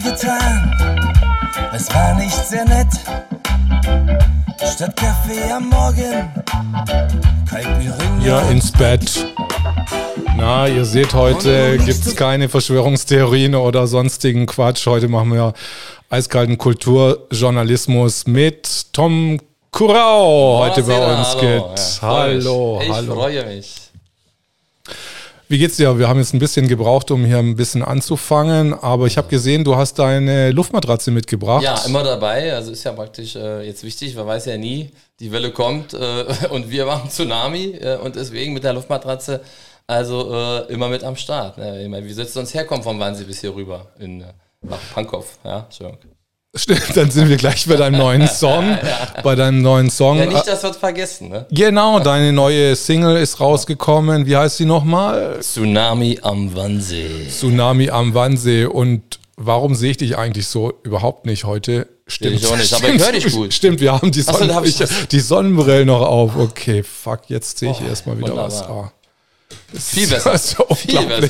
getan. 0.00 0.72
Es 1.74 1.92
war 1.94 2.14
nicht 2.14 2.34
sehr 2.34 2.64
nett. 2.64 2.88
Statt 4.74 4.96
Kaffee 4.96 5.50
am 5.52 5.68
Morgen, 5.68 6.28
Ja, 8.24 8.40
ins 8.50 8.72
Bett. 8.72 9.26
Na, 10.36 10.66
ihr 10.68 10.84
seht, 10.84 11.14
heute 11.14 11.78
gibt 11.78 12.06
es 12.06 12.14
keine 12.16 12.48
Verschwörungstheorien 12.48 13.54
oder 13.54 13.86
sonstigen 13.86 14.46
Quatsch. 14.46 14.86
Heute 14.86 15.08
machen 15.08 15.32
wir 15.32 15.54
eiskalten 16.10 16.58
Kulturjournalismus 16.58 18.26
mit 18.26 18.92
Tom 18.92 19.38
Kurau 19.70 20.58
heute 20.64 20.82
bei 20.84 21.18
uns 21.18 21.28
hallo. 21.36 21.40
geht. 21.40 22.00
Ja, 22.00 22.08
hallo, 22.08 22.80
ich 22.82 22.90
hallo. 22.90 23.14
freue 23.14 23.46
mich. 23.46 23.85
Wie 25.48 25.58
geht's 25.58 25.76
dir? 25.76 25.96
Wir 25.96 26.08
haben 26.08 26.18
jetzt 26.18 26.34
ein 26.34 26.40
bisschen 26.40 26.66
gebraucht, 26.66 27.12
um 27.12 27.24
hier 27.24 27.38
ein 27.38 27.54
bisschen 27.54 27.84
anzufangen, 27.84 28.74
aber 28.74 29.06
ich 29.06 29.16
habe 29.16 29.28
gesehen, 29.28 29.62
du 29.62 29.76
hast 29.76 29.96
deine 29.98 30.50
Luftmatratze 30.50 31.12
mitgebracht. 31.12 31.62
Ja, 31.62 31.80
immer 31.86 32.02
dabei. 32.02 32.52
Also 32.52 32.72
ist 32.72 32.82
ja 32.82 32.92
praktisch 32.92 33.36
äh, 33.36 33.62
jetzt 33.62 33.84
wichtig, 33.84 34.16
man 34.16 34.26
weiß 34.26 34.46
ja 34.46 34.56
nie, 34.56 34.90
die 35.20 35.30
Welle 35.30 35.52
kommt 35.52 35.94
äh, 35.94 36.24
und 36.50 36.68
wir 36.68 36.86
machen 36.86 37.10
Tsunami 37.10 37.78
äh, 37.80 37.96
und 37.98 38.16
deswegen 38.16 38.54
mit 38.54 38.64
der 38.64 38.72
Luftmatratze 38.72 39.40
also 39.86 40.34
äh, 40.34 40.72
immer 40.72 40.88
mit 40.88 41.04
am 41.04 41.14
Start. 41.14 41.58
Ne? 41.58 41.84
Ich 41.84 41.88
meine, 41.88 42.04
wie 42.04 42.12
sollst 42.12 42.34
du 42.34 42.40
sonst 42.40 42.54
herkommen 42.54 42.82
vom 42.82 42.98
Wannsee 42.98 43.24
bis 43.24 43.40
hier 43.40 43.54
rüber 43.54 43.86
in, 44.00 44.22
äh, 44.22 44.32
nach 44.62 44.80
Pankow? 44.94 45.38
Ja, 45.44 45.60
Entschuldigung. 45.60 46.15
Stimmt, 46.56 46.96
dann 46.96 47.10
sind 47.10 47.28
wir 47.28 47.36
gleich 47.36 47.66
bei 47.66 47.76
deinem 47.76 47.98
neuen 47.98 48.26
Song. 48.28 48.78
Bei 49.22 49.34
deinem 49.34 49.62
neuen 49.62 49.90
Song. 49.90 50.18
Ja, 50.18 50.26
nicht, 50.26 50.46
das 50.46 50.62
wird 50.62 50.76
vergessen. 50.76 51.28
Ne? 51.28 51.46
Genau, 51.50 52.00
deine 52.00 52.32
neue 52.32 52.74
Single 52.74 53.16
ist 53.18 53.38
rausgekommen. 53.40 54.26
Wie 54.26 54.36
heißt 54.36 54.56
sie 54.56 54.64
nochmal? 54.64 55.38
Tsunami 55.40 56.18
am 56.22 56.54
Wannsee. 56.56 57.26
Tsunami 57.28 57.90
am 57.90 58.14
Wannsee. 58.14 58.64
Und 58.64 59.20
warum 59.36 59.74
sehe 59.74 59.90
ich 59.92 59.96
dich 59.98 60.16
eigentlich 60.16 60.48
so 60.48 60.72
überhaupt 60.82 61.26
nicht 61.26 61.44
heute? 61.44 61.88
Stimmt. 62.08 62.36
ich 62.36 62.46
auch 62.46 62.56
nicht, 62.56 62.72
aber 62.72 62.88
ich 62.88 63.02
höre 63.02 63.12
dich 63.12 63.32
gut. 63.32 63.52
Stimmt, 63.52 63.80
wir 63.80 63.92
haben 63.92 64.12
die, 64.12 64.20
Ach 64.26 64.32
so, 64.32 64.38
Sonnen 64.38 64.48
da 64.48 64.54
hab 64.86 65.08
die 65.10 65.20
Sonnenbrille 65.20 65.84
noch 65.84 66.02
auf. 66.02 66.36
Okay, 66.36 66.82
fuck, 66.84 67.22
jetzt 67.28 67.58
sehe 67.58 67.72
ich 67.72 67.78
Oh, 67.84 67.88
erstmal 67.88 68.16
wieder 68.18 68.36
was. 68.36 68.60
wunderbar. 68.60 68.92
Ah. 68.92 68.92
Das 69.72 69.88
Viel 69.90 70.06
besser. 70.06 70.32
Ist 70.34 70.56
ja 70.58 70.74
Viel 70.74 70.96
unglaublich. 70.98 71.28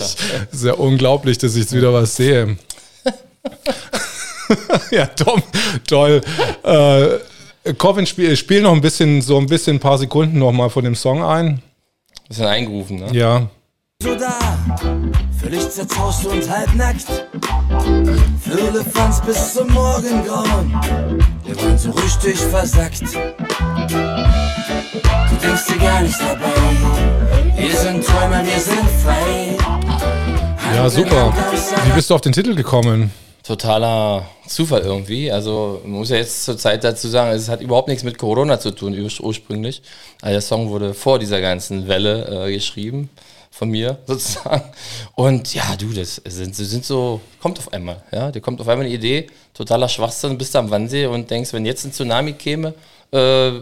besser. 0.52 0.66
Ja 0.66 0.74
unglaublich, 0.74 1.38
dass 1.38 1.54
ich 1.54 1.62
jetzt 1.62 1.74
wieder 1.74 1.92
was 1.92 2.14
sehe. 2.16 2.56
ja, 4.90 5.06
Tom, 5.06 5.42
toll. 5.86 6.20
Äh, 6.62 7.72
Corbin, 7.74 8.06
spiel, 8.06 8.36
spiel 8.36 8.62
noch 8.62 8.72
ein 8.72 8.80
bisschen, 8.80 9.22
so 9.22 9.38
ein 9.38 9.46
bisschen, 9.46 9.76
ein 9.76 9.80
paar 9.80 9.98
Sekunden 9.98 10.38
noch 10.38 10.52
mal 10.52 10.70
von 10.70 10.84
dem 10.84 10.94
Song 10.94 11.24
ein. 11.24 11.62
Bisschen 12.28 12.46
eingerufen, 12.46 12.98
ne? 12.98 13.12
Ja. 13.12 13.48
so 14.02 14.14
da, 14.14 14.38
völlig 15.40 15.68
zerzaust 15.70 16.26
und 16.26 16.48
halbnackt. 16.48 17.06
Firlefanz 18.40 19.20
bis 19.22 19.54
zum 19.54 19.72
Morgengrauen, 19.72 20.80
wir 21.44 21.56
waren 21.56 21.78
so 21.78 21.90
richtig 21.90 22.36
versackt. 22.36 23.02
Du 23.02 23.08
denkst 25.42 25.66
dir 25.68 25.78
gar 25.78 26.02
nicht 26.02 26.20
dabei, 26.20 26.52
wir 27.56 27.76
sind 27.76 28.04
Träumer, 28.04 28.44
wir 28.44 28.60
sind 28.60 28.88
frei. 29.02 29.56
Ja, 30.74 30.90
super. 30.90 31.32
Wie 31.86 31.92
bist 31.92 32.10
du 32.10 32.14
auf 32.14 32.20
den 32.20 32.32
Titel 32.32 32.54
gekommen? 32.54 33.10
Totaler 33.46 34.26
Zufall 34.46 34.82
irgendwie. 34.82 35.30
Also 35.30 35.80
man 35.84 35.92
muss 36.00 36.10
ja 36.10 36.16
jetzt 36.16 36.44
zur 36.44 36.58
Zeit 36.58 36.84
dazu 36.84 37.08
sagen, 37.08 37.30
es 37.30 37.48
hat 37.48 37.60
überhaupt 37.60 37.88
nichts 37.88 38.04
mit 38.04 38.18
Corona 38.18 38.58
zu 38.58 38.72
tun 38.72 38.92
ur- 38.94 39.20
ursprünglich. 39.20 39.82
Also 40.20 40.32
der 40.32 40.40
Song 40.40 40.70
wurde 40.70 40.94
vor 40.94 41.18
dieser 41.18 41.40
ganzen 41.40 41.86
Welle 41.88 42.46
äh, 42.48 42.52
geschrieben 42.52 43.08
von 43.50 43.68
mir 43.70 43.98
sozusagen. 44.06 44.62
Und 45.14 45.54
ja, 45.54 45.76
du, 45.78 45.92
das 45.92 46.16
sind, 46.24 46.54
sind 46.56 46.84
so, 46.84 47.20
kommt 47.40 47.58
auf 47.58 47.72
einmal, 47.72 48.02
ja, 48.12 48.30
dir 48.30 48.40
kommt 48.40 48.60
auf 48.60 48.68
einmal 48.68 48.86
eine 48.86 48.94
Idee, 48.94 49.28
totaler 49.54 49.88
Schwachsinn, 49.88 50.36
bist 50.36 50.54
du 50.54 50.58
am 50.58 50.70
Wannsee 50.70 51.06
und 51.06 51.30
denkst, 51.30 51.52
wenn 51.52 51.64
jetzt 51.64 51.84
ein 51.84 51.92
Tsunami 51.92 52.32
käme, 52.34 52.74
äh, 53.12 53.52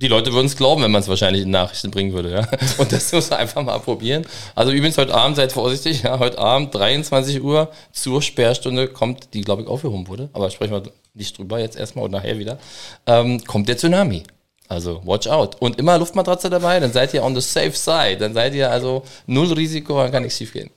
die 0.00 0.08
Leute 0.08 0.32
würden 0.32 0.46
es 0.46 0.56
glauben, 0.56 0.82
wenn 0.82 0.90
man 0.90 1.02
es 1.02 1.08
wahrscheinlich 1.08 1.42
in 1.42 1.50
Nachrichten 1.50 1.90
bringen 1.90 2.12
würde. 2.12 2.30
Ja? 2.30 2.48
Und 2.78 2.92
das 2.92 3.12
muss 3.12 3.30
man 3.30 3.40
einfach 3.40 3.62
mal 3.62 3.78
probieren. 3.80 4.24
Also 4.54 4.72
übrigens 4.72 4.96
heute 4.96 5.14
Abend, 5.14 5.36
seid 5.36 5.52
vorsichtig, 5.52 6.02
ja, 6.02 6.18
heute 6.18 6.38
Abend 6.38 6.74
23 6.74 7.42
Uhr 7.42 7.70
zur 7.92 8.22
Sperrstunde 8.22 8.88
kommt, 8.88 9.34
die 9.34 9.40
glaube 9.40 9.62
ich 9.62 9.68
aufgehoben 9.68 10.06
wurde, 10.08 10.28
aber 10.32 10.50
sprechen 10.50 10.72
wir 10.72 10.82
nicht 11.14 11.36
drüber 11.36 11.58
jetzt 11.58 11.76
erstmal 11.76 12.04
und 12.04 12.12
nachher 12.12 12.38
wieder, 12.38 12.58
ähm, 13.06 13.42
kommt 13.44 13.68
der 13.68 13.76
Tsunami. 13.76 14.22
Also 14.68 15.00
watch 15.04 15.26
out. 15.26 15.56
Und 15.60 15.78
immer 15.78 15.98
Luftmatratze 15.98 16.50
dabei, 16.50 16.78
dann 16.78 16.92
seid 16.92 17.14
ihr 17.14 17.24
on 17.24 17.34
the 17.34 17.40
safe 17.40 17.72
side. 17.72 18.18
Dann 18.18 18.34
seid 18.34 18.54
ihr 18.54 18.70
also 18.70 19.02
null 19.26 19.50
Risiko, 19.52 19.98
dann 19.98 20.12
kann 20.12 20.22
nichts 20.22 20.38
schief 20.38 20.52
gehen. 20.52 20.70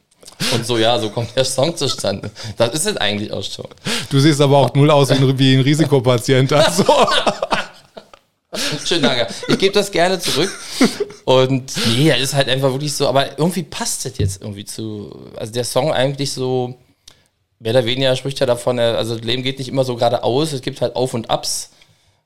Und 0.54 0.66
so, 0.66 0.78
ja, 0.78 0.98
so 0.98 1.10
kommt 1.10 1.36
der 1.36 1.46
Song 1.46 1.76
zustande. 1.76 2.32
Das 2.58 2.74
ist 2.74 2.88
es 2.88 2.98
eigentlich 2.98 3.32
auch 3.32 3.44
schon. 3.44 3.68
Du 4.10 4.20
siehst 4.20 4.42
aber 4.42 4.58
auch 4.58 4.74
null 4.74 4.90
aus 4.90 5.10
wie 5.10 5.16
ein, 5.16 5.38
wie 5.38 5.56
ein 5.56 5.62
Risikopatient. 5.62 6.52
Also. 6.54 6.86
Schön, 8.86 9.02
danke. 9.02 9.28
Ich 9.48 9.58
gebe 9.58 9.74
das 9.74 9.92
gerne 9.92 10.20
zurück. 10.20 10.52
Und 11.24 11.72
nee, 11.96 12.10
das 12.10 12.20
ist 12.20 12.34
halt 12.34 12.50
einfach 12.50 12.72
wirklich 12.72 12.94
so, 12.94 13.08
aber 13.08 13.40
irgendwie 13.40 13.64
passt 13.64 14.06
das 14.06 14.18
jetzt 14.18 14.42
irgendwie 14.42 14.66
zu. 14.66 15.32
Also 15.38 15.54
der 15.54 15.64
Song 15.64 15.94
eigentlich 15.94 16.34
so, 16.34 16.76
mehr 17.60 17.72
oder 17.72 17.86
weniger 17.86 18.16
spricht 18.16 18.40
ja 18.40 18.46
davon, 18.46 18.78
also 18.80 19.16
das 19.16 19.24
Leben 19.24 19.44
geht 19.44 19.60
nicht 19.60 19.70
immer 19.70 19.86
so 19.86 19.96
geradeaus, 19.96 20.52
es 20.52 20.62
gibt 20.62 20.82
halt 20.82 20.96
Auf 20.96 21.14
und 21.14 21.30
Abs. 21.30 21.70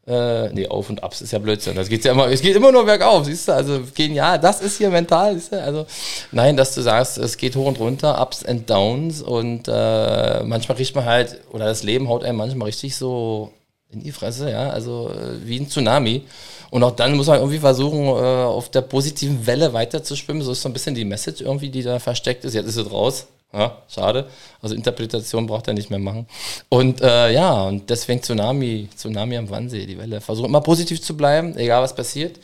Äh, 0.07 0.49
nee, 0.49 0.67
Auf 0.67 0.89
und 0.89 1.03
Abs 1.03 1.21
ist 1.21 1.31
ja 1.31 1.39
Blödsinn. 1.39 1.75
Das 1.75 1.89
geht 1.89 2.03
ja 2.05 2.11
immer, 2.11 2.27
es 2.27 2.41
geht 2.41 2.55
immer 2.55 2.71
nur 2.71 2.85
bergauf, 2.85 3.25
siehst 3.25 3.47
du? 3.47 3.53
Also 3.53 3.81
genial, 3.93 4.39
das 4.39 4.61
ist 4.61 4.77
hier 4.77 4.89
mental, 4.89 5.35
siehst 5.35 5.51
du? 5.51 5.61
Also 5.61 5.85
nein, 6.31 6.57
dass 6.57 6.73
du 6.73 6.81
sagst, 6.81 7.19
es 7.19 7.37
geht 7.37 7.55
hoch 7.55 7.67
und 7.67 7.79
runter, 7.79 8.19
Ups 8.19 8.43
and 8.43 8.67
Downs 8.67 9.21
und 9.21 9.67
äh, 9.67 10.43
manchmal 10.43 10.77
riecht 10.77 10.95
man 10.95 11.05
halt, 11.05 11.39
oder 11.51 11.65
das 11.65 11.83
Leben 11.83 12.07
haut 12.07 12.23
einem 12.23 12.37
manchmal 12.37 12.67
richtig 12.67 12.95
so 12.95 13.51
in 13.91 14.03
die 14.03 14.11
Fresse, 14.11 14.51
ja, 14.51 14.69
also 14.69 15.09
äh, 15.09 15.45
wie 15.45 15.59
ein 15.59 15.69
Tsunami. 15.69 16.23
Und 16.71 16.83
auch 16.83 16.91
dann 16.91 17.15
muss 17.15 17.27
man 17.27 17.37
irgendwie 17.37 17.59
versuchen, 17.59 18.07
äh, 18.07 18.43
auf 18.45 18.69
der 18.69 18.81
positiven 18.81 19.45
Welle 19.45 19.73
weiterzuschwimmen. 19.73 20.43
So 20.43 20.51
ist 20.51 20.61
so 20.61 20.69
ein 20.69 20.73
bisschen 20.73 20.95
die 20.95 21.05
Message 21.05 21.41
irgendwie, 21.41 21.69
die 21.69 21.83
da 21.83 21.99
versteckt 21.99 22.43
ist. 22.45 22.53
Jetzt 22.53 22.67
ist 22.67 22.77
es 22.77 22.91
raus. 22.91 23.27
Ja, 23.53 23.77
schade. 23.87 24.27
Also 24.61 24.75
Interpretation 24.75 25.47
braucht 25.47 25.67
er 25.67 25.73
nicht 25.73 25.89
mehr 25.89 25.99
machen. 25.99 26.27
Und 26.67 27.01
äh, 27.01 27.31
ja, 27.31 27.63
und 27.63 27.89
deswegen 27.89 28.21
Tsunami, 28.21 28.89
Tsunami 28.95 29.37
am 29.37 29.49
Wannsee, 29.49 29.85
die 29.85 29.97
Welle. 29.97 30.19
Versuch 30.19 30.45
immer 30.45 30.59
positiv 30.59 31.01
zu 31.01 31.15
bleiben, 31.15 31.55
egal 31.57 31.81
was 31.81 31.95
passiert. 31.95 32.37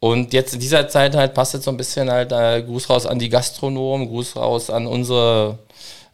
Und 0.00 0.32
jetzt 0.32 0.54
in 0.54 0.60
dieser 0.60 0.88
Zeit 0.88 1.14
halt 1.14 1.34
passt 1.34 1.54
jetzt 1.54 1.64
so 1.64 1.70
ein 1.70 1.76
bisschen 1.76 2.10
halt 2.10 2.32
äh, 2.32 2.62
Gruß 2.62 2.90
raus 2.90 3.06
an 3.06 3.18
die 3.18 3.28
Gastronomen, 3.28 4.08
Gruß 4.08 4.34
raus 4.34 4.70
an 4.70 4.86
unsere 4.86 5.58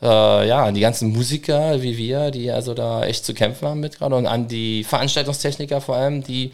äh, 0.03 0.49
ja, 0.49 0.65
an 0.65 0.75
die 0.75 0.81
ganzen 0.81 1.13
Musiker 1.13 1.81
wie 1.83 1.97
wir, 1.97 2.31
die 2.31 2.51
also 2.51 2.75
da 2.75 3.05
echt 3.05 3.25
zu 3.25 3.35
kämpfen 3.35 3.67
haben 3.69 3.81
mit 3.81 3.99
gerade 3.99 4.15
und 4.15 4.27
an 4.27 4.49
die 4.49 4.85
Veranstaltungstechniker 4.85 5.81
vor 5.81 5.97
allem, 5.97 6.23
die, 6.23 6.53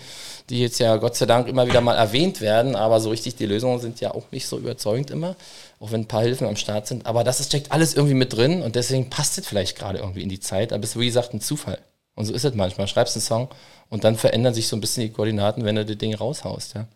die 0.48 0.60
jetzt 0.60 0.78
ja 0.78 0.96
Gott 0.96 1.16
sei 1.16 1.26
Dank 1.26 1.48
immer 1.48 1.66
wieder 1.66 1.80
mal 1.80 1.96
erwähnt 1.96 2.40
werden, 2.40 2.76
aber 2.76 3.00
so 3.00 3.10
richtig 3.10 3.36
die 3.36 3.46
Lösungen 3.46 3.80
sind 3.80 4.00
ja 4.00 4.12
auch 4.14 4.30
nicht 4.30 4.46
so 4.46 4.58
überzeugend 4.58 5.10
immer, 5.10 5.36
auch 5.80 5.90
wenn 5.90 6.02
ein 6.02 6.08
paar 6.08 6.22
Hilfen 6.22 6.46
am 6.46 6.56
Start 6.56 6.86
sind. 6.86 7.06
Aber 7.06 7.24
das 7.24 7.44
steckt 7.44 7.72
alles 7.72 7.94
irgendwie 7.94 8.14
mit 8.14 8.32
drin 8.32 8.62
und 8.62 8.76
deswegen 8.76 9.10
passt 9.10 9.38
es 9.38 9.46
vielleicht 9.46 9.76
gerade 9.76 9.98
irgendwie 9.98 10.22
in 10.22 10.28
die 10.28 10.40
Zeit, 10.40 10.72
aber 10.72 10.84
es 10.84 10.90
ist 10.90 11.00
wie 11.00 11.06
gesagt 11.06 11.34
ein 11.34 11.40
Zufall. 11.40 11.78
Und 12.14 12.26
so 12.26 12.34
ist 12.34 12.44
es 12.44 12.54
manchmal. 12.54 12.88
Schreibst 12.88 13.16
einen 13.16 13.22
Song 13.22 13.48
und 13.88 14.04
dann 14.04 14.16
verändern 14.16 14.54
sich 14.54 14.68
so 14.68 14.76
ein 14.76 14.80
bisschen 14.80 15.04
die 15.04 15.12
Koordinaten, 15.12 15.64
wenn 15.64 15.76
du 15.76 15.84
das 15.84 15.96
Ding 15.96 16.14
raushaust, 16.14 16.74
ja. 16.74 16.86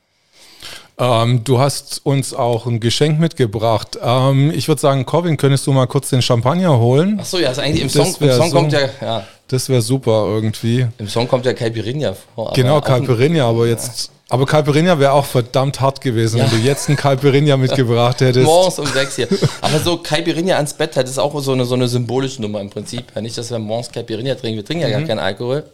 Ähm, 0.99 1.45
du 1.45 1.59
hast 1.59 2.01
uns 2.05 2.33
auch 2.33 2.65
ein 2.67 2.81
Geschenk 2.81 3.21
mitgebracht. 3.21 3.99
Ähm, 4.03 4.51
ich 4.55 4.67
würde 4.69 4.81
sagen, 4.81 5.05
Corvin, 5.05 5.37
könntest 5.37 5.67
du 5.67 5.73
mal 5.73 5.87
kurz 5.87 6.09
den 6.09 6.23
Champagner 6.23 6.79
holen? 6.79 7.19
Ach 7.21 7.25
so, 7.27 7.39
ja, 7.39 7.51
ist 7.51 7.59
eigentlich 7.59 7.83
im 7.83 7.91
Song, 7.91 8.15
im 8.21 8.33
Song 8.33 8.49
so- 8.51 8.57
kommt 8.57 8.73
ja, 8.73 8.81
ja, 9.03 9.27
Das 9.49 9.69
wäre 9.69 9.83
super 9.83 10.25
irgendwie. 10.27 10.87
im 10.97 11.09
Song 11.09 11.29
kommt 11.29 11.45
ja 11.45 11.53
Caipirinha 11.53 12.15
vor. 12.35 12.53
Genau, 12.55 12.81
Caipirinha, 12.81 13.47
aber 13.47 13.67
jetzt. 13.67 14.11
Aber 14.29 14.45
Caipirinha 14.47 14.99
wäre 14.99 15.13
auch 15.13 15.27
verdammt 15.27 15.81
hart 15.81 16.01
gewesen, 16.01 16.39
Ja. 16.39 16.45
wenn 16.51 16.59
du 16.63 16.67
jetzt 16.67 16.89
einen 16.89 16.97
Caipirinha 16.97 17.57
mitgebracht 17.59 18.21
hättest. 18.23 18.47
Morgens 18.47 18.79
um 18.79 18.87
sechs 18.87 19.17
hier. 19.17 19.29
Aber 19.61 19.79
so 19.79 19.99
Caipirinha 19.99 20.57
ans 20.57 20.73
Bett, 20.73 20.97
das 20.97 21.11
ist 21.11 21.19
auch 21.19 21.39
so 21.43 21.53
eine, 21.53 21.65
so 21.67 21.75
eine 21.75 21.87
symbolische 21.89 22.41
Nummer 22.41 22.61
im 22.63 22.71
Prinzip. 22.71 23.05
Ja, 23.15 23.21
nicht, 23.21 23.37
dass 23.37 23.51
wir 23.51 23.59
morgens 23.59 23.93
Caipirinha 23.93 24.35
trinken. 24.35 24.57
Wir 24.57 24.65
trinken 24.65 24.83
ja 24.83 24.89
Mhm. 24.89 24.93
gar 24.93 25.03
keinen 25.09 25.19
Alkohol. 25.21 25.65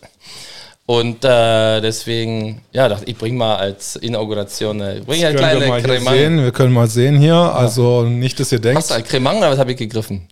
Und 0.85 1.25
äh, 1.25 1.81
deswegen, 1.81 2.63
ja, 2.73 2.89
dachte 2.89 3.05
ich, 3.07 3.17
bring 3.17 3.37
mal 3.37 3.55
als 3.57 3.97
Inauguration 3.97 4.83
eine, 4.83 5.01
bring 5.01 5.25
eine 5.25 5.35
wir 5.35 5.39
kleine 5.39 5.67
mal 5.69 5.81
hier 5.81 5.89
Cremant. 5.89 6.17
sehen. 6.17 6.43
Wir 6.43 6.51
können 6.53 6.73
mal 6.73 6.89
sehen 6.89 7.19
hier. 7.21 7.35
Also 7.37 8.03
nicht, 8.03 8.39
dass 8.41 8.51
ihr 8.53 8.59
denkt. 8.59 8.79
Hast 8.79 8.91
du 8.91 8.95
ein 8.95 9.05
Cremant 9.05 9.39
oder 9.39 9.51
was 9.53 9.59
habe 9.59 9.71
ich 9.73 9.79
gegriffen? 9.79 10.27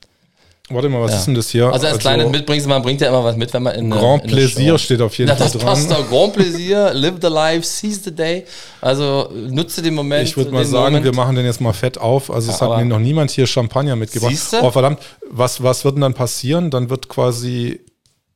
Warte 0.72 0.88
mal, 0.88 1.00
was 1.02 1.12
Ja. 1.12 1.16
ist 1.18 1.26
denn 1.26 1.34
das 1.34 1.48
hier? 1.50 1.72
Also 1.72 1.86
als 1.88 1.98
kleines 1.98 2.30
mitbringst 2.30 2.66
man 2.68 2.80
bringt 2.82 3.00
ja 3.00 3.08
immer 3.08 3.24
was 3.24 3.34
mit, 3.36 3.52
wenn 3.52 3.62
man 3.64 3.74
in 3.74 3.90
Grand 3.90 4.22
in 4.24 4.30
Plaisir 4.30 4.78
steht 4.78 5.00
auf 5.00 5.16
jeden 5.18 5.28
ja, 5.28 5.34
Fall 5.36 5.48
das 5.52 5.58
passt 5.60 5.90
dran. 5.90 5.98
doch. 6.02 6.08
Grand 6.10 6.32
Plaisir, 6.34 6.94
live 6.94 7.14
the 7.20 7.26
life, 7.28 7.64
seize 7.66 8.00
the 8.04 8.14
day. 8.14 8.44
Also 8.80 9.30
nutze 9.48 9.82
den 9.82 9.94
Moment. 9.94 10.28
Ich 10.28 10.36
würde 10.36 10.52
mal 10.52 10.64
sagen, 10.64 10.84
Moment. 10.94 11.04
wir 11.04 11.14
machen 11.14 11.34
den 11.34 11.44
jetzt 11.44 11.60
mal 11.60 11.72
fett 11.72 11.98
auf. 11.98 12.30
Also 12.30 12.52
es 12.52 12.60
Ja, 12.60 12.66
hat 12.66 12.72
aber- 12.72 12.78
mir 12.78 12.84
noch 12.86 13.00
niemand 13.00 13.32
hier 13.32 13.48
Champagner 13.48 13.96
mitgebracht. 13.96 14.30
Siehste? 14.30 14.60
Oh 14.62 14.70
verdammt, 14.70 15.00
was, 15.28 15.60
was 15.60 15.84
wird 15.84 15.94
denn 15.96 16.02
dann 16.02 16.14
passieren? 16.14 16.70
Dann 16.70 16.88
wird 16.88 17.08
quasi 17.08 17.80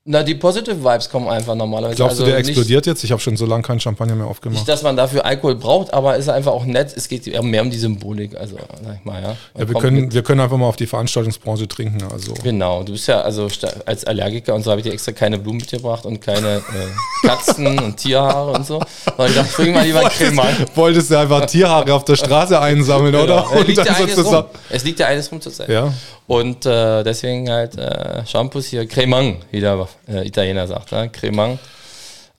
Na, 0.06 0.22
die 0.22 0.34
Positive 0.34 0.84
Vibes 0.84 1.08
kommen 1.08 1.28
einfach 1.28 1.54
normalerweise. 1.54 1.96
Glaubst 1.96 2.18
du, 2.18 2.24
Also 2.24 2.26
der 2.30 2.38
nicht- 2.40 2.48
explodiert 2.50 2.84
jetzt? 2.84 3.02
Ich 3.04 3.10
habe 3.10 3.22
schon 3.22 3.38
so 3.38 3.46
lange 3.46 3.62
keinen 3.62 3.80
Champagner 3.80 4.14
mehr 4.14 4.24
Nicht, 4.26 4.32
aufgemacht. 4.32 4.68
dass 4.68 4.82
man 4.82 4.98
dafür 4.98 5.24
Alkohol 5.24 5.54
braucht, 5.54 5.94
aber 5.94 6.16
ist 6.16 6.28
einfach 6.28 6.52
auch 6.52 6.66
nett. 6.66 6.92
Es 6.94 7.08
geht 7.08 7.24
mehr 7.42 7.62
um 7.62 7.70
die 7.70 7.78
Symbolik. 7.78 8.36
Also, 8.36 8.56
sag 8.84 8.96
ich 8.98 9.04
mal, 9.06 9.22
ja. 9.22 9.34
Ja, 9.58 9.66
wir, 9.66 9.74
können, 9.80 10.02
mit- 10.02 10.12
wir 10.12 10.22
können 10.22 10.40
einfach 10.40 10.58
mal 10.58 10.66
auf 10.66 10.76
die 10.76 10.86
Veranstaltungsbranche 10.86 11.66
trinken. 11.68 12.02
Also. 12.12 12.34
Genau, 12.42 12.82
du 12.82 12.92
bist 12.92 13.08
ja 13.08 13.22
also 13.22 13.48
als 13.86 14.04
Allergiker 14.04 14.54
und 14.54 14.62
so 14.62 14.72
habe 14.72 14.82
ich 14.82 14.86
dir 14.86 14.92
extra 14.92 15.12
keine 15.12 15.38
Blumen 15.38 15.56
mitgebracht 15.60 16.04
und 16.04 16.20
keine 16.20 16.56
äh, 16.56 17.26
Katzen 17.26 17.66
und 17.82 17.96
Tierhaare 17.96 18.50
und 18.52 18.66
so. 18.66 18.82
Sondern 19.06 19.28
ich 19.28 19.34
dachte, 19.36 19.52
bring 19.56 19.72
mal 19.72 19.86
lieber 19.86 20.00
einen 20.00 20.10
Cremant. 20.10 20.76
Wolltest 20.76 21.10
du 21.12 21.18
einfach 21.18 21.46
Tierhaare 21.46 21.94
auf 21.94 22.04
der 22.04 22.16
Straße 22.16 22.60
einsammeln, 22.60 23.14
oder? 23.14 23.46
Genau. 23.48 23.58
Es 23.62 23.66
liegt, 23.68 23.78
ja 23.86 23.94
eines 23.94 24.22
rum. 24.26 24.44
es 24.68 24.84
liegt 24.84 25.00
ja 25.00 25.06
eines 25.06 25.32
rum 25.32 25.40
zur 25.40 25.50
Zeit. 25.50 25.70
Ja. 25.70 25.94
Und 26.26 26.64
äh, 26.64 27.02
deswegen 27.02 27.50
halt 27.50 27.76
äh, 27.76 28.24
Shampoos 28.26 28.66
hier, 28.66 28.86
Cremant, 28.86 29.38
wie 29.50 29.60
der 29.60 29.86
äh, 30.08 30.26
Italiener 30.26 30.66
sagt, 30.66 30.92
ne? 30.92 31.10
Cremant. 31.10 31.58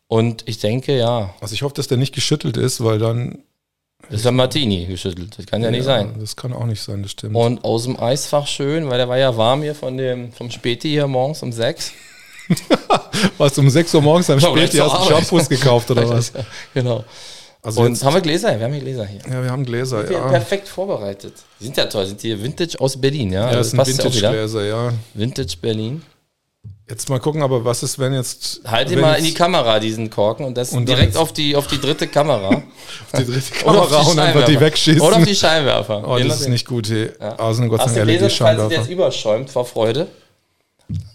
Und 0.07 0.43
ich 0.47 0.59
denke, 0.59 0.97
ja, 0.97 1.33
Also 1.41 1.53
ich 1.53 1.61
hoffe, 1.61 1.75
dass 1.75 1.87
der 1.87 1.97
nicht 1.97 2.13
geschüttelt 2.13 2.57
ist, 2.57 2.83
weil 2.83 2.97
dann. 2.99 3.39
das 4.09 4.19
ist 4.19 4.25
ja 4.25 4.31
Martini 4.31 4.85
geschüttelt. 4.85 5.37
Das 5.37 5.45
kann 5.45 5.61
ja, 5.63 5.69
nicht 5.71 5.83
sein. 5.83 6.15
Das 6.19 6.35
kann 6.35 6.53
auch 6.53 6.65
nicht 6.65 6.81
sein, 6.81 7.03
das 7.03 7.11
stimmt. 7.11 7.35
Und 7.35 7.63
aus 7.63 7.83
dem 7.83 7.99
Eisfach 7.99 8.47
schön, 8.47 8.89
weil 8.89 8.97
der 8.97 9.09
war 9.09 9.17
ja 9.17 9.35
warm 9.37 9.61
hier 9.61 9.75
von 9.75 9.97
dem, 9.97 10.31
vom 10.31 10.49
Späti 10.51 10.89
hier 10.89 11.07
morgens 11.07 11.41
um 11.43 11.51
sechs. 11.51 11.91
Was 13.39 13.57
um 13.57 13.67
6 13.69 13.95
Uhr 13.95 14.01
morgens 14.03 14.29
am 14.29 14.37
Ja, 14.37 14.49
Späti 14.49 14.77
hast 14.77 15.09
du. 15.09 15.09
Shampoos 15.13 15.49
gekauft 15.49 15.89
oder 15.89 16.07
was? 16.15 16.31
genau. 16.75 17.03
Also 17.65 17.81
Und 17.81 17.93
jetzt, 17.93 18.03
haben 18.03 18.13
wir 18.13 18.21
Gläser? 18.21 18.57
Wir 18.59 18.65
haben 18.65 18.73
hier 18.73 18.81
Gläser 18.81 19.05
hier. 19.07 19.21
ja, 19.27 19.43
wir 19.43 19.49
haben 19.49 19.65
Gläser, 19.65 20.07
Wir 20.07 20.17
ja. 20.17 20.27
Perfekt 20.27 20.67
vorbereitet. 20.67 21.33
Die 21.59 21.63
sind 21.65 21.77
ja 21.77 21.85
toll, 21.85 22.05
sind 22.05 22.21
die 22.21 22.41
Vintage 22.41 22.79
aus 22.79 22.95
Berlin, 22.95 23.33
ja? 23.33 23.51
Ja, 23.51 23.57
Also 23.57 23.75
das 23.75 23.87
sind 23.87 23.97
ja 23.97 24.05
auch 24.05 24.13
wieder. 24.13 24.31
Vintage-Gläser, 24.31 24.65
ja. 24.65 24.93
Vintage 25.15 25.55
Berlin. 25.59 26.03
Jetzt 26.87 27.09
mal 27.09 27.19
gucken, 27.19 27.41
aber 27.41 27.65
was 27.65 27.81
ist, 27.81 27.97
wenn 27.97 28.13
jetzt. 28.13 28.61
Halt 28.65 28.91
wenn 28.91 28.99
mal 28.99 29.15
in 29.15 29.23
die 29.23 29.33
Kamera, 29.33 29.79
diesen 29.79 30.11
Korken, 30.11 30.45
und 30.45 30.55
das 30.55 30.71
Und 30.73 30.87
direkt 30.87 31.17
auf 31.17 31.33
die, 31.33 31.55
auf 31.55 31.65
die 31.65 31.81
dritte 31.81 32.07
Kamera. 32.07 32.61
die 33.17 33.25
dritte 33.25 33.65
auf 33.67 33.89
Kamera 33.89 34.03
die 34.03 34.09
und 34.11 34.19
einfach 34.19 34.45
die 34.45 34.59
wegschießen. 34.59 35.01
Oder 35.01 35.15
auf 35.15 35.23
die 35.23 35.35
Scheinwerfer. 35.35 36.07
oh, 36.07 36.19
das 36.19 36.41
ist 36.41 36.49
nicht 36.49 36.67
gut. 36.67 36.87
Hey. 36.87 37.09
Also 37.19 37.63
eine 37.63 37.71
Gott 37.71 37.79
sei 37.79 37.85
Dank 37.85 37.97
es 37.97 38.13
jetzt 38.13 38.21
LED-Scheinwerfer. 38.21 38.89
überschäumt 38.91 39.49
vor 39.49 39.65
Freude? 39.65 40.07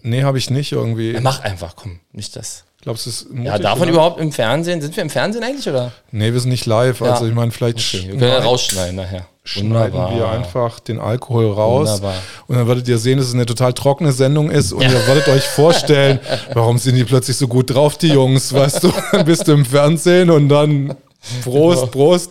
Nee, 0.03 0.25
habe 0.25 0.39
ich 0.39 0.51
nicht 0.51 0.73
irgendwie. 0.73 1.13
Ja, 1.13 1.21
mach 1.21 1.39
einfach, 1.43 1.77
komm, 1.77 2.01
nicht 2.11 2.35
das. 2.35 2.65
Glaubst 2.83 3.05
du, 3.05 3.11
es 3.11 3.23
ist 3.23 3.29
Ja, 3.31 3.53
mutig, 3.53 3.65
man 3.65 3.79
oder? 3.83 3.91
überhaupt 3.91 4.21
im 4.21 4.33
Fernsehen? 4.33 4.81
Sind 4.81 4.97
wir 4.97 5.03
im 5.03 5.11
Fernsehen 5.11 5.45
eigentlich, 5.45 5.69
oder? 5.69 5.93
Nee, 6.13 6.33
wir 6.33 6.41
sind 6.41 6.49
nicht 6.51 6.65
live. 6.67 7.03
Also 7.03 7.27
ich 7.27 7.35
meine, 7.35 7.51
vielleicht 7.51 7.77
Okay, 7.79 8.05
wir 8.09 8.19
können 8.19 8.23
ja 8.33 8.39
rausschneiden 8.39 8.97
nachher. 8.97 9.27
schneiden 9.45 9.93
wir 10.17 10.29
einfach 10.31 10.81
den 10.81 10.99
Alkohol 10.99 11.53
raus. 11.53 11.89
Wunderbar. 11.91 12.15
Und 12.47 12.57
dann 12.57 12.67
werdet 12.69 12.89
ihr 12.89 12.97
sehen, 12.97 13.19
dass 13.19 13.27
es 13.29 13.35
eine 13.35 13.45
total 13.45 13.75
trockene 13.75 14.13
Sendung 14.13 14.51
ist. 14.51 14.73
Und 14.73 14.83
ihr 14.83 15.07
werdet 15.07 15.29
euch 15.29 15.45
vorstellen, 15.45 16.21
warum 16.55 16.79
sind 16.79 16.95
die 16.95 17.05
plötzlich 17.05 17.37
so 17.37 17.49
gut 17.49 17.75
drauf, 17.75 17.99
die 17.99 18.09
Jungs? 18.09 18.53
Weißt 18.53 18.83
du, 18.83 18.91
dann 19.13 19.27
bist 19.27 19.47
du 19.47 19.53
im 19.53 19.67
Fernsehen 19.67 20.31
und 20.31 20.49
dann 20.49 20.97
Prost, 21.45 21.91
Prost. 21.91 22.31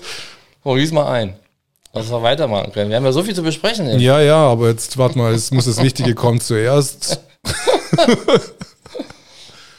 Oh, 0.64 0.74
gieß 0.74 0.92
mal 0.94 1.12
ein. 1.12 1.36
Dass 1.94 2.10
wir 2.10 2.22
weitermachen 2.24 2.72
können. 2.72 2.90
Wir 2.90 2.98
haben 2.98 3.06
ja 3.06 3.12
so 3.12 3.22
viel 3.24 3.36
zu 3.36 3.44
besprechen. 3.44 3.88
Jetzt. 3.88 4.02
Ja, 4.02 4.20
ja, 4.20 4.36
aber 4.38 4.70
jetzt 4.70 4.98
warte 4.98 5.18
mal, 5.18 5.32
es 5.34 5.52
muss 5.52 5.66
das 5.66 5.82
Wichtige 5.82 6.16
kommen 6.16 6.40
zuerst. 6.42 7.20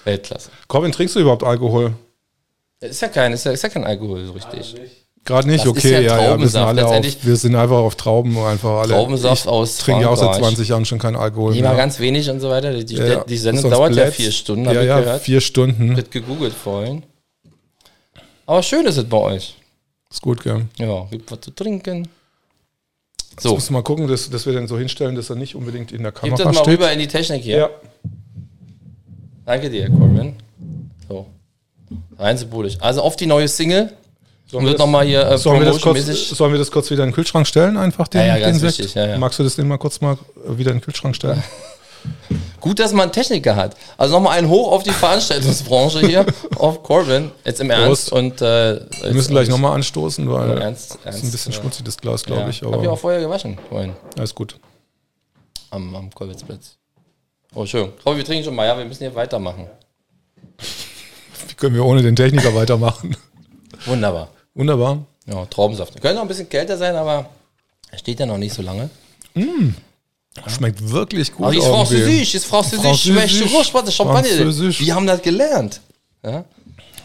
Weltklasse. 0.04 0.50
Corbin, 0.68 0.92
trinkst 0.92 1.14
du 1.16 1.20
überhaupt 1.20 1.42
Alkohol? 1.44 1.92
Ist 2.80 3.02
ja 3.02 3.08
kein, 3.08 3.32
ist 3.32 3.44
ja, 3.44 3.52
ist 3.52 3.62
ja 3.62 3.68
kein 3.68 3.84
Alkohol 3.84 4.24
so 4.26 4.32
richtig. 4.32 4.74
Gerade 5.22 5.48
nicht, 5.48 5.66
Das 5.66 5.72
ist 5.72 5.78
okay, 5.78 5.92
ja 5.92 6.00
ja, 6.00 6.22
ja, 6.30 6.38
wir 6.40 6.48
sind 6.48 6.62
alle 6.62 6.86
auf, 6.86 7.04
wir 7.04 7.36
sind 7.36 7.54
einfach 7.54 7.76
auf 7.76 7.94
Trauben 7.94 8.38
einfach 8.38 8.80
alle. 8.80 8.94
Traubensaft 8.94 9.44
ich 9.44 9.50
aus 9.50 9.76
trinke 9.76 10.02
ja 10.02 10.08
auch 10.08 10.16
seit 10.16 10.30
Frankreich. 10.30 10.48
20 10.54 10.68
Jahren 10.68 10.84
schon 10.86 10.98
keinen 10.98 11.16
Alkohol 11.16 11.54
Immer 11.54 11.74
ganz 11.74 12.00
wenig 12.00 12.30
und 12.30 12.40
so 12.40 12.48
weiter. 12.48 12.72
Die, 12.72 12.94
Ja, 12.96 13.04
ja. 13.06 13.24
die 13.24 13.36
Sendung 13.36 13.60
Sonst 13.62 13.74
dauert 13.76 13.94
ja 13.94 14.04
blätt's. 14.04 14.16
vier 14.16 14.32
Stunden, 14.32 14.64
Ja, 14.64 14.70
habe 14.70 14.80
ich 14.80 14.86
ja, 14.88 14.98
gehört. 15.00 15.22
vier 15.22 15.40
Stunden. 15.42 15.94
Wird 15.94 16.10
gegoogelt 16.10 16.54
vorhin. 16.54 17.02
Aber 18.46 18.62
schön 18.62 18.86
ist 18.86 18.96
es 18.96 19.04
bei 19.04 19.18
euch. 19.18 19.56
Ist 20.10 20.22
gut, 20.22 20.42
gell? 20.42 20.66
Ja, 20.78 21.04
gibt 21.10 21.30
was 21.30 21.40
zu 21.42 21.50
trinken. 21.50 22.08
Jetzt 23.30 23.42
So, 23.42 23.52
musst 23.54 23.68
du 23.68 23.74
mal 23.74 23.82
gucken, 23.82 24.08
dass, 24.08 24.28
dass 24.30 24.46
wir 24.46 24.54
den 24.54 24.66
so 24.68 24.78
hinstellen, 24.78 25.14
dass 25.16 25.28
er 25.28 25.36
nicht 25.36 25.54
unbedingt 25.54 25.92
in 25.92 26.02
der 26.02 26.12
gib 26.12 26.20
Kamera 26.22 26.36
das 26.38 26.46
mal 26.46 26.54
steht. 26.54 26.66
rüber 26.78 26.90
in 26.92 26.98
die 26.98 27.06
Technik 27.08 27.42
hier. 27.42 27.56
Ja. 27.58 27.70
Danke 29.50 29.68
dir, 29.68 29.90
Corbin. 29.90 30.36
So. 31.08 31.26
Rein 32.16 32.38
symbolisch. 32.38 32.78
Also 32.78 33.02
auf 33.02 33.16
die 33.16 33.26
neue 33.26 33.48
Single. 33.48 33.92
Sollen 34.46 34.64
Wird 34.64 34.78
nochmal 34.78 35.04
hier 35.04 35.26
äh, 35.26 35.38
sollen, 35.38 35.58
wir 35.58 35.66
das 35.66 35.80
kurz, 35.80 36.06
sollen 36.06 36.52
wir 36.52 36.58
das 36.60 36.70
kurz 36.70 36.88
wieder 36.88 37.02
in 37.02 37.08
den 37.08 37.14
Kühlschrank 37.16 37.48
stellen? 37.48 37.76
Einfach 37.76 38.06
den, 38.06 38.20
Ja, 38.20 38.36
ja, 38.36 38.46
ganz 38.46 38.60
den 38.60 38.68
wichtig, 38.68 38.94
ja. 38.94 39.18
Magst 39.18 39.40
du 39.40 39.42
das 39.42 39.56
den 39.56 39.66
mal 39.66 39.76
kurz 39.78 40.00
mal 40.00 40.16
wieder 40.46 40.70
in 40.70 40.76
den 40.76 40.84
Kühlschrank 40.84 41.16
stellen? 41.16 41.42
Gut, 42.60 42.78
dass 42.78 42.92
man 42.92 43.02
einen 43.02 43.12
Techniker 43.12 43.56
hat. 43.56 43.74
Also 43.98 44.14
nochmal 44.14 44.38
ein 44.38 44.48
Hoch 44.48 44.70
auf 44.70 44.84
die 44.84 44.90
Veranstaltungsbranche 44.90 46.06
hier, 46.06 46.26
auf 46.56 46.84
Corbin. 46.84 47.32
Jetzt 47.44 47.60
im 47.60 47.70
Ernst. 47.70 48.12
Und, 48.12 48.40
äh, 48.40 48.80
Wir 49.02 49.14
müssen 49.14 49.32
gleich 49.32 49.48
nochmal 49.48 49.72
anstoßen, 49.74 50.30
weil 50.30 50.58
Ernst, 50.58 50.90
das 50.90 50.96
ist 50.96 51.04
ernst, 51.06 51.24
ein 51.24 51.30
bisschen 51.32 51.52
schmutzig, 51.54 51.84
das 51.84 51.96
Glas, 51.96 52.22
glaube 52.22 52.50
ich. 52.50 52.62
Hab 52.62 52.68
ich 52.68 52.74
Aber 52.74 52.92
auch 52.92 52.98
vorher 53.00 53.20
gewaschen 53.20 53.58
vorhin. 53.68 53.94
alles 54.16 54.32
gut. 54.32 54.60
Am, 55.70 55.92
am 55.96 56.14
Kolwitzplatz. 56.14 56.76
Oh, 57.54 57.66
schön. 57.66 57.92
Komm, 58.04 58.16
wir 58.16 58.24
trinken 58.24 58.44
schon 58.44 58.54
mal. 58.54 58.66
Ja, 58.66 58.76
wir 58.78 58.84
müssen 58.84 59.00
hier 59.00 59.14
weitermachen. 59.14 59.66
Wie 61.48 61.54
können 61.56 61.74
wir 61.74 61.84
ohne 61.84 62.02
den 62.02 62.14
Techniker 62.16 62.54
weitermachen? 62.54 63.16
Wunderbar. 63.86 64.28
Wunderbar. 64.54 65.04
Ja, 65.26 65.44
Traubensaft. 65.46 65.92
Könnte 66.00 66.14
noch 66.16 66.22
ein 66.22 66.28
bisschen 66.28 66.48
kälter 66.48 66.76
sein, 66.76 66.94
aber 66.96 67.28
er 67.90 67.98
steht 67.98 68.20
ja 68.20 68.26
noch 68.26 68.38
nicht 68.38 68.54
so 68.54 68.62
lange. 68.62 68.88
Schmeckt 70.46 70.88
wirklich 70.90 71.32
gut. 71.32 71.46
Aber 71.46 71.54
ist 71.56 71.66
französisch, 71.66 72.34
ist 72.34 72.44
französisch. 72.46 73.12
Französisch, 73.12 73.52
Großspatte, 73.52 73.92
Champagner. 73.92 74.22
Französisch. 74.28 74.78
Die 74.78 74.92
haben 74.92 75.06
das 75.06 75.20
gelernt. 75.22 75.80
Ja? 76.24 76.44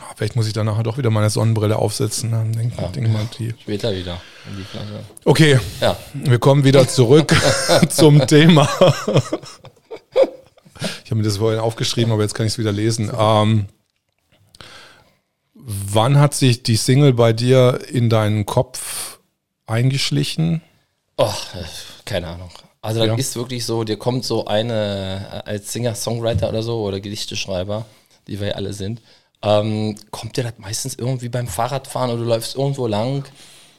Ah, 0.01 0.13
Vielleicht 0.15 0.35
muss 0.35 0.47
ich 0.47 0.53
dann 0.53 0.65
nachher 0.67 0.83
doch 0.83 0.97
wieder 0.97 1.09
meine 1.09 1.29
Sonnenbrille 1.29 1.75
aufsetzen. 1.77 2.31
Dann 2.31 2.51
denk, 2.53 2.75
denk 2.93 3.11
mal 3.11 3.27
die. 3.37 3.53
Später 3.61 3.93
wieder. 3.95 4.21
Okay, 5.23 5.59
Ja. 5.81 5.97
wir 6.13 6.39
kommen 6.39 6.63
wieder 6.63 6.87
zurück 6.87 7.35
zum 7.89 8.25
Thema. 8.27 8.69
Ich 11.03 11.11
habe 11.11 11.15
mir 11.15 11.23
das 11.23 11.37
vorhin 11.37 11.59
aufgeschrieben, 11.59 12.11
aber 12.11 12.21
jetzt 12.21 12.33
kann 12.33 12.45
ich 12.45 12.53
es 12.53 12.57
wieder 12.57 12.71
lesen. 12.71 13.11
Ähm, 13.17 13.65
wann 15.53 16.19
hat 16.19 16.33
sich 16.33 16.63
die 16.63 16.75
Single 16.75 17.13
bei 17.13 17.33
dir 17.33 17.79
in 17.89 18.09
deinen 18.09 18.45
Kopf 18.45 19.19
eingeschlichen? 19.65 20.61
Oh, 21.17 21.31
keine 22.05 22.27
Ahnung. 22.27 22.51
Also 22.81 22.99
das 22.99 23.07
Ja. 23.07 23.15
ist 23.15 23.35
wirklich 23.35 23.65
so, 23.65 23.83
dir 23.83 23.97
kommt 23.97 24.25
so 24.25 24.45
eine, 24.45 25.43
äh, 25.45 25.49
als 25.49 25.73
Singer, 25.73 25.95
Songwriter 25.95 26.49
oder 26.49 26.61
so 26.61 26.81
oder 26.81 26.99
Gedichteschreiber, 26.99 27.85
die 28.27 28.39
wir 28.39 28.49
ja 28.49 28.53
alle 28.55 28.73
sind, 28.73 29.01
ähm, 29.41 29.95
kommt 30.11 30.37
dir 30.37 30.43
das 30.43 30.53
meistens 30.57 30.95
irgendwie 30.95 31.29
beim 31.29 31.47
Fahrradfahren 31.47 32.11
oder 32.11 32.21
du 32.21 32.27
läufst 32.29 32.55
irgendwo 32.55 32.85
lang, 32.85 33.25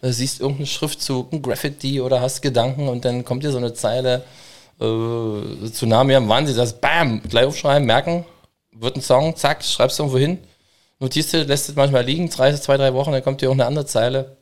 äh, 0.02 0.10
siehst 0.10 0.40
irgendeinen 0.40 0.66
Schriftzug, 0.66 1.32
ein 1.32 1.42
Graffiti 1.42 2.00
oder 2.00 2.20
hast 2.20 2.42
Gedanken 2.42 2.88
und 2.88 3.04
dann 3.04 3.24
kommt 3.24 3.44
dir 3.44 3.52
so 3.52 3.58
eine 3.58 3.74
Zeile, 3.74 4.24
äh, 4.80 5.70
Tsunami 5.70 6.14
am 6.14 6.28
Wahnsinn, 6.28 6.56
das 6.56 6.80
BAM, 6.80 7.22
gleich 7.28 7.46
aufschreiben, 7.46 7.86
merken, 7.86 8.24
wird 8.72 8.96
ein 8.96 9.02
Song, 9.02 9.36
zack, 9.36 9.64
schreibst 9.64 9.98
du 9.98 10.04
irgendwo 10.04 10.18
hin, 10.18 10.38
notierst 10.98 11.32
du, 11.32 11.42
lässt 11.42 11.68
es 11.68 11.76
manchmal 11.76 12.04
liegen, 12.04 12.28
drei, 12.28 12.52
zwei, 12.52 12.76
drei 12.76 12.92
Wochen, 12.94 13.12
dann 13.12 13.22
kommt 13.22 13.40
dir 13.40 13.46
irgendeine 13.46 13.68
andere 13.68 13.86
Zeile, 13.86 14.36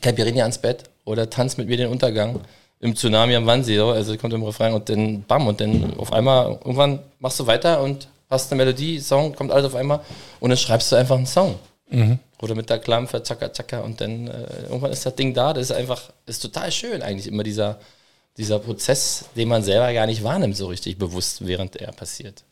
Caipirinha 0.00 0.42
ans 0.42 0.58
Bett 0.58 0.84
oder 1.04 1.28
tanz 1.28 1.56
mit 1.56 1.68
mir 1.68 1.76
den 1.76 1.88
Untergang 1.88 2.40
im 2.80 2.96
Tsunami 2.96 3.36
am 3.36 3.46
Wannsee, 3.46 3.76
so. 3.76 3.90
also 3.90 4.16
kommt 4.16 4.34
im 4.34 4.42
Refrain 4.42 4.72
und 4.74 4.88
dann 4.88 5.22
bam 5.22 5.46
und 5.46 5.60
dann 5.60 5.94
auf 5.98 6.12
einmal 6.12 6.58
irgendwann 6.64 7.00
machst 7.20 7.38
du 7.40 7.46
weiter 7.46 7.80
und 7.80 8.08
hast 8.28 8.50
eine 8.50 8.58
Melodie, 8.62 8.98
Song, 8.98 9.34
kommt 9.34 9.52
alles 9.52 9.66
auf 9.66 9.74
einmal 9.74 10.00
und 10.40 10.50
dann 10.50 10.56
schreibst 10.56 10.90
du 10.90 10.96
einfach 10.96 11.16
einen 11.16 11.26
Song. 11.26 11.58
Oder 12.40 12.54
mit 12.56 12.70
der 12.70 12.78
Klampfe, 12.80 13.22
zacka, 13.22 13.52
zacka 13.52 13.80
und 13.80 14.00
dann 14.00 14.26
äh, 14.26 14.62
irgendwann 14.64 14.90
ist 14.90 15.06
das 15.06 15.14
Ding 15.14 15.32
da, 15.32 15.52
das 15.52 15.64
ist 15.64 15.72
einfach, 15.72 16.10
ist 16.26 16.40
total 16.40 16.72
schön 16.72 17.02
eigentlich 17.02 17.28
immer 17.28 17.44
dieser, 17.44 17.78
dieser 18.36 18.58
Prozess, 18.58 19.26
den 19.36 19.48
man 19.48 19.62
selber 19.62 19.92
gar 19.92 20.06
nicht 20.06 20.24
wahrnimmt 20.24 20.56
so 20.56 20.66
richtig 20.66 20.98
bewusst, 20.98 21.46
während 21.46 21.76
er 21.76 21.92
passiert. 21.92 22.44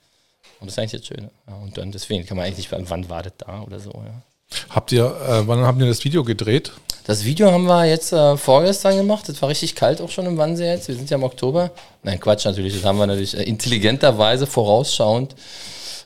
Und 0.61 0.67
das 0.67 0.75
ist 0.75 0.79
eigentlich 0.79 1.01
das 1.01 1.07
Schöne. 1.07 1.31
Ja, 1.49 1.55
und 1.55 1.77
dann 1.79 1.91
deswegen 1.91 2.27
kann 2.27 2.37
man 2.37 2.47
eigentlich 2.47 2.71
nicht, 2.71 2.73
wann 2.89 3.09
war 3.09 3.23
das 3.23 3.33
da 3.39 3.63
oder 3.63 3.81
so, 3.81 3.91
ja. 3.91 4.23
Habt 4.69 4.93
ihr, 4.93 5.05
äh, 5.05 5.47
wann 5.47 5.61
habt 5.61 5.81
ihr 5.81 5.87
das 5.87 6.05
Video 6.05 6.25
gedreht? 6.25 6.73
Das 7.05 7.25
Video 7.25 7.51
haben 7.51 7.65
wir 7.65 7.87
jetzt 7.87 8.13
äh, 8.13 8.37
vorgestern 8.37 8.97
gemacht. 8.97 9.29
Es 9.29 9.41
war 9.41 9.49
richtig 9.49 9.75
kalt 9.75 10.01
auch 10.01 10.11
schon 10.11 10.27
im 10.27 10.37
Wannsee 10.37 10.67
jetzt. 10.67 10.89
Wir 10.89 10.95
sind 10.95 11.09
ja 11.09 11.17
im 11.17 11.23
Oktober. 11.23 11.71
Nein, 12.03 12.21
Quatsch 12.21 12.45
natürlich. 12.45 12.75
Das 12.75 12.85
haben 12.85 12.99
wir 12.99 13.07
natürlich 13.07 13.37
äh, 13.37 13.45
intelligenterweise 13.45 14.47
vorausschauend 14.47 15.35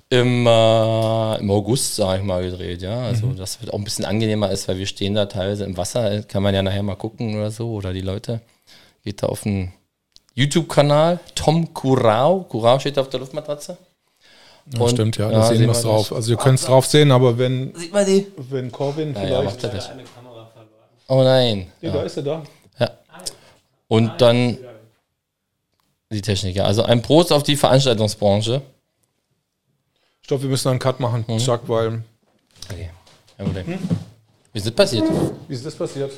im, 0.09 0.47
äh, 0.47 1.37
im 1.39 1.51
August, 1.51 1.97
sage 1.97 2.21
ich 2.21 2.25
mal, 2.25 2.43
gedreht. 2.43 2.83
Ja, 2.83 3.03
also 3.03 3.29
das 3.33 3.61
wird 3.61 3.73
auch 3.73 3.79
ein 3.79 3.85
bisschen 3.85 4.05
angenehmer 4.05 4.51
ist, 4.51 4.69
weil 4.69 4.79
wir 4.79 4.87
stehen 4.87 5.15
da 5.15 5.27
teilweise 5.27 5.65
im 5.65 5.77
Wasser. 5.77 6.23
Kann 6.23 6.43
man 6.43 6.55
ja 6.55 6.63
nachher 6.63 6.83
mal 6.83 6.97
gucken 6.97 7.37
oder 7.37 7.51
so. 7.51 7.73
Oder 7.73 7.93
die 7.93 8.03
Leute. 8.03 8.41
Geht 9.05 9.23
da 9.23 9.27
auf 9.27 9.43
den 9.43 9.73
YouTube-Kanal. 10.35 11.21
Tom 11.35 11.73
Curao. 11.75 12.45
Curao 12.45 12.79
steht 12.79 12.97
da 12.97 13.03
auf 13.03 13.09
der 13.11 13.21
Luftmatratze. 13.21 13.77
Ja, 14.73 14.81
Und- 14.81 14.91
stimmt, 14.91 15.19
ja, 15.19 15.31
ja, 15.31 15.39
da 15.39 15.47
sehen 15.49 15.59
sehen 15.59 15.67
wir 15.67 15.73
es 15.73 15.83
drauf. 15.83 16.11
Also 16.13 16.31
ihr 16.33 16.39
könnt 16.39 16.59
es 16.59 16.65
drauf 16.65 16.87
sehen, 16.87 17.11
aber 17.13 17.37
wenn, 17.37 17.75
Sieht 17.75 17.93
man 17.93 18.07
die? 18.07 18.27
wenn 18.37 18.73
Corbin 18.73 19.13
Ja, 19.15 19.21
ja, 19.21 19.27
vielleicht... 19.41 19.45
macht 19.45 19.65
er 19.65 19.71
das. 19.71 19.91
Oh 21.07 21.23
nein. 21.23 21.71
Ja, 21.83 21.93
Da 21.93 22.03
ist 22.03 22.17
er 22.17 22.23
da. 22.23 22.43
Ja. 22.79 22.91
Und 23.89 24.19
dann 24.23 24.57
die 26.11 26.23
Techniker. 26.23 26.65
Also 26.65 26.83
ein 26.85 27.03
Prost 27.03 27.31
auf 27.31 27.43
die 27.43 27.57
Veranstaltungsbranche. 27.57 28.63
Stopp, 30.23 30.41
wir 30.41 30.49
müssen 30.49 30.69
einen 30.69 30.79
Cut 30.79 30.99
machen, 30.99 31.25
Mhm. 31.29 31.39
Chuck, 31.39 31.61
weil. 31.69 32.03
Okay. 32.71 32.89
Kein 33.37 33.47
Problem. 33.47 33.79
Wie 34.53 34.59
ist 34.59 34.67
das 34.67 34.75
passiert? 34.75 35.05
Wie 35.47 35.53
ist 35.55 35.67
das 35.67 35.75
passiert? 35.75 36.11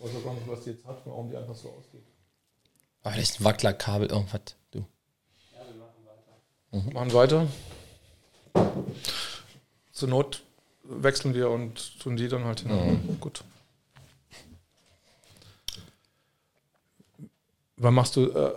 Ich 0.00 0.06
weiß 0.06 0.16
auch 0.16 0.24
gar 0.24 0.34
nicht, 0.34 0.48
was 0.48 0.64
die 0.64 0.70
jetzt 0.70 0.86
hat, 0.86 1.02
warum 1.04 1.28
die 1.28 1.36
einfach 1.36 1.54
so 1.54 1.68
ausgeht. 1.68 2.02
Ah, 3.02 3.10
vielleicht 3.10 3.38
ein 3.38 3.44
Wacklerkabel, 3.44 4.08
irgendwas. 4.08 4.40
Du. 4.70 4.84
Machen 6.92 7.12
weiter. 7.12 7.46
Zur 9.92 10.08
Not 10.08 10.42
wechseln 10.84 11.34
wir 11.34 11.50
und 11.50 12.00
tun 12.00 12.16
die 12.16 12.28
dann 12.28 12.44
halt 12.44 12.60
hin. 12.60 12.70
Mhm. 12.70 13.20
Gut. 13.20 13.44
Wann 17.76 17.94
machst 17.94 18.16
du 18.16 18.30
äh, 18.30 18.52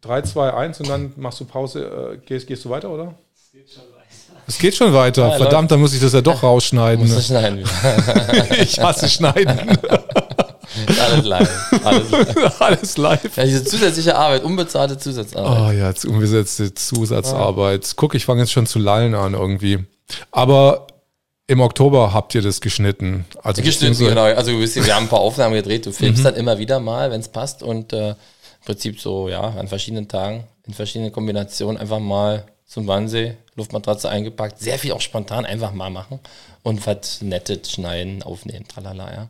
3, 0.00 0.22
2, 0.22 0.54
1 0.54 0.80
und 0.80 0.88
dann 0.88 1.12
machst 1.16 1.40
du 1.40 1.44
Pause? 1.44 1.84
Äh, 2.14 2.26
gehst, 2.26 2.46
gehst 2.46 2.64
du 2.64 2.70
weiter, 2.70 2.90
oder? 2.90 3.14
Es 4.46 4.58
geht 4.58 4.74
schon 4.74 4.94
weiter. 4.94 5.28
Ja, 5.28 5.36
Verdammt, 5.36 5.70
dann 5.70 5.80
muss 5.80 5.92
ich 5.92 6.00
das 6.00 6.14
ja 6.14 6.22
doch 6.22 6.42
rausschneiden. 6.42 7.04
Muss 7.04 7.14
das 7.14 7.26
schneiden. 7.26 7.58
ich 8.58 8.80
hasse 8.80 9.08
Schneiden. 9.08 9.78
Alles 11.12 11.24
live. 11.26 11.84
Alles 11.84 12.10
live. 12.10 12.60
Alles 12.60 12.96
live. 12.96 13.36
Ja, 13.36 13.44
diese 13.44 13.64
zusätzliche 13.64 14.16
Arbeit, 14.16 14.44
unbezahlte 14.44 14.98
Zusatzarbeit. 14.98 15.58
Oh 15.60 15.78
ja, 15.78 15.88
jetzt 15.88 16.04
umgesetzte 16.04 16.74
Zusatzarbeit. 16.74 17.92
Guck, 17.96 18.14
ich 18.14 18.24
fange 18.24 18.40
jetzt 18.40 18.52
schon 18.52 18.66
zu 18.66 18.78
lallen 18.78 19.14
an 19.14 19.34
irgendwie. 19.34 19.84
Aber 20.30 20.86
im 21.46 21.60
Oktober 21.60 22.12
habt 22.12 22.34
ihr 22.34 22.42
das 22.42 22.60
geschnitten. 22.60 23.24
Also 23.42 23.62
Geschnitten, 23.62 23.98
genau. 23.98 24.24
Also 24.24 24.52
wir 24.52 24.94
haben 24.94 25.06
ein 25.06 25.08
paar 25.08 25.20
Aufnahmen 25.20 25.54
gedreht, 25.54 25.86
du 25.86 25.92
filmst 25.92 26.24
dann 26.24 26.34
immer 26.34 26.58
wieder 26.58 26.78
mal, 26.78 27.10
wenn 27.10 27.20
es 27.20 27.28
passt 27.28 27.62
und 27.62 27.92
äh, 27.94 28.10
im 28.10 28.16
Prinzip 28.66 29.00
so, 29.00 29.30
ja, 29.30 29.40
an 29.40 29.66
verschiedenen 29.66 30.08
Tagen, 30.08 30.44
in 30.66 30.74
verschiedenen 30.74 31.10
Kombinationen 31.10 31.78
einfach 31.78 32.00
mal 32.00 32.44
zum 32.66 32.86
Wannsee, 32.86 33.34
Luftmatratze 33.56 34.10
eingepackt, 34.10 34.60
sehr 34.60 34.78
viel 34.78 34.92
auch 34.92 35.00
spontan 35.00 35.46
einfach 35.46 35.72
mal 35.72 35.88
machen 35.88 36.20
und 36.62 36.86
was 36.86 37.22
Nettes 37.22 37.72
schneiden, 37.72 38.22
aufnehmen, 38.22 38.66
tralala, 38.68 39.10
ja. 39.12 39.28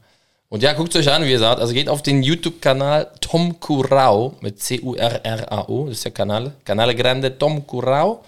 Und 0.51 0.63
ja, 0.63 0.73
guckt 0.73 0.97
euch 0.97 1.11
an, 1.11 1.25
wie 1.25 1.31
gesagt, 1.31 1.61
also 1.61 1.75
geht 1.75 1.91
auf 1.91 2.03
den 2.03 2.23
YouTube-Kanal 2.23 3.11
Tom 3.21 3.61
Curao 3.61 4.35
mit 4.41 4.59
C-U-R-R-A-O, 4.59 5.87
das 5.87 5.99
ist 5.99 6.05
der 6.07 6.13
Kanal, 6.13 6.53
Kanale 6.65 6.95
Grande 6.95 7.37
Tom 7.37 7.67
Curao. 7.67 8.25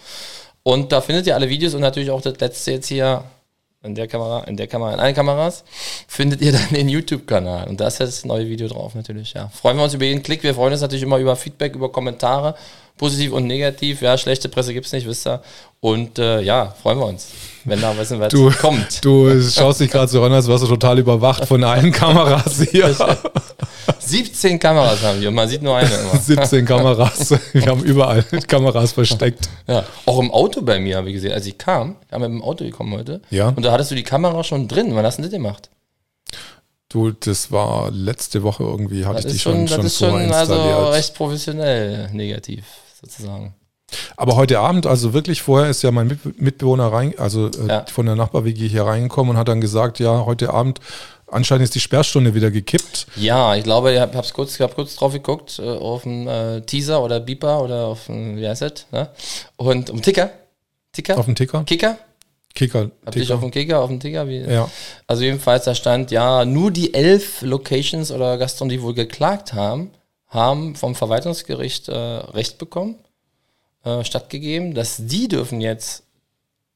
Und 0.63 0.93
da 0.93 1.01
findet 1.01 1.27
ihr 1.27 1.35
alle 1.35 1.49
Videos 1.49 1.73
und 1.73 1.81
natürlich 1.81 2.11
auch 2.11 2.21
das 2.21 2.39
letzte 2.39 2.73
jetzt 2.73 2.89
hier 2.89 3.25
in 3.83 3.95
der 3.95 4.07
Kamera, 4.07 4.45
in 4.45 4.59
der 4.59 4.67
Kamera, 4.67 4.93
in 4.93 5.01
allen 5.01 5.15
Kameras, 5.15 5.65
findet 6.07 6.43
ihr 6.43 6.53
dann 6.59 6.69
den 6.71 6.91
YouTube-Kanal. 6.91 7.69
Und 7.69 7.81
da 7.81 7.89
ist 7.89 8.01
das 8.01 8.27
neue 8.27 8.47
Video 8.47 8.69
drauf 8.69 8.95
natürlich, 8.95 9.33
ja. 9.33 9.49
Freuen 9.49 9.79
wir 9.79 9.85
uns 9.85 9.95
über 9.95 10.05
jeden 10.05 10.23
Klick. 10.23 10.43
Wir 10.43 10.55
freuen 10.55 10.73
uns 10.73 10.83
natürlich 10.83 11.05
immer 11.05 11.19
über 11.19 11.37
Feedback, 11.37 11.75
über 11.75 11.91
Kommentare, 11.91 12.55
positiv 13.01 13.33
und 13.33 13.47
negativ. 13.47 14.03
Ja, 14.03 14.17
schlechte 14.19 14.49
Presse 14.49 14.73
gibt's 14.75 14.93
nicht, 14.93 15.07
wisst 15.07 15.27
ihr. 15.27 15.41
Und 15.81 16.19
äh, 16.19 16.43
ja, 16.43 16.75
freuen 16.83 16.99
wir 16.99 17.07
uns, 17.07 17.29
wenn 17.65 17.81
da 17.81 17.97
was, 17.97 18.11
was 18.19 18.29
Du, 18.29 18.51
kommt. 18.51 19.03
du 19.03 19.41
schaust 19.43 19.81
dich 19.81 19.91
gerade 19.91 20.09
so 20.09 20.23
an, 20.23 20.31
als 20.33 20.47
wärst 20.47 20.65
du 20.65 20.69
total 20.69 20.99
überwacht 20.99 21.47
von 21.47 21.65
allen 21.65 21.91
Kameras 22.01 22.61
hier. 22.71 22.95
17 23.99 24.59
Kameras 24.59 25.03
haben 25.03 25.21
wir 25.21 25.29
und 25.29 25.35
man 25.35 25.49
sieht 25.49 25.63
nur 25.63 25.77
eine 25.77 25.89
immer. 25.89 26.17
17 26.21 26.67
Kameras. 26.67 27.35
Wir 27.53 27.67
haben 27.67 27.83
überall 27.83 28.23
Kameras 28.47 28.93
versteckt. 28.93 29.49
Ja, 29.67 29.85
auch 30.07 30.19
im 30.21 30.31
Auto 30.31 30.61
bei 30.63 30.79
mir 30.79 30.99
habe 30.99 31.09
ich 31.09 31.15
gesehen, 31.15 31.33
als 31.33 31.47
ich 31.47 31.57
kam, 31.57 31.97
ich 32.05 32.11
bin 32.11 32.21
mit 32.21 32.31
dem 32.31 32.43
Auto 32.43 32.65
gekommen 32.65 32.93
heute. 32.95 33.23
Ja. 33.31 33.49
Und 33.49 33.65
da 33.65 33.73
hattest 33.73 33.91
du 33.91 33.95
die 33.95 34.03
Kamera 34.03 34.45
schon 34.45 34.69
drin. 34.69 34.95
Wann 34.95 35.07
hast 35.07 35.19
du 35.19 35.23
das 35.23 35.31
gemacht? 35.31 35.71
Du, 36.91 37.13
das 37.13 37.51
war 37.53 37.91
letzte 37.91 38.43
Woche 38.43 38.65
irgendwie, 38.65 39.07
hatte 39.07 39.23
Das 39.23 39.27
ich 39.27 39.33
die 39.33 39.39
schon, 39.39 39.67
schon, 39.69 39.77
das 39.79 39.87
ist 39.87 39.99
schon 39.99 40.11
vorinstalliert. 40.11 40.51
also 40.77 40.91
recht 40.91 41.15
professionell 41.15 42.11
negativ 42.13 42.65
sozusagen. 43.01 43.55
Aber 44.17 44.37
heute 44.37 44.61
Abend, 44.61 44.87
also 44.87 45.13
wirklich 45.13 45.43
vorher 45.43 45.69
ist 45.71 45.83
ja 45.83 45.91
mein 45.91 46.07
Mit- 46.07 46.41
Mitbewohner 46.41 46.93
rein, 46.93 47.15
also 47.19 47.49
äh, 47.49 47.67
Ja. 47.69 47.85
von 47.91 48.07
der 48.07 48.15
Nachbar-WG 48.15 48.69
hier 48.69 48.85
reingekommen 48.85 49.33
und 49.33 49.37
hat 49.37 49.49
dann 49.49 49.61
gesagt, 49.61 49.99
ja, 49.99 50.25
heute 50.27 50.51
Abend, 50.55 50.79
anscheinend 51.27 51.65
ist 51.65 51.75
die 51.75 51.81
Sperrstunde 51.81 52.35
wieder 52.35 52.53
gekippt. 52.53 53.09
Ja, 53.17 53.57
ich 53.57 53.65
glaube, 53.65 53.93
ich 53.93 53.99
habe 53.99 54.17
hab's 54.17 54.33
kurz, 54.33 54.55
ich 54.55 54.61
hab 54.61 54.77
kurz 54.77 54.95
drauf 54.95 55.13
geguckt, 55.13 55.59
äh, 55.59 55.63
auf 55.69 56.07
einen 56.07 56.29
äh, 56.29 56.61
Teaser 56.63 57.03
oder 57.03 57.19
Beeper 57.19 57.63
oder 57.63 57.87
auf 57.87 58.09
einen, 58.09 58.37
wie 58.37 58.47
heißt 58.47 58.63
das? 58.63 58.87
Ne? 58.93 59.09
Und 59.57 59.91
um 59.91 60.01
Ticker. 60.03 60.31
Ticker? 60.93 61.19
Auf 61.19 61.25
dem 61.25 61.35
Ticker? 61.35 61.65
Kicker? 61.65 61.99
Kicker. 62.55 62.91
Habt 63.05 63.17
ihr 63.17 63.21
dich 63.21 63.23
Ticker. 63.23 63.35
auf 63.35 63.41
dem 63.41 63.51
Kicker, 63.53 63.81
auf 63.81 63.89
dem 63.91 64.01
Ticker? 64.01 64.29
Wie? 64.29 64.39
Ja. 64.41 64.69
Also 65.07 65.23
jedenfalls, 65.25 65.65
da 65.65 65.75
stand, 65.75 66.11
ja, 66.13 66.45
nur 66.45 66.71
die 66.73 66.95
elf 66.95 67.43
Locations 67.43 68.11
oder 68.13 68.39
Gastronomen, 68.39 68.77
die 68.77 68.83
wohl 68.83 68.95
geklagt 68.95 69.53
haben, 69.53 69.91
haben 70.31 70.77
vom 70.77 70.95
Verwaltungsgericht 70.95 71.89
äh, 71.89 71.95
Recht 71.95 72.59
bekommen, 72.59 72.97
äh, 73.85 74.05
stattgegeben, 74.05 74.75
dass 74.75 74.97
die 74.99 75.29
dürfen 75.29 75.61
jetzt 75.61 76.05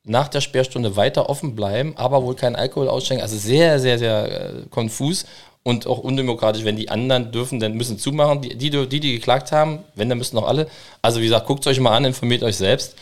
nach 0.04 0.28
der 0.28 0.42
Sperrstunde 0.42 0.96
weiter 0.96 1.30
offen 1.30 1.56
bleiben, 1.56 1.94
aber 1.96 2.22
wohl 2.22 2.34
keinen 2.34 2.56
Alkohol 2.56 2.88
ausschenken. 2.88 3.22
Also 3.22 3.38
sehr, 3.38 3.80
sehr, 3.80 3.98
sehr 3.98 4.24
äh, 4.30 4.66
konfus 4.70 5.24
und 5.62 5.86
auch 5.86 5.98
undemokratisch. 5.98 6.64
Wenn 6.64 6.76
die 6.76 6.90
anderen 6.90 7.32
dürfen, 7.32 7.58
dann 7.58 7.72
müssen 7.74 7.98
zumachen. 7.98 8.42
Die, 8.42 8.56
die, 8.56 8.70
die, 8.70 9.00
die 9.00 9.12
geklagt 9.14 9.50
haben, 9.50 9.78
wenn, 9.94 10.08
dann 10.08 10.18
müssen 10.18 10.36
auch 10.36 10.46
alle. 10.46 10.68
Also 11.00 11.20
wie 11.20 11.24
gesagt, 11.24 11.46
guckt 11.46 11.66
euch 11.66 11.80
mal 11.80 11.96
an, 11.96 12.04
informiert 12.04 12.42
euch 12.42 12.56
selbst. 12.56 12.96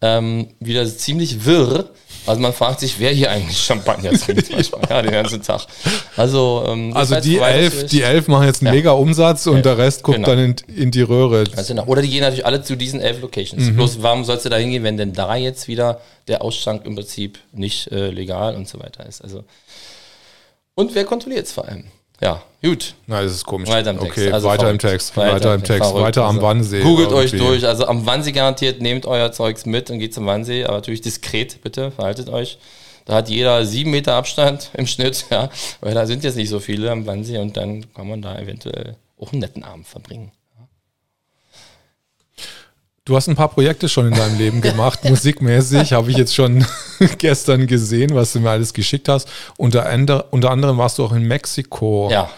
Ähm, 0.00 0.48
wieder 0.58 0.84
ziemlich 0.86 1.44
wirr. 1.44 1.90
Also 2.26 2.40
man 2.40 2.52
fragt 2.52 2.80
sich, 2.80 2.98
wer 2.98 3.10
hier 3.10 3.30
eigentlich 3.30 3.58
Champagner 3.58 4.12
trinkt 4.12 4.50
ja, 4.90 5.02
den 5.02 5.10
ganzen 5.12 5.42
Tag. 5.42 5.66
Also, 6.16 6.64
ähm, 6.66 6.92
Also 6.94 7.18
die 7.20 7.38
elf, 7.38 7.86
die 7.86 8.02
elf 8.02 8.28
machen 8.28 8.46
jetzt 8.46 8.62
einen 8.62 8.68
Ja. 8.68 8.72
mega 8.72 8.90
Umsatz 8.92 9.46
und 9.46 9.56
Elf, 9.56 9.62
der 9.62 9.78
Rest 9.78 10.02
guckt 10.02 10.16
genau. 10.16 10.28
dann 10.28 10.38
in, 10.38 10.56
in 10.76 10.90
die 10.90 11.02
Röhre. 11.02 11.44
Ganz 11.44 11.68
genau. 11.68 11.84
Oder 11.86 12.02
die 12.02 12.10
gehen 12.10 12.20
natürlich 12.20 12.46
alle 12.46 12.62
zu 12.62 12.76
diesen 12.76 13.00
elf 13.00 13.20
Locations. 13.20 13.64
Mhm. 13.64 13.76
Bloß 13.76 14.02
warum 14.02 14.24
sollst 14.24 14.44
du 14.44 14.48
da 14.48 14.56
hingehen, 14.56 14.82
wenn 14.82 14.96
denn 14.96 15.12
da 15.12 15.34
jetzt 15.36 15.68
wieder 15.68 16.00
der 16.28 16.42
Ausschank 16.42 16.84
im 16.84 16.94
Prinzip 16.94 17.38
nicht 17.52 17.90
äh, 17.90 18.10
legal 18.10 18.54
und 18.54 18.68
so 18.68 18.78
weiter 18.80 19.06
ist? 19.06 19.22
Also 19.22 19.44
und 20.74 20.94
wer 20.94 21.04
kontrolliert 21.04 21.46
es 21.46 21.52
vor 21.52 21.66
allem? 21.68 21.84
Ja, 22.20 22.42
gut. 22.62 22.94
Nein, 23.06 23.24
das 23.24 23.32
ist 23.32 23.46
komisch. 23.46 23.68
Weiter 23.70 23.90
im 23.90 23.98
Text. 23.98 24.18
Okay, 24.18 24.30
Also 24.32 24.48
weiter 24.48 24.70
im. 24.70 24.78
Text, 24.78 25.16
weiter, 25.16 25.54
im 25.54 25.62
Text, 25.64 25.88
verrückt. 25.90 26.06
weiter 26.06 26.24
am 26.24 26.36
Also 26.36 26.42
Wannsee. 26.46 26.82
Googelt 26.82 27.12
euch 27.12 27.32
irgendwie. 27.32 27.46
durch. 27.46 27.66
Also 27.66 27.86
am 27.86 28.04
Wannsee 28.06 28.32
garantiert, 28.32 28.82
nehmt 28.82 29.06
euer 29.06 29.32
Zeugs 29.32 29.64
mit 29.64 29.90
und 29.90 29.98
geht 29.98 30.12
zum 30.12 30.26
Wannsee, 30.26 30.64
aber 30.64 30.74
natürlich 30.76 31.00
diskret, 31.00 31.62
bitte, 31.62 31.90
verhaltet 31.90 32.28
euch. 32.28 32.58
Da 33.06 33.14
hat 33.14 33.28
jeder 33.30 33.64
sieben 33.64 33.90
Meter 33.90 34.14
Abstand 34.14 34.70
im 34.74 34.86
Schnitt, 34.86 35.24
ja, 35.30 35.48
weil 35.80 35.94
da 35.94 36.06
sind 36.06 36.22
jetzt 36.22 36.36
nicht 36.36 36.50
so 36.50 36.60
viele 36.60 36.90
am 36.90 37.06
Wannsee 37.06 37.38
und 37.38 37.56
dann 37.56 37.92
kann 37.94 38.06
man 38.08 38.20
da 38.20 38.38
eventuell 38.38 38.96
auch 39.18 39.32
einen 39.32 39.40
netten 39.40 39.64
Abend 39.64 39.88
verbringen. 39.88 40.30
Du 43.06 43.16
hast 43.16 43.28
ein 43.28 43.34
paar 43.34 43.48
Projekte 43.48 43.88
schon 43.88 44.06
in 44.08 44.14
deinem 44.14 44.36
Leben 44.38 44.60
gemacht, 44.60 45.04
musikmäßig, 45.04 45.94
habe 45.94 46.10
ich 46.10 46.16
jetzt 46.18 46.34
schon 46.34 46.64
gestern 47.18 47.66
gesehen, 47.66 48.14
was 48.14 48.32
du 48.32 48.40
mir 48.40 48.50
alles 48.50 48.72
geschickt 48.72 49.08
hast. 49.08 49.28
Unter, 49.56 49.86
ander, 49.86 50.26
unter 50.30 50.50
anderem 50.50 50.78
warst 50.78 50.98
du 50.98 51.04
auch 51.04 51.12
in 51.12 51.22
Mexiko 51.24 52.08
Ja, 52.10 52.24
Mhm. 52.24 52.28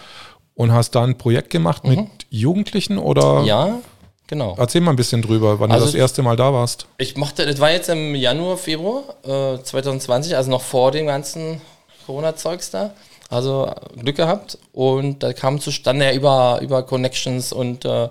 und 0.55 0.71
hast 0.71 0.91
da 0.91 1.03
ein 1.03 1.17
Projekt 1.17 1.49
gemacht 1.49 1.83
mit 1.85 1.99
Jugendlichen 2.29 2.97
oder? 2.97 3.43
ja, 3.45 3.79
genau. 4.27 4.55
Erzähl 4.57 4.81
mal 4.81 4.91
ein 4.91 4.95
bisschen 4.95 5.21
drüber, 5.21 5.59
wann 5.59 5.71
Also- 5.71 5.85
du 5.85 5.91
das 5.91 5.99
erste 5.99 6.21
Mal 6.23 6.35
da 6.35 6.51
warst. 6.53 6.87
Ich 6.97 7.15
machte, 7.17 7.45
das 7.45 7.59
war 7.59 7.71
jetzt 7.71 7.89
im 7.89 8.15
Januar, 8.15 8.57
Februar 8.57 9.03
äh, 9.23 9.61
2020, 9.63 10.35
also 10.35 10.49
noch 10.49 10.61
vor 10.61 10.91
dem 10.91 11.07
ganzen 11.07 11.61
Corona-Zeugs 12.05 12.69
da. 12.71 12.93
Also 13.33 13.73
Glück 13.99 14.17
gehabt 14.17 14.59
und 14.73 15.23
da 15.23 15.33
kam 15.33 15.59
zustande 15.59 16.05
ja 16.05 16.13
über, 16.13 16.59
über 16.61 16.83
Connections 16.83 17.51
und 17.51 17.83
äh, 17.83 18.09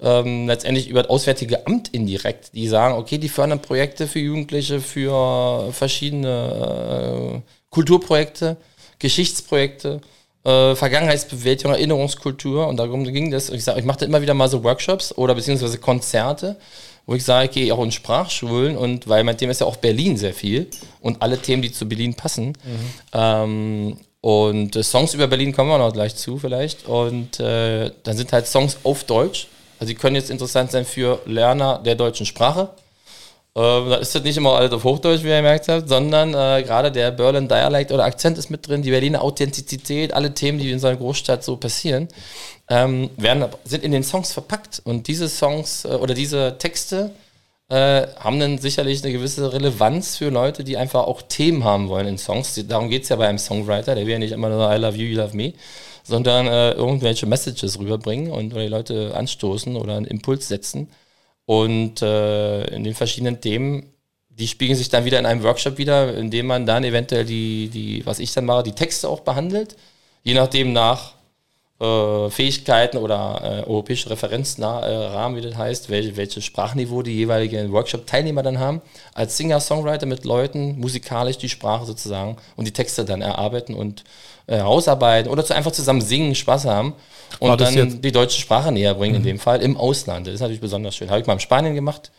ähm, 0.00 0.46
letztendlich 0.46 0.88
über 0.88 1.02
das 1.02 1.10
Auswärtige 1.10 1.66
Amt 1.66 1.88
indirekt, 1.88 2.54
die 2.54 2.68
sagen, 2.68 2.94
okay, 2.94 3.18
die 3.18 3.28
fördern 3.28 3.60
Projekte 3.60 4.06
für 4.06 4.20
Jugendliche, 4.20 4.80
für 4.80 5.72
verschiedene 5.72 7.42
äh, 7.42 7.50
Kulturprojekte, 7.70 8.56
Geschichtsprojekte, 9.00 10.00
äh, 10.44 10.76
Vergangenheitsbewältigung, 10.76 11.72
Erinnerungskultur 11.72 12.68
und 12.68 12.76
darum 12.76 13.04
ging 13.04 13.32
das. 13.32 13.50
Ich 13.50 13.64
sage, 13.64 13.80
ich 13.80 13.84
machte 13.84 14.04
immer 14.04 14.22
wieder 14.22 14.34
mal 14.34 14.48
so 14.48 14.62
Workshops 14.62 15.12
oder 15.18 15.34
beziehungsweise 15.34 15.78
Konzerte, 15.78 16.56
wo 17.06 17.14
ich 17.14 17.24
sage, 17.24 17.46
ich 17.46 17.50
gehe 17.50 17.74
auch 17.74 17.82
in 17.82 17.90
Sprachschulen 17.90 18.76
und 18.76 19.08
weil 19.08 19.24
mein 19.24 19.36
Thema 19.36 19.50
ist 19.50 19.62
ja 19.62 19.66
auch 19.66 19.76
Berlin 19.76 20.16
sehr 20.16 20.32
viel 20.32 20.68
und 21.00 21.22
alle 21.22 21.38
Themen, 21.38 21.60
die 21.60 21.72
zu 21.72 21.88
Berlin 21.88 22.14
passen. 22.14 22.56
Ähm, 23.12 23.96
und 24.20 24.76
äh, 24.76 24.82
Songs 24.82 25.14
über 25.14 25.26
Berlin 25.26 25.52
kommen 25.52 25.70
wir 25.70 25.78
noch 25.78 25.92
gleich 25.92 26.14
zu 26.14 26.38
vielleicht. 26.38 26.86
Und 26.86 27.40
äh, 27.40 27.90
dann 28.02 28.16
sind 28.16 28.32
halt 28.32 28.46
Songs 28.46 28.78
auf 28.84 29.04
Deutsch. 29.04 29.48
Also 29.78 29.92
die 29.92 29.98
können 29.98 30.16
jetzt 30.16 30.30
interessant 30.30 30.70
sein 30.70 30.84
für 30.84 31.20
Lerner 31.24 31.78
der 31.78 31.94
deutschen 31.94 32.26
Sprache. 32.26 32.68
Ähm, 33.56 33.90
da 33.90 33.96
ist 33.96 34.14
das 34.14 34.22
nicht 34.22 34.36
immer 34.36 34.52
alles 34.52 34.72
auf 34.72 34.84
Hochdeutsch, 34.84 35.24
wie 35.24 35.28
ihr 35.28 35.38
gemerkt 35.38 35.68
habt, 35.68 35.88
sondern 35.88 36.34
äh, 36.34 36.62
gerade 36.62 36.92
der 36.92 37.10
Berlin 37.10 37.48
Dialect 37.48 37.90
oder 37.90 38.04
Akzent 38.04 38.38
ist 38.38 38.50
mit 38.50 38.68
drin, 38.68 38.82
die 38.82 38.90
Berliner 38.90 39.22
Authentizität, 39.22 40.12
alle 40.12 40.32
Themen, 40.34 40.58
die 40.58 40.70
in 40.70 40.78
so 40.78 40.86
einer 40.86 40.98
Großstadt 40.98 41.42
so 41.42 41.56
passieren, 41.56 42.06
ähm, 42.68 43.10
werden, 43.16 43.46
sind 43.64 43.82
in 43.82 43.90
den 43.90 44.04
Songs 44.04 44.32
verpackt. 44.32 44.82
Und 44.84 45.08
diese 45.08 45.28
Songs 45.28 45.84
äh, 45.84 45.88
oder 45.88 46.14
diese 46.14 46.56
Texte 46.58 47.10
äh, 47.70 48.08
haben 48.18 48.40
dann 48.40 48.58
sicherlich 48.58 49.02
eine 49.02 49.12
gewisse 49.12 49.52
Relevanz 49.52 50.16
für 50.16 50.28
Leute, 50.28 50.64
die 50.64 50.76
einfach 50.76 51.04
auch 51.06 51.22
Themen 51.22 51.62
haben 51.62 51.88
wollen 51.88 52.08
in 52.08 52.18
Songs. 52.18 52.60
Darum 52.68 52.90
geht 52.90 53.04
es 53.04 53.08
ja 53.10 53.16
bei 53.16 53.28
einem 53.28 53.38
Songwriter, 53.38 53.94
der 53.94 54.06
will 54.06 54.12
ja 54.12 54.18
nicht 54.18 54.32
immer 54.32 54.48
nur 54.48 54.74
I 54.74 54.76
love 54.76 54.96
you, 54.96 55.06
you 55.06 55.16
love 55.16 55.36
me, 55.36 55.54
sondern 56.02 56.48
äh, 56.48 56.72
irgendwelche 56.72 57.26
Messages 57.26 57.78
rüberbringen 57.78 58.32
und 58.32 58.54
die 58.54 58.66
Leute 58.66 59.14
anstoßen 59.14 59.76
oder 59.76 59.96
einen 59.96 60.06
Impuls 60.06 60.48
setzen. 60.48 60.88
Und 61.46 62.02
äh, 62.02 62.64
in 62.74 62.82
den 62.84 62.94
verschiedenen 62.94 63.40
Themen, 63.40 63.92
die 64.28 64.48
spiegeln 64.48 64.76
sich 64.76 64.88
dann 64.88 65.04
wieder 65.04 65.20
in 65.20 65.26
einem 65.26 65.44
Workshop 65.44 65.78
wieder, 65.78 66.16
in 66.16 66.30
dem 66.30 66.46
man 66.46 66.66
dann 66.66 66.82
eventuell 66.82 67.24
die, 67.24 67.68
die, 67.68 68.04
was 68.04 68.18
ich 68.18 68.32
dann 68.32 68.46
mache, 68.46 68.64
die 68.64 68.72
Texte 68.72 69.08
auch 69.08 69.20
behandelt, 69.20 69.76
je 70.24 70.34
nachdem 70.34 70.72
nach 70.72 71.12
Fähigkeiten 72.30 72.98
oder 72.98 73.40
äh, 73.42 73.68
europäische 73.68 74.10
Referenzrahmen, 74.10 75.36
wie 75.36 75.40
das 75.40 75.56
heißt, 75.56 75.88
welche, 75.88 76.16
welches 76.16 76.44
Sprachniveau 76.44 77.02
die 77.02 77.14
jeweiligen 77.14 77.72
Workshop-Teilnehmer 77.72 78.42
dann 78.42 78.58
haben, 78.58 78.82
als 79.14 79.36
Singer-Songwriter 79.38 80.04
mit 80.06 80.24
Leuten 80.24 80.78
musikalisch 80.78 81.38
die 81.38 81.48
Sprache 81.48 81.86
sozusagen 81.86 82.36
und 82.56 82.66
die 82.66 82.72
Texte 82.72 83.04
dann 83.06 83.22
erarbeiten 83.22 83.74
und 83.74 84.04
äh, 84.46 84.56
herausarbeiten 84.56 85.30
oder 85.30 85.44
zu 85.44 85.54
einfach 85.54 85.72
zusammen 85.72 86.02
singen, 86.02 86.34
Spaß 86.34 86.66
haben 86.66 86.94
und 87.38 87.48
dann 87.60 87.74
jetzt- 87.74 88.04
die 88.04 88.12
deutsche 88.12 88.38
Sprache 88.40 88.70
näher 88.72 88.94
bringen, 88.94 89.14
in 89.16 89.22
dem 89.22 89.38
Fall 89.38 89.62
im 89.62 89.76
Ausland. 89.78 90.26
Das 90.26 90.34
ist 90.34 90.40
natürlich 90.40 90.60
besonders 90.60 90.94
schön. 90.96 91.08
Habe 91.08 91.20
ich 91.20 91.26
mal 91.26 91.32
in 91.34 91.40
Spanien 91.40 91.74
gemacht, 91.74 92.10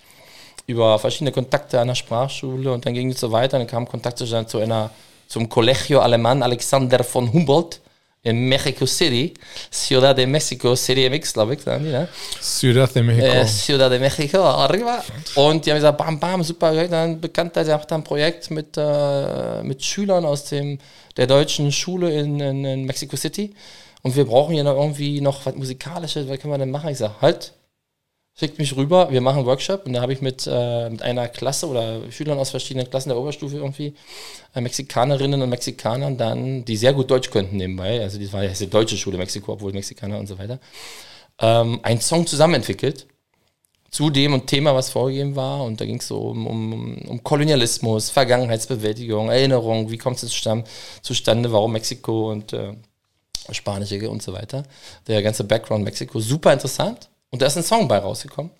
über 0.65 0.97
verschiedene 0.97 1.31
Kontakte 1.31 1.79
an 1.79 1.87
der 1.87 1.95
Sprachschule 1.95 2.71
und 2.71 2.85
dann 2.85 2.93
ging 2.93 3.11
es 3.11 3.19
so 3.19 3.31
weiter. 3.31 3.57
Dann 3.59 3.67
kam 3.67 3.87
Kontakt 3.87 4.17
zu, 4.17 4.25
zu 4.45 4.57
einer, 4.57 4.89
zum 5.27 5.49
Colegio 5.49 5.99
Alemán 6.01 6.41
Alexander 6.41 7.03
von 7.03 7.31
Humboldt 7.31 7.79
in 8.23 8.47
Mexico 8.47 8.85
City, 8.85 9.33
Ciudad 9.71 10.15
de 10.15 10.27
Mexico, 10.27 10.75
City 10.75 11.09
MX, 11.09 11.33
glaube 11.33 11.55
ich, 11.55 11.61
sagen 11.61 11.83
die, 11.83 11.91
ne? 11.91 12.07
Ciudad 12.39 12.93
de 12.93 13.01
Mexico. 13.01 13.27
Äh, 13.27 13.45
Ciudad 13.45 13.91
de 13.91 13.99
Mexico, 13.99 14.37
arriba. 14.37 15.03
Und 15.35 15.65
die 15.65 15.71
haben 15.71 15.77
gesagt, 15.77 15.97
bam, 15.97 16.19
bam, 16.19 16.43
super, 16.43 16.87
dann 16.87 17.19
Bekannter, 17.19 17.63
der 17.63 17.77
macht 17.77 17.91
ein 17.91 18.03
Projekt 18.03 18.51
mit, 18.51 18.77
äh, 18.77 19.63
mit 19.63 19.83
Schülern 19.83 20.23
aus 20.25 20.45
dem, 20.45 20.77
der 21.17 21.25
deutschen 21.25 21.71
Schule 21.71 22.11
in, 22.11 22.39
in, 22.39 22.63
in 22.63 22.85
Mexico 22.85 23.15
City. 23.15 23.55
Und 24.03 24.15
wir 24.15 24.25
brauchen 24.25 24.53
hier 24.53 24.63
noch 24.63 24.75
irgendwie 24.75 25.19
noch 25.21 25.45
was 25.45 25.55
Musikalisches, 25.55 26.27
was 26.27 26.39
können 26.39 26.53
wir 26.53 26.57
denn 26.59 26.71
machen? 26.71 26.89
Ich 26.89 26.99
sage, 26.99 27.15
halt, 27.21 27.53
schickt 28.33 28.59
mich 28.59 28.75
rüber, 28.75 29.11
wir 29.11 29.21
machen 29.21 29.39
einen 29.39 29.45
Workshop. 29.45 29.85
Und 29.85 29.93
da 29.93 30.01
habe 30.01 30.13
ich 30.13 30.21
mit, 30.21 30.47
äh, 30.51 30.89
mit 30.89 31.01
einer 31.01 31.27
Klasse 31.27 31.67
oder 31.67 32.11
Schülern 32.11 32.39
aus 32.39 32.49
verschiedenen 32.49 32.89
Klassen 32.89 33.09
der 33.09 33.17
Oberstufe 33.17 33.57
irgendwie, 33.57 33.93
äh, 34.55 34.61
Mexikanerinnen 34.61 35.41
und 35.41 35.49
Mexikanern 35.49 36.17
dann, 36.17 36.65
die 36.65 36.77
sehr 36.77 36.93
gut 36.93 37.11
Deutsch 37.11 37.29
könnten 37.29 37.57
nebenbei, 37.57 38.01
also 38.01 38.19
das 38.19 38.33
war 38.33 38.43
ja 38.43 38.51
die 38.51 38.69
deutsche 38.69 38.97
Schule 38.97 39.17
Mexiko, 39.17 39.53
obwohl 39.53 39.73
Mexikaner 39.73 40.17
und 40.19 40.27
so 40.27 40.39
weiter, 40.39 40.59
ähm, 41.39 41.79
einen 41.83 42.01
Song 42.01 42.25
zusammen 42.27 42.55
entwickelt 42.55 43.07
zu 43.91 44.09
dem 44.09 44.33
und 44.33 44.47
Thema, 44.47 44.73
was 44.73 44.89
vorgegeben 44.89 45.35
war. 45.35 45.63
Und 45.63 45.81
da 45.81 45.85
ging 45.85 45.99
es 45.99 46.07
so 46.07 46.29
um, 46.29 46.47
um, 46.47 46.97
um 47.09 47.23
Kolonialismus, 47.23 48.09
Vergangenheitsbewältigung, 48.09 49.29
Erinnerung, 49.29 49.91
wie 49.91 49.97
kommt 49.97 50.23
es 50.23 50.31
zustande, 51.01 51.51
warum 51.51 51.73
Mexiko 51.73 52.31
und 52.31 52.53
äh, 52.53 52.73
Spanische 53.51 54.09
und 54.09 54.23
so 54.23 54.33
weiter. 54.33 54.63
Der 55.07 55.21
ganze 55.21 55.43
Background 55.43 55.83
Mexiko, 55.83 56.19
super 56.19 56.53
interessant. 56.53 57.10
Und 57.31 57.41
da 57.41 57.47
ist 57.47 57.57
ein 57.57 57.63
Song 57.63 57.87
bei 57.87 57.97
rausgekommen. 57.97 58.51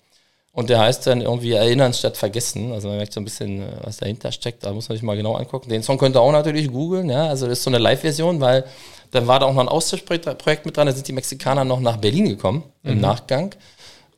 Und 0.54 0.68
der 0.68 0.80
heißt 0.80 1.06
dann 1.06 1.22
irgendwie 1.22 1.52
Erinnern 1.52 1.94
statt 1.94 2.16
Vergessen. 2.16 2.72
Also 2.72 2.88
man 2.88 2.98
merkt 2.98 3.14
so 3.14 3.20
ein 3.20 3.24
bisschen, 3.24 3.62
äh, 3.62 3.72
was 3.84 3.98
dahinter 3.98 4.32
steckt. 4.32 4.64
Da 4.64 4.72
muss 4.72 4.88
man 4.88 4.96
sich 4.96 5.02
mal 5.02 5.16
genau 5.16 5.34
angucken. 5.34 5.70
Den 5.70 5.82
Song 5.82 5.96
könnt 5.96 6.14
ihr 6.14 6.20
auch 6.20 6.32
natürlich 6.32 6.68
googeln. 6.70 7.08
Ja? 7.08 7.28
Also 7.28 7.46
das 7.46 7.58
ist 7.58 7.64
so 7.64 7.70
eine 7.70 7.78
Live-Version, 7.78 8.40
weil 8.40 8.64
dann 9.12 9.26
war 9.26 9.40
da 9.40 9.46
auch 9.46 9.54
noch 9.54 9.62
ein 9.62 9.68
Austauschprojekt 9.68 10.66
mit 10.66 10.76
dran. 10.76 10.86
Da 10.86 10.92
sind 10.92 11.08
die 11.08 11.12
Mexikaner 11.12 11.64
noch 11.64 11.80
nach 11.80 11.96
Berlin 11.96 12.28
gekommen 12.28 12.64
im 12.82 13.00
Nachgang. 13.00 13.54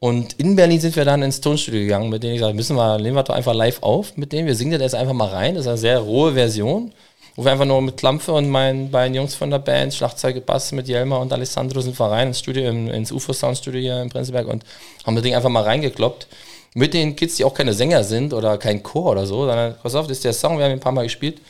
Und 0.01 0.35
in 0.35 0.55
Berlin 0.55 0.81
sind 0.81 0.97
wir 0.97 1.05
dann 1.05 1.23
ins 1.23 1.41
Tonstudio 1.41 1.81
gegangen, 1.81 2.11
mit 2.11 2.23
denen 2.23 2.35
ich 2.35 2.39
gesagt 2.41 2.55
müssen 2.55 2.77
wir, 2.77 2.99
nehmen 2.99 3.17
wir 3.17 3.23
doch 3.23 3.35
einfach 3.35 3.55
live 3.55 3.83
auf 3.83 4.17
mit 4.17 4.33
denen. 4.33 4.47
Wir 4.47 4.55
singen 4.55 4.73
das 4.73 4.83
jetzt 4.83 4.95
einfach 4.95 5.15
mal 5.15 5.29
rein. 5.29 5.55
Das 5.55 5.63
ist 5.63 5.69
eine 5.69 5.79
sehr 5.79 5.99
rohe 5.99 6.35
Version, 6.35 6.93
wo 7.37 7.45
wir 7.45 7.53
einfach 7.53 7.64
nur 7.64 7.83
mit 7.83 7.97
Klampfe 7.97 8.33
und 8.33 8.49
meinen 8.49 8.91
beiden 8.91 9.14
Jungs 9.14 9.35
von 9.35 9.50
der 9.50 9.59
Band, 9.59 9.93
Schlagzeug, 9.95 10.45
Bass 10.47 10.73
mit 10.73 10.88
Jelmer 10.88 11.21
und 11.21 11.33
Alessandro 11.33 11.81
sind 11.81 11.99
wir 11.99 12.07
rein 12.07 12.29
ins 12.29 12.38
Studio, 12.38 12.69
ins 12.69 13.11
UFO 13.11 13.33
Sound 13.33 13.59
Studio 13.59 13.81
hier 13.81 14.03
in 14.03 14.09
Prenzlberg 14.09 14.47
und 14.47 14.64
haben 15.05 15.14
das 15.14 15.25
Ding 15.25 15.35
einfach 15.35 15.49
mal 15.49 15.62
reingekloppt. 15.62 16.29
Mit 16.75 16.95
den 16.95 17.14
Kids, 17.14 17.37
die 17.37 17.44
auch 17.44 17.55
keine 17.55 17.73
Sänger 17.73 18.03
sind 18.05 18.33
oder 18.33 18.59
kein 18.59 18.83
Chor 18.83 19.12
oder 19.12 19.27
so, 19.27 19.47
sondern 19.47 19.77
pass 19.83 19.94
auf, 19.94 20.07
das 20.07 20.18
ist 20.18 20.25
der 20.25 20.33
Song, 20.33 20.59
wir 20.59 20.64
haben 20.64 20.73
ihn 20.73 20.79
ein 20.79 20.81
paar 20.81 20.92
Mal 20.92 21.05
gespielt. 21.05 21.40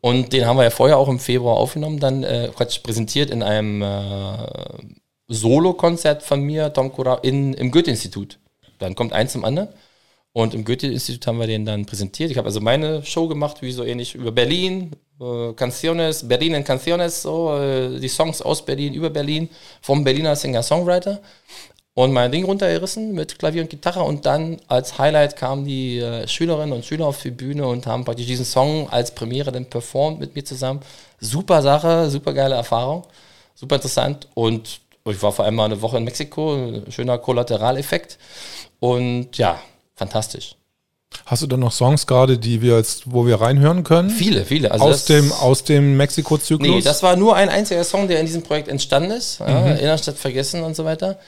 Und 0.00 0.32
den 0.32 0.46
haben 0.46 0.56
wir 0.56 0.64
ja 0.64 0.70
vorher 0.70 0.96
auch 0.96 1.08
im 1.08 1.18
Februar 1.18 1.56
aufgenommen, 1.56 1.98
dann 1.98 2.22
äh, 2.22 2.48
präsentiert 2.48 3.30
in 3.30 3.42
einem 3.42 3.82
äh, 3.82 4.46
Solo-Konzert 5.26 6.22
von 6.22 6.40
mir, 6.40 6.72
Tom 6.72 6.92
Kura, 6.92 7.16
in, 7.16 7.52
im 7.54 7.70
Goethe-Institut. 7.70 8.38
Dann 8.78 8.94
kommt 8.94 9.12
eins 9.12 9.32
zum 9.32 9.44
anderen. 9.44 9.68
Und 10.38 10.54
im 10.54 10.64
Goethe-Institut 10.64 11.26
haben 11.26 11.40
wir 11.40 11.48
den 11.48 11.64
dann 11.64 11.84
präsentiert. 11.84 12.30
Ich 12.30 12.38
habe 12.38 12.46
also 12.46 12.60
meine 12.60 13.04
Show 13.04 13.26
gemacht, 13.26 13.60
wie 13.60 13.72
so 13.72 13.82
ähnlich 13.82 14.14
über 14.14 14.30
Berlin, 14.30 14.92
äh, 15.20 15.52
Canciones, 15.54 16.28
Berlin 16.28 16.54
in 16.54 16.62
Canciones, 16.62 17.22
so, 17.22 17.58
äh, 17.58 17.98
die 17.98 18.06
Songs 18.06 18.40
aus 18.40 18.64
Berlin, 18.64 18.94
über 18.94 19.10
Berlin, 19.10 19.48
vom 19.82 20.04
Berliner 20.04 20.36
Singer-Songwriter. 20.36 21.18
Und 21.94 22.12
mein 22.12 22.30
Ding 22.30 22.44
runtergerissen 22.44 23.14
mit 23.14 23.36
Klavier 23.36 23.62
und 23.62 23.70
Gitarre 23.70 24.04
und 24.04 24.26
dann 24.26 24.58
als 24.68 24.96
Highlight 24.96 25.34
kamen 25.34 25.64
die 25.64 25.98
äh, 25.98 26.28
Schülerinnen 26.28 26.72
und 26.72 26.84
Schüler 26.84 27.06
auf 27.06 27.20
die 27.20 27.32
Bühne 27.32 27.66
und 27.66 27.88
haben 27.88 28.04
praktisch 28.04 28.26
diesen 28.26 28.44
Song 28.44 28.88
als 28.90 29.12
Premiere 29.12 29.50
dann 29.50 29.64
performt 29.64 30.20
mit 30.20 30.36
mir 30.36 30.44
zusammen. 30.44 30.82
Super 31.18 31.62
Sache, 31.62 32.10
super 32.10 32.32
geile 32.32 32.54
Erfahrung, 32.54 33.02
super 33.56 33.74
interessant 33.74 34.28
und 34.34 34.82
ich 35.04 35.20
war 35.20 35.32
vor 35.32 35.46
allem 35.46 35.56
mal 35.56 35.64
eine 35.64 35.82
Woche 35.82 35.96
in 35.96 36.04
Mexiko, 36.04 36.82
schöner 36.90 37.18
Kollateraleffekt 37.18 38.18
und 38.78 39.36
ja, 39.36 39.58
fantastisch. 39.98 40.54
Hast 41.24 41.42
du 41.42 41.46
dann 41.46 41.60
noch 41.60 41.72
Songs 41.72 42.06
gerade, 42.06 42.38
die 42.38 42.62
wir 42.62 42.76
jetzt, 42.76 43.04
wo 43.06 43.26
wir 43.26 43.40
reinhören 43.40 43.82
können? 43.82 44.10
Viele, 44.10 44.44
viele. 44.44 44.70
Also 44.70 44.84
aus 44.84 45.04
dem, 45.06 45.32
aus 45.32 45.64
dem 45.64 45.96
Mexiko-Zyklus? 45.96 46.68
Nee, 46.68 46.80
das 46.82 47.02
war 47.02 47.16
nur 47.16 47.34
ein 47.34 47.48
einziger 47.48 47.82
Song, 47.84 48.08
der 48.08 48.20
in 48.20 48.26
diesem 48.26 48.42
Projekt 48.42 48.68
entstanden 48.68 49.10
ist. 49.10 49.40
Ja, 49.40 49.72
Innerstadt 49.74 50.16
vergessen 50.16 50.62
und 50.62 50.76
so 50.76 50.84
weiter. 50.84 51.18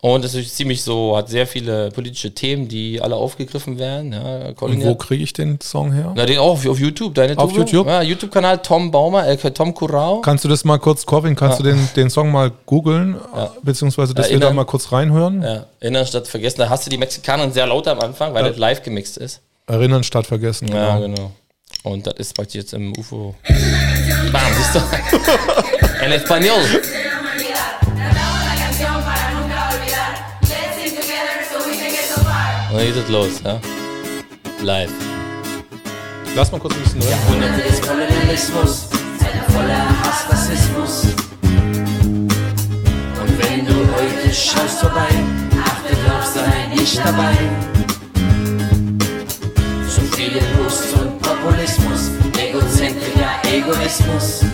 Und 0.00 0.24
das 0.24 0.32
ist 0.36 0.56
ziemlich 0.56 0.82
so, 0.84 1.16
hat 1.16 1.28
sehr 1.28 1.44
viele 1.44 1.90
politische 1.90 2.32
Themen, 2.32 2.68
die 2.68 3.00
alle 3.02 3.16
aufgegriffen 3.16 3.80
werden. 3.80 4.12
Ja, 4.12 4.46
Und 4.46 4.56
Kolonial- 4.56 4.90
wo 4.90 4.94
kriege 4.94 5.24
ich 5.24 5.32
den 5.32 5.60
Song 5.60 5.92
her? 5.92 6.12
Na, 6.14 6.24
den 6.24 6.38
auch 6.38 6.50
auf, 6.52 6.66
auf 6.68 6.78
YouTube, 6.78 7.16
deine 7.16 7.36
Auf 7.36 7.50
Tube. 7.50 7.58
YouTube? 7.58 7.86
Ja, 7.88 8.00
YouTube-Kanal 8.02 8.58
Tom 8.58 8.92
Baumer, 8.92 9.26
äh, 9.26 9.36
Tom 9.36 9.74
Kurau. 9.74 10.20
Kannst 10.20 10.44
du 10.44 10.48
das 10.48 10.64
mal 10.64 10.78
kurz, 10.78 11.04
Corvin, 11.04 11.34
kannst 11.34 11.58
du 11.58 11.64
den, 11.64 11.88
den 11.96 12.10
Song 12.10 12.30
mal 12.30 12.52
googeln, 12.66 13.16
beziehungsweise 13.64 14.14
dass 14.14 14.26
wir 14.30 14.38
da 14.38 14.46
Erinnern. 14.46 14.54
mal 14.56 14.66
kurz 14.66 14.92
reinhören? 14.92 15.42
Ja, 15.42 15.66
Innerstadt 15.80 16.28
vergessen. 16.28 16.58
Da 16.60 16.68
hast 16.68 16.86
du 16.86 16.90
die 16.90 16.98
Mexikaner 16.98 17.50
sehr 17.50 17.66
laut 17.66 17.88
am 17.88 17.98
Anfang, 17.98 18.32
weil 18.34 18.44
Ja. 18.44 18.50
das 18.50 18.58
live 18.58 18.82
gemixt 18.84 19.16
ist. 19.16 19.40
Erinnern 19.66 20.04
statt 20.04 20.28
vergessen. 20.28 20.68
Ja, 20.68 20.96
Genau. 20.98 21.16
genau. 21.16 21.30
Und 21.82 22.06
das 22.06 22.14
ist 22.18 22.34
praktisch 22.36 22.60
jetzt 22.60 22.72
im 22.72 22.92
UFO. 22.96 23.34
Bam, 24.32 24.42
siehst 24.56 24.76
du? 24.76 24.80
En 26.04 26.12
español. 26.12 26.60
Dann 32.78 32.86
geht 32.86 32.96
es 32.96 33.08
los, 33.10 33.42
ja. 33.44 33.60
Live. 34.62 34.92
Lass 36.36 36.52
mal 36.52 36.60
kurz 36.60 36.74
ein 36.74 36.82
bisschen 36.82 37.02
hören. 37.02 37.10
Jahrhunderte 37.10 37.68
des 37.68 37.80
Kolonialismus, 37.80 38.88
Zeiten 39.18 39.52
voller 39.52 39.88
Hass, 40.02 40.30
Rassismus. 40.30 41.02
Und 43.20 43.42
wenn 43.42 43.66
du 43.66 43.74
heute 43.74 44.32
schaust 44.32 44.78
vorbei, 44.80 45.08
achte 45.64 45.94
drauf, 46.04 46.24
sei 46.24 46.74
nicht 46.76 46.98
dabei. 46.98 47.34
Zu 49.88 50.00
viel 50.16 50.40
Lust 50.58 50.92
und 50.94 51.20
Populismus, 51.20 52.10
Egozentrik, 52.38 53.16
ja 53.16 53.40
Egoismus. 53.50 54.44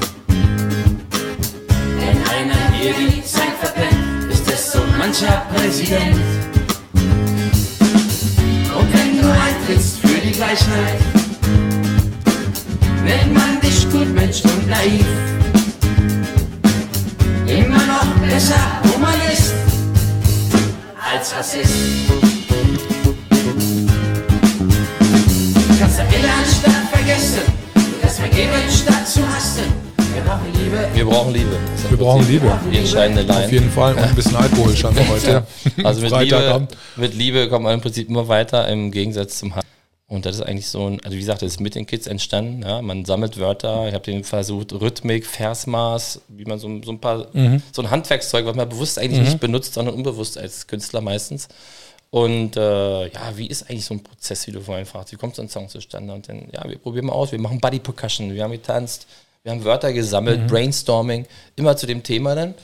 Wenn 1.98 2.16
einer 2.32 2.72
hier 2.72 2.94
die 2.94 3.22
Zeit 3.22 3.52
verpennt, 3.60 4.32
ist 4.32 4.50
es 4.50 4.72
so 4.72 4.78
mancher 4.98 5.42
Präsident. 5.54 6.53
Du 9.66 9.72
eintrittst 9.72 9.98
für 10.00 10.20
die 10.20 10.32
Gleichheit, 10.32 10.98
nennt 13.04 13.34
man 13.34 13.60
dich 13.60 13.90
Gutmensch 13.90 14.42
und 14.44 14.68
naiv. 14.68 15.06
Immer 17.46 17.86
noch 17.86 18.06
besser 18.26 18.80
Humanist 18.82 19.54
als 21.12 21.34
Rassist. 21.36 21.74
Du 25.68 25.78
kannst 25.78 25.98
erinnern 25.98 26.44
statt 26.58 26.88
vergessen, 26.92 27.42
du 27.74 28.00
kannst 28.00 28.18
vergeben 28.18 28.70
statt 28.70 29.08
zu 29.08 29.20
hassen. 29.28 29.93
Wir 30.14 30.22
brauchen 30.22 30.52
Liebe. 30.52 30.88
Wir 30.94 31.04
brauchen 31.04 31.34
Liebe. 31.34 31.58
Wir 31.90 31.96
brauchen. 31.96 32.70
Die 32.70 32.78
entscheidende 32.78 33.22
Line. 33.22 33.44
Auf 33.46 33.50
jeden 33.52 33.70
Fall. 33.70 33.94
Und 33.94 34.02
ein 34.02 34.14
bisschen 34.14 34.36
Alkohol 34.36 34.76
scheinbar 34.76 35.08
heute. 35.08 35.44
Also 35.82 36.02
mit 36.02 36.12
Liebe, 36.20 36.68
mit 36.96 37.14
Liebe 37.14 37.48
kommt 37.48 37.64
man 37.64 37.74
im 37.74 37.80
Prinzip 37.80 38.08
immer 38.08 38.28
weiter 38.28 38.68
im 38.68 38.92
Gegensatz 38.92 39.38
zum 39.40 39.56
Hass. 39.56 39.64
Und 40.06 40.24
das 40.24 40.36
ist 40.36 40.42
eigentlich 40.42 40.68
so 40.68 40.86
ein, 40.88 41.00
also 41.02 41.16
wie 41.16 41.20
gesagt, 41.20 41.42
das 41.42 41.52
ist 41.54 41.60
mit 41.60 41.74
den 41.74 41.86
Kids 41.86 42.06
entstanden. 42.06 42.62
Ja? 42.62 42.80
Man 42.80 43.04
sammelt 43.04 43.40
Wörter. 43.40 43.88
Ich 43.88 43.94
habe 43.94 44.04
den 44.04 44.22
versucht, 44.22 44.72
Rhythmik, 44.72 45.26
Versmaß, 45.26 46.20
wie 46.28 46.44
man 46.44 46.60
so, 46.60 46.68
so 46.84 46.92
ein 46.92 47.00
paar, 47.00 47.26
Mhm. 47.32 47.60
so 47.72 47.82
ein 47.82 47.90
Handwerkszeug, 47.90 48.46
was 48.46 48.54
man 48.54 48.68
bewusst 48.68 49.00
eigentlich 49.00 49.20
nicht 49.20 49.40
benutzt, 49.40 49.74
sondern 49.74 49.96
unbewusst 49.96 50.38
als 50.38 50.68
Künstler 50.68 51.00
meistens. 51.00 51.48
Und 52.10 52.56
äh, 52.56 53.08
ja, 53.08 53.32
wie 53.34 53.48
ist 53.48 53.68
eigentlich 53.68 53.86
so 53.86 53.94
ein 53.94 54.02
Prozess, 54.04 54.46
wie 54.46 54.52
du 54.52 54.60
vorhin 54.60 54.86
fragst? 54.86 55.12
Wie 55.12 55.16
kommt 55.16 55.34
so 55.34 55.42
ein 55.42 55.48
Song 55.48 55.68
zustande? 55.68 56.14
Und 56.14 56.28
dann, 56.28 56.46
ja, 56.52 56.62
wir 56.68 56.78
probieren 56.78 57.06
mal 57.06 57.12
aus. 57.14 57.32
Wir 57.32 57.40
machen 57.40 57.58
Body 57.58 57.80
Percussion, 57.80 58.32
wir 58.32 58.44
haben 58.44 58.52
getanzt, 58.52 59.08
wir 59.44 59.52
haben 59.52 59.64
Wörter 59.64 59.92
gesammelt, 59.92 60.46
Brainstorming, 60.48 61.26
immer 61.54 61.76
zu 61.76 61.86
dem 61.86 62.02
Thema 62.02 62.34
dann 62.34 62.54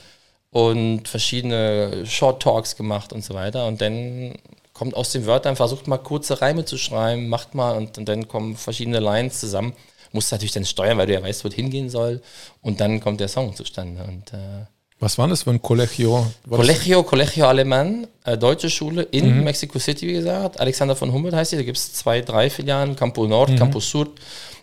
und 0.49 1.07
verschiedene 1.07 2.05
Short 2.05 2.41
Talks 2.41 2.75
gemacht 2.75 3.13
und 3.13 3.23
so 3.23 3.33
weiter. 3.35 3.67
Und 3.67 3.81
dann 3.81 4.33
kommt 4.73 4.95
aus 4.95 5.11
den 5.11 5.27
Wörtern, 5.27 5.55
versucht 5.55 5.87
mal 5.87 5.99
kurze 5.99 6.41
Reime 6.41 6.65
zu 6.65 6.77
schreiben, 6.77 7.29
macht 7.29 7.53
mal 7.53 7.77
und, 7.77 7.99
und 7.99 8.09
dann 8.09 8.27
kommen 8.27 8.57
verschiedene 8.57 8.99
Lines 8.99 9.39
zusammen. 9.39 9.73
Musst 10.11 10.31
natürlich 10.31 10.51
dann 10.51 10.65
steuern, 10.65 10.97
weil 10.97 11.07
du 11.07 11.13
ja 11.13 11.23
weißt, 11.23 11.43
wo 11.43 11.47
es 11.47 11.53
hingehen 11.53 11.89
soll. 11.89 12.21
Und 12.61 12.81
dann 12.81 12.99
kommt 12.99 13.21
der 13.21 13.29
Song 13.29 13.55
zustande. 13.55 14.03
Und, 14.03 14.33
äh, 14.33 14.65
Was 15.01 15.17
war 15.17 15.27
das 15.27 15.41
für 15.41 15.49
ein 15.49 15.59
Collegio? 15.59 16.27
War 16.45 16.59
Colegio, 16.59 17.01
Colegio 17.01 17.47
Alemán, 17.47 18.05
äh, 18.23 18.37
deutsche 18.37 18.69
Schule 18.69 19.01
in 19.01 19.43
Mexico 19.43 19.79
City, 19.79 20.07
wie 20.07 20.13
gesagt. 20.13 20.59
Alexander 20.59 20.95
von 20.95 21.11
Humboldt 21.11 21.35
heißt 21.35 21.49
sie. 21.49 21.57
Da 21.57 21.63
gibt 21.63 21.77
es 21.79 21.91
zwei, 21.93 22.21
drei 22.21 22.51
Filialen, 22.51 22.95
Campo 22.95 23.25
Nord, 23.25 23.57
Campo 23.57 23.79
Sur. 23.79 24.09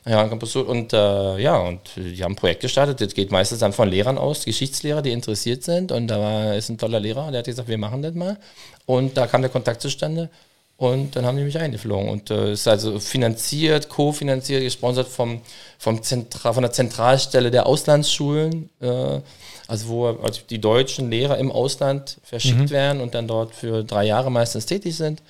Ja, 0.06 0.28
Campo 0.28 0.46
Sur. 0.46 0.68
Und 0.68 0.92
äh, 0.92 1.38
ja, 1.40 1.56
und 1.58 1.80
die 1.96 2.22
haben 2.22 2.32
ein 2.32 2.36
Projekt 2.36 2.60
gestartet. 2.60 3.00
Das 3.00 3.14
geht 3.14 3.32
meistens 3.32 3.58
dann 3.58 3.72
von 3.72 3.88
Lehrern 3.88 4.16
aus, 4.16 4.44
Geschichtslehrer, 4.44 5.02
die 5.02 5.10
interessiert 5.10 5.64
sind. 5.64 5.90
Und 5.90 6.06
da 6.06 6.20
war, 6.20 6.54
ist 6.54 6.68
ein 6.68 6.78
toller 6.78 7.00
Lehrer, 7.00 7.32
der 7.32 7.40
hat 7.40 7.46
gesagt, 7.46 7.68
wir 7.68 7.78
machen 7.78 8.02
das 8.02 8.14
mal. 8.14 8.38
Und 8.86 9.16
da 9.16 9.26
kam 9.26 9.42
der 9.42 9.50
Kontakt 9.50 9.82
zustande. 9.82 10.30
Und 10.78 11.16
dann 11.16 11.26
haben 11.26 11.36
die 11.36 11.42
mich 11.42 11.58
eingeflogen. 11.58 12.08
Und 12.08 12.30
äh, 12.30 12.52
ist 12.52 12.68
also 12.68 13.00
finanziert, 13.00 13.88
kofinanziert, 13.88 14.62
gesponsert 14.62 15.08
vom, 15.08 15.42
vom 15.76 16.02
Zentra 16.04 16.52
von 16.52 16.62
der 16.62 16.70
Zentralstelle 16.70 17.50
der 17.50 17.66
Auslandsschulen. 17.66 18.70
Äh, 18.80 19.20
also 19.66 19.88
wo 19.88 20.06
also 20.06 20.40
die 20.48 20.60
deutschen 20.60 21.10
Lehrer 21.10 21.36
im 21.36 21.50
Ausland 21.50 22.18
verschickt 22.22 22.70
werden 22.70 23.02
und 23.02 23.14
dann 23.14 23.26
dort 23.26 23.54
für 23.54 23.82
drei 23.82 24.04
Jahre 24.06 24.30
meistens 24.30 24.66
tätig 24.66 24.96
sind. 24.96 25.20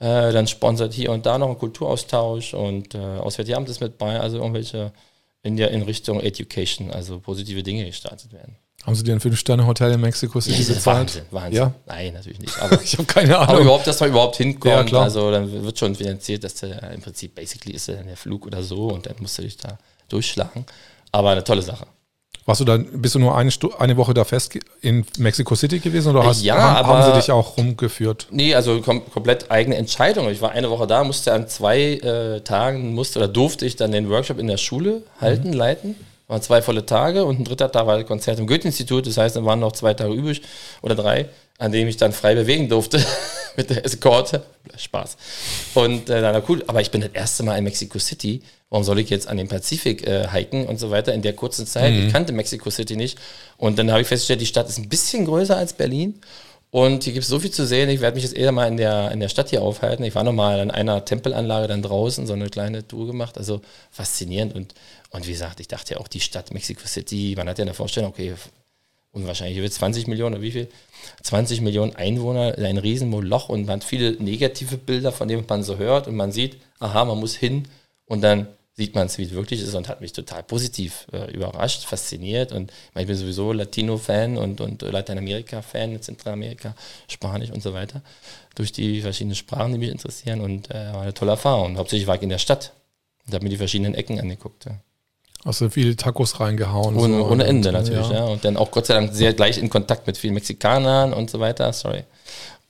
Äh, 0.00 0.32
dann 0.32 0.48
sponsert 0.48 0.94
hier 0.94 1.12
und 1.12 1.26
da 1.26 1.38
noch 1.38 1.48
einen 1.48 1.58
Kulturaustausch 1.58 2.54
und 2.54 2.94
äh, 2.94 2.98
Auswärtige 2.98 3.56
Amt 3.56 3.68
ist 3.68 3.80
mit 3.80 3.98
bei, 3.98 4.18
also 4.18 4.38
irgendwelche 4.38 4.92
in, 5.42 5.56
der, 5.56 5.70
in 5.70 5.82
Richtung 5.82 6.18
Education, 6.18 6.90
also 6.90 7.20
positive 7.20 7.62
Dinge 7.62 7.84
gestartet 7.84 8.32
werden. 8.32 8.56
Haben 8.86 8.94
Sie 8.94 9.02
dir 9.02 9.12
ein 9.14 9.20
Fünf-Sterne-Hotel 9.20 9.92
in 9.92 10.00
Mexico 10.00 10.40
City 10.40 10.62
bezahlt? 10.62 10.84
Wahnsinn, 10.86 11.22
Wahnsinn. 11.30 11.54
Ja. 11.56 11.72
Nein, 11.86 12.12
natürlich 12.12 12.38
nicht. 12.40 12.58
Aber, 12.60 12.80
Ich 12.82 12.92
habe 12.98 13.04
keine 13.04 13.38
aber 13.38 13.48
Ahnung. 13.50 13.62
überhaupt, 13.62 13.86
dass 13.86 13.98
man 14.00 14.10
überhaupt 14.10 14.36
hinkommt, 14.36 14.90
Ja, 14.90 15.00
also 15.00 15.30
dann 15.30 15.50
wird 15.64 15.78
schon 15.78 15.94
finanziert, 15.94 16.44
dass 16.44 16.54
der 16.56 16.90
im 16.92 17.00
Prinzip 17.00 17.34
basically 17.34 17.74
ist 17.74 17.88
dann 17.88 18.06
der 18.06 18.16
Flug 18.16 18.46
oder 18.46 18.62
so 18.62 18.88
und 18.88 19.06
dann 19.06 19.14
musst 19.20 19.38
du 19.38 19.42
dich 19.42 19.56
da 19.56 19.78
durchschlagen. 20.08 20.66
Aber 21.12 21.30
eine 21.30 21.42
tolle 21.44 21.62
Sache. 21.62 21.86
Warst 22.46 22.60
du 22.60 22.66
dann, 22.66 23.00
bist 23.00 23.14
du 23.14 23.18
nur 23.20 23.34
eine, 23.38 23.50
Stu 23.50 23.70
eine 23.78 23.96
Woche 23.96 24.12
da 24.12 24.22
fest 24.24 24.58
in 24.82 25.06
Mexico 25.16 25.54
City 25.54 25.78
gewesen 25.78 26.10
oder 26.14 26.26
hast, 26.26 26.42
Ja, 26.42 26.56
haben, 26.56 26.86
haben 26.86 26.90
aber- 26.90 27.14
sie 27.14 27.20
dich 27.22 27.30
auch 27.30 27.56
rumgeführt? 27.56 28.26
Nee, 28.30 28.54
also 28.54 28.82
kom 28.82 29.10
komplett 29.10 29.50
eigene 29.50 29.76
Entscheidung. 29.76 30.28
Ich 30.28 30.42
war 30.42 30.50
eine 30.50 30.68
Woche 30.68 30.86
da, 30.86 31.04
musste 31.04 31.32
an 31.32 31.48
zwei 31.48 31.94
äh, 31.94 32.40
Tagen, 32.42 32.92
musste 32.94 33.18
oder 33.18 33.28
durfte 33.28 33.64
ich 33.64 33.76
dann 33.76 33.92
den 33.92 34.10
Workshop 34.10 34.38
in 34.38 34.46
der 34.48 34.58
Schule 34.58 35.04
halten, 35.22 35.54
leiten. 35.54 35.94
Waren 36.34 36.42
zwei 36.42 36.62
volle 36.62 36.84
Tage 36.84 37.24
und 37.24 37.38
ein 37.38 37.44
dritter 37.44 37.70
Tag 37.70 37.86
war 37.86 37.96
das 37.96 38.08
Konzert 38.08 38.40
im 38.40 38.48
Goethe-Institut. 38.48 39.06
Das 39.06 39.16
heißt, 39.16 39.36
dann 39.36 39.44
waren 39.44 39.60
noch 39.60 39.70
zwei 39.70 39.94
Tage 39.94 40.12
übrig 40.12 40.42
oder 40.82 40.96
drei, 40.96 41.28
an 41.58 41.70
denen 41.70 41.88
ich 41.88 41.96
dann 41.96 42.12
frei 42.12 42.34
bewegen 42.34 42.68
durfte 42.68 42.98
mit 43.56 43.70
der 43.70 43.84
Eskorte. 43.84 44.42
Spaß. 44.76 45.16
Und 45.74 46.10
äh, 46.10 46.20
dann 46.20 46.34
war 46.34 46.42
cool, 46.48 46.64
aber 46.66 46.80
ich 46.80 46.90
bin 46.90 47.02
das 47.02 47.10
erste 47.12 47.44
Mal 47.44 47.56
in 47.56 47.62
Mexico 47.62 48.00
City. 48.00 48.42
Warum 48.68 48.82
soll 48.82 48.98
ich 48.98 49.10
jetzt 49.10 49.28
an 49.28 49.36
den 49.36 49.46
Pazifik 49.46 50.04
äh, 50.08 50.26
hiken 50.28 50.66
und 50.66 50.80
so 50.80 50.90
weiter 50.90 51.14
in 51.14 51.22
der 51.22 51.34
kurzen 51.34 51.68
Zeit? 51.68 51.92
Ich 51.92 52.12
kannte 52.12 52.32
Mexico 52.32 52.68
City 52.68 52.96
nicht. 52.96 53.16
Und 53.56 53.78
dann 53.78 53.92
habe 53.92 54.00
ich 54.00 54.08
festgestellt, 54.08 54.40
die 54.40 54.46
Stadt 54.46 54.68
ist 54.68 54.78
ein 54.78 54.88
bisschen 54.88 55.26
größer 55.26 55.56
als 55.56 55.72
Berlin. 55.72 56.20
Und 56.74 57.04
hier 57.04 57.12
gibt 57.12 57.22
es 57.22 57.28
so 57.28 57.38
viel 57.38 57.52
zu 57.52 57.68
sehen. 57.68 57.88
Ich 57.88 58.00
werde 58.00 58.16
mich 58.16 58.24
jetzt 58.24 58.34
eher 58.34 58.50
mal 58.50 58.66
in 58.66 58.76
der, 58.76 59.12
in 59.12 59.20
der 59.20 59.28
Stadt 59.28 59.50
hier 59.50 59.62
aufhalten. 59.62 60.02
Ich 60.02 60.16
war 60.16 60.24
noch 60.24 60.32
mal 60.32 60.58
an 60.58 60.72
einer 60.72 61.04
Tempelanlage 61.04 61.68
dann 61.68 61.82
draußen, 61.82 62.26
so 62.26 62.32
eine 62.32 62.48
kleine 62.48 62.84
Tour 62.84 63.06
gemacht. 63.06 63.38
Also 63.38 63.60
faszinierend. 63.92 64.56
Und, 64.56 64.74
und 65.10 65.24
wie 65.24 65.30
gesagt, 65.30 65.60
ich 65.60 65.68
dachte 65.68 65.94
ja 65.94 66.00
auch, 66.00 66.08
die 66.08 66.18
Stadt 66.18 66.52
Mexico 66.52 66.84
City, 66.84 67.34
man 67.36 67.48
hat 67.48 67.58
ja 67.58 67.62
eine 67.62 67.74
Vorstellung, 67.74 68.10
okay, 68.10 68.34
unwahrscheinlich, 69.12 69.54
hier 69.54 69.62
wird 69.62 69.72
20 69.72 70.08
Millionen 70.08 70.34
oder 70.34 70.42
wie 70.42 70.50
viel? 70.50 70.68
20 71.22 71.60
Millionen 71.60 71.94
Einwohner, 71.94 72.58
ein 72.58 72.78
Riesenmoloch 72.78 73.50
und 73.50 73.66
man 73.66 73.76
hat 73.76 73.84
viele 73.84 74.20
negative 74.20 74.76
Bilder, 74.76 75.12
von 75.12 75.28
denen 75.28 75.44
man 75.48 75.62
so 75.62 75.78
hört 75.78 76.08
und 76.08 76.16
man 76.16 76.32
sieht, 76.32 76.56
aha, 76.80 77.04
man 77.04 77.20
muss 77.20 77.36
hin 77.36 77.68
und 78.06 78.22
dann 78.22 78.48
sieht 78.76 78.94
man 78.94 79.06
es, 79.06 79.18
wie 79.18 79.22
es 79.22 79.30
wirklich 79.30 79.60
ist 79.60 79.74
und 79.74 79.88
hat 79.88 80.00
mich 80.00 80.12
total 80.12 80.42
positiv 80.42 81.06
äh, 81.12 81.30
überrascht, 81.32 81.84
fasziniert 81.84 82.52
und 82.52 82.70
ich, 82.70 82.94
meine, 82.94 83.02
ich 83.02 83.08
bin 83.08 83.16
sowieso 83.16 83.52
Latino-Fan 83.52 84.36
und, 84.36 84.60
und 84.60 84.82
Lateinamerika-Fan, 84.82 86.00
Zentralamerika, 86.02 86.74
Spanisch 87.08 87.50
und 87.50 87.62
so 87.62 87.72
weiter, 87.72 88.02
durch 88.56 88.72
die 88.72 89.00
verschiedenen 89.00 89.36
Sprachen, 89.36 89.72
die 89.72 89.78
mich 89.78 89.90
interessieren 89.90 90.40
und 90.40 90.70
äh, 90.70 90.92
war 90.92 91.02
eine 91.02 91.14
tolle 91.14 91.32
Erfahrung. 91.32 91.78
Hauptsächlich 91.78 92.08
war 92.08 92.16
ich 92.16 92.22
in 92.22 92.30
der 92.30 92.38
Stadt 92.38 92.72
und 93.26 93.34
habe 93.34 93.44
mir 93.44 93.50
die 93.50 93.56
verschiedenen 93.58 93.94
Ecken 93.94 94.18
angeguckt. 94.18 94.64
Ja. 94.64 94.80
Hast 95.44 95.60
du 95.60 95.68
viele 95.68 95.94
Tacos 95.94 96.40
reingehauen? 96.40 96.96
Ohne, 96.96 97.18
so 97.18 97.26
ohne 97.26 97.44
Ende 97.44 97.70
natürlich, 97.70 98.08
ja. 98.08 98.14
ja. 98.14 98.24
Und 98.24 98.44
dann 98.44 98.56
auch 98.56 98.70
Gott 98.70 98.86
sei 98.86 98.94
Dank 98.94 99.14
sehr 99.14 99.34
gleich 99.34 99.58
in 99.58 99.68
Kontakt 99.68 100.06
mit 100.06 100.16
vielen 100.16 100.34
Mexikanern 100.34 101.12
und 101.12 101.30
so 101.30 101.38
weiter, 101.38 101.72
sorry. 101.72 102.04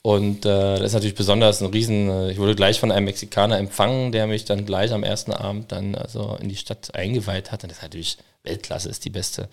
Und 0.05 0.45
äh, 0.45 0.77
das 0.77 0.81
ist 0.81 0.93
natürlich 0.93 1.15
besonders 1.15 1.63
ein 1.63 1.71
Riesen, 1.71 2.11
äh, 2.11 2.31
ich 2.31 2.37
wurde 2.37 2.53
gleich 2.53 2.79
von 2.79 2.91
einem 2.91 3.05
Mexikaner 3.05 3.57
empfangen, 3.57 4.11
der 4.11 4.27
mich 4.27 4.45
dann 4.45 4.63
gleich 4.63 4.93
am 4.93 5.01
ersten 5.01 5.33
Abend 5.33 5.71
dann 5.71 5.95
also 5.95 6.37
in 6.39 6.47
die 6.47 6.57
Stadt 6.57 6.93
eingeweiht 6.93 7.51
hat. 7.51 7.63
Und 7.63 7.71
das 7.71 7.79
ist 7.79 7.83
natürlich 7.83 8.17
Weltklasse, 8.43 8.87
ist 8.87 9.03
die 9.03 9.09
beste 9.09 9.49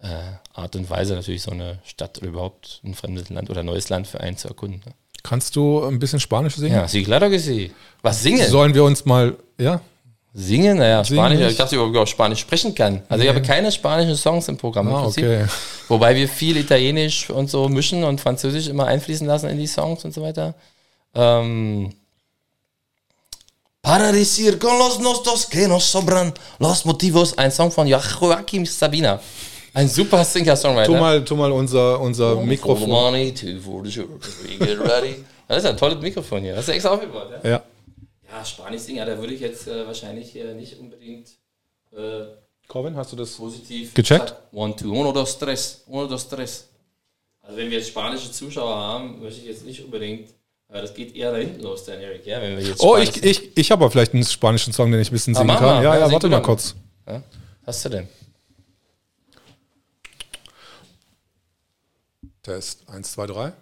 äh, 0.00 0.08
Art 0.52 0.74
und 0.74 0.90
Weise, 0.90 1.14
natürlich 1.14 1.42
so 1.42 1.52
eine 1.52 1.78
Stadt 1.84 2.18
oder 2.18 2.26
überhaupt 2.26 2.80
ein 2.82 2.94
fremdes 2.94 3.28
Land 3.28 3.50
oder 3.50 3.62
neues 3.62 3.88
Land 3.88 4.08
für 4.08 4.18
einen 4.18 4.36
zu 4.36 4.48
erkunden. 4.48 4.82
Ne? 4.84 4.94
Kannst 5.22 5.54
du 5.54 5.84
ein 5.84 6.00
bisschen 6.00 6.18
Spanisch 6.18 6.56
singen? 6.56 6.74
Ja, 6.74 6.88
sí, 6.88 7.04
claro 7.04 7.30
que 7.30 7.38
sí. 7.38 7.70
Was 8.02 8.20
singen? 8.20 8.50
Sollen 8.50 8.74
wir 8.74 8.82
uns 8.82 9.04
mal, 9.04 9.36
ja? 9.58 9.80
Singen, 10.36 10.78
naja, 10.78 11.04
Singen 11.04 11.20
Spanisch. 11.20 11.38
nicht? 11.38 11.50
Ich 11.52 11.56
dachte, 11.56 11.76
ich 11.76 11.80
auch 11.80 12.06
Spanisch 12.06 12.40
sprechen 12.40 12.74
kann. 12.74 13.02
Also 13.08 13.22
ich 13.22 13.28
habe 13.30 13.40
keine 13.40 13.70
spanischen 13.70 14.16
Songs 14.16 14.48
im 14.48 14.56
Programm. 14.56 14.88
im 14.88 14.94
Ah, 14.94 15.06
okay. 15.06 15.44
Wobei 15.88 16.16
wir 16.16 16.28
viel 16.28 16.56
Italienisch 16.56 17.30
und 17.30 17.48
so 17.48 17.68
mischen 17.68 18.02
und 18.02 18.20
Französisch 18.20 18.66
immer 18.66 18.86
einfließen 18.86 19.26
lassen 19.28 19.48
in 19.48 19.58
die 19.58 19.68
Songs 19.68 20.04
und 20.04 20.12
so 20.12 20.22
weiter. 20.22 20.54
Ähm, 21.14 21.92
Para 23.80 24.12
decir 24.12 24.58
con 24.58 24.78
los 24.78 24.98
nostos 24.98 25.46
que 25.48 25.68
nos 25.68 25.84
sobran 25.84 26.32
los 26.58 26.84
motivos, 26.86 27.36
ein 27.36 27.50
Song 27.50 27.70
von 27.70 27.86
Joachim 27.86 28.64
Sabina. 28.64 29.20
Ein 29.74 29.88
super 29.88 30.24
Singer-Songwriter. 30.24 30.86
Tu 30.92 30.96
mal, 30.98 31.22
tu 31.24 31.36
mal 31.36 31.52
unser, 31.52 32.00
unser 32.00 32.32
For 32.32 32.40
the 32.42 32.46
Mikrofon. 32.48 32.88
money, 32.88 33.32
two 33.34 33.60
for 33.60 33.84
the 33.84 33.90
sugar, 33.90 34.16
get 34.58 34.80
ready. 34.80 35.16
Das 35.46 35.58
ist 35.58 35.66
ein 35.66 35.76
tolles 35.76 36.00
Mikrofon 36.00 36.40
hier. 36.42 36.54
Das 36.54 36.66
ist 36.66 36.74
extra 36.74 36.92
aufgebaut, 36.92 37.28
ja? 37.42 37.50
Ja. 37.50 37.62
Ja, 38.34 38.44
Spanisch 38.44 38.80
singen, 38.82 38.98
ja, 38.98 39.04
da 39.04 39.16
würde 39.16 39.32
ich 39.32 39.40
jetzt 39.40 39.68
äh, 39.68 39.86
wahrscheinlich 39.86 40.32
hier 40.32 40.54
nicht 40.54 40.76
unbedingt 40.80 41.28
äh, 41.92 42.24
Corvin, 42.66 42.96
hast 42.96 43.12
du 43.12 43.16
das? 43.16 43.36
positiv 43.36 43.94
Gecheckt? 43.94 44.34
One, 44.50 44.74
two, 44.74 44.90
uno, 44.90 45.12
dos, 45.12 45.38
tres, 45.38 45.84
uno, 45.86 46.08
dos, 46.08 46.28
tres. 46.28 46.66
Also 47.42 47.56
wenn 47.58 47.70
wir 47.70 47.78
jetzt 47.78 47.88
spanische 47.90 48.32
Zuschauer 48.32 48.74
haben, 48.74 49.20
möchte 49.22 49.38
ich 49.40 49.46
jetzt 49.46 49.64
nicht 49.64 49.84
unbedingt, 49.84 50.30
äh, 50.68 50.80
das 50.82 50.92
geht 50.94 51.14
eher 51.14 51.30
da 51.30 51.38
hinten 51.38 51.62
los, 51.62 51.84
dann 51.84 52.00
Erik, 52.00 52.26
ja, 52.26 52.42
wenn 52.42 52.56
wir 52.58 52.64
jetzt 52.66 52.80
Oh, 52.80 52.96
Spanisch 52.96 53.10
ich, 53.18 53.22
ich, 53.24 53.56
ich 53.56 53.70
habe 53.70 53.84
aber 53.84 53.92
vielleicht 53.92 54.14
einen 54.14 54.24
spanischen 54.24 54.72
Song, 54.72 54.90
den 54.90 55.00
ich 55.00 55.10
ein 55.10 55.12
bisschen 55.12 55.36
Ah, 55.36 55.38
singen 55.38 55.46
mach 55.46 55.58
kann. 55.60 55.76
mal. 55.76 55.84
Ja, 55.84 55.96
Ja, 55.96 56.10
warte 56.10 56.28
mal 56.28 56.42
kurz. 56.42 56.74
ja? 57.06 57.22
Hast 57.64 57.84
du 57.84 57.88
denn? 57.88 58.08
Test 62.42 62.80
1, 62.88 63.12
2, 63.12 63.26
3. 63.28 63.52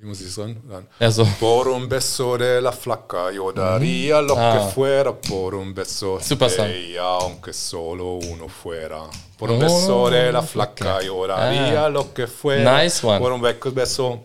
Wie 0.00 0.06
muss 0.06 0.20
ich 0.22 0.28
es 0.28 0.34
sagen? 0.34 0.62
Dann. 0.68 0.86
Ja, 0.98 1.10
so. 1.10 1.26
Por 1.38 1.68
un 1.68 1.86
beso 1.86 2.38
de 2.38 2.58
la 2.60 2.72
flaca, 2.72 3.30
yo 3.32 3.52
daría 3.52 4.22
lo 4.22 4.34
Ah. 4.34 4.52
que 4.66 4.72
fuera 4.72 5.12
por 5.12 5.54
un 5.54 5.74
beso 5.74 6.18
Super 6.20 6.50
de 6.50 6.90
ella, 6.92 7.02
aunque 7.20 7.52
solo 7.52 8.14
uno 8.14 8.48
fuera. 8.48 9.02
Por 9.36 9.50
un 9.50 9.56
Oh, 9.56 9.60
beso 9.60 10.08
de 10.10 10.32
la 10.32 10.42
flaca, 10.42 11.02
yo 11.02 11.26
daría 11.26 11.88
lo 11.90 12.14
que 12.14 12.26
fuera. 12.26 12.82
Nice 12.82 13.06
one. 13.06 13.18
Por 13.18 13.32
un 13.32 13.42
be- 13.42 13.58
beso. 13.74 14.24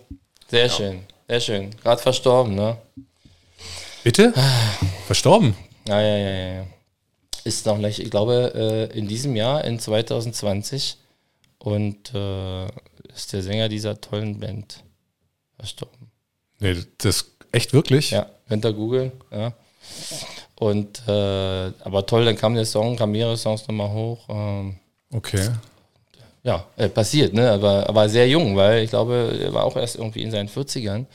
Sehr 0.50 0.70
schön, 0.70 1.06
sehr 1.28 1.42
schön. 1.42 1.70
Gerade 1.84 2.02
verstorben, 2.02 2.56
ne? 2.56 2.78
Bitte? 4.04 4.32
Verstorben? 5.08 5.56
Ja, 5.88 6.00
ja, 6.00 6.18
ja, 6.18 6.30
ja, 6.30 6.54
ja. 6.62 6.66
Ist 7.44 7.66
noch 7.66 7.78
nicht, 7.80 8.00
ich 8.00 8.10
glaube, 8.10 8.54
äh, 8.94 8.98
in 8.98 9.08
diesem 9.08 9.36
Jahr, 9.36 9.66
in 9.66 9.80
2020. 9.80 10.98
Und 11.60 12.14
äh, 12.14 12.66
ist 13.14 13.34
der 13.34 13.42
Sänger 13.42 13.68
dieser 13.70 14.00
tollen 14.00 14.40
Band 14.40 14.84
verstorben. 15.58 16.12
Nee, 16.60 16.76
das 17.00 17.32
echt 17.52 17.74
wirklich? 17.74 18.12
Ja, 18.12 18.28
könnt 18.48 18.66
ihr 18.66 18.74
googeln, 18.74 19.12
ja. 19.32 19.54
Und, 20.58 21.02
äh, 21.08 21.72
aber 21.84 22.06
toll, 22.06 22.26
dann 22.26 22.36
kam 22.38 22.56
der 22.56 22.66
Song, 22.66 22.96
kamen 22.96 23.12
mehrere 23.12 23.38
Songs 23.38 23.68
nochmal 23.68 23.90
hoch. 23.92 24.26
Ähm, 24.30 24.76
Okay. 25.14 25.50
ja, 26.44 26.66
äh, 26.76 26.90
passiert, 26.90 27.34
ne? 27.34 27.52
Aber, 27.52 27.88
aber 27.88 28.10
sehr 28.10 28.28
jung, 28.28 28.56
weil 28.56 28.84
ich 28.84 28.90
glaube, 28.90 29.38
er 29.42 29.54
war 29.54 29.64
auch 29.64 29.76
erst 29.78 29.96
irgendwie 29.98 30.24
in 30.24 30.32
seinen 30.32 30.50
40ern. 30.50 31.06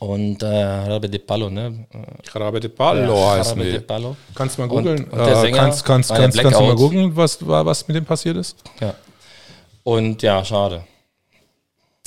Und 0.00 0.42
äh, 0.44 0.60
Jarabe 0.60 1.08
de 1.08 1.18
Palo, 1.18 1.50
ne? 1.50 1.86
Jarabe 2.32 2.60
de 2.60 2.70
Palo 2.70 3.00
Ja, 3.14 3.30
heißt 3.32 3.50
Jarabe 3.50 3.70
de. 3.72 3.80
Palo. 3.80 4.16
Kannst 4.34 4.56
du 4.56 4.62
mal 4.62 4.68
googeln? 4.68 5.04
und 5.04 5.18
der 5.18 5.26
Äh, 5.28 5.40
Sänger 5.40 5.56
kannst, 5.56 5.84
kannst, 5.84 6.10
kannst, 6.14 6.38
kannst 6.38 6.60
du 6.60 6.64
mal 6.64 6.76
googeln, 6.76 7.16
was, 7.16 7.38
was 7.44 7.88
mit 7.88 7.96
dem 7.96 8.04
passiert 8.04 8.36
ist? 8.36 8.56
Ja. 8.80 8.94
Und 9.82 10.22
ja, 10.22 10.44
schade. 10.44 10.84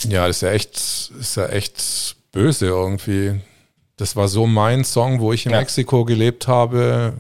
Ja, 0.10 0.28
das 0.28 0.38
ist 0.38 0.42
ja 0.42 0.52
echt, 0.52 0.76
ist 1.20 1.36
ja 1.38 1.48
echt 1.48 2.16
böse 2.32 2.68
irgendwie. 2.68 3.40
Das 3.98 4.16
war 4.16 4.28
so 4.28 4.48
mein 4.48 4.84
Song, 4.84 5.20
wo 5.20 5.32
ich 5.34 5.46
in 5.46 5.52
Ja. 5.52 5.60
Mexiko 5.60 6.06
gelebt 6.06 6.48
habe, 6.48 7.14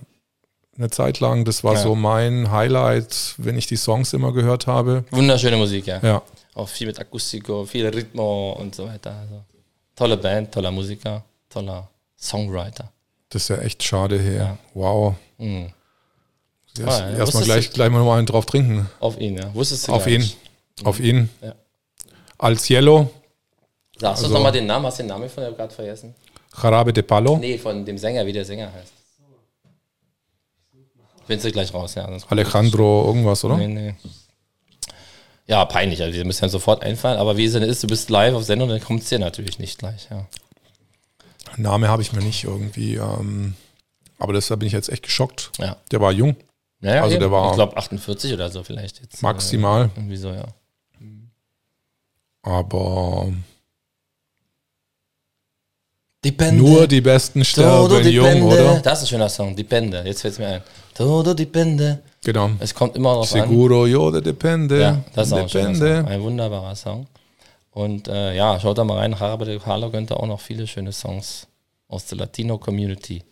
eine 0.77 0.89
Zeit 0.89 1.19
lang. 1.19 1.45
Das 1.45 1.63
war 1.63 1.73
Ja. 1.75 1.81
so 1.81 1.95
mein 1.95 2.49
Highlight, 2.51 3.35
wenn 3.37 3.57
ich 3.57 3.67
die 3.67 3.75
Songs 3.77 4.13
immer 4.13 4.31
gehört 4.33 4.67
habe. 4.67 5.03
Wunderschöne 5.11 5.57
Musik, 5.57 5.87
ja. 5.87 5.99
Ja. 6.01 6.21
Auch 6.55 6.67
viel 6.69 6.87
mit 6.87 6.99
Akustiko, 6.99 7.65
viel 7.65 7.87
Rhythmo 7.87 8.53
und 8.59 8.73
so 8.75 8.87
weiter. 8.87 9.11
Also, 9.21 9.43
Tolle 9.95 10.17
Band, 10.17 10.51
toller 10.51 10.71
Musiker, 10.71 11.23
toller 11.49 11.87
Songwriter. 12.19 12.91
Das 13.29 13.43
ist 13.43 13.49
ja 13.49 13.57
echt 13.57 13.83
schade 13.83 14.19
hier. 14.19 14.33
Ja. 14.33 14.57
Wow. 14.73 15.15
Mhm. 15.37 15.71
Erst, 16.79 16.99
ja, 16.99 17.09
Erstmal 17.09 17.19
wusstest 17.27 17.45
gleich, 17.45 17.69
gleich 17.71 17.89
mal 17.89 18.17
einen 18.17 18.25
drauf 18.25 18.45
trinken. 18.45 18.89
Auf 18.99 19.19
ihn, 19.19 19.37
ja. 19.37 19.53
Wusstest 19.53 19.87
du 19.87 19.91
Auf 19.91 20.07
ihn. 20.07 20.21
nicht. 20.21 20.37
Auf 20.83 20.99
ihn. 20.99 21.29
Ja. 21.41 21.53
Als 22.41 22.69
Yellow, 22.69 23.09
Sagst 23.99 24.23
du 24.23 24.25
Also- 24.25 24.33
nochmal 24.35 24.51
den 24.51 24.65
Namen? 24.65 24.85
Hast 24.87 24.97
du 24.97 25.03
den 25.03 25.09
Namen 25.09 25.29
von 25.29 25.43
der 25.43 25.51
gerade 25.53 25.73
vergessen? 25.73 26.15
Jarabe 26.61 26.91
de 26.91 27.03
Palo, 27.03 27.37
Nee, 27.37 27.57
von 27.59 27.85
dem 27.85 27.97
Sänger, 27.99 28.25
wie 28.25 28.33
der 28.33 28.43
Sänger 28.45 28.71
heißt. 28.73 28.93
Findest 31.27 31.45
du 31.47 31.51
gleich 31.51 31.73
raus, 31.73 31.95
ja. 31.95 32.09
Alejandro 32.29 33.05
irgendwas, 33.07 33.43
oder? 33.43 33.57
Nee, 33.57 33.67
nee. 33.67 33.95
Ja, 35.45 35.63
peinlich, 35.65 36.01
also 36.01 36.15
wir 36.17 36.25
müssen 36.25 36.43
ja 36.43 36.49
sofort 36.49 36.81
einfallen, 36.83 37.19
aber 37.19 37.37
wie 37.37 37.45
es 37.45 37.53
denn 37.53 37.61
ist, 37.63 37.83
du 37.83 37.87
bist 37.87 38.09
live 38.09 38.33
auf 38.33 38.43
Sendung, 38.43 38.69
dann 38.69 38.81
kommt 38.81 39.03
es 39.03 39.09
dir 39.09 39.19
natürlich 39.19 39.59
nicht 39.59 39.77
gleich, 39.77 40.07
ja. 40.09 40.25
Name 41.57 41.89
habe 41.89 42.01
ich 42.01 42.11
mir 42.13 42.21
nicht 42.21 42.43
irgendwie. 42.45 42.95
Ähm, 42.95 43.55
aber 44.17 44.33
deshalb 44.33 44.61
bin 44.61 44.67
ich 44.67 44.73
jetzt 44.73 44.89
echt 44.89 45.03
geschockt. 45.03 45.51
Ja. 45.59 45.77
Der 45.91 46.01
war 46.01 46.11
jung, 46.11 46.35
Naja, 46.79 47.03
Also 47.03 47.13
eben. 47.15 47.19
der 47.21 47.31
war- 47.31 47.49
ich 47.49 47.55
glaube 47.55 47.77
48 47.77 48.33
oder 48.33 48.49
so 48.49 48.63
vielleicht 48.63 48.99
jetzt. 49.01 49.21
maximal. 49.21 49.85
Äh, 49.85 49.89
irgendwie 49.99 50.17
so, 50.17 50.29
ja. 50.31 50.45
Aber 52.43 53.31
Depende. 56.23 56.61
nur 56.63 56.87
die 56.87 57.01
Besten 57.01 57.43
Todo 57.43 57.87
sterben 57.87 58.07
jung, 58.09 58.25
depende. 58.25 58.45
oder? 58.45 58.79
Das 58.79 58.99
ist 58.99 59.05
ein 59.05 59.07
schöner 59.07 59.29
Song, 59.29 59.55
Depende. 59.55 60.03
Jetzt 60.05 60.21
fällt 60.21 60.33
es 60.33 60.39
mir 60.39 60.47
ein. 60.47 60.61
Todo 60.93 61.33
depende. 61.33 61.99
Genau. 62.23 62.51
Es 62.59 62.73
kommt 62.75 62.95
immer 62.95 63.13
drauf 63.15 63.33
an. 63.33 63.41
Seguro 63.41 63.87
yo 63.87 64.11
de 64.11 64.21
depende. 64.21 64.79
Ja, 64.79 65.03
das 65.13 65.27
ist 65.27 65.33
auch 65.33 65.37
ein, 65.39 65.49
schöner 65.49 65.73
Song. 65.75 65.85
depende. 65.85 66.11
ein 66.11 66.21
wunderbarer 66.21 66.75
Song. 66.75 67.07
Und 67.71 68.07
äh, 68.07 68.35
ja, 68.35 68.59
schaut 68.59 68.77
da 68.77 68.83
mal 68.83 68.97
rein. 68.97 69.13
Jarabe 69.13 69.45
de 69.45 69.57
Palo 69.57 69.89
könnte 69.89 70.17
auch 70.17 70.27
noch 70.27 70.39
viele 70.41 70.67
schöne 70.67 70.91
Songs 70.91 71.47
aus 71.87 72.05
der 72.05 72.19
Latino-Community. 72.19 73.23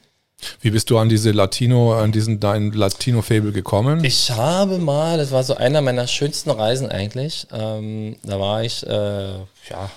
Wie 0.61 0.71
bist 0.71 0.89
du 0.89 0.97
an 0.97 1.09
diese 1.09 1.31
Latino, 1.31 1.93
an 1.93 2.11
diesen 2.11 2.39
dein 2.39 2.71
Latino-Fable 2.71 3.51
gekommen? 3.51 4.03
Ich 4.03 4.31
habe 4.31 4.77
mal, 4.77 5.17
das 5.17 5.31
war 5.31 5.43
so 5.43 5.55
einer 5.55 5.81
meiner 5.81 6.07
schönsten 6.07 6.49
Reisen 6.49 6.89
eigentlich. 6.89 7.47
Ähm, 7.51 8.15
da 8.23 8.39
war 8.39 8.63
ich, 8.63 8.85
äh, 8.85 9.33
ja, 9.69 9.89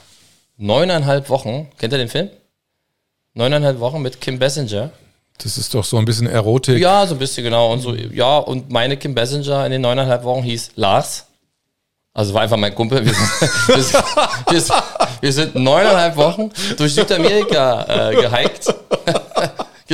neuneinhalb 0.57 1.29
Wochen. 1.29 1.69
Kennt 1.79 1.93
ihr 1.93 1.99
den 1.99 2.09
Film? 2.09 2.31
Neuneinhalb 3.35 3.81
Wochen 3.81 4.03
mit 4.03 4.21
Kim 4.21 4.39
Basinger. 4.39 4.91
Das 5.39 5.57
ist 5.57 5.75
doch 5.75 5.85
so 5.85 5.97
ein 5.97 6.05
bisschen 6.05 6.27
Erotik. 6.27 6.79
Ja, 6.79 7.07
so 7.07 7.15
ein 7.15 7.19
bisschen 7.19 7.43
genau. 7.45 7.73
Und 7.73 7.81
so, 7.81 7.95
ja, 7.95 8.39
und 8.39 8.71
meine 8.71 8.97
Kim 8.97 9.15
Basinger 9.15 9.65
in 9.67 9.73
den 9.73 9.81
neuneinhalb 9.81 10.25
Wochen 10.25 10.43
hieß 10.43 10.73
Lars. 10.77 11.27
Also 12.15 12.35
war 12.35 12.43
einfach 12.43 12.59
mein 12.59 12.75
Kumpel. 12.75 13.05
Wir 13.05 13.15
sind, 13.15 13.69
wir 13.69 13.83
sind, 13.83 14.05
wir 14.51 14.61
sind, 14.61 14.83
wir 15.21 15.33
sind 15.33 15.55
neuneinhalb 15.55 16.17
Wochen 16.17 16.51
durch 16.77 16.95
Südamerika 16.95 18.11
äh, 18.11 18.15
gehiked, 18.15 18.75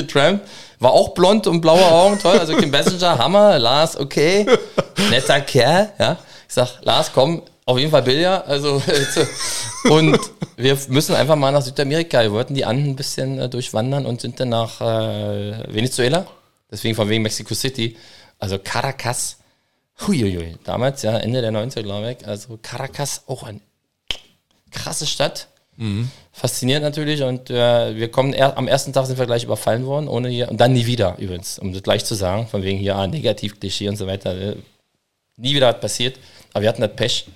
getrampt. 0.02 0.46
War 0.80 0.92
auch 0.92 1.10
blond 1.10 1.46
und 1.46 1.60
blaue 1.60 1.84
Augen, 1.84 2.18
toll. 2.18 2.38
Also 2.38 2.56
Kim 2.56 2.70
Basinger, 2.70 3.18
Hammer. 3.18 3.58
Lars, 3.58 3.96
okay. 3.98 4.46
Netter 5.10 5.40
Kerl, 5.40 5.92
ja. 5.98 6.18
Ich 6.46 6.54
sag, 6.54 6.80
Lars, 6.82 7.10
komm, 7.12 7.42
auf 7.66 7.78
jeden 7.78 7.90
Fall 7.90 8.02
Billard. 8.02 8.46
Also, 8.46 8.82
und 9.90 10.18
wir 10.56 10.78
müssen 10.88 11.14
einfach 11.14 11.36
mal 11.36 11.50
nach 11.52 11.62
Südamerika. 11.62 12.22
Wir 12.22 12.32
wollten 12.32 12.54
die 12.54 12.64
Anden 12.64 12.90
ein 12.90 12.96
bisschen 12.96 13.38
äh, 13.38 13.48
durchwandern 13.48 14.06
und 14.06 14.22
sind 14.22 14.40
dann 14.40 14.48
nach 14.48 14.80
äh, 14.80 15.74
Venezuela. 15.74 16.26
Deswegen 16.70 16.94
von 16.94 17.08
wegen 17.08 17.22
Mexico 17.22 17.54
City. 17.54 17.96
Also 18.38 18.58
Caracas. 18.58 19.36
Huiuiui. 20.06 20.56
Damals, 20.64 21.02
ja, 21.02 21.18
Ende 21.18 21.40
der 21.42 21.50
90er, 21.50 21.82
glaube 21.82 22.16
ich. 22.18 22.26
Also 22.26 22.58
Caracas, 22.62 23.24
auch 23.26 23.42
eine 23.42 23.60
krasse 24.70 25.06
Stadt. 25.06 25.48
Faszinierend 26.38 26.84
natürlich. 26.84 27.22
Und 27.22 27.50
äh, 27.50 27.96
wir 27.96 28.10
kommen 28.10 28.32
er, 28.32 28.56
am 28.56 28.68
ersten 28.68 28.92
Tag 28.92 29.06
sind 29.06 29.18
wir 29.18 29.26
gleich 29.26 29.42
überfallen 29.42 29.84
worden, 29.84 30.06
ohne 30.06 30.28
hier. 30.28 30.48
Und 30.48 30.60
dann 30.60 30.72
nie 30.72 30.86
wieder, 30.86 31.16
übrigens, 31.18 31.58
um 31.58 31.72
das 31.72 31.82
gleich 31.82 32.04
zu 32.04 32.14
sagen. 32.14 32.46
Von 32.46 32.62
wegen 32.62 32.78
hier, 32.78 32.94
ah, 32.94 33.06
Negativ-Klischee 33.06 33.88
und 33.88 33.96
so 33.96 34.06
weiter. 34.06 34.36
Äh, 34.36 34.56
nie 35.36 35.54
wieder 35.54 35.72
was 35.72 35.80
passiert. 35.80 36.16
Aber 36.52 36.62
wir 36.62 36.68
hatten 36.68 36.82
das 36.82 36.94
Pech. 36.94 37.26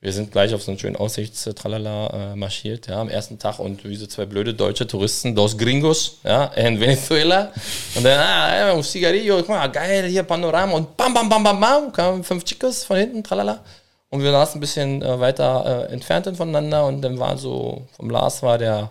Wir 0.00 0.12
sind 0.12 0.30
gleich 0.30 0.54
auf 0.54 0.62
so 0.62 0.70
einen 0.70 0.78
schönen 0.78 0.94
Aussichts-Tralala 0.94 2.32
äh, 2.32 2.36
marschiert, 2.36 2.86
ja, 2.86 3.00
am 3.00 3.08
ersten 3.08 3.40
Tag 3.40 3.58
und 3.58 3.82
wie 3.84 3.96
so 3.96 4.06
zwei 4.06 4.26
blöde 4.26 4.54
deutsche 4.54 4.86
Touristen, 4.86 5.34
dos 5.34 5.58
Gringos, 5.58 6.18
ja, 6.22 6.44
in 6.54 6.78
Venezuela. 6.78 7.50
Und 7.96 8.04
dann, 8.04 8.20
ah, 8.20 8.72
un 8.74 8.84
Cigarillo, 8.84 9.38
guck 9.38 9.48
mal, 9.48 9.66
geil, 9.68 10.06
hier 10.06 10.22
Panorama 10.22 10.74
und 10.74 10.96
bam, 10.96 11.12
bam, 11.12 11.28
bam, 11.28 11.42
bam, 11.42 11.58
bam, 11.58 11.92
kamen 11.92 12.22
fünf 12.22 12.44
Chicos 12.44 12.84
von 12.84 12.98
hinten, 12.98 13.24
tralala. 13.24 13.64
Und 14.10 14.22
wir 14.22 14.30
saßen 14.30 14.58
ein 14.58 14.60
bisschen 14.60 15.02
äh, 15.02 15.20
weiter 15.20 15.88
äh, 15.88 15.92
entfernt 15.92 16.34
voneinander 16.36 16.86
und 16.86 17.02
dann 17.02 17.18
war 17.18 17.36
so, 17.36 17.86
vom 17.96 18.08
Lars 18.10 18.42
war 18.42 18.56
der 18.56 18.90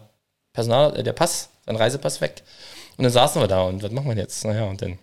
Personal, 0.53 0.97
äh, 0.97 1.03
der 1.03 1.13
Pass, 1.13 1.49
sein 1.65 1.75
Reisepass 1.75 2.19
weg. 2.21 2.43
Und 2.97 3.03
dann 3.03 3.11
saßen 3.11 3.41
wir 3.41 3.47
da 3.47 3.63
und 3.63 3.81
was 3.81 3.91
machen 3.91 4.09
wir 4.09 4.15
jetzt? 4.15 4.43
Naja, 4.45 4.65
und 4.65 4.81
dann, 4.81 4.99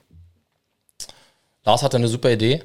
Lars 1.64 1.82
hatte 1.82 1.96
eine 1.96 2.08
super 2.08 2.30
Idee. 2.30 2.62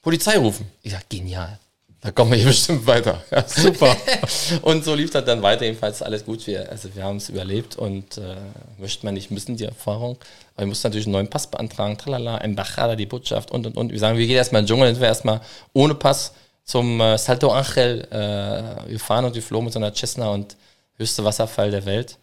Polizei 0.00 0.36
rufen. 0.36 0.70
Ich 0.82 0.92
sag, 0.92 1.08
genial. 1.08 1.58
Da 2.04 2.10
kommen 2.10 2.32
wir 2.32 2.38
hier 2.38 2.48
bestimmt 2.48 2.84
weiter. 2.84 3.22
Ja, 3.30 3.46
super. 3.46 3.96
und 4.62 4.84
so 4.84 4.92
lief 4.92 5.10
das 5.10 5.24
dann 5.24 5.40
weiter. 5.40 5.64
Jedenfalls 5.64 6.02
alles 6.02 6.24
gut. 6.24 6.44
Wir, 6.48 6.68
also 6.68 6.92
wir 6.96 7.04
haben 7.04 7.18
es 7.18 7.28
überlebt 7.28 7.76
und 7.76 8.18
äh, 8.18 8.34
möchte 8.78 9.06
man 9.06 9.14
nicht 9.14 9.30
missen, 9.30 9.56
die 9.56 9.66
Erfahrung. 9.66 10.18
Aber 10.54 10.64
wir 10.64 10.66
mussten 10.66 10.88
natürlich 10.88 11.06
einen 11.06 11.12
neuen 11.12 11.30
Pass 11.30 11.46
beantragen. 11.46 11.96
Tralala, 11.96 12.38
Embajada, 12.38 12.96
die 12.96 13.06
Botschaft 13.06 13.52
und 13.52 13.66
und 13.66 13.76
und. 13.76 13.92
Wir 13.92 14.00
sagen, 14.00 14.18
wir 14.18 14.26
gehen 14.26 14.36
erstmal 14.36 14.62
in 14.62 14.66
den 14.66 14.68
Dschungel. 14.70 14.86
Dann 14.86 14.94
sind 14.96 15.02
wir 15.02 15.08
erstmal 15.08 15.40
ohne 15.74 15.94
Pass 15.94 16.32
zum 16.64 17.00
äh, 17.00 17.16
Salto 17.18 17.52
Angel. 17.52 18.00
Äh, 18.10 18.90
wir 18.90 18.98
fahren 18.98 19.24
und 19.24 19.36
wir 19.36 19.42
flogen 19.42 19.66
mit 19.66 19.72
so 19.72 19.78
einer 19.78 19.94
Cessna 19.94 20.28
und 20.30 20.56
höchste 20.96 21.22
Wasserfall 21.22 21.70
der 21.70 21.86
Welt. 21.86 22.18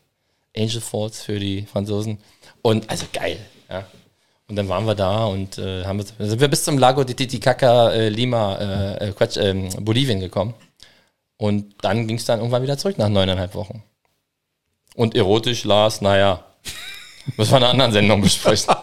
Angel 0.58 0.82
Falls 0.82 1.22
für 1.22 1.40
die 1.40 1.66
Franzosen. 1.66 2.18
Und 2.62 2.90
also 2.90 3.06
geil. 3.14 3.38
Ja. 3.70 3.86
Und 4.50 4.56
dann 4.56 4.68
waren 4.68 4.86
wir 4.88 4.96
da 4.96 5.26
und 5.26 5.60
äh, 5.60 5.86
haben 5.86 6.00
wir, 6.00 6.28
sind 6.28 6.42
wir 6.42 6.48
bis 6.48 6.64
zum 6.64 6.80
Lago 6.80 7.04
de 7.04 7.16
Titicaca, 7.16 7.92
äh, 7.92 8.10
Lima, 8.10 8.56
äh, 8.56 9.10
äh, 9.10 9.12
Quatsch, 9.12 9.38
ähm, 9.38 9.70
Bolivien 9.80 10.20
gekommen. 10.20 10.56
Und 11.38 11.76
dann 11.82 12.08
ging 12.08 12.18
es 12.18 12.26
dann 12.26 12.40
irgendwann 12.40 12.64
wieder 12.64 12.78
zurück 12.78 12.98
nach 12.98 13.10
neuneinhalb 13.10 13.54
Wochen. 13.54 13.84
Und 14.96 15.16
erotisch 15.16 15.66
las, 15.66 16.02
naja, 16.02 16.44
müssen 17.38 17.52
wir 17.52 17.58
in 17.58 17.64
einer 17.64 17.72
anderen 17.72 17.92
Sendung 17.92 18.22
besprechen. 18.22 18.74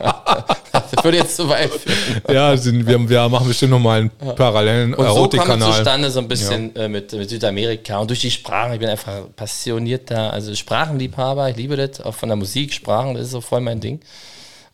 das 0.72 1.02
würde 1.04 1.16
jetzt 1.16 1.34
zu 1.34 1.48
weit 1.48 1.72
führen. 1.72 2.22
Ja, 2.32 2.56
sind, 2.56 2.86
wir, 2.86 3.08
wir 3.08 3.28
machen 3.28 3.48
bestimmt 3.48 3.72
nochmal 3.72 4.02
einen 4.02 4.36
parallelen 4.36 4.94
Und 4.94 5.04
so 5.04 5.04
kam 5.04 5.10
es 5.10 5.16
Erotikkanal. 5.16 5.72
zustande 5.72 6.10
so 6.12 6.20
ein 6.20 6.28
bisschen 6.28 6.76
äh, 6.76 6.88
mit, 6.88 7.12
mit 7.12 7.28
Südamerika 7.28 7.98
und 7.98 8.08
durch 8.08 8.20
die 8.20 8.30
Sprachen. 8.30 8.72
Ich 8.72 8.78
bin 8.78 8.88
einfach 8.88 9.22
passionierter, 9.34 10.32
also 10.32 10.54
Sprachenliebhaber. 10.54 11.50
Ich 11.50 11.56
liebe 11.56 11.76
das, 11.76 12.00
auch 12.00 12.14
von 12.14 12.28
der 12.28 12.36
Musik, 12.36 12.72
Sprachen, 12.72 13.14
das 13.14 13.24
ist 13.24 13.30
so 13.32 13.40
voll 13.40 13.60
mein 13.60 13.80
Ding. 13.80 14.00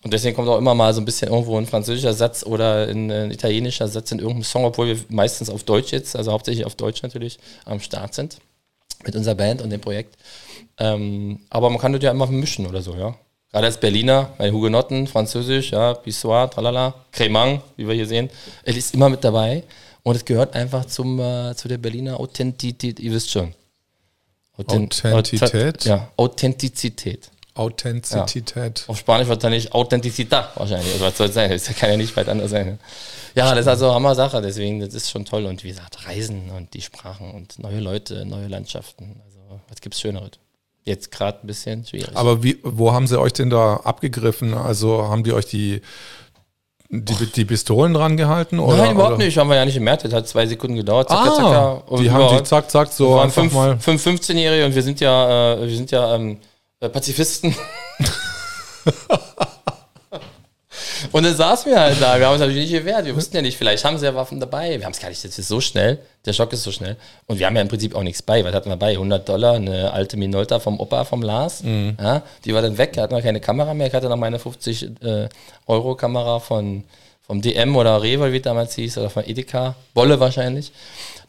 Und 0.04 0.12
deswegen 0.12 0.34
kommt 0.34 0.48
auch 0.48 0.58
immer 0.58 0.74
mal 0.74 0.92
so 0.92 1.00
ein 1.00 1.04
bisschen 1.04 1.28
irgendwo 1.30 1.56
ein 1.58 1.66
französischer 1.66 2.12
Satz 2.12 2.44
oder 2.44 2.88
ein, 2.88 3.10
ein 3.10 3.30
italienischer 3.30 3.86
Satz 3.86 4.10
in 4.10 4.18
irgendeinem 4.18 4.42
Song, 4.44 4.64
obwohl 4.64 4.88
wir 4.88 4.98
meistens 5.08 5.48
auf 5.48 5.62
Deutsch 5.62 5.92
jetzt, 5.92 6.16
also 6.16 6.32
hauptsächlich 6.32 6.64
auf 6.66 6.74
Deutsch 6.74 7.02
natürlich, 7.02 7.38
am 7.64 7.78
Start 7.80 8.12
sind 8.14 8.38
mit 9.04 9.14
unserer 9.14 9.36
Band 9.36 9.62
und 9.62 9.70
dem 9.70 9.80
Projekt. 9.80 10.16
Ähm, 10.78 11.40
aber 11.50 11.70
man 11.70 11.78
kann 11.78 11.92
das 11.92 12.02
ja 12.02 12.10
immer 12.10 12.26
mischen 12.26 12.66
oder 12.66 12.82
so, 12.82 12.94
ja. 12.96 13.14
Gerade 13.52 13.66
als 13.66 13.78
Berliner, 13.78 14.30
bei 14.38 14.50
Hugenotten, 14.50 15.06
Französisch, 15.06 15.70
ja, 15.72 15.94
Pissoir, 15.94 16.50
tralala, 16.50 16.94
Cremant, 17.12 17.60
wie 17.76 17.86
wir 17.86 17.94
hier 17.94 18.06
sehen, 18.06 18.30
es 18.64 18.76
ist 18.76 18.94
immer 18.94 19.08
mit 19.08 19.22
dabei 19.22 19.62
und 20.02 20.16
es 20.16 20.24
gehört 20.24 20.54
einfach 20.56 20.84
zum, 20.86 21.20
äh, 21.20 21.54
zu 21.54 21.68
der 21.68 21.78
Berliner 21.78 22.18
Authentität, 22.18 22.98
ihr 22.98 23.12
wisst 23.12 23.30
schon. 23.30 23.54
Authent- 24.56 25.04
Authentität? 25.04 25.82
Auth- 25.82 25.88
Ja, 25.88 26.08
Authentizität. 26.16 27.30
Authentizität. 27.54 28.84
Auf 28.88 28.98
Spanisch 28.98 29.28
wahrscheinlich 29.28 29.72
Authentizità 29.74 30.46
wahrscheinlich. 30.54 30.92
Also 30.92 31.04
was 31.04 31.16
soll 31.16 31.28
es 31.28 31.34
sein? 31.34 31.50
Das 31.50 31.64
kann 31.76 31.90
ja 31.90 31.96
nicht 31.96 32.16
weit 32.16 32.28
anders 32.28 32.50
sein. 32.50 32.78
Ja, 33.34 33.50
das 33.54 33.60
ist 33.60 33.68
also 33.68 33.92
Hammer 33.94 34.14
Sache, 34.14 34.40
deswegen, 34.42 34.80
das 34.80 34.94
ist 34.94 35.10
schon 35.10 35.24
toll. 35.24 35.46
Und 35.46 35.62
wie 35.64 35.68
gesagt, 35.68 36.06
Reisen 36.06 36.50
und 36.56 36.72
die 36.74 36.80
Sprachen 36.82 37.30
und 37.32 37.58
neue 37.58 37.80
Leute, 37.80 38.24
neue 38.26 38.46
Landschaften. 38.48 39.20
Also, 39.26 39.60
was 39.68 39.80
gibt's 39.80 40.00
Schöneres? 40.00 40.32
Jetzt 40.84 41.10
gerade 41.12 41.38
ein 41.42 41.46
bisschen 41.46 41.86
schwierig. 41.86 42.10
Aber 42.14 42.42
wie, 42.42 42.58
wo 42.62 42.92
haben 42.92 43.06
sie 43.06 43.18
euch 43.20 43.32
denn 43.32 43.50
da 43.50 43.76
abgegriffen? 43.84 44.52
Also 44.54 45.04
haben 45.08 45.22
die 45.22 45.32
euch 45.32 45.46
die, 45.46 45.80
die, 46.90 47.26
die 47.26 47.44
Pistolen 47.44 47.94
dran 47.94 48.16
gehalten? 48.16 48.58
Oder, 48.58 48.78
Nein, 48.78 48.92
überhaupt 48.94 49.14
oder? 49.16 49.24
nicht. 49.24 49.38
Haben 49.38 49.48
wir 49.48 49.56
ja 49.56 49.64
nicht 49.64 49.74
gemerkt. 49.74 50.04
Das 50.04 50.12
hat 50.12 50.26
zwei 50.28 50.46
Sekunden 50.46 50.76
gedauert. 50.76 51.08
Zacka, 51.08 51.22
Ah, 51.22 51.36
zacka. 51.36 51.70
Und 51.86 52.02
die 52.02 52.10
haben 52.10 52.36
die 52.36 52.42
zack, 52.42 52.70
zack 52.70 52.92
so 52.92 53.10
Wir 53.10 53.16
waren 53.16 53.30
fünf, 53.30 53.52
mal. 53.52 53.78
fünf 53.78 54.04
15-Jährige 54.06 54.66
und 54.66 54.74
wir 54.74 54.82
sind 54.82 55.00
ja, 55.00 55.54
äh, 55.54 55.60
wir 55.68 55.76
sind 55.76 55.90
ja 55.92 56.14
ähm, 56.16 56.32
äh, 56.32 56.36
Pazifisten. 56.88 57.54
und 61.12 61.24
dann 61.24 61.36
saßen 61.36 61.70
wir 61.70 61.80
halt 61.80 62.00
da. 62.00 62.18
Wir 62.18 62.26
haben 62.26 62.32
uns 62.32 62.40
natürlich 62.40 62.70
nicht 62.70 62.80
gewehrt. 62.80 63.04
Wir 63.04 63.14
wussten 63.14 63.36
ja 63.36 63.42
nicht, 63.42 63.56
vielleicht 63.56 63.84
haben 63.84 63.98
sie 63.98 64.06
ja 64.06 64.14
Waffen 64.14 64.40
dabei. 64.40 64.78
Wir 64.78 64.84
haben 64.84 64.92
es 64.92 65.00
gar 65.00 65.08
nicht, 65.08 65.24
das 65.24 65.38
ist 65.38 65.48
so 65.48 65.60
schnell. 65.60 65.98
Der 66.24 66.32
Schock 66.32 66.52
ist 66.52 66.62
so 66.62 66.72
schnell. 66.72 66.96
Und 67.26 67.38
wir 67.38 67.46
haben 67.46 67.56
ja 67.56 67.62
im 67.62 67.68
Prinzip 67.68 67.94
auch 67.94 68.02
nichts 68.02 68.22
bei. 68.22 68.44
Was 68.44 68.54
hatten 68.54 68.70
wir 68.70 68.76
bei? 68.76 68.92
100 68.92 69.28
Dollar, 69.28 69.54
eine 69.54 69.92
alte 69.92 70.16
Minolta 70.16 70.60
vom 70.60 70.80
Opa, 70.80 71.04
vom 71.04 71.22
Lars. 71.22 71.62
Mhm. 71.62 71.96
Ja, 72.00 72.22
die 72.44 72.54
war 72.54 72.62
dann 72.62 72.78
weg. 72.78 72.96
Er 72.96 73.04
hatte 73.04 73.14
noch 73.14 73.22
keine 73.22 73.40
Kamera 73.40 73.74
mehr. 73.74 73.86
Ich 73.88 73.94
hatte 73.94 74.08
noch 74.08 74.16
meine 74.16 74.38
50 74.38 75.02
äh, 75.02 75.28
Euro 75.66 75.94
Kamera 75.94 76.38
von 76.40 76.84
vom 77.32 77.40
DM 77.40 77.76
oder 77.76 78.02
Rewe, 78.02 78.32
wie 78.32 78.38
es 78.38 78.42
damals 78.42 78.74
hieß, 78.74 78.98
oder 78.98 79.08
von 79.08 79.24
Edeka, 79.24 79.74
Wolle 79.94 80.20
wahrscheinlich, 80.20 80.72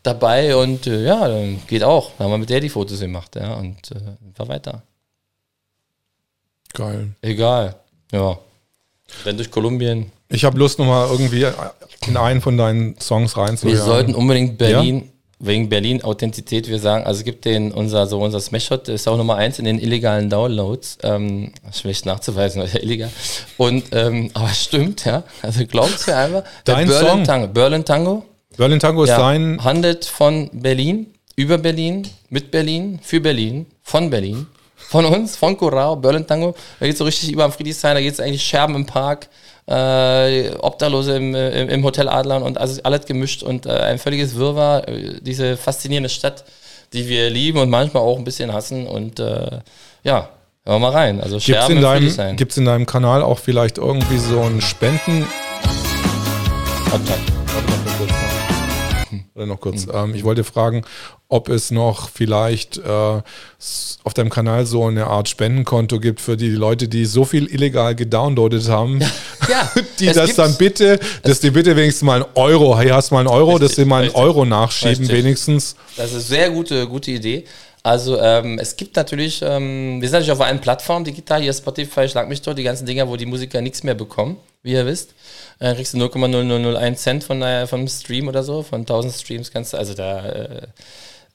dabei 0.02 0.56
und 0.56 0.88
äh, 0.88 1.06
ja, 1.06 1.28
dann 1.28 1.62
geht 1.68 1.84
auch. 1.84 2.12
Da 2.18 2.26
haben 2.26 2.32
wir 2.32 2.38
mit 2.40 2.50
der 2.50 2.60
die 2.60 2.70
Fotos 2.70 3.00
gemacht, 3.00 3.36
ja, 3.36 3.54
und 3.54 3.92
äh, 3.92 4.38
war 4.38 4.48
weiter. 4.48 4.82
Geil. 6.74 7.10
Egal, 7.22 7.76
ja. 8.12 8.38
Dann 9.26 9.38
durch 9.38 9.52
Kolumbien. 9.52 10.12
Ich 10.30 10.44
habe 10.44 10.58
Lust, 10.58 10.80
nochmal 10.80 11.08
irgendwie 11.12 11.46
in 12.08 12.18
einen 12.18 12.42
von 12.42 12.58
deinen 12.58 13.00
Songs 13.00 13.36
Wir 13.36 13.44
reinzuhören. 13.44 13.78
sollten 13.86 14.16
unbedingt 14.16 14.58
Berlin, 14.58 15.10
wegen 15.40 15.70
Berlin 15.70 16.04
Authentizität, 16.04 16.68
wir 16.70 16.80
sagen, 16.80 17.06
also 17.06 17.20
es 17.20 17.26
gibt 17.26 17.46
den, 17.46 17.72
unser, 17.72 18.08
so 18.08 18.20
unser 18.20 18.40
Smash-Shot, 18.40 18.88
der 18.88 18.96
ist 18.96 19.08
auch 19.08 19.18
Nummer 19.18 19.36
eins 19.36 19.60
in 19.60 19.66
den 19.66 19.78
illegalen 19.78 20.30
Downloads. 20.30 20.98
Ähm, 21.04 21.52
schlecht 21.74 22.06
nachzuweisen, 22.06 22.62
weil 22.62 22.70
ja 22.70 22.80
illegal. 22.82 23.10
Und, 23.58 23.84
ähm, 23.92 24.32
aber 24.34 24.50
es 24.50 24.64
stimmt, 24.64 25.06
ja. 25.06 25.24
Also 25.42 25.66
glaubt's 25.68 26.08
mir 26.08 26.16
einfach. 26.16 26.44
Dein 26.64 26.88
Berlin 26.88 27.08
Song? 27.08 27.24
Tango. 27.26 27.48
Berlin 27.48 27.86
Tango. 27.86 28.24
Berlin 28.58 28.80
Tango 28.80 29.04
ist 29.04 29.10
Ja, 29.10 29.18
dein. 29.18 29.64
handelt 29.64 30.06
von 30.06 30.50
Berlin, 30.54 31.08
über 31.36 31.58
Berlin, 31.58 32.08
mit 32.30 32.50
Berlin, 32.50 33.00
für 33.04 33.20
Berlin, 33.20 33.66
von 33.84 34.10
Berlin, 34.10 34.48
von 34.90 35.06
uns, 35.06 35.36
von 35.36 35.58
Corao, 35.58 35.96
Berlin 35.96 36.26
Tango. 36.26 36.56
Da 36.80 36.86
geht 36.86 36.94
es 36.94 37.00
so 37.00 37.06
richtig 37.06 37.32
über 37.32 37.44
am 37.44 37.52
Friedrichshain, 37.52 37.96
da 37.96 38.02
geht 38.02 38.14
es 38.14 38.20
eigentlich 38.20 38.44
Scherben 38.44 38.76
im 38.76 38.86
Park, 38.86 39.28
äh, 39.68 40.50
Obdachlose 40.60 41.16
im, 41.16 41.34
äh, 41.36 41.62
im, 41.62 41.70
im 41.70 41.84
Hotel 41.84 42.10
Adlern 42.10 42.44
und 42.44 42.58
also 42.58 42.82
alles 42.84 43.06
gemischt 43.06 43.44
und 43.44 43.66
äh, 43.66 43.72
ein 43.72 44.00
völliges 44.00 44.36
Wirrwarr. 44.36 44.88
Äh, 44.88 45.22
diese 45.22 45.58
faszinierende 45.58 46.10
Stadt, 46.10 46.44
die 46.92 47.08
wir 47.08 47.30
lieben 47.30 47.60
und 47.60 47.70
manchmal 47.70 48.04
auch 48.04 48.18
ein 48.18 48.24
bisschen 48.24 48.54
hassen 48.54 48.88
und 48.88 49.20
äh, 49.20 49.60
ja, 50.04 50.30
hören 50.66 50.76
wir 50.76 50.80
mal 50.80 50.92
rein. 50.92 51.22
Also 51.22 51.38
Gibt's 51.38 51.70
in, 51.70 51.78
im 51.78 51.82
deinem, 51.82 52.36
gibt's 52.36 52.58
in 52.58 52.66
deinem 52.66 52.86
Kanal 52.86 53.22
auch 53.24 53.40
vielleicht 53.40 53.78
irgendwie 53.78 54.18
so 54.18 54.42
ein 54.42 54.62
Spenden... 54.62 55.28
Warte, 56.90 57.06
warte, 57.08 58.03
noch 59.36 59.60
kurz. 59.60 59.86
Mhm. 59.86 59.92
Ähm, 59.96 60.16
ich 60.16 60.24
wollte 60.24 60.44
fragen, 60.44 60.84
ob 61.28 61.50
es 61.50 61.72
noch 61.72 62.10
vielleicht 62.10 62.78
äh, 62.78 62.82
auf 64.04 64.14
deinem 64.14 64.30
Kanal 64.30 64.66
so 64.66 64.86
eine 64.86 65.08
Art 65.08 65.28
Spendenkonto 65.30 66.00
gibt 66.00 66.22
für 66.22 66.38
die 66.38 66.50
Leute, 66.50 66.88
die 66.88 67.06
so 67.06 67.26
viel 67.26 67.48
illegal 67.48 67.96
gedownloadet 67.96 68.70
haben, 68.70 69.00
Ja, 69.50 69.72
die 70.00 70.06
das 70.08 70.18
gibt's. 70.18 70.36
dann 70.36 70.56
bitte, 70.58 71.00
dass 71.24 71.40
die 71.40 71.50
bitte 71.52 71.76
wenigstens 71.76 72.04
mal 72.06 72.22
einen 72.24 72.32
Euro, 72.36 72.80
hier 72.80 72.94
hast 72.96 73.10
du 73.12 73.16
mal 73.16 73.22
einen 73.22 73.30
Euro, 73.30 73.54
dass 73.58 73.72
Richtig, 73.72 73.76
sie 73.84 73.86
mal 73.86 73.96
einen 74.04 74.06
richtig. 74.10 74.24
Euro 74.24 74.46
nachschieben, 74.46 74.98
Richtig. 75.00 75.18
wenigstens. 75.18 75.76
Das 75.98 76.08
ist 76.08 76.14
eine 76.14 76.22
sehr 76.22 76.50
gute, 76.52 76.88
gute 76.88 77.12
Idee. 77.12 77.46
Also 77.86 78.18
ähm, 78.22 78.60
es 78.60 78.78
gibt 78.78 78.96
natürlich, 78.96 79.42
ähm, 79.42 80.00
wir 80.02 80.08
sind 80.08 80.14
natürlich 80.20 80.32
auf 80.32 80.40
allen 80.42 80.62
Plattformen 80.62 81.04
digital, 81.04 81.42
hier 81.42 81.52
Spotify, 81.52 82.08
Schlag 82.08 82.30
mich 82.30 82.42
dort, 82.42 82.58
die 82.58 82.64
ganzen 82.64 82.86
Dinger, 82.86 83.10
wo 83.10 83.18
die 83.18 83.26
Musiker 83.26 83.60
nichts 83.60 83.84
mehr 83.84 83.94
bekommen, 83.96 84.38
wie 84.64 84.74
ihr 84.74 84.86
wisst. 84.86 85.14
Äh, 85.60 85.76
kriegst 85.76 85.94
du 85.94 85.98
0,0001 85.98 86.96
Cent 86.96 87.24
von 87.24 87.40
der, 87.40 87.68
vom 87.68 87.88
Stream 87.88 88.28
oder 88.28 88.44
so, 88.44 88.64
von 88.64 88.82
1000 88.82 89.14
Streams 89.14 89.52
kannst 89.52 89.74
du, 89.74 89.78
also 89.78 89.94
da, 89.94 90.26
äh, 90.26 90.68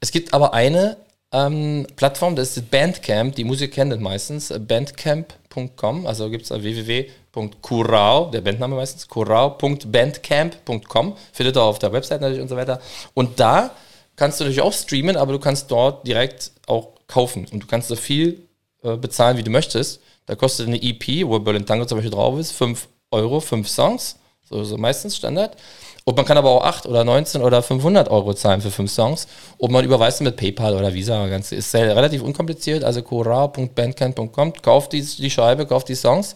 es 0.01 0.11
gibt 0.11 0.35
aber 0.35 0.55
eine 0.55 0.97
ähm, 1.31 1.87
Plattform, 1.97 2.37
das 2.37 2.57
ist 2.57 2.71
Bandcamp, 2.71 3.37
die 3.37 3.45
Musiker 3.45 3.73
kennen 3.73 3.91
das 3.91 4.01
meistens, 4.01 4.51
äh, 4.51 4.59
bandcamp.com, 4.59 6.07
also 6.07 6.31
gibt 6.31 6.45
es 6.45 6.51
www.curao, 6.51 8.31
der 8.31 8.41
Bandname 8.41 8.77
meistens, 8.77 9.07
curao.bandcamp.com, 9.09 11.17
findet 11.33 11.57
ihr 11.57 11.63
auf 11.63 11.79
der 11.79 11.93
Website 11.93 12.23
natürlich 12.23 12.43
und 12.43 12.49
so 12.49 12.57
weiter. 12.57 12.81
Und 13.13 13.39
da 13.39 13.73
kannst 14.17 14.41
du 14.41 14.45
natürlich 14.45 14.63
auch 14.63 14.73
streamen, 14.73 15.17
aber 15.17 15.33
du 15.33 15.39
kannst 15.39 15.71
dort 15.71 16.07
direkt 16.07 16.53
auch 16.67 16.93
kaufen 17.07 17.47
und 17.53 17.63
du 17.63 17.67
kannst 17.67 17.89
so 17.89 17.97
viel 17.97 18.49
äh, 18.83 18.97
bezahlen, 18.97 19.37
wie 19.37 19.43
du 19.43 19.51
möchtest. 19.51 20.01
Da 20.25 20.35
kostet 20.35 20.67
eine 20.67 20.83
EP, 20.83 21.27
wo 21.27 21.39
Berlin 21.39 21.67
Tango 21.67 21.85
zum 21.85 21.99
Beispiel 21.99 22.11
drauf 22.11 22.39
ist, 22.39 22.53
5 22.53 22.89
Euro, 23.11 23.41
5 23.41 23.69
Songs, 23.69 24.17
so, 24.49 24.65
so 24.65 24.77
meistens 24.77 25.17
Standard. 25.17 25.57
Und 26.05 26.17
man 26.17 26.25
kann 26.25 26.39
aber 26.39 26.51
auch 26.51 26.65
8 26.65 26.87
oder 26.87 27.05
19 27.05 27.43
oder 27.43 27.63
500 27.63 28.11
Euro 28.11 28.33
zahlen 28.33 28.63
für 28.63 28.71
5 28.71 28.91
Songs. 28.91 29.29
Und 29.59 29.73
man 29.73 29.85
überweist 29.85 30.23
mit 30.23 30.37
PayPal 30.37 30.75
oder 30.75 30.95
Visa. 30.95 31.27
Ganz, 31.27 31.53
ist 31.53 31.71
sehr, 31.71 31.95
relativ 31.95 32.23
unkompliziert. 32.23 32.83
Also 32.83 33.03
cora.bandcamp.com, 33.03 34.55
kauft 34.63 34.95
die, 34.95 35.03
die 35.03 35.31
Scheibe, 35.31 35.67
kauft 35.67 35.89
die 35.91 35.95
Songs. 35.95 36.35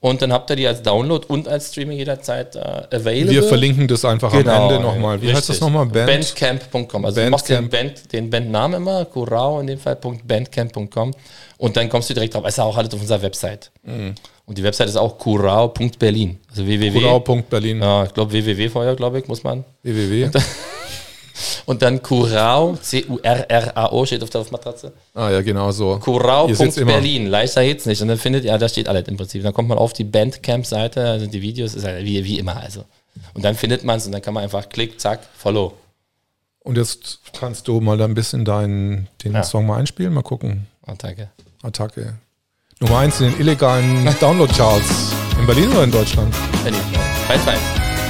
Und 0.00 0.20
dann 0.20 0.32
habt 0.32 0.50
ihr 0.50 0.56
die 0.56 0.66
als 0.66 0.82
Download 0.82 1.24
und 1.28 1.48
als 1.48 1.70
Streaming 1.70 1.96
jederzeit 1.96 2.56
äh, 2.56 2.58
available. 2.94 3.30
Wir 3.30 3.42
verlinken 3.44 3.88
das 3.88 4.04
einfach 4.04 4.32
am 4.34 4.40
Ende 4.40 4.80
nochmal. 4.80 5.22
Wie 5.22 5.32
heißt 5.32 5.48
das 5.48 5.60
Genau, 5.60 5.80
richtig. 5.80 5.94
nochmal? 5.94 6.06
Band? 6.06 6.34
Bandcamp.com. 6.34 7.04
Also 7.06 7.20
du 7.22 7.30
machst 7.30 7.48
den, 7.48 7.70
Bandcamp. 7.70 7.94
Band, 7.94 8.12
den 8.12 8.30
Bandnamen 8.30 8.82
immer, 8.82 9.04
Curao 9.06 9.60
in 9.60 9.68
dem 9.68 9.78
Fall, 9.78 9.96
.bandcamp.com 9.96 11.12
und 11.58 11.76
dann 11.76 11.88
kommst 11.88 12.10
du 12.10 12.14
direkt 12.14 12.34
drauf. 12.34 12.46
Ist 12.46 12.58
ja 12.58 12.64
auch 12.64 12.76
alles 12.76 12.92
auf 12.94 13.00
unserer 13.00 13.22
Website. 13.22 13.70
Und 14.46 14.58
die 14.58 14.62
Website 14.62 14.88
ist 14.88 14.96
auch 14.96 15.18
curao.berlin. 15.18 16.38
Also 16.50 16.66
www. 16.66 16.90
Kurau.berlin. 17.00 17.80
Ja, 17.80 18.04
ich 18.04 18.12
glaube 18.12 18.32
www 18.32 18.68
vorher, 18.68 18.94
glaube 18.94 19.18
ich, 19.18 19.28
muss 19.28 19.42
man. 19.42 19.64
www. 19.82 20.30
Und 21.66 21.82
dann 21.82 22.02
Curao, 22.02 22.76
C-U-R-R-A-O 22.76 24.06
steht 24.06 24.22
auf 24.22 24.30
der 24.30 24.44
Matratze. 24.50 24.92
Ah 25.14 25.30
ja, 25.30 25.40
genau 25.42 25.72
so. 25.72 25.98
Curao.berlin. 25.98 27.26
Leichter 27.26 27.64
geht's 27.64 27.86
nicht. 27.86 28.02
Und 28.02 28.08
dann 28.08 28.18
findet, 28.18 28.44
ja, 28.44 28.58
da 28.58 28.68
steht 28.68 28.88
alles 28.88 29.08
im 29.08 29.16
Prinzip. 29.16 29.42
Dann 29.42 29.54
kommt 29.54 29.68
man 29.68 29.78
auf 29.78 29.92
die 29.92 30.04
Bandcamp-Seite, 30.04 31.04
also 31.04 31.26
die 31.26 31.40
Videos, 31.42 31.74
ist 31.74 31.84
halt 31.84 32.04
wie, 32.04 32.22
wie 32.24 32.38
immer 32.38 32.56
also. 32.56 32.84
Und 33.32 33.44
dann 33.44 33.54
findet 33.54 33.84
man 33.84 33.96
es 33.98 34.06
und 34.06 34.12
dann 34.12 34.22
kann 34.22 34.34
man 34.34 34.42
einfach 34.42 34.68
klick, 34.68 35.00
zack, 35.00 35.20
follow. 35.36 35.72
Und 36.60 36.76
jetzt 36.78 37.20
kannst 37.38 37.68
du 37.68 37.80
mal 37.80 37.96
da 37.98 38.04
ein 38.04 38.14
bisschen 38.14 38.44
deinen, 38.44 39.08
den 39.24 39.34
Ja. 39.34 39.42
Song 39.42 39.66
mal 39.66 39.78
einspielen, 39.78 40.12
mal 40.12 40.22
gucken. 40.22 40.66
Danke. 40.86 41.30
Attacke. 41.62 42.18
Nummer 42.80 42.98
eins 42.98 43.20
in 43.20 43.30
den 43.30 43.40
illegalen 43.40 44.04
Download-Charts. 44.20 45.12
In 45.38 45.46
Berlin 45.46 45.70
oder 45.70 45.84
in 45.84 45.90
Deutschland? 45.90 46.34
Berlin. 46.62 46.80
Weit, 47.28 47.46
weit. 47.46 47.58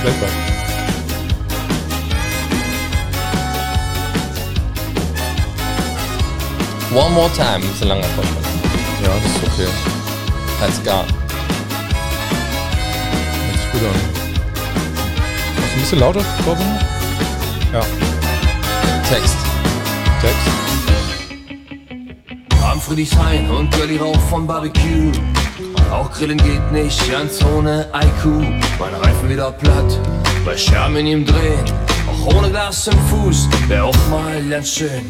Weltweit. 0.03 0.31
One 6.95 7.13
more 7.13 7.29
time, 7.33 7.65
ist 7.65 7.83
ein 7.83 7.89
langer 7.89 8.07
Podcast. 8.15 8.49
Ja, 9.03 9.09
das 9.15 9.25
ist 9.25 9.43
okay. 9.43 9.69
Als 10.63 10.83
gar. 10.85 11.05
Hört 13.45 13.59
sich 13.59 13.73
gut 13.73 13.83
an. 13.83 14.01
Du 15.57 15.63
ein 15.75 15.81
bisschen 15.81 15.99
lauter, 15.99 16.25
Torben? 16.45 16.65
Ja, 17.73 17.81
Text. 19.09 19.37
Text. 20.21 20.64
Am 22.75 22.81
Friedrichshain 22.81 23.49
und 23.51 23.71
Girlie 23.71 24.01
Rauch 24.01 24.19
vom 24.29 24.49
Barbecue. 24.49 25.13
Auch 25.93 26.11
grillen 26.11 26.39
geht 26.39 26.73
nicht 26.73 27.09
ganz 27.09 27.39
ohne 27.45 27.87
IQ. 27.95 28.25
Mein 28.81 28.93
Reifen 29.01 29.29
wieder 29.29 29.53
platt, 29.53 30.01
bei 30.45 30.57
Scherben 30.57 30.97
in 30.97 31.07
ihm 31.07 31.25
drehen. 31.25 31.65
Auch 32.11 32.35
ohne 32.35 32.51
Glas 32.51 32.89
im 32.89 32.99
Fuß, 32.99 33.49
wär 33.69 33.85
auch 33.85 33.97
mal 34.11 34.43
ganz 34.51 34.71
schön. 34.71 35.07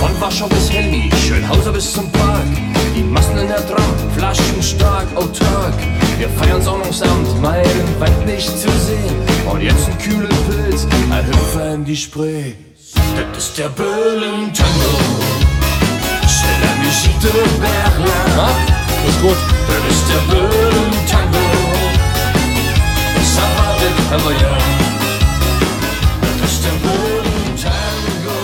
Von 0.00 0.20
Warschau 0.20 0.48
bis 0.48 0.68
Helmi, 0.68 1.08
Schönhauser 1.28 1.70
bis 1.70 1.92
zum 1.92 2.10
Park. 2.10 2.42
Die 2.96 3.04
Massen 3.04 3.38
in 3.38 3.46
der 3.46 3.64
Tram, 3.68 3.94
Flaschen 4.16 4.60
stark, 4.60 5.06
autark. 5.14 5.74
Wir 6.18 6.28
feiern 6.30 6.60
Sonnungsamt, 6.60 7.40
meiden 7.40 8.00
weit 8.00 8.26
nicht 8.26 8.48
zu 8.48 8.68
sehen. 8.68 9.14
Und 9.48 9.62
jetzt 9.62 9.86
ein 9.86 9.96
kühlen 9.98 10.36
Pilz, 10.50 10.84
ein 11.12 11.24
Hüpfer 11.24 11.72
in 11.72 11.84
die 11.84 11.96
Spree. 11.96 12.54
Das 13.32 13.44
ist 13.44 13.58
der 13.58 13.68
Berlin-Tango. 13.68 15.55
De 17.22 17.30
Berlin. 17.32 18.06
Das 18.36 19.14
ist 19.14 19.20
gut. 19.20 19.36
Das 19.68 19.92
ist 19.92 20.04
der 20.08 20.20
Berlin-Tango. 20.32 21.44
Ça 23.34 23.44
va 23.56 23.66
mit 23.80 23.96
Hawaii. 24.10 24.46
Das 26.40 26.52
ist 26.52 26.60
der 26.64 26.76
Berlin-Tango. 26.84 28.38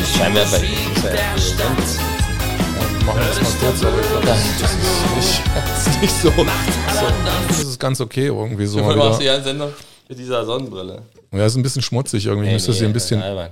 Ich 0.00 0.16
Scheinwerfer. 0.16 0.58
Musik 0.58 1.02
der 1.02 1.40
Stadt. 1.40 1.88
Machen 3.06 3.18
wir 3.20 3.26
das 3.28 3.40
mal 3.40 3.52
kurz, 3.60 3.84
aber 3.84 4.00
ich 4.00 4.08
glaube, 4.10 4.26
das 4.26 4.38
ist 4.40 5.16
nicht, 5.16 5.42
das 5.54 5.86
ist 5.86 6.00
nicht 6.02 6.14
so, 6.22 6.28
so. 6.30 6.46
Das 7.48 7.58
ist 7.60 7.78
ganz 7.80 8.00
okay 8.00 8.26
irgendwie 8.26 8.66
so. 8.66 8.78
Mal 8.80 8.92
Du 8.94 8.98
machst 8.98 9.20
wieder. 9.20 9.38
die 9.38 9.44
Sendung 9.44 9.70
mit 10.08 10.18
dieser 10.18 10.44
Sonnenbrille. 10.44 11.02
Ja, 11.32 11.46
ist 11.46 11.56
ein 11.56 11.62
bisschen 11.62 11.82
schmutzig 11.82 12.26
irgendwie. 12.26 12.48
Nee, 12.48 12.54
Müsste 12.54 12.72
nee, 12.72 12.76
sie 12.78 12.84
ein 12.84 12.92
bisschen, 12.92 13.22
albern. 13.22 13.50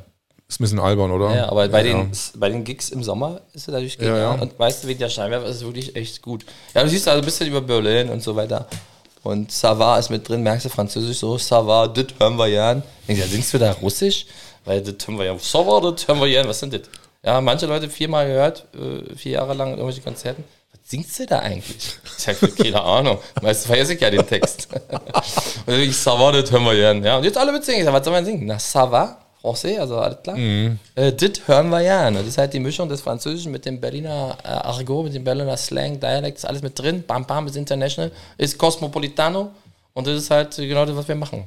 Ist 0.49 0.61
ein 0.61 0.65
bisschen 0.65 0.81
albern, 0.81 1.11
oder? 1.11 1.35
Ja, 1.35 1.49
aber 1.51 1.69
bei, 1.69 1.85
Ja. 1.85 2.03
den, 2.03 2.11
bei 2.37 2.49
den 2.49 2.65
Gigs 2.65 2.89
im 2.89 3.03
Sommer 3.05 3.43
ist 3.53 3.69
er 3.69 3.79
Ja, 3.81 3.95
genial. 3.97 4.19
ja. 4.19 4.31
Und 4.33 4.59
weißt 4.59 4.83
du, 4.85 4.89
wegen 4.89 4.99
der 4.99 5.11
Scheinwerfer 5.11 5.47
ist 5.47 5.57
es 5.57 5.65
wirklich 5.65 5.95
echt 5.95 6.23
gut. 6.23 6.47
Ja, 6.75 6.83
du 6.83 6.89
siehst 6.89 7.07
also 7.07 7.21
ein 7.21 7.25
bisschen 7.25 7.49
über 7.49 7.61
Berlin 7.61 8.09
und 8.09 8.23
so 8.23 8.35
weiter. 8.35 8.67
Und 9.23 9.53
Sava 9.53 9.99
ist 9.99 10.09
mit 10.09 10.27
drin, 10.27 10.43
merkst 10.43 10.65
du 10.65 10.69
Französisch 10.71 11.19
so, 11.19 11.37
Sava, 11.37 11.87
das 11.89 12.07
hören 12.19 12.37
wir 12.39 12.47
ja 12.47 12.71
an. 12.71 12.83
Denkst 13.07 13.21
du, 13.23 13.27
ja, 13.27 13.31
singst 13.33 13.53
du 13.53 13.59
da 13.59 13.73
Russisch? 13.73 14.25
Weil 14.65 14.81
das 14.81 15.07
hören 15.07 15.19
wir 15.19 15.27
ja, 15.27 15.39
Sava, 15.39 15.81
das 15.91 16.09
hören 16.09 16.21
wir 16.21 16.27
ja 16.29 16.41
an, 16.41 16.49
was 16.49 16.61
sind 16.61 16.73
das? 16.73 16.83
Ja, 17.23 17.41
manche 17.43 17.67
Leute 17.67 17.91
viermal 17.91 18.27
gehört, 18.27 18.65
äh, 18.75 19.15
vier 19.17 19.33
Jahre 19.33 19.53
lang 19.53 19.69
in 19.69 19.79
irgendwelchen 19.79 20.05
Konzerten. 20.05 20.45
Was 20.73 20.81
singst 20.91 21.19
du 21.19 21.27
da 21.27 21.41
eigentlich? 21.41 21.77
Ich 22.17 22.25
sag, 22.25 22.39
keine 22.57 22.81
Ahnung. 22.81 23.19
Meistens 23.43 23.67
vergesse 23.67 23.95
ich 23.95 24.01
ja 24.01 24.09
den 24.11 24.27
Text. 24.27 24.69
und 24.73 24.91
dann 25.67 25.81
ich, 25.81 25.95
Sava, 25.97 26.33
das 26.33 26.51
hören 26.51 26.65
wir 26.65 26.75
ja 26.75 26.91
an. 26.93 27.05
Ja, 27.05 27.19
und 27.19 27.25
jetzt 27.25 27.37
alle 27.37 27.53
mitsingen. 27.53 27.81
Ich 27.81 27.85
sag, 27.85 27.93
was 27.93 28.05
soll 28.05 28.15
man 28.15 28.25
singen? 28.25 28.47
Na, 28.47 28.59
Sava, 28.59 29.19
Français, 29.43 29.79
also 29.79 29.99
alles 29.99 30.23
klar. 30.23 30.37
Äh, 30.37 31.13
das 31.13 31.47
hören 31.47 31.69
wir 31.71 31.81
ja. 31.81 32.11
Ne? 32.11 32.19
Das 32.19 32.29
ist 32.29 32.39
halt 32.39 32.53
die 32.53 32.61
Mischung 32.61 32.89
des 32.89 33.01
Französischen 33.01 33.53
mit 33.53 33.65
dem 33.65 33.81
Berliner 33.81 34.37
äh, 34.43 34.49
Argot, 34.49 35.05
mit 35.05 35.15
dem 35.15 35.25
Berliner 35.25 35.57
Slang, 35.57 36.01
Dialekt, 36.01 36.39
ist 36.39 36.45
alles 36.45 36.63
mit 36.63 36.79
drin. 36.79 37.05
Bam, 37.07 37.25
bam, 37.25 37.47
ist 37.47 37.57
international, 37.57 38.11
ist 38.37 38.59
Cosmopolitano. 38.59 39.51
Und 39.95 40.07
das 40.07 40.17
ist 40.17 40.31
halt 40.31 40.55
genau 40.57 40.85
das, 40.85 40.97
was 40.97 41.09
wir 41.09 41.15
machen. 41.15 41.45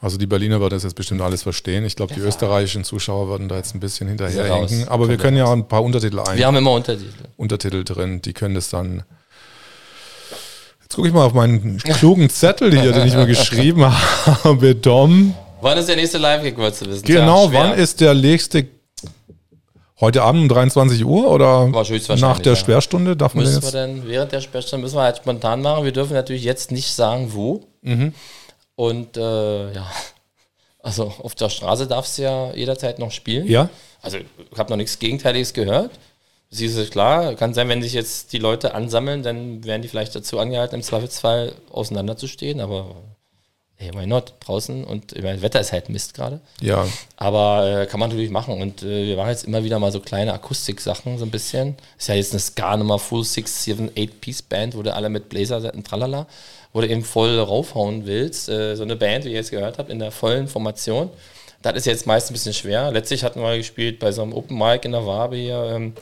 Also 0.00 0.16
die 0.16 0.26
Berliner 0.26 0.60
würden 0.60 0.74
das 0.74 0.84
jetzt 0.84 0.94
bestimmt 0.94 1.20
alles 1.20 1.42
verstehen. 1.42 1.84
Ich 1.84 1.96
glaube, 1.96 2.14
die 2.14 2.20
österreichischen 2.20 2.84
Zuschauer 2.84 3.28
würden 3.28 3.48
da 3.48 3.56
jetzt 3.56 3.74
ein 3.74 3.80
bisschen 3.80 4.06
hinterherhinken. 4.06 4.86
Aber 4.88 5.08
wir 5.08 5.16
können 5.16 5.36
ja 5.36 5.52
ein 5.52 5.66
paar 5.66 5.82
Untertitel 5.82 6.20
ein. 6.20 6.38
Wir 6.38 6.46
haben 6.46 6.56
immer 6.56 6.72
Untertitel. 6.72 7.24
Untertitel 7.36 7.82
drin. 7.82 8.22
Die 8.22 8.32
können 8.32 8.54
das 8.54 8.70
dann. 8.70 9.02
Jetzt 10.82 10.94
gucke 10.94 11.08
ich 11.08 11.14
mal 11.14 11.24
auf 11.24 11.34
meinen 11.34 11.78
klugen 11.78 12.30
Zettel 12.30 12.70
hier, 12.78 12.92
den 12.92 13.08
ich 13.08 13.14
mir 13.14 13.26
geschrieben 13.26 13.84
habe. 13.84 14.74
Dom. 14.76 15.34
Wann 15.60 15.78
ist 15.78 15.88
der 15.88 15.96
nächste 15.96 16.18
Live-Gig, 16.18 16.56
wolltest 16.56 16.86
du 16.86 16.90
wissen? 16.90 17.04
Genau, 17.04 17.52
wann 17.52 17.74
ist 17.74 18.00
der 18.00 18.14
nächste 18.14 18.66
Heute 20.00 20.22
Abend 20.22 20.42
um 20.42 20.48
23 20.48 21.04
Uhr 21.04 21.28
oder 21.28 21.66
nach 21.66 22.38
der 22.38 22.52
ja. 22.52 22.56
Sperrstunde? 22.56 23.16
Darf 23.16 23.34
man 23.34 23.44
müssen 23.44 23.64
wir 23.64 23.72
denn 23.72 24.06
während 24.06 24.30
der 24.30 24.40
Sperrstunde 24.40 24.84
müssen 24.84 24.96
wir 24.96 25.02
halt 25.02 25.16
spontan 25.16 25.60
machen. 25.60 25.84
Wir 25.84 25.90
dürfen 25.90 26.12
natürlich 26.12 26.44
jetzt 26.44 26.70
nicht 26.70 26.94
sagen, 26.94 27.34
wo. 27.34 27.64
Mhm. 27.82 28.14
Und 28.76 29.16
äh, 29.16 29.72
ja, 29.72 29.90
also 30.84 31.12
auf 31.20 31.34
der 31.34 31.48
Straße 31.48 31.88
darfst 31.88 32.16
du 32.16 32.22
ja 32.22 32.54
jederzeit 32.54 33.00
noch 33.00 33.10
spielen. 33.10 33.48
Ja. 33.48 33.70
Also 34.00 34.18
ich 34.18 34.24
habe 34.56 34.70
noch 34.70 34.76
nichts 34.76 35.00
Gegenteiliges 35.00 35.52
gehört. 35.52 35.90
Sie 36.48 36.66
ist 36.66 36.92
klar, 36.92 37.34
kann 37.34 37.52
sein, 37.52 37.68
wenn 37.68 37.82
sich 37.82 37.92
jetzt 37.92 38.32
die 38.32 38.38
Leute 38.38 38.74
ansammeln, 38.74 39.24
dann 39.24 39.64
werden 39.64 39.82
die 39.82 39.88
vielleicht 39.88 40.14
dazu 40.14 40.38
angehalten, 40.38 40.76
im 40.76 40.82
Zweifelsfall 40.82 41.52
auseinanderzustehen, 41.72 42.60
aber 42.60 42.94
hey, 43.78 43.92
why 43.94 44.06
not? 44.06 44.34
Draußen 44.40 44.84
und 44.84 45.12
ich 45.12 45.22
meine, 45.22 45.34
das 45.34 45.42
Wetter 45.42 45.60
ist 45.60 45.72
halt 45.72 45.88
Mist 45.88 46.14
gerade. 46.14 46.40
Ja. 46.60 46.84
Aber 47.16 47.82
äh, 47.82 47.86
kann 47.86 48.00
man 48.00 48.10
natürlich 48.10 48.30
machen. 48.30 48.60
Und 48.60 48.82
äh, 48.82 49.06
wir 49.06 49.16
machen 49.16 49.30
jetzt 49.30 49.44
immer 49.44 49.62
wieder 49.62 49.78
mal 49.78 49.92
so 49.92 50.00
kleine 50.00 50.34
Akustik-Sachen, 50.34 51.16
so 51.16 51.24
ein 51.24 51.30
bisschen. 51.30 51.76
Ist 51.96 52.08
ja 52.08 52.16
jetzt 52.16 52.32
eine 52.32 52.40
Ska-Nummer 52.40 52.98
Full 52.98 53.24
Six, 53.24 53.64
Seven, 53.64 53.90
Eight 53.96 54.20
Piece 54.20 54.42
Band, 54.42 54.76
wo 54.76 54.82
du 54.82 54.92
alle 54.92 55.08
mit 55.08 55.28
Blazer 55.28 55.72
und 55.72 55.86
tralala, 55.86 56.26
wo 56.72 56.80
du 56.80 56.88
eben 56.88 57.04
voll 57.04 57.38
raufhauen 57.38 58.04
willst. 58.04 58.48
Äh, 58.48 58.74
so 58.74 58.82
eine 58.82 58.96
Band, 58.96 59.24
wie 59.24 59.28
ihr 59.28 59.36
jetzt 59.36 59.52
gehört 59.52 59.78
habt, 59.78 59.90
in 59.90 60.00
der 60.00 60.10
vollen 60.10 60.48
Formation. 60.48 61.10
Das 61.62 61.76
ist 61.76 61.86
jetzt 61.86 62.06
meist 62.06 62.30
ein 62.30 62.34
bisschen 62.34 62.54
schwer. 62.54 62.90
Letztlich 62.90 63.22
hatten 63.22 63.40
wir 63.40 63.56
gespielt 63.56 64.00
bei 64.00 64.10
so 64.10 64.22
einem 64.22 64.32
Open 64.32 64.58
Mic 64.58 64.84
in 64.84 64.92
der 64.92 65.06
Wabe 65.06 65.36
hier. 65.36 65.62
Ähm, 65.72 65.94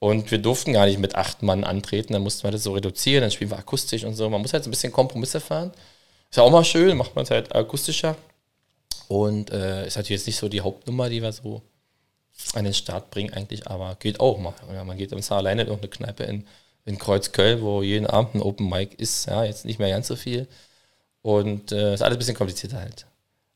und 0.00 0.30
wir 0.32 0.38
durften 0.38 0.72
gar 0.72 0.86
nicht 0.86 0.98
mit 0.98 1.14
acht 1.14 1.42
Mann 1.42 1.62
antreten, 1.62 2.14
dann 2.14 2.22
mussten 2.22 2.44
wir 2.44 2.50
das 2.50 2.62
so 2.62 2.72
reduzieren, 2.72 3.20
dann 3.20 3.30
spielen 3.30 3.50
wir 3.50 3.58
akustisch 3.58 4.02
und 4.04 4.14
so. 4.14 4.28
Man 4.30 4.40
muss 4.40 4.52
halt 4.52 4.64
so 4.64 4.68
ein 4.68 4.72
bisschen 4.72 4.92
Kompromisse 4.92 5.40
fahren. 5.40 5.72
Ist 6.30 6.36
ja 6.36 6.42
auch 6.44 6.50
mal 6.50 6.64
schön, 6.64 6.96
macht 6.96 7.16
man 7.16 7.24
es 7.24 7.30
halt 7.30 7.54
akustischer. 7.54 8.16
Und 9.08 9.50
äh, 9.50 9.86
ist 9.86 9.96
natürlich 9.96 10.20
jetzt 10.20 10.26
nicht 10.28 10.38
so 10.38 10.48
die 10.48 10.60
Hauptnummer, 10.60 11.08
die 11.08 11.20
wir 11.20 11.32
so 11.32 11.62
an 12.54 12.64
den 12.64 12.74
Start 12.74 13.10
bringen 13.10 13.34
eigentlich, 13.34 13.66
aber 13.66 13.96
geht 13.98 14.20
auch 14.20 14.38
mal. 14.38 14.54
Ja, 14.72 14.84
man 14.84 14.96
geht 14.96 15.12
im 15.12 15.18
Jahr 15.18 15.38
alleine 15.38 15.62
in 15.62 15.68
irgendeine 15.68 15.90
Kneipe 15.90 16.24
in, 16.24 16.46
in 16.84 16.98
Kreuzköln, 16.98 17.60
wo 17.60 17.82
jeden 17.82 18.06
Abend 18.06 18.36
ein 18.36 18.42
Open 18.42 18.68
Mic 18.68 18.94
ist. 18.94 19.26
Ja, 19.26 19.44
jetzt 19.44 19.64
nicht 19.64 19.80
mehr 19.80 19.90
ganz 19.90 20.06
so 20.06 20.14
viel. 20.14 20.46
Und 21.22 21.72
äh, 21.72 21.94
ist 21.94 22.02
alles 22.02 22.16
ein 22.16 22.18
bisschen 22.18 22.36
komplizierter 22.36 22.78
halt. 22.78 23.06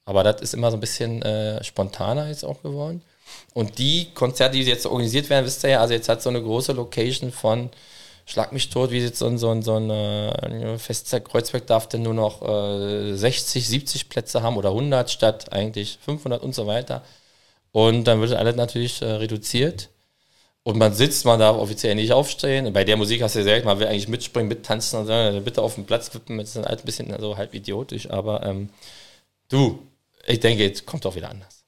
Aber 0.05 0.25
das 0.25 0.43
ist 0.43 0.55
immer 0.55 0.71
so 0.71 0.77
ein 0.77 0.81
bisschen 0.81 1.23
äh, 1.23 1.63
spontaner 1.63 2.29
jetzt 2.29 2.45
auch 2.45 2.61
geworden. 2.63 3.03
Und 3.55 3.79
die 3.79 4.13
Konzerte, 4.13 4.57
die 4.57 4.65
jetzt 4.65 4.85
organisiert 4.85 5.31
werden, 5.31 5.47
wisst 5.47 5.65
ihr 5.65 5.71
ja, 5.71 5.81
also 5.81 5.95
jetzt 5.95 6.09
hat 6.09 6.21
so 6.21 6.29
eine 6.29 6.43
große 6.43 6.73
Location 6.73 7.31
von 7.31 7.71
Schlag 8.27 8.53
mich 8.53 8.71
tot, 8.71 8.91
wie 8.91 9.01
jetzt 9.01 9.19
so 9.19 9.27
ein, 9.27 9.37
so 9.37 9.51
ein, 9.51 9.63
so 9.63 9.75
ein 9.77 9.91
äh, 9.91 10.79
Fester 10.79 11.21
Kreuzberg 11.21 11.67
darf 11.67 11.89
denn 11.89 12.03
nur 12.03 12.15
noch 12.15 12.43
äh, 12.43 13.15
60, 13.15 13.69
70 13.69 14.09
Plätze 14.09 14.43
haben 14.43 14.57
oder 14.57 14.71
100 14.71 15.11
statt 15.11 15.53
eigentlich 15.53 15.99
500 16.03 16.43
und 16.43 16.55
so 16.55 16.67
weiter. 16.67 17.03
Und 17.73 18.05
dann 18.05 18.21
wird 18.21 18.33
alles 18.33 18.57
natürlich 18.57 19.03
äh, 19.03 19.07
reduziert. 19.07 19.91
Und 20.63 20.79
man 20.79 20.95
sitzt, 20.95 21.27
man 21.27 21.39
darf 21.39 21.57
offiziell 21.59 21.95
nicht 21.95 22.13
aufstehen. 22.13 22.73
Bei 22.73 22.85
der 22.85 22.97
Musik 22.97 23.21
hast 23.23 23.35
du 23.35 23.41
ja 23.41 23.45
gesagt, 23.45 23.67
man 23.67 23.79
will 23.81 23.87
eigentlich 23.87 24.09
mitspringen, 24.09 24.49
mittanzen 24.49 25.01
und 25.01 25.07
so. 25.07 25.13
Also 25.13 25.41
bitte 25.43 25.61
auf 25.61 25.75
den 25.75 25.85
Platz 25.85 26.15
wippen. 26.15 26.39
Das 26.39 26.57
ist 26.57 26.65
halt 26.65 26.81
ein 26.81 26.87
bisschen 26.87 27.15
so 27.21 27.37
halb 27.37 27.53
idiotisch. 27.53 28.09
Aber 28.11 28.43
ähm, 28.45 28.71
du, 29.51 29.87
ich 30.27 30.41
denke, 30.41 30.63
jetzt 30.63 30.87
kommt 30.87 31.05
auch 31.05 31.17
wieder 31.17 31.31
anders. 31.31 31.64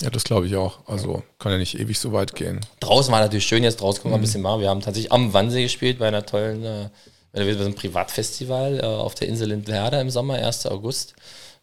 Ja, 0.00 0.10
das 0.10 0.24
glaube 0.24 0.46
ich 0.46 0.56
auch. 0.56 0.80
Also 0.86 1.22
kann 1.38 1.52
ja 1.52 1.58
nicht 1.58 1.78
ewig 1.78 1.98
so 1.98 2.12
weit 2.12 2.34
gehen. 2.34 2.60
Draußen 2.80 3.12
war 3.12 3.20
natürlich 3.20 3.46
schön, 3.46 3.62
jetzt 3.62 3.80
draußen 3.80 4.02
kommen 4.02 4.12
wir 4.12 4.18
mhm. 4.18 4.22
ein 4.22 4.26
bisschen 4.26 4.42
mal. 4.42 4.60
Wir 4.60 4.68
haben 4.68 4.80
tatsächlich 4.80 5.12
am 5.12 5.32
Wannsee 5.32 5.62
gespielt 5.62 5.98
bei 5.98 6.08
einer 6.08 6.26
tollen, 6.26 6.64
äh, 6.64 6.88
bei 7.32 7.40
einem 7.42 7.74
Privatfestival 7.74 8.80
äh, 8.80 8.86
auf 8.86 9.14
der 9.14 9.28
Insel 9.28 9.48
Lindlerda 9.48 10.00
im 10.00 10.10
Sommer, 10.10 10.34
1. 10.34 10.66
August, 10.66 11.14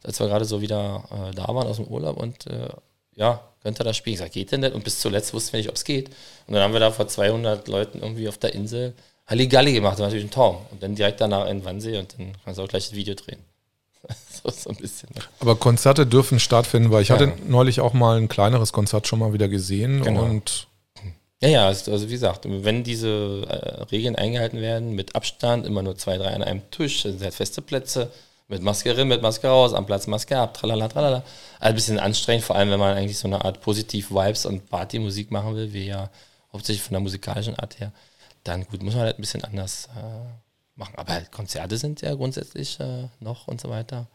als 0.03 0.19
wir 0.19 0.27
gerade 0.27 0.45
so 0.45 0.61
wieder 0.61 1.03
äh, 1.11 1.35
da 1.35 1.47
waren 1.47 1.67
aus 1.67 1.77
dem 1.77 1.87
Urlaub 1.87 2.17
und 2.17 2.47
äh, 2.47 2.69
ja, 3.15 3.43
könnte 3.61 3.83
das 3.83 3.97
spielen. 3.97 4.13
Ich 4.13 4.19
sage, 4.19 4.31
geht 4.31 4.51
denn 4.51 4.61
nicht? 4.61 4.73
Und 4.73 4.83
bis 4.83 4.99
zuletzt 4.99 5.33
wussten 5.33 5.53
wir 5.53 5.57
nicht, 5.59 5.69
ob 5.69 5.75
es 5.75 5.83
geht. 5.83 6.09
Und 6.47 6.53
dann 6.53 6.63
haben 6.63 6.73
wir 6.73 6.79
da 6.79 6.91
vor 6.91 7.07
200 7.07 7.67
Leuten 7.67 7.99
irgendwie 8.01 8.29
auf 8.29 8.37
der 8.37 8.53
Insel 8.53 8.93
Halligalli 9.27 9.73
gemacht. 9.73 9.93
Das 9.93 9.99
war 9.99 10.07
natürlich 10.07 10.25
ein 10.25 10.31
Traum. 10.31 10.57
Und 10.71 10.81
dann 10.81 10.95
direkt 10.95 11.19
danach 11.19 11.47
in 11.47 11.63
Wannsee 11.65 11.97
und 11.97 12.17
dann 12.17 12.31
kannst 12.43 12.57
du 12.57 12.63
auch 12.63 12.67
gleich 12.67 12.91
ein 12.91 12.95
Video 12.95 13.13
drehen. 13.15 13.43
so, 14.51 14.69
ein 14.69 14.75
bisschen. 14.75 15.09
Aber 15.39 15.55
Konzerte 15.55 16.05
dürfen 16.05 16.39
stattfinden, 16.39 16.91
weil 16.91 17.01
ich 17.01 17.09
ja. 17.09 17.15
hatte 17.15 17.33
neulich 17.47 17.81
auch 17.81 17.93
mal 17.93 18.17
ein 18.17 18.27
kleineres 18.29 18.73
Konzert 18.73 19.07
schon 19.07 19.19
mal 19.19 19.33
wieder 19.33 19.47
gesehen 19.47 20.03
genau. 20.03 20.23
und 20.23 20.67
ja, 21.41 21.47
ja, 21.47 21.67
also, 21.67 21.93
also 21.93 22.07
wie 22.09 22.13
gesagt, 22.13 22.45
wenn 22.45 22.83
diese 22.83 23.47
äh, 23.47 23.83
Regeln 23.83 24.17
eingehalten 24.17 24.59
werden, 24.59 24.91
mit 24.91 25.15
Abstand, 25.15 25.65
immer 25.65 25.81
nur 25.81 25.95
zwei, 25.97 26.17
drei 26.17 26.33
an 26.33 26.43
einem 26.43 26.69
Tisch, 26.69 27.03
sind 27.03 27.21
halt 27.21 27.33
feste 27.33 27.61
Plätze, 27.61 28.11
mit 28.49 28.61
Maske 28.61 28.97
rein, 28.97 29.07
mit 29.07 29.21
Maske 29.21 29.47
raus, 29.47 29.73
am 29.73 29.85
Platz 29.85 30.07
Maske 30.07 30.37
ab, 30.37 30.53
tralala, 30.53 30.89
tralala. 30.89 31.23
Also 31.59 31.69
ein 31.69 31.75
bisschen 31.75 31.99
anstrengend, 31.99 32.43
vor 32.43 32.57
allem 32.57 32.71
wenn 32.71 32.79
man 32.79 32.97
eigentlich 32.97 33.17
so 33.17 33.27
eine 33.27 33.45
Art 33.45 33.61
Positiv-Vibes 33.61 34.45
und 34.47 34.69
Partymusik 34.69 35.31
machen 35.31 35.55
will, 35.55 35.71
wie 35.71 35.85
ja 35.85 36.09
hauptsächlich 36.51 36.83
von 36.83 36.93
der 36.93 37.01
musikalischen 37.01 37.55
Art 37.55 37.79
her, 37.79 37.93
dann 38.43 38.65
gut, 38.65 38.83
muss 38.83 38.95
man 38.95 39.03
halt 39.03 39.17
ein 39.17 39.21
bisschen 39.21 39.43
anders 39.43 39.87
äh, 39.95 40.79
machen. 40.79 40.95
Aber 40.97 41.13
halt 41.13 41.31
Konzerte 41.31 41.77
sind 41.77 42.01
ja 42.01 42.15
grundsätzlich 42.15 42.79
äh, 42.79 43.07
noch 43.19 43.47
und 43.47 43.61
so 43.61 43.69
weiter. 43.69 44.07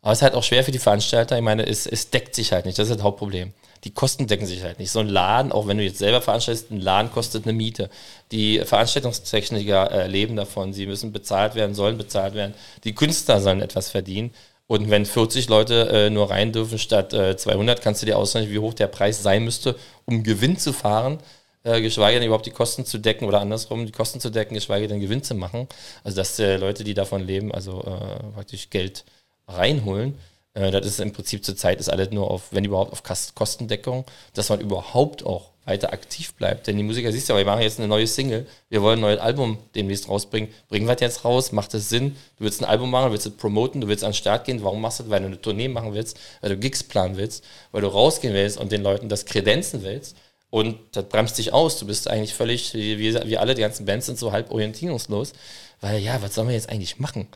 Aber 0.00 0.12
es 0.12 0.18
ist 0.18 0.22
halt 0.22 0.34
auch 0.34 0.44
schwer 0.44 0.64
für 0.64 0.70
die 0.70 0.78
Veranstalter. 0.78 1.36
Ich 1.36 1.42
meine, 1.42 1.66
es, 1.66 1.86
es 1.86 2.10
deckt 2.10 2.34
sich 2.34 2.52
halt 2.52 2.66
nicht. 2.66 2.78
Das 2.78 2.88
ist 2.88 2.96
das 2.96 3.02
Hauptproblem. 3.02 3.52
Die 3.84 3.92
Kosten 3.92 4.26
decken 4.26 4.46
sich 4.46 4.62
halt 4.62 4.78
nicht. 4.78 4.90
So 4.90 5.00
ein 5.00 5.08
Laden, 5.08 5.52
auch 5.52 5.66
wenn 5.66 5.78
du 5.78 5.84
jetzt 5.84 5.98
selber 5.98 6.20
veranstaltest, 6.20 6.70
ein 6.70 6.80
Laden 6.80 7.10
kostet 7.10 7.44
eine 7.44 7.52
Miete. 7.52 7.90
Die 8.32 8.60
Veranstaltungstechniker 8.60 9.90
äh, 9.90 10.06
leben 10.06 10.36
davon. 10.36 10.72
Sie 10.72 10.86
müssen 10.86 11.12
bezahlt 11.12 11.54
werden, 11.54 11.74
sollen 11.74 11.98
bezahlt 11.98 12.34
werden. 12.34 12.54
Die 12.84 12.94
Künstler 12.94 13.40
sollen 13.40 13.60
etwas 13.60 13.90
verdienen. 13.90 14.32
Und 14.66 14.90
wenn 14.90 15.06
40 15.06 15.48
Leute 15.48 15.88
äh, 15.88 16.10
nur 16.10 16.30
rein 16.30 16.52
dürfen 16.52 16.78
statt 16.78 17.12
äh, 17.12 17.36
200, 17.36 17.80
kannst 17.80 18.02
du 18.02 18.06
dir 18.06 18.18
ausrechnen, 18.18 18.52
wie 18.52 18.58
hoch 18.58 18.74
der 18.74 18.88
Preis 18.88 19.22
sein 19.22 19.44
müsste, 19.44 19.76
um 20.04 20.22
Gewinn 20.22 20.58
zu 20.58 20.72
fahren 20.72 21.18
äh, 21.64 21.80
geschweige 21.80 22.18
denn 22.18 22.26
überhaupt 22.26 22.46
die 22.46 22.50
Kosten 22.50 22.84
zu 22.84 22.98
decken 22.98 23.26
oder 23.26 23.40
andersrum 23.40 23.84
die 23.86 23.92
Kosten 23.92 24.20
zu 24.20 24.30
decken, 24.30 24.54
geschweige 24.54 24.88
denn 24.88 25.00
Gewinn 25.00 25.22
zu 25.22 25.34
machen. 25.34 25.68
Also 26.04 26.16
dass 26.16 26.38
äh, 26.38 26.56
Leute, 26.56 26.84
die 26.84 26.94
davon 26.94 27.22
leben, 27.26 27.52
also 27.52 27.80
äh, 27.80 28.32
praktisch 28.34 28.70
Geld 28.70 29.04
reinholen. 29.48 30.14
Äh, 30.54 30.70
das 30.70 30.86
ist 30.86 31.00
im 31.00 31.12
Prinzip 31.12 31.44
zurzeit 31.44 31.80
ist 31.80 31.88
alles 31.88 32.10
nur 32.10 32.30
auf, 32.30 32.52
wenn 32.52 32.64
überhaupt, 32.64 32.92
auf 32.92 33.02
Kostendeckung, 33.34 34.04
dass 34.34 34.48
man 34.48 34.60
überhaupt 34.60 35.24
auch 35.24 35.50
weiter 35.64 35.92
aktiv 35.92 36.32
bleibt. 36.34 36.66
Denn 36.66 36.76
die 36.76 36.82
Musiker, 36.82 37.12
siehst 37.12 37.28
du, 37.28 37.34
aber 37.34 37.40
wir 37.40 37.46
machen 37.46 37.60
jetzt 37.60 37.78
eine 37.78 37.88
neue 37.88 38.06
Single, 38.06 38.46
wir 38.70 38.82
wollen 38.82 38.98
ein 38.98 39.02
neues 39.02 39.20
Album 39.20 39.58
demnächst 39.74 40.08
rausbringen. 40.08 40.48
Bringen 40.68 40.86
wir 40.86 40.94
das 40.94 41.02
jetzt 41.02 41.24
raus? 41.24 41.52
Macht 41.52 41.74
das 41.74 41.90
Sinn? 41.90 42.16
Du 42.38 42.44
willst 42.44 42.62
ein 42.62 42.64
Album 42.64 42.90
machen, 42.90 43.06
du 43.06 43.12
willst 43.12 43.26
es 43.26 43.36
promoten, 43.36 43.82
du 43.82 43.88
willst 43.88 44.02
an 44.02 44.10
den 44.10 44.16
Start 44.16 44.46
gehen. 44.46 44.64
Warum 44.64 44.80
machst 44.80 44.98
du 44.98 45.02
das? 45.04 45.10
Weil 45.10 45.20
du 45.20 45.26
eine 45.26 45.40
Tournee 45.40 45.68
machen 45.68 45.92
willst, 45.92 46.18
weil 46.40 46.50
du 46.50 46.56
Gigs 46.56 46.82
planen 46.82 47.18
willst, 47.18 47.44
weil 47.70 47.82
du 47.82 47.88
rausgehen 47.88 48.32
willst 48.32 48.56
und 48.56 48.72
den 48.72 48.82
Leuten 48.82 49.10
das 49.10 49.26
kredenzen 49.26 49.82
willst. 49.82 50.16
Und 50.50 50.78
das 50.92 51.04
bremst 51.04 51.36
dich 51.36 51.52
aus. 51.52 51.78
Du 51.78 51.86
bist 51.86 52.08
eigentlich 52.08 52.32
völlig, 52.32 52.72
wie, 52.72 52.98
wie 52.98 53.36
alle, 53.36 53.54
die 53.54 53.60
ganzen 53.60 53.84
Bands 53.84 54.06
sind 54.06 54.18
so 54.18 54.32
halb 54.32 54.50
orientierungslos. 54.50 55.34
Weil, 55.82 55.98
ja, 56.00 56.20
was 56.22 56.34
sollen 56.34 56.48
wir 56.48 56.54
jetzt 56.54 56.70
eigentlich 56.70 56.98
machen? 56.98 57.28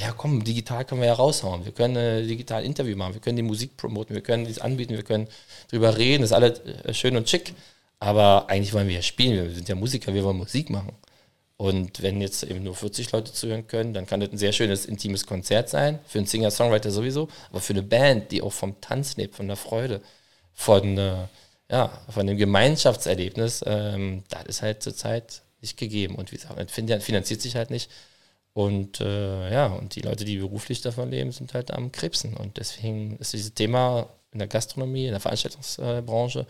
Ja, 0.00 0.12
komm, 0.12 0.44
digital 0.44 0.84
können 0.84 1.00
wir 1.00 1.08
ja 1.08 1.14
raushauen. 1.14 1.64
Wir 1.64 1.72
können 1.72 1.96
ein 1.96 2.28
digital 2.28 2.64
Interview 2.64 2.96
machen, 2.96 3.14
wir 3.14 3.20
können 3.20 3.36
die 3.36 3.42
Musik 3.42 3.76
promoten, 3.76 4.14
wir 4.14 4.22
können 4.22 4.44
dies 4.44 4.60
anbieten, 4.60 4.94
wir 4.94 5.02
können 5.02 5.26
drüber 5.70 5.96
reden, 5.96 6.22
das 6.22 6.30
ist 6.30 6.36
alles 6.36 6.60
äh, 6.60 6.94
schön 6.94 7.16
und 7.16 7.28
schick. 7.28 7.52
Aber 7.98 8.48
eigentlich 8.48 8.72
wollen 8.74 8.86
wir 8.86 8.94
ja 8.96 9.02
spielen, 9.02 9.48
wir 9.48 9.54
sind 9.54 9.68
ja 9.68 9.74
Musiker, 9.74 10.14
wir 10.14 10.22
wollen 10.22 10.36
Musik 10.36 10.70
machen. 10.70 10.92
Und 11.56 12.00
wenn 12.02 12.20
jetzt 12.20 12.44
eben 12.44 12.62
nur 12.62 12.76
40 12.76 13.10
Leute 13.10 13.32
zuhören 13.32 13.66
können, 13.66 13.92
dann 13.92 14.06
kann 14.06 14.20
das 14.20 14.30
ein 14.30 14.38
sehr 14.38 14.52
schönes, 14.52 14.86
intimes 14.86 15.26
Konzert 15.26 15.68
sein. 15.68 15.98
Für 16.06 16.18
einen 16.18 16.28
Singer-Songwriter 16.28 16.92
sowieso, 16.92 17.28
aber 17.50 17.60
für 17.60 17.72
eine 17.72 17.82
Band, 17.82 18.30
die 18.30 18.42
auch 18.42 18.52
vom 18.52 18.80
Tanz 18.80 19.16
lebt, 19.16 19.34
von 19.34 19.48
der 19.48 19.56
Freude, 19.56 20.00
von, 20.54 20.96
äh, 20.96 21.26
ja, 21.68 21.90
von 22.08 22.26
dem 22.28 22.36
Gemeinschaftserlebnis, 22.36 23.64
ähm, 23.66 24.22
das 24.28 24.44
ist 24.44 24.62
halt 24.62 24.82
zurzeit 24.84 25.42
nicht 25.60 25.76
gegeben. 25.76 26.14
Und 26.14 26.30
wie 26.30 26.36
gesagt, 26.36 26.70
finanziert 26.70 27.40
sich 27.42 27.56
halt 27.56 27.70
nicht. 27.70 27.90
Und 28.58 29.00
äh, 29.00 29.52
ja, 29.52 29.66
und 29.66 29.94
die 29.94 30.00
Leute, 30.00 30.24
die 30.24 30.38
beruflich 30.38 30.80
davon 30.80 31.12
leben, 31.12 31.30
sind 31.30 31.54
halt 31.54 31.70
am 31.70 31.92
Krebsen. 31.92 32.36
Und 32.36 32.56
deswegen 32.56 33.16
ist 33.18 33.32
dieses 33.32 33.54
Thema 33.54 34.08
in 34.32 34.40
der 34.40 34.48
Gastronomie, 34.48 35.04
in 35.04 35.12
der 35.12 35.20
Veranstaltungsbranche 35.20 36.44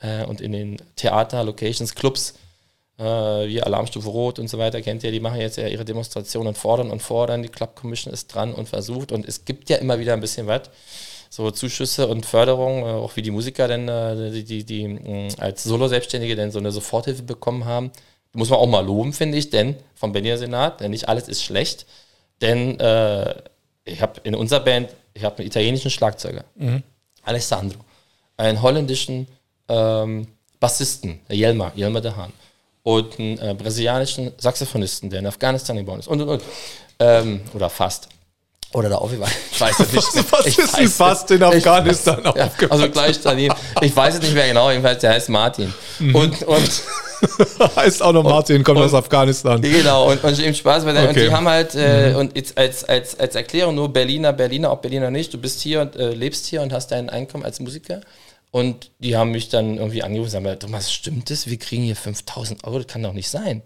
äh, 0.00 0.24
und 0.24 0.40
in 0.40 0.50
den 0.50 0.78
Theater, 0.96 1.44
Locations, 1.44 1.94
Clubs, 1.94 2.34
äh, 2.98 3.04
wie 3.04 3.62
Alarmstufe 3.62 4.08
Rot 4.08 4.40
und 4.40 4.48
so 4.48 4.58
weiter, 4.58 4.82
kennt 4.82 5.04
ihr, 5.04 5.12
die 5.12 5.20
machen 5.20 5.40
jetzt 5.40 5.58
ja 5.58 5.68
ihre 5.68 5.84
Demonstrationen 5.84 6.48
und 6.48 6.58
fordern 6.58 6.90
und 6.90 7.02
fordern. 7.02 7.44
Die 7.44 7.50
Club 7.50 7.76
Commission 7.76 8.12
ist 8.12 8.34
dran 8.34 8.52
und 8.52 8.68
versucht. 8.68 9.12
Und 9.12 9.24
es 9.24 9.44
gibt 9.44 9.70
ja 9.70 9.76
immer 9.76 10.00
wieder 10.00 10.14
ein 10.14 10.20
bisschen 10.20 10.48
was 10.48 10.62
so 11.30 11.52
Zuschüsse 11.52 12.08
und 12.08 12.26
Förderung, 12.26 12.82
äh, 12.82 12.86
auch 12.86 13.14
wie 13.14 13.22
die 13.22 13.30
Musiker 13.30 13.68
denn, 13.68 13.86
äh, 13.88 14.32
die, 14.32 14.42
die, 14.42 14.64
die 14.64 15.28
als 15.38 15.62
Solo-Selbstständige 15.62 16.34
denn 16.34 16.50
so 16.50 16.58
eine 16.58 16.72
Soforthilfe 16.72 17.22
bekommen 17.22 17.64
haben. 17.64 17.92
Muss 18.32 18.50
man 18.50 18.58
auch 18.58 18.66
mal 18.66 18.84
loben, 18.84 19.12
finde 19.12 19.38
ich, 19.38 19.50
denn 19.50 19.76
vom 19.94 20.12
Berliner 20.12 20.38
Senat, 20.38 20.80
denn 20.80 20.90
nicht 20.90 21.08
alles 21.08 21.28
ist 21.28 21.42
schlecht. 21.42 21.86
Denn 22.40 22.78
äh, 22.78 23.34
ich 23.84 24.00
habe 24.00 24.20
in 24.24 24.34
unserer 24.34 24.60
Band, 24.60 24.90
ich 25.14 25.24
habe 25.24 25.38
einen 25.38 25.46
italienischen 25.46 25.90
Schlagzeuger, 25.90 26.44
Alessandro, 27.22 27.80
einen 28.36 28.62
holländischen 28.62 29.26
ähm, 29.68 30.28
Bassisten, 30.60 31.20
Jelma, 31.28 31.72
Jelma 31.74 32.00
de 32.00 32.12
Haan, 32.12 32.32
und 32.82 33.18
einen 33.18 33.38
äh, 33.38 33.54
brasilianischen 33.54 34.32
Saxophonisten, 34.38 35.10
der 35.10 35.20
in 35.20 35.26
Afghanistan 35.26 35.76
geboren 35.76 36.00
ist, 36.00 36.08
und 36.08 36.20
und 36.22 36.28
und. 36.28 36.42
Ähm, 37.00 37.40
oder 37.54 37.70
fast. 37.70 38.08
Oder 38.74 38.90
da 38.90 38.96
aufgewachsen. 38.96 39.36
Ich 39.50 39.60
weiß 39.60 39.80
es 39.80 39.92
nicht. 39.92 40.32
Was 40.32 40.46
ich 40.46 40.58
ist 40.58 40.76
denn 40.76 40.88
fast 40.88 41.30
in 41.30 41.42
Afghanistan 41.42 42.20
ja, 42.22 42.30
aufgewachsen? 42.30 42.70
Also 42.70 42.90
gleich 42.90 43.20
daneben. 43.22 43.54
Ich 43.80 43.96
weiß 43.96 44.16
es 44.16 44.20
nicht 44.20 44.34
mehr 44.34 44.46
genau, 44.46 44.70
jedenfalls 44.70 45.00
der 45.00 45.12
heißt 45.12 45.30
Martin. 45.30 45.72
Und, 46.00 46.42
und 46.42 46.82
heißt 47.76 48.02
auch 48.02 48.12
noch 48.12 48.24
Martin, 48.24 48.62
kommt 48.62 48.80
aus 48.80 48.92
Afghanistan. 48.92 49.62
Genau, 49.62 50.10
und, 50.10 50.22
und 50.22 50.38
eben 50.38 50.54
Spaß, 50.54 50.84
weil 50.84 50.96
und 50.98 51.08
Okay. 51.08 51.26
die 51.26 51.32
haben 51.32 51.48
halt, 51.48 51.74
äh, 51.74 52.14
und 52.16 52.36
jetzt 52.36 52.58
als, 52.58 52.84
als, 52.84 53.18
als 53.18 53.34
Erklärung 53.34 53.74
nur 53.74 53.90
Berliner, 53.90 54.34
Berliner, 54.34 54.70
ob 54.70 54.82
Berliner 54.82 55.10
nicht, 55.10 55.32
du 55.32 55.38
bist 55.38 55.62
hier 55.62 55.80
und 55.80 55.96
äh, 55.96 56.10
lebst 56.10 56.46
hier 56.46 56.60
und 56.60 56.72
hast 56.72 56.88
dein 56.88 57.08
Einkommen 57.08 57.44
als 57.44 57.60
Musiker. 57.60 58.02
Und 58.50 58.90
die 58.98 59.16
haben 59.16 59.30
mich 59.30 59.48
dann 59.48 59.78
irgendwie 59.78 60.02
angerufen 60.02 60.36
und 60.36 60.44
gesagt, 60.44 60.62
Thomas, 60.62 60.92
stimmt 60.92 61.30
das? 61.30 61.46
Wir 61.46 61.58
kriegen 61.58 61.82
hier 61.84 61.96
5000 61.96 62.64
Euro, 62.64 62.78
das 62.78 62.86
kann 62.86 63.02
doch 63.02 63.12
nicht 63.12 63.28
sein. 63.30 63.62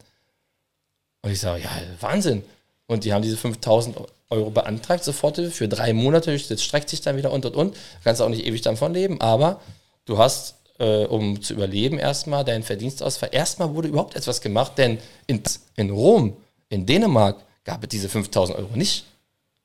Und 1.23 1.31
ich 1.33 1.41
sage, 1.41 1.63
ja, 1.63 1.71
Wahnsinn. 2.01 2.43
Und 2.87 3.05
die 3.05 3.13
haben 3.13 3.23
diese 3.23 3.37
5000 3.37 3.97
Euro 3.97 4.09
beantragt, 4.51 5.05
sofort 5.05 5.39
für 5.39 5.69
drei 5.69 5.93
Monate. 5.93 6.37
Das 6.37 6.63
streckt 6.63 6.89
sich 6.89 7.01
dann 7.01 7.17
wieder 7.17 7.33
und 7.33 7.47
und 7.47 7.57
und. 7.57 7.75
Du 7.75 7.79
kannst 8.05 8.23
auch 8.23 8.29
nicht 8.29 8.47
ewig 8.47 8.63
davon 8.63 8.95
leben, 8.95 9.21
aber 9.21 9.61
du 10.05 10.19
hast, 10.19 10.57
äh, 10.79 11.05
um 11.05 11.43
zu 11.43 11.55
überleben, 11.55 11.99
erstmal 11.99 12.45
deinen 12.45 12.63
Verdienstausfall. 12.63 13.31
Erstmal 13.33 13.75
wurde 13.75 13.89
überhaupt 13.89 14.17
etwas 14.17 14.41
gemacht, 14.41 14.79
denn 14.79 14.99
in, 15.27 15.43
in 15.77 15.91
Rom, 15.91 16.37
in 16.69 16.87
Dänemark, 16.87 17.37
gab 17.65 17.83
es 17.83 17.89
diese 17.91 18.09
5000 18.09 18.59
Euro 18.59 18.77
nicht. 18.77 19.05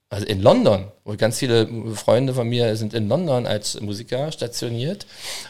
Also 0.09 0.25
in 0.25 0.41
London, 0.41 0.89
wo 1.03 1.15
ganz 1.17 1.37
viele 1.37 1.67
Freunde 1.93 2.33
von 2.33 2.47
mir 2.47 2.77
sind 2.77 2.93
in 2.93 3.09
London 3.09 3.45
als 3.45 3.79
Musiker 3.81 4.31
stationiert 4.31 5.05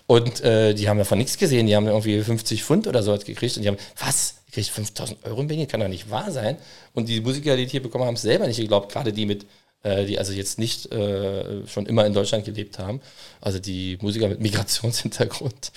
und 0.08 0.42
äh, 0.42 0.74
die 0.74 0.90
haben 0.90 0.98
davon 0.98 1.20
nichts 1.20 1.38
gesehen. 1.38 1.68
Die 1.68 1.76
haben 1.76 1.86
irgendwie 1.86 2.20
50 2.20 2.64
Pfund 2.64 2.88
oder 2.88 3.04
sowas 3.04 3.24
gekriegt 3.24 3.56
und 3.58 3.64
die 3.64 3.68
haben, 3.68 3.78
was? 4.00 4.38
Ihr 4.48 4.54
kriegt 4.54 4.70
5000 4.70 5.26
Euro 5.26 5.42
in 5.42 5.48
Berlin? 5.48 5.68
Kann 5.68 5.82
doch 5.82 5.88
nicht 5.88 6.10
wahr 6.10 6.32
sein. 6.32 6.58
Und 6.96 7.08
die 7.08 7.22
Musiker, 7.22 7.56
die 7.56 7.66
die 7.66 7.72
hier 7.72 7.84
bekommen 7.84 8.06
haben 8.06 8.16
es 8.16 8.24
selber 8.24 8.48
nicht 8.48 8.58
geglaubt, 8.58 8.92
gerade 8.92 9.14
die 9.14 9.28
mit, 9.28 9.46
äh, 9.88 10.06
die 10.06 10.20
also 10.20 10.34
jetzt 10.34 10.60
nicht 10.60 10.92
äh, 10.92 11.66
schon 11.68 11.86
immer 11.86 12.06
in 12.06 12.14
Deutschland 12.14 12.46
gelebt 12.46 12.80
haben. 12.80 13.00
Also 13.40 13.60
die 13.60 13.98
Musiker 14.02 14.28
mit 14.28 14.40
Migrationshintergrund. 14.48 15.72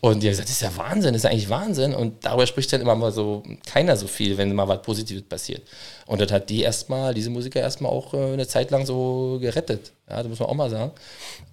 Und 0.00 0.22
die 0.22 0.26
haben 0.26 0.32
gesagt, 0.32 0.48
das 0.48 0.56
ist 0.56 0.62
ja 0.62 0.76
Wahnsinn, 0.76 1.12
das 1.12 1.24
ist 1.24 1.30
eigentlich 1.30 1.48
Wahnsinn. 1.48 1.94
Und 1.94 2.24
darüber 2.24 2.46
spricht 2.46 2.72
dann 2.72 2.80
immer 2.80 2.94
mal 2.94 3.12
so 3.12 3.42
keiner 3.66 3.96
so 3.96 4.06
viel, 4.06 4.38
wenn 4.38 4.54
mal 4.54 4.68
was 4.68 4.82
Positives 4.82 5.22
passiert. 5.22 5.62
Und 6.06 6.20
das 6.20 6.30
hat 6.30 6.48
die 6.48 6.62
erstmal, 6.62 7.14
diese 7.14 7.30
Musiker 7.30 7.60
erstmal 7.60 7.90
auch 7.90 8.14
äh, 8.14 8.32
eine 8.32 8.46
Zeit 8.46 8.70
lang 8.70 8.86
so 8.86 9.38
gerettet. 9.40 9.92
Ja, 10.08 10.18
das 10.18 10.28
muss 10.28 10.38
man 10.38 10.48
auch 10.48 10.54
mal 10.54 10.70
sagen. 10.70 10.92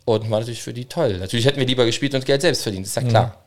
Und 0.06 0.30
war 0.30 0.40
natürlich 0.40 0.62
für 0.62 0.74
die 0.74 0.86
toll. 0.86 1.18
Natürlich 1.18 1.46
hätten 1.46 1.60
wir 1.60 1.66
lieber 1.66 1.86
gespielt 1.86 2.14
und 2.14 2.26
Geld 2.26 2.42
selbst 2.42 2.64
verdient, 2.64 2.86
ist 2.86 2.96
ja 2.96 3.04
klar. 3.04 3.44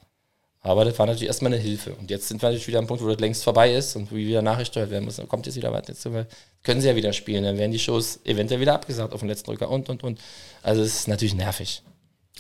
Aber 0.67 0.85
das 0.85 0.99
war 0.99 1.07
natürlich 1.07 1.29
erstmal 1.29 1.53
eine 1.53 1.62
Hilfe. 1.62 1.93
Und 1.93 2.11
jetzt 2.11 2.27
sind 2.27 2.43
wir 2.43 2.49
natürlich 2.49 2.67
wieder 2.67 2.81
am 2.81 2.89
Punkt, 2.89 3.01
wo 3.03 3.09
das 3.09 3.21
längst 3.21 3.45
vorbei 3.45 3.73
ist 3.73 3.95
und 3.95 4.11
wo 4.11 4.17
wieder 4.17 4.43
nachgesteuert 4.43 4.91
werden 4.91 5.05
muss. 5.05 5.17
Dann 5.17 5.29
kommt 5.29 5.47
jetzt 5.47 5.55
wieder 5.55 5.73
was. 5.73 5.87
Jetzt 5.87 6.09
können 6.64 6.81
sie 6.81 6.89
ja 6.89 6.97
wieder 6.97 7.12
spielen. 7.12 7.45
Dann 7.45 7.57
werden 7.57 7.71
die 7.71 7.79
Shows 7.79 8.19
eventuell 8.25 8.61
wieder 8.61 8.75
abgesagt 8.75 9.12
auf 9.14 9.21
den 9.21 9.29
letzten 9.29 9.47
Drücker 9.47 9.71
und, 9.71 9.89
und, 9.89 10.03
und. 10.03 10.19
Also 10.64 10.83
es 10.83 10.95
ist 10.97 11.09
natürlich 11.09 11.35
nervig. 11.37 11.83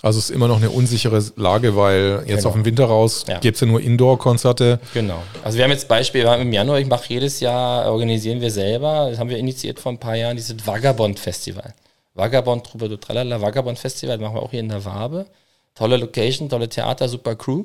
Also 0.02 0.18
es 0.18 0.26
ist 0.28 0.30
immer 0.34 0.48
noch 0.48 0.56
eine 0.56 0.70
unsichere 0.70 1.24
Lage, 1.36 1.76
weil 1.76 2.24
jetzt 2.26 2.38
Genau. 2.38 2.48
auf 2.48 2.54
den 2.54 2.64
Winter 2.64 2.84
raus 2.86 3.24
Ja. 3.28 3.38
gibt 3.38 3.54
es 3.54 3.60
ja 3.60 3.66
nur 3.68 3.80
Indoor-Konzerte. 3.80 4.80
Genau. 4.92 5.22
Also 5.44 5.56
wir 5.56 5.64
haben 5.64 5.70
jetzt 5.70 5.86
Beispiel, 5.88 6.24
wir 6.24 6.30
haben 6.30 6.42
im 6.42 6.52
Januar, 6.52 6.80
ich 6.80 6.86
mache 6.86 7.04
jedes 7.08 7.38
Jahr, 7.40 7.90
organisieren 7.90 8.40
wir 8.40 8.50
selber, 8.50 9.06
das 9.08 9.18
haben 9.20 9.30
wir 9.30 9.38
initiiert 9.38 9.78
vor 9.80 9.92
ein 9.92 9.98
paar 9.98 10.16
Jahren, 10.16 10.36
dieses 10.36 10.66
Vagabond-Festival. 10.66 11.72
Vagabond, 12.14 12.66
Troubadour, 12.66 13.00
Tralala, 13.00 13.40
Vagabond-Festival, 13.40 14.18
machen 14.18 14.34
wir 14.34 14.42
auch 14.42 14.50
hier 14.50 14.60
in 14.60 14.68
der 14.68 14.84
Wabe. 14.84 15.26
Tolle 15.74 15.96
Location, 15.98 16.48
tolle 16.48 16.68
Theater, 16.68 17.08
super 17.08 17.36
Crew. 17.36 17.64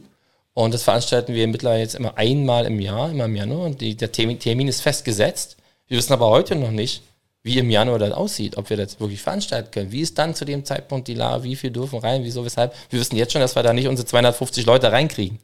Und 0.53 0.73
das 0.73 0.83
veranstalten 0.83 1.33
wir 1.33 1.47
mittlerweile 1.47 1.81
jetzt 1.81 1.95
immer 1.95 2.17
einmal 2.17 2.65
im 2.65 2.79
Jahr, 2.79 3.09
immer 3.09 3.25
im 3.25 3.35
Januar. 3.35 3.65
Und 3.65 3.81
die, 3.81 3.95
der 3.95 4.11
Termin, 4.11 4.39
Termin 4.39 4.67
ist 4.67 4.81
festgesetzt. 4.81 5.57
Wir 5.87 5.97
wissen 5.97 6.13
aber 6.13 6.27
heute 6.29 6.55
noch 6.55 6.71
nicht, 6.71 7.03
wie 7.43 7.57
im 7.57 7.69
Januar 7.69 7.99
das 7.99 8.11
aussieht, 8.11 8.57
ob 8.57 8.69
wir 8.69 8.77
das 8.77 8.99
wirklich 8.99 9.21
veranstalten 9.21 9.71
können. 9.71 9.91
Wie 9.91 10.01
ist 10.01 10.17
dann 10.17 10.35
zu 10.35 10.45
dem 10.45 10.65
Zeitpunkt 10.65 11.07
die 11.07 11.15
Lage, 11.15 11.43
wie 11.43 11.55
viel 11.55 11.71
dürfen 11.71 11.99
rein, 11.99 12.23
wieso, 12.23 12.45
weshalb. 12.45 12.73
Wir 12.89 12.99
wissen 12.99 13.15
jetzt 13.15 13.31
schon, 13.31 13.41
dass 13.41 13.55
wir 13.55 13.63
da 13.63 13.73
nicht 13.73 13.87
unsere 13.87 14.05
250 14.05 14.65
Leute 14.65 14.91
reinkriegen 14.91 15.39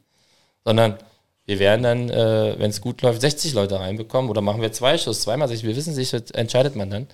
sondern 0.68 0.98
wir 1.46 1.58
werden 1.58 1.82
dann, 1.82 2.10
äh, 2.10 2.58
wenn 2.58 2.68
es 2.68 2.82
gut 2.82 3.00
läuft, 3.00 3.22
60 3.22 3.54
Leute 3.54 3.80
reinbekommen 3.80 4.30
oder 4.30 4.42
machen 4.42 4.60
wir 4.60 4.70
zwei 4.70 4.98
Schuss, 4.98 5.22
zweimal 5.22 5.48
60, 5.48 5.66
wir 5.66 5.76
wissen 5.76 5.94
sich, 5.94 6.10
das 6.10 6.30
entscheidet 6.32 6.76
man 6.76 6.90
dann. 6.90 7.06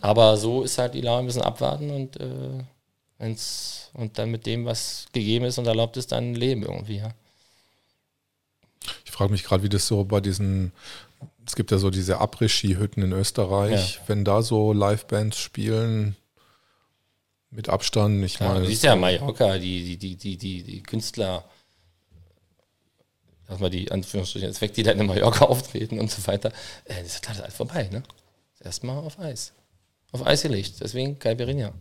Aber 0.00 0.38
so 0.38 0.62
ist 0.62 0.78
halt 0.78 0.94
die 0.94 1.02
Lage, 1.02 1.18
wir 1.18 1.24
müssen 1.24 1.42
abwarten 1.42 1.90
und, 1.90 2.18
äh, 2.18 2.64
wenn's, 3.18 3.87
und 3.94 4.18
dann 4.18 4.30
mit 4.30 4.46
dem, 4.46 4.64
was 4.64 5.06
gegeben 5.12 5.44
ist 5.44 5.58
und 5.58 5.66
erlaubt 5.66 5.96
ist, 5.96 6.12
dann 6.12 6.34
leben 6.34 6.62
irgendwie. 6.62 6.98
Ja. 6.98 7.14
Ich 9.04 9.10
frage 9.10 9.32
mich 9.32 9.44
gerade, 9.44 9.62
wie 9.62 9.68
das 9.68 9.86
so 9.86 10.04
bei 10.04 10.20
diesen, 10.20 10.72
es 11.46 11.56
gibt 11.56 11.70
ja 11.70 11.78
so 11.78 11.90
diese 11.90 12.20
Après-Ski-Hütten 12.20 13.02
in 13.02 13.12
Österreich, 13.12 14.00
wenn 14.06 14.24
da 14.24 14.42
so 14.42 14.72
Livebands 14.72 15.38
spielen 15.38 16.16
mit 17.50 17.68
Abstand, 17.68 18.22
ich 18.24 18.38
Ja, 18.38 18.48
meine, 18.48 18.60
du 18.60 18.66
siehst 18.66 18.84
ja 18.84 18.94
Mallorca, 18.94 19.58
die, 19.58 19.82
die, 19.82 19.96
die, 19.96 20.16
die, 20.16 20.36
die, 20.36 20.62
die 20.62 20.82
Künstler, 20.82 21.44
sag 23.48 23.60
mal 23.60 23.70
die 23.70 23.90
Anführungsstrichen, 23.90 24.48
jetzt 24.48 24.60
weg, 24.60 24.74
die 24.74 24.82
da 24.82 24.92
in 24.92 25.06
Mallorca 25.06 25.44
auftreten 25.46 25.98
und 25.98 26.10
so 26.10 26.26
weiter, 26.26 26.50
äh, 26.84 27.02
das 27.02 27.14
ist 27.14 27.22
klar, 27.22 27.34
das 27.34 27.38
ist 27.38 27.42
alles 27.44 27.54
vorbei, 27.56 27.88
ne? 27.90 28.02
Ist 28.54 28.66
Erstmal 28.66 28.98
auf 28.98 29.18
Eis. 29.18 29.52
Auf 30.12 30.26
Eis 30.26 30.42
gelegt, 30.42 30.74
deswegen 30.80 31.18
Caipirinha. 31.18 31.72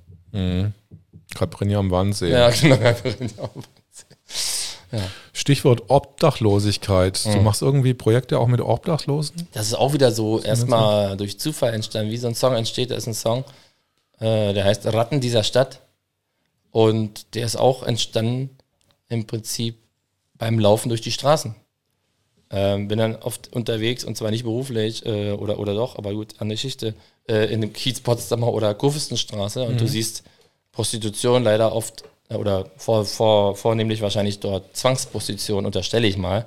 Caipirinha 1.35 1.79
am 1.79 1.91
Wannsee. 1.91 2.31
Ja, 2.31 2.49
genau, 2.61 2.77
Caipirinha. 2.77 3.49
Stichwort 5.33 5.83
Obdachlosigkeit. 5.89 7.21
Mhm. 7.25 7.33
Du 7.33 7.41
machst 7.41 7.61
irgendwie 7.61 7.93
Projekte 7.93 8.39
auch 8.39 8.47
mit 8.47 8.61
Obdachlosen? 8.61 9.47
Das 9.51 9.67
ist 9.67 9.73
auch 9.73 9.93
wieder 9.93 10.11
so 10.11 10.41
erstmal 10.41 11.17
durch 11.17 11.39
Zufall 11.39 11.73
entstanden, 11.73 12.11
wie 12.11 12.17
so 12.17 12.27
ein 12.27 12.35
Song 12.35 12.55
entsteht. 12.55 12.91
Da 12.91 12.95
ist 12.95 13.07
ein 13.07 13.13
Song, 13.13 13.43
äh, 14.19 14.53
der 14.53 14.63
heißt 14.63 14.85
Ratten 14.87 15.19
dieser 15.19 15.43
Stadt. 15.43 15.81
Und 16.71 17.35
der 17.35 17.45
ist 17.45 17.55
auch 17.55 17.83
entstanden 17.83 18.49
im 19.09 19.25
Prinzip 19.25 19.77
beim 20.37 20.59
Laufen 20.59 20.89
durch 20.89 21.01
die 21.01 21.11
Straßen. 21.11 21.55
Ähm, 22.49 22.87
bin 22.87 22.99
dann 22.99 23.15
oft 23.17 23.51
unterwegs 23.53 24.05
und 24.05 24.15
zwar 24.15 24.31
nicht 24.31 24.43
beruflich 24.43 25.05
äh, 25.05 25.31
oder, 25.31 25.59
oder 25.59 25.73
doch, 25.73 25.97
aber 25.97 26.13
gut, 26.13 26.35
an 26.39 26.47
der 26.47 26.55
Geschichte 26.55 26.93
äh, 27.27 27.51
in 27.51 27.59
dem 27.59 27.73
Kiez 27.73 27.99
Potsdamer 27.99 28.53
oder 28.53 28.73
Kurfürstenstraße 28.73 29.63
und 29.63 29.81
du 29.81 29.87
siehst 29.87 30.23
Prostitution 30.77 31.43
leider 31.43 31.73
oft 31.73 32.03
äh, 32.29 32.35
oder 32.35 32.65
vor, 32.77 33.03
vor, 33.03 33.55
vornehmlich 33.55 34.01
wahrscheinlich 34.01 34.39
dort 34.39 34.77
Zwangsprostitution, 34.77 35.65
unterstelle 35.65 36.05
ich 36.07 36.17
mal. 36.17 36.45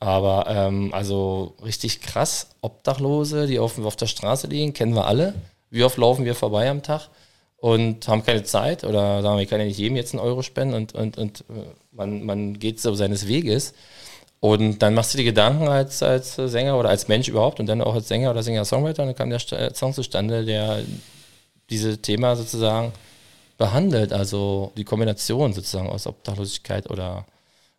Aber 0.00 0.46
ähm, 0.48 0.92
also 0.92 1.54
richtig 1.64 2.02
krass, 2.02 2.48
Obdachlose, 2.60 3.46
die 3.46 3.58
auf, 3.58 3.82
auf 3.82 3.96
der 3.96 4.06
Straße 4.06 4.48
liegen, 4.48 4.74
kennen 4.74 4.94
wir 4.94 5.06
alle. 5.06 5.32
Wie 5.70 5.82
oft 5.82 5.96
laufen 5.96 6.26
wir 6.26 6.34
vorbei 6.34 6.68
am 6.68 6.82
Tag 6.82 7.08
und 7.56 8.06
haben 8.06 8.22
keine 8.22 8.42
Zeit 8.44 8.84
oder 8.84 9.22
sagen 9.22 9.36
wir, 9.36 9.42
ich 9.42 9.48
kann 9.48 9.60
ja 9.60 9.66
nicht 9.66 9.78
jedem 9.78 9.96
jetzt 9.96 10.12
einen 10.12 10.22
Euro 10.22 10.42
spenden 10.42 10.74
und, 10.74 10.94
und, 10.94 11.16
und 11.16 11.40
äh, 11.40 11.72
man, 11.90 12.22
man 12.24 12.58
geht 12.58 12.80
so 12.80 12.94
seines 12.94 13.26
Weges. 13.26 13.72
Und 14.40 14.82
dann 14.82 14.92
machst 14.92 15.14
du 15.14 15.16
dir 15.18 15.24
Gedanken 15.24 15.68
als, 15.68 16.02
als 16.02 16.34
Sänger 16.36 16.78
oder 16.78 16.90
als 16.90 17.08
Mensch 17.08 17.28
überhaupt 17.28 17.60
und 17.60 17.66
dann 17.66 17.80
auch 17.80 17.94
als 17.94 18.08
Sänger 18.08 18.30
oder 18.30 18.42
Singer-Songwriter 18.42 19.02
und 19.02 19.08
dann 19.08 19.16
kam 19.16 19.30
der 19.30 19.40
St- 19.40 19.74
Song 19.74 19.94
zustande, 19.94 20.44
der 20.44 20.80
dieses 21.70 22.02
Thema 22.02 22.36
sozusagen 22.36 22.92
behandelt, 23.56 24.12
also 24.12 24.72
die 24.76 24.84
Kombination 24.84 25.52
sozusagen 25.52 25.88
aus 25.88 26.06
Obdachlosigkeit 26.06 26.90
oder 26.90 27.26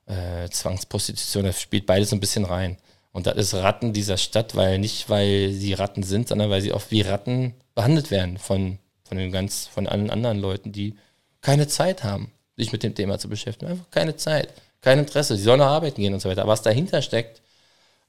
äh, 0.06 0.50
Zwangsprostitution, 0.50 1.46
das 1.46 1.62
spielt 1.62 1.86
beides 1.86 2.14
ein 2.14 2.20
bisschen 2.20 2.46
rein. 2.46 2.78
Und 3.12 3.28
das 3.28 3.36
ist 3.38 3.54
Ratten 3.54 3.94
dieser 3.94 4.18
Stadt, 4.18 4.56
weil 4.56 4.78
nicht, 4.78 5.10
weil 5.10 5.52
sie 5.52 5.74
Ratten 5.74 6.04
sind, 6.04 6.28
sondern 6.28 6.50
weil 6.50 6.62
sie 6.62 6.74
oft 6.74 6.92
wie 6.92 7.02
Ratten 7.02 7.54
behandelt 7.74 8.12
werden 8.12 8.38
von, 8.38 8.78
von 9.04 9.18
den 9.18 9.32
ganz, 9.32 9.68
von 9.68 9.88
allen 9.88 10.10
anderen 10.10 10.40
Leuten, 10.40 10.72
die 10.72 10.96
keine 11.42 11.68
Zeit 11.68 12.04
haben, 12.04 12.32
sich 12.58 12.72
mit 12.72 12.84
dem 12.84 12.94
Thema 12.94 13.18
zu 13.18 13.30
beschäftigen. 13.30 13.72
Einfach 13.72 13.90
keine 13.90 14.16
Zeit, 14.18 14.54
kein 14.82 15.00
Interesse. 15.00 15.38
Sie 15.38 15.44
sollen 15.44 15.60
noch 15.60 15.68
arbeiten 15.68 16.02
gehen 16.02 16.14
und 16.14 16.20
so 16.20 16.30
weiter. 16.30 16.42
Aber 16.42 16.52
was 16.52 16.62
dahinter 16.62 17.02
steckt, 17.02 17.42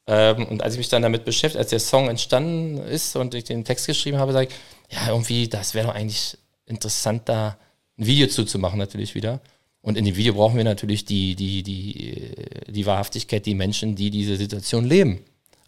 ähm, 0.09 0.47
und 0.47 0.63
als 0.63 0.75
ich 0.75 0.79
mich 0.79 0.89
dann 0.89 1.03
damit 1.03 1.25
beschäftigt, 1.25 1.59
als 1.59 1.71
der 1.71 1.81
Song 1.81 2.09
entstanden 2.09 2.79
ist 2.79 3.17
und 3.17 3.35
ich 3.35 3.45
den 3.45 3.65
Text 3.65 3.87
geschrieben 3.87 4.19
habe, 4.19 4.33
sage 4.33 4.49
ich, 4.49 4.95
ja, 4.97 5.09
irgendwie, 5.09 5.49
das 5.49 5.75
wäre 5.75 5.89
doch 5.89 5.95
eigentlich 5.95 6.39
interessant, 6.67 7.29
da 7.29 7.57
ein 7.99 8.07
Video 8.07 8.27
zuzumachen, 8.27 8.79
natürlich 8.79 9.15
wieder. 9.15 9.41
Und 9.83 9.97
in 9.97 10.05
dem 10.05 10.17
Video 10.17 10.35
brauchen 10.35 10.57
wir 10.57 10.65
natürlich 10.65 11.05
die, 11.05 11.37
die, 11.37 11.63
die, 11.63 12.11
äh, 12.11 12.73
die 12.73 12.87
Wahrhaftigkeit, 12.87 13.47
die 13.47 13.55
Menschen, 13.55 13.95
die 13.95 14.11
diese 14.11 14.37
Situation 14.37 14.85
leben. 14.85 15.21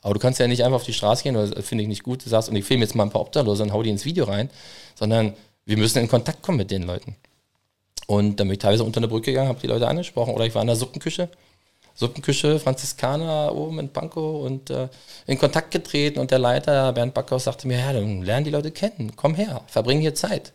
Aber 0.03 0.14
du 0.14 0.20
kannst 0.20 0.40
ja 0.40 0.46
nicht 0.46 0.64
einfach 0.64 0.76
auf 0.76 0.84
die 0.84 0.92
Straße 0.92 1.22
gehen, 1.22 1.34
das 1.34 1.51
finde 1.64 1.82
ich 1.82 1.88
nicht 1.88 2.03
gut, 2.03 2.24
du 2.24 2.28
sagst, 2.28 2.49
und 2.49 2.57
ich 2.57 2.64
filme 2.64 2.84
jetzt 2.84 2.94
mal 2.94 3.05
ein 3.05 3.11
paar 3.11 3.20
Obdachlose 3.20 3.62
und 3.62 3.72
hau 3.72 3.82
die 3.82 3.90
ins 3.90 4.05
Video 4.05 4.24
rein, 4.24 4.51
sondern 4.94 5.34
wir 5.64 5.76
müssen 5.76 5.99
in 5.99 6.09
Kontakt 6.09 6.42
kommen 6.42 6.59
mit 6.59 6.70
den 6.70 6.82
Leuten. 6.82 7.16
Und 8.07 8.40
dann 8.40 8.49
bin 8.49 8.55
ich 8.55 8.59
teilweise 8.59 8.84
unter 8.84 8.99
eine 8.99 9.09
Brücke 9.09 9.32
gegangen, 9.32 9.49
habe 9.49 9.61
die 9.61 9.66
Leute 9.66 9.86
angesprochen 9.86 10.34
oder 10.34 10.46
ich 10.46 10.55
war 10.55 10.62
in 10.62 10.68
der 10.68 10.76
Suppenküche 10.76 11.28
Suppenküche 11.99 12.61
Franziskaner 12.61 13.53
oben 13.53 13.80
in 13.80 13.88
Pankow 13.88 14.44
und 14.46 14.70
äh, 14.70 14.88
in 15.26 15.36
Kontakt 15.36 15.72
getreten 15.72 16.20
und 16.20 16.30
der 16.30 16.38
Leiter 16.38 16.92
Bernd 16.92 17.12
Backhaus 17.12 17.44
sagte 17.44 17.66
mir, 17.66 17.80
ja, 17.80 17.92
dann 17.92 18.22
lernen 18.22 18.44
die 18.44 18.53
Leute 18.53 18.70
kennen, 18.70 19.16
komm 19.16 19.34
her, 19.34 19.62
verbring 19.66 19.99
hier 19.99 20.14
Zeit. 20.14 20.53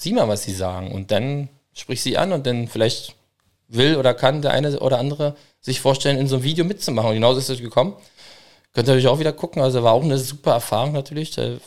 Sieh 0.00 0.14
mal, 0.14 0.28
was 0.28 0.44
sie 0.44 0.54
sagen 0.54 0.92
und 0.92 1.10
dann 1.10 1.50
sprich 1.74 2.00
sie 2.00 2.16
an 2.16 2.32
und 2.32 2.46
dann 2.46 2.68
vielleicht 2.68 3.14
will 3.68 3.96
oder 3.96 4.14
kann 4.14 4.40
der 4.40 4.52
eine 4.52 4.80
oder 4.80 4.98
andere 4.98 5.36
sich 5.60 5.82
vorstellen, 5.82 6.16
in 6.16 6.26
so 6.26 6.36
einem 6.36 6.44
Video 6.44 6.64
mitzumachen. 6.64 7.10
Und 7.10 7.16
genauso 7.16 7.38
ist 7.38 7.50
es 7.50 7.60
gekommen. 7.60 7.94
Könnt 8.72 8.88
ihr 8.88 8.94
euch 8.94 9.06
auch 9.08 9.18
wieder 9.18 9.34
gucken. 9.34 9.60
Also 9.60 9.82
war 9.82 9.92
auch 9.92 10.02
eine 10.02 10.16
super 10.16 10.52
Erfahrung 10.52 10.92
natürlich. 10.92 11.32
Da 11.32 11.58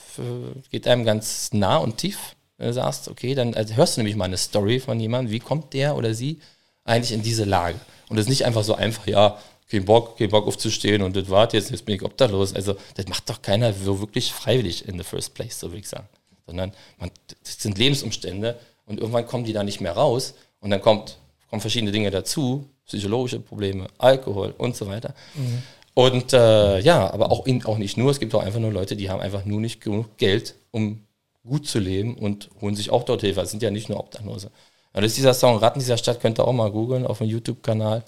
geht 0.72 0.88
einem 0.88 1.06
ganz 1.06 1.54
nah 1.54 1.78
und 1.78 1.98
tief. 1.98 2.36
Wenn 2.58 2.66
du 2.66 2.74
sagst, 2.74 3.08
okay, 3.08 3.36
dann 3.36 3.54
also 3.54 3.76
hörst 3.76 3.98
du 3.98 4.02
nämlich 4.02 4.16
mal 4.16 4.26
eine 4.26 4.38
Story 4.38 4.80
von 4.80 5.00
jemandem. 5.00 5.32
Wie 5.32 5.40
kommt 5.40 5.72
der 5.74 5.96
oder 5.96 6.16
sie 6.16 6.40
eigentlich 6.86 7.12
in 7.12 7.22
diese 7.22 7.44
Lage? 7.44 7.80
Und 8.10 8.18
es 8.18 8.24
ist 8.24 8.30
nicht 8.30 8.46
einfach 8.46 8.64
so 8.64 8.74
einfach, 8.74 9.06
ja, 9.06 9.38
kein 9.70 9.86
Bock, 9.86 10.18
kein 10.18 10.30
Bock 10.30 10.48
aufzustehen 10.48 11.04
und 11.04 11.16
das 11.16 11.30
wart 11.30 11.54
jetzt, 11.54 11.70
jetzt 11.70 11.86
bin 11.86 11.96
ich 11.96 12.02
obdachlos. 12.02 12.56
Also 12.56 12.78
das 12.96 13.08
macht 13.08 13.30
doch 13.30 13.44
keiner 13.44 13.74
so 13.74 14.00
wirklich 14.00 14.34
freiwillig 14.34 14.88
in 14.88 14.98
the 14.98 15.04
first 15.04 15.36
place, 15.36 15.60
so 15.60 15.68
würde 15.68 15.82
ich 15.82 15.90
sagen. 15.90 16.08
Sondern 16.46 16.72
man, 16.98 17.12
das 17.44 17.60
sind 17.60 17.78
Lebensumstände 17.78 18.60
und 18.86 19.00
irgendwann 19.00 19.26
kommen 19.26 19.46
die 19.46 19.54
da 19.54 19.64
nicht 19.64 19.82
mehr 19.82 19.94
raus 19.94 20.34
und 20.60 20.70
dann 20.70 20.82
kommt, 20.82 21.18
kommen 21.50 21.62
verschiedene 21.62 21.92
Dinge 21.92 22.12
dazu, 22.12 22.66
psychologische 22.86 23.40
Probleme, 23.40 23.88
Alkohol 23.98 24.54
und 24.58 24.76
so 24.76 24.88
weiter. 24.88 25.14
Mhm. 25.36 25.64
Und 25.94 26.34
äh, 26.34 26.80
ja, 26.80 27.12
aber 27.14 27.32
auch, 27.32 27.46
in, 27.46 27.64
auch 27.66 27.78
nicht 27.78 27.98
nur, 27.98 28.12
es 28.12 28.20
gibt 28.20 28.34
auch 28.34 28.44
einfach 28.44 28.60
nur 28.60 28.72
Leute, 28.72 28.96
die 28.96 29.10
haben 29.10 29.22
einfach 29.22 29.46
nur 29.46 29.62
nicht 29.62 29.80
genug 29.80 30.18
Geld, 30.18 30.56
um 30.72 31.04
gut 31.46 31.68
zu 31.68 31.80
leben 31.80 32.16
und 32.16 32.50
holen 32.62 32.76
sich 32.76 32.90
auch 32.90 33.04
dort 33.04 33.22
Hilfe. 33.22 33.42
Es 33.42 33.52
sind 33.52 33.62
ja 33.62 33.70
nicht 33.70 33.90
nur 33.90 34.00
Obdachlose. 34.00 34.48
Und 34.94 35.02
das 35.02 35.12
ist 35.12 35.18
dieser 35.18 35.34
Song 35.34 35.58
Ratten 35.58 35.80
dieser 35.80 35.98
Stadt, 35.98 36.22
könnt 36.22 36.40
ihr 36.40 36.48
auch 36.48 36.54
mal 36.54 36.72
googeln 36.72 37.06
auf 37.06 37.20
dem 37.20 37.28
YouTube-Kanal. 37.28 38.04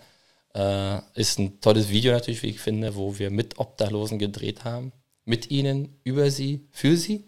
Äh, 0.54 1.00
ist 1.16 1.40
ein 1.40 1.60
tolles 1.60 1.90
Video 1.90 2.12
natürlich, 2.14 2.42
wie 2.44 2.50
ich 2.50 2.60
finde, 2.60 2.96
wo 2.96 3.18
wir 3.20 3.30
mit 3.30 3.60
Obdachlosen 3.60 4.20
gedreht 4.20 4.64
haben. 4.64 4.92
Mit 5.26 5.52
ihnen, 5.52 6.00
über 6.04 6.30
sie, 6.32 6.68
für 6.72 6.96
sie. 6.96 7.26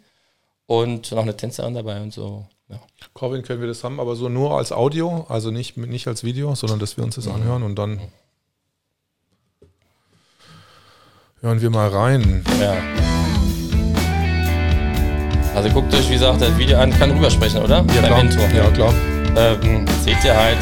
Und 0.68 1.12
noch 1.14 1.24
eine 1.24 1.36
Tänzerin 1.36 1.74
dabei 1.74 2.02
und 2.02 2.14
so. 2.14 2.46
Ja. 2.70 2.80
Corvin 3.14 3.42
können 3.42 3.62
wir 3.62 3.68
das 3.70 3.84
haben, 3.86 4.00
aber 4.00 4.16
so 4.16 4.28
nur 4.28 4.58
als 4.58 4.74
Audio, 4.74 5.26
also 5.30 5.50
nicht, 5.50 5.78
nicht 5.78 6.08
als 6.08 6.26
Video, 6.26 6.54
sondern 6.56 6.80
dass 6.80 6.98
wir 6.98 7.06
uns 7.06 7.16
das 7.16 7.26
mhm. 7.26 7.36
anhören 7.36 7.64
und 7.64 7.76
dann 7.76 8.02
hören 11.40 11.62
wir 11.62 11.70
mal 11.70 11.88
rein. 11.88 12.44
Ja. 12.60 12.76
Also 15.56 15.70
guckt 15.70 15.94
euch, 15.94 16.10
wie 16.10 16.14
gesagt, 16.14 16.42
das 16.42 16.58
Video 16.58 16.78
an, 16.78 16.92
kann 16.92 17.12
rübersprechen, 17.12 17.64
oder? 17.64 17.86
Ja, 17.96 18.02
klar. 18.02 18.20
Intro. 18.20 18.42
Ja, 18.42 18.70
klar. 18.72 18.94
Ähm, 19.38 19.88
seht 20.04 20.24
ihr 20.26 20.36
halt. 20.36 20.60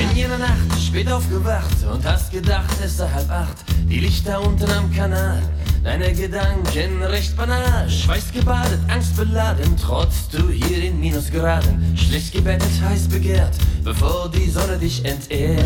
In 0.00 0.16
jener 0.16 0.38
Nacht 0.38 0.80
spät 0.80 1.12
aufgewacht 1.12 1.76
und 1.92 2.04
hast 2.04 2.32
gedacht, 2.32 2.74
es 2.82 2.96
sei 2.96 3.08
halb 3.08 3.30
acht. 3.30 3.56
Die 3.88 4.00
Lichter 4.00 4.40
unten 4.40 4.70
am 4.70 4.90
Kanal. 4.92 5.42
Deine 5.84 6.12
Gedanken 6.12 7.02
recht 7.02 7.36
banal, 7.36 7.90
schweißgebadet, 7.90 8.78
angstbeladen, 8.88 9.76
trotz 9.76 10.28
du 10.28 10.48
hier 10.48 10.84
in 10.84 11.00
Minusgraden, 11.00 11.96
schlecht 11.96 12.32
gebettet, 12.32 12.70
heiß 12.84 13.08
begehrt, 13.08 13.56
bevor 13.82 14.30
die 14.30 14.48
Sonne 14.48 14.78
dich 14.78 15.04
entehrt. 15.04 15.64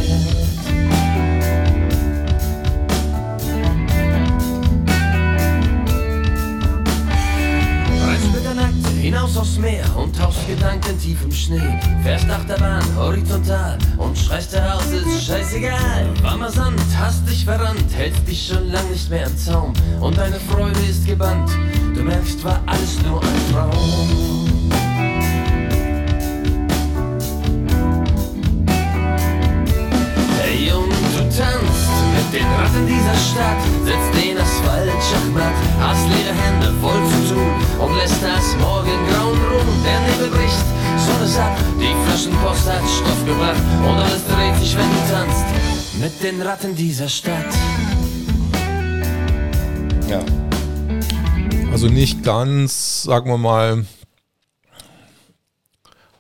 Hinaus 9.27 9.37
aufs 9.37 9.59
Meer 9.59 9.85
und 9.97 10.17
tauchst 10.17 10.47
Gedanken 10.47 10.99
tief 10.99 11.23
im 11.23 11.33
Schnee. 11.33 11.81
Fährst 12.03 12.29
Achterbahn 12.31 12.85
horizontal 12.97 13.79
und 13.97 14.17
schreist 14.17 14.55
heraus, 14.55 14.85
ist 14.87 15.27
scheißegal. 15.27 16.09
Warmer 16.23 16.51
Sand, 16.51 16.81
hast 16.99 17.29
dich 17.29 17.45
verrannt, 17.45 17.93
hältst 17.97 18.27
dich 18.27 18.47
schon 18.47 18.71
lang 18.71 18.89
nicht 18.91 19.11
mehr 19.11 19.27
im 19.27 19.37
Zaum 19.37 19.73
und 20.01 20.17
deine 20.17 20.39
Freude 20.41 20.79
ist 20.89 21.07
gebannt. 21.07 21.51
Du 21.95 22.03
merkst, 22.03 22.43
war 22.45 22.61
alles 22.67 23.03
nur 23.03 23.23
ein 23.23 23.53
Traum. 23.53 24.51
Hey, 30.41 30.73
und 30.73 30.91
du 30.91 31.23
tanzt 31.25 31.91
mit 32.15 32.41
den 32.41 32.47
Ratten 32.47 32.87
dieser 32.87 33.17
Stadt, 33.17 33.63
setzt 33.85 34.25
den 34.25 34.39
Asphalt 34.39 34.91
schachmatt, 35.11 35.55
hast 35.81 36.07
leere 36.09 36.35
Hände 36.35 36.73
voll 36.81 37.03
zu 37.11 37.35
tun 37.35 37.66
und 37.79 37.97
lässt 37.97 38.23
das 38.23 38.57
Morgengrauen 38.57 39.39
ruhen. 39.39 39.85
Der 39.85 40.01
Nebel 40.01 40.29
bricht, 40.29 40.65
Sonne 40.99 41.27
satt, 41.27 41.59
die 41.79 41.95
Flaschenpost 42.07 42.67
hat 42.67 42.83
Stoff 42.89 43.25
gebracht 43.25 43.63
und 43.81 43.97
alles 43.99 44.23
dreht 44.27 44.57
sich, 44.61 44.77
wenn 44.77 44.89
du 44.89 45.13
tanzt 45.13 45.45
mit 46.01 46.23
den 46.23 46.43
Ratten 46.43 46.75
dieser 46.75 47.09
Stadt. 47.09 47.55
Ja. 50.09 50.25
Also 51.73 51.89
nicht 51.89 52.23
ganz, 52.23 53.03
sagen 53.03 53.31
wir 53.31 53.39
mal, 53.39 53.85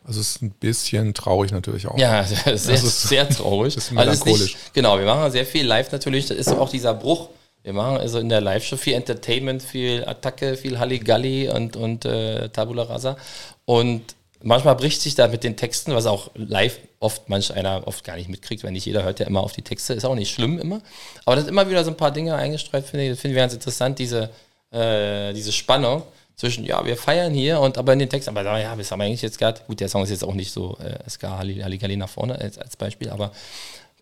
also 0.06 0.20
es 0.20 0.36
ist 0.36 0.42
ein 0.42 0.50
bisschen 0.50 1.14
traurig 1.14 1.50
natürlich 1.50 1.86
auch. 1.86 1.98
Ja, 1.98 2.22
sehr, 2.56 2.56
sehr 2.56 3.28
traurig. 3.28 3.74
Bisschen 3.74 3.98
also 3.98 4.10
melancholisch. 4.10 4.54
Nicht, 4.54 4.74
genau, 4.74 4.98
wir 4.98 5.06
machen 5.06 5.32
sehr 5.32 5.44
viel 5.44 5.66
live 5.66 5.90
natürlich. 5.90 6.26
Das 6.26 6.36
ist 6.36 6.48
auch 6.48 6.70
dieser 6.70 6.94
Bruch. 6.94 7.28
Wir 7.66 7.72
machen 7.72 7.96
also 7.96 8.20
in 8.20 8.28
der 8.28 8.40
Live-Show 8.40 8.76
viel 8.76 8.92
Entertainment, 8.92 9.60
viel 9.60 10.04
Attacke, 10.04 10.56
viel 10.56 10.78
Halligalli 10.78 11.48
und, 11.48 11.74
und 11.74 12.04
äh, 12.04 12.48
Tabula 12.50 12.84
Rasa. 12.84 13.16
Und 13.64 14.14
manchmal 14.40 14.76
bricht 14.76 15.02
sich 15.02 15.16
da 15.16 15.26
mit 15.26 15.42
den 15.42 15.56
Texten, 15.56 15.92
was 15.92 16.06
auch 16.06 16.30
live 16.36 16.78
oft 17.00 17.28
manch 17.28 17.52
einer 17.52 17.84
oft 17.88 18.04
gar 18.04 18.14
nicht 18.14 18.28
mitkriegt, 18.28 18.62
weil 18.62 18.70
nicht 18.70 18.86
jeder 18.86 19.02
hört 19.02 19.18
ja 19.18 19.26
immer 19.26 19.40
auf 19.40 19.50
die 19.50 19.62
Texte. 19.62 19.94
Ist 19.94 20.04
auch 20.04 20.14
nicht 20.14 20.32
schlimm 20.32 20.60
immer. 20.60 20.80
Aber 21.24 21.34
das 21.34 21.48
immer 21.48 21.68
wieder 21.68 21.82
so 21.82 21.90
ein 21.90 21.96
paar 21.96 22.12
Dinge 22.12 22.36
eingestreut, 22.36 22.84
finde 22.84 23.10
ich. 23.10 23.18
Finden 23.18 23.34
wir 23.34 23.42
ganz 23.42 23.54
interessant, 23.54 23.98
diese, 23.98 24.30
äh, 24.70 25.32
diese 25.32 25.50
Spannung 25.50 26.04
zwischen, 26.36 26.64
ja, 26.64 26.86
wir 26.86 26.96
feiern 26.96 27.34
hier 27.34 27.58
und 27.58 27.78
aber 27.78 27.94
in 27.94 27.98
den 27.98 28.08
Texten, 28.08 28.30
aber 28.30 28.44
ja, 28.60 28.78
wir 28.78 28.84
haben 28.84 29.00
eigentlich 29.00 29.22
jetzt 29.22 29.40
gerade, 29.40 29.60
gut, 29.66 29.80
der 29.80 29.88
Song 29.88 30.04
ist 30.04 30.10
jetzt 30.10 30.22
auch 30.22 30.34
nicht 30.34 30.52
so 30.52 30.78
äh, 30.78 31.10
Ska 31.10 31.38
Halligalli 31.38 31.96
nach 31.96 32.10
vorne 32.10 32.38
als, 32.38 32.58
als 32.58 32.76
Beispiel, 32.76 33.10
aber 33.10 33.32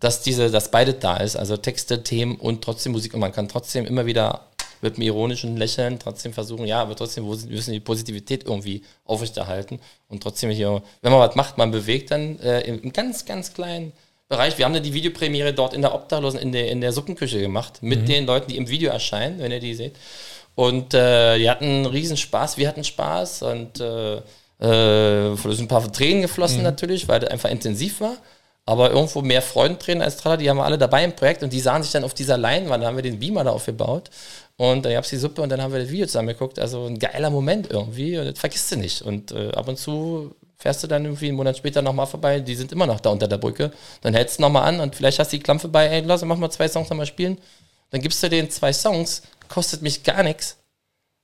dass 0.05 0.21
diese, 0.21 0.51
dass 0.51 0.69
beide 0.69 0.93
da 0.93 1.17
ist, 1.17 1.35
also 1.35 1.57
Texte, 1.57 2.03
Themen 2.03 2.35
und 2.35 2.63
trotzdem 2.63 2.91
Musik 2.91 3.15
und 3.15 3.21
man 3.21 3.31
kann 3.31 3.49
trotzdem 3.49 3.87
immer 3.87 4.05
wieder 4.05 4.45
mit 4.81 4.95
einem 4.95 5.01
ironischen 5.01 5.57
Lächeln 5.57 5.97
trotzdem 5.97 6.31
versuchen, 6.31 6.67
ja, 6.67 6.79
aber 6.79 6.95
trotzdem 6.95 7.25
wir 7.25 7.35
müssen 7.49 7.71
die 7.71 7.79
Positivität 7.79 8.43
irgendwie 8.45 8.83
aufrechterhalten 9.03 9.79
und 10.07 10.21
trotzdem 10.21 10.51
hier, 10.51 10.83
wenn 11.01 11.11
man 11.11 11.21
was 11.27 11.35
macht, 11.35 11.57
man 11.57 11.71
bewegt 11.71 12.11
dann 12.11 12.39
äh, 12.39 12.61
im 12.61 12.93
ganz, 12.93 13.25
ganz 13.25 13.55
kleinen 13.55 13.93
Bereich. 14.29 14.59
Wir 14.59 14.65
haben 14.65 14.73
da 14.73 14.79
die 14.79 14.93
Videopremiere 14.93 15.53
dort 15.53 15.73
in 15.73 15.81
der 15.81 15.95
Obdachlosen, 15.95 16.39
in 16.39 16.51
der, 16.51 16.69
in 16.69 16.81
der 16.81 16.91
Suppenküche 16.91 17.39
gemacht, 17.39 17.81
mit 17.81 18.01
mhm. 18.01 18.05
den 18.05 18.25
Leuten, 18.27 18.51
die 18.51 18.57
im 18.57 18.69
Video 18.69 18.91
erscheinen, 18.91 19.39
wenn 19.39 19.51
ihr 19.51 19.59
die 19.59 19.73
seht. 19.73 19.95
Und 20.53 20.93
äh, 20.93 21.39
die 21.39 21.49
hatten 21.49 21.65
einen 21.65 21.85
riesen 21.87 22.15
Spaß, 22.17 22.57
wir 22.57 22.67
hatten 22.67 22.83
Spaß 22.83 23.41
und 23.41 23.79
äh, 23.79 24.17
äh, 24.59 25.35
sind 25.35 25.61
ein 25.61 25.67
paar 25.67 25.91
Tränen 25.91 26.21
geflossen 26.21 26.59
mhm. 26.59 26.63
natürlich, 26.63 27.07
weil 27.07 27.19
das 27.19 27.31
einfach 27.31 27.49
intensiv 27.49 28.01
war. 28.01 28.17
Aber 28.65 28.91
irgendwo 28.91 29.21
mehr 29.21 29.43
Freudentränen 29.43 30.01
als 30.01 30.17
Tralla, 30.17 30.37
die 30.37 30.49
haben 30.49 30.57
wir 30.57 30.65
alle 30.65 30.79
dabei 30.79 31.03
im 31.03 31.15
Projekt 31.15 31.43
und 31.43 31.53
die 31.53 31.59
sahen 31.59 31.83
sich 31.83 31.91
dann 31.91 32.03
auf 32.03 32.15
dieser 32.15 32.37
Leinwand, 32.37 32.83
da 32.83 32.87
haben 32.87 32.95
wir 32.95 33.03
den 33.03 33.19
Beamer 33.19 33.43
da 33.43 33.51
aufgebaut 33.51 34.09
und 34.57 34.85
dann 34.85 34.93
gab 34.93 35.03
es 35.03 35.11
die 35.11 35.17
Suppe 35.17 35.41
und 35.41 35.49
dann 35.49 35.61
haben 35.61 35.71
wir 35.71 35.81
das 35.81 35.91
Video 35.91 36.07
zusammen 36.07 36.29
geguckt. 36.29 36.57
Also 36.59 36.85
ein 36.85 36.97
geiler 36.97 37.29
Moment 37.29 37.69
irgendwie 37.69 38.17
und 38.17 38.25
das 38.25 38.39
vergisst 38.39 38.71
du 38.71 38.77
nicht. 38.77 39.01
Und 39.03 39.31
äh, 39.31 39.51
ab 39.51 39.67
und 39.67 39.77
zu 39.77 40.35
fährst 40.57 40.81
du 40.81 40.87
dann 40.87 41.05
irgendwie 41.05 41.27
einen 41.27 41.37
Monat 41.37 41.57
später 41.57 41.81
nochmal 41.81 42.07
vorbei, 42.07 42.39
die 42.39 42.55
sind 42.55 42.71
immer 42.71 42.87
noch 42.87 42.99
da 42.99 43.11
unter 43.11 43.27
der 43.27 43.37
Brücke. 43.37 43.71
Dann 44.01 44.15
hältst 44.15 44.39
du 44.39 44.41
nochmal 44.41 44.63
an 44.63 44.79
und 44.79 44.95
vielleicht 44.95 45.19
hast 45.19 45.31
du 45.31 45.37
die 45.37 45.43
Klampfe 45.43 45.67
bei, 45.67 45.87
ey, 45.87 46.01
lass 46.01 46.23
uns 46.23 46.39
mal 46.39 46.49
zwei 46.49 46.67
Songs 46.67 46.89
nochmal 46.89 47.05
spielen. 47.05 47.37
Dann 47.91 48.01
gibst 48.01 48.23
du 48.23 48.29
denen 48.29 48.49
zwei 48.49 48.73
Songs 48.73 49.21
kostet 49.47 49.81
mich 49.83 50.03
gar 50.03 50.23
nichts, 50.23 50.57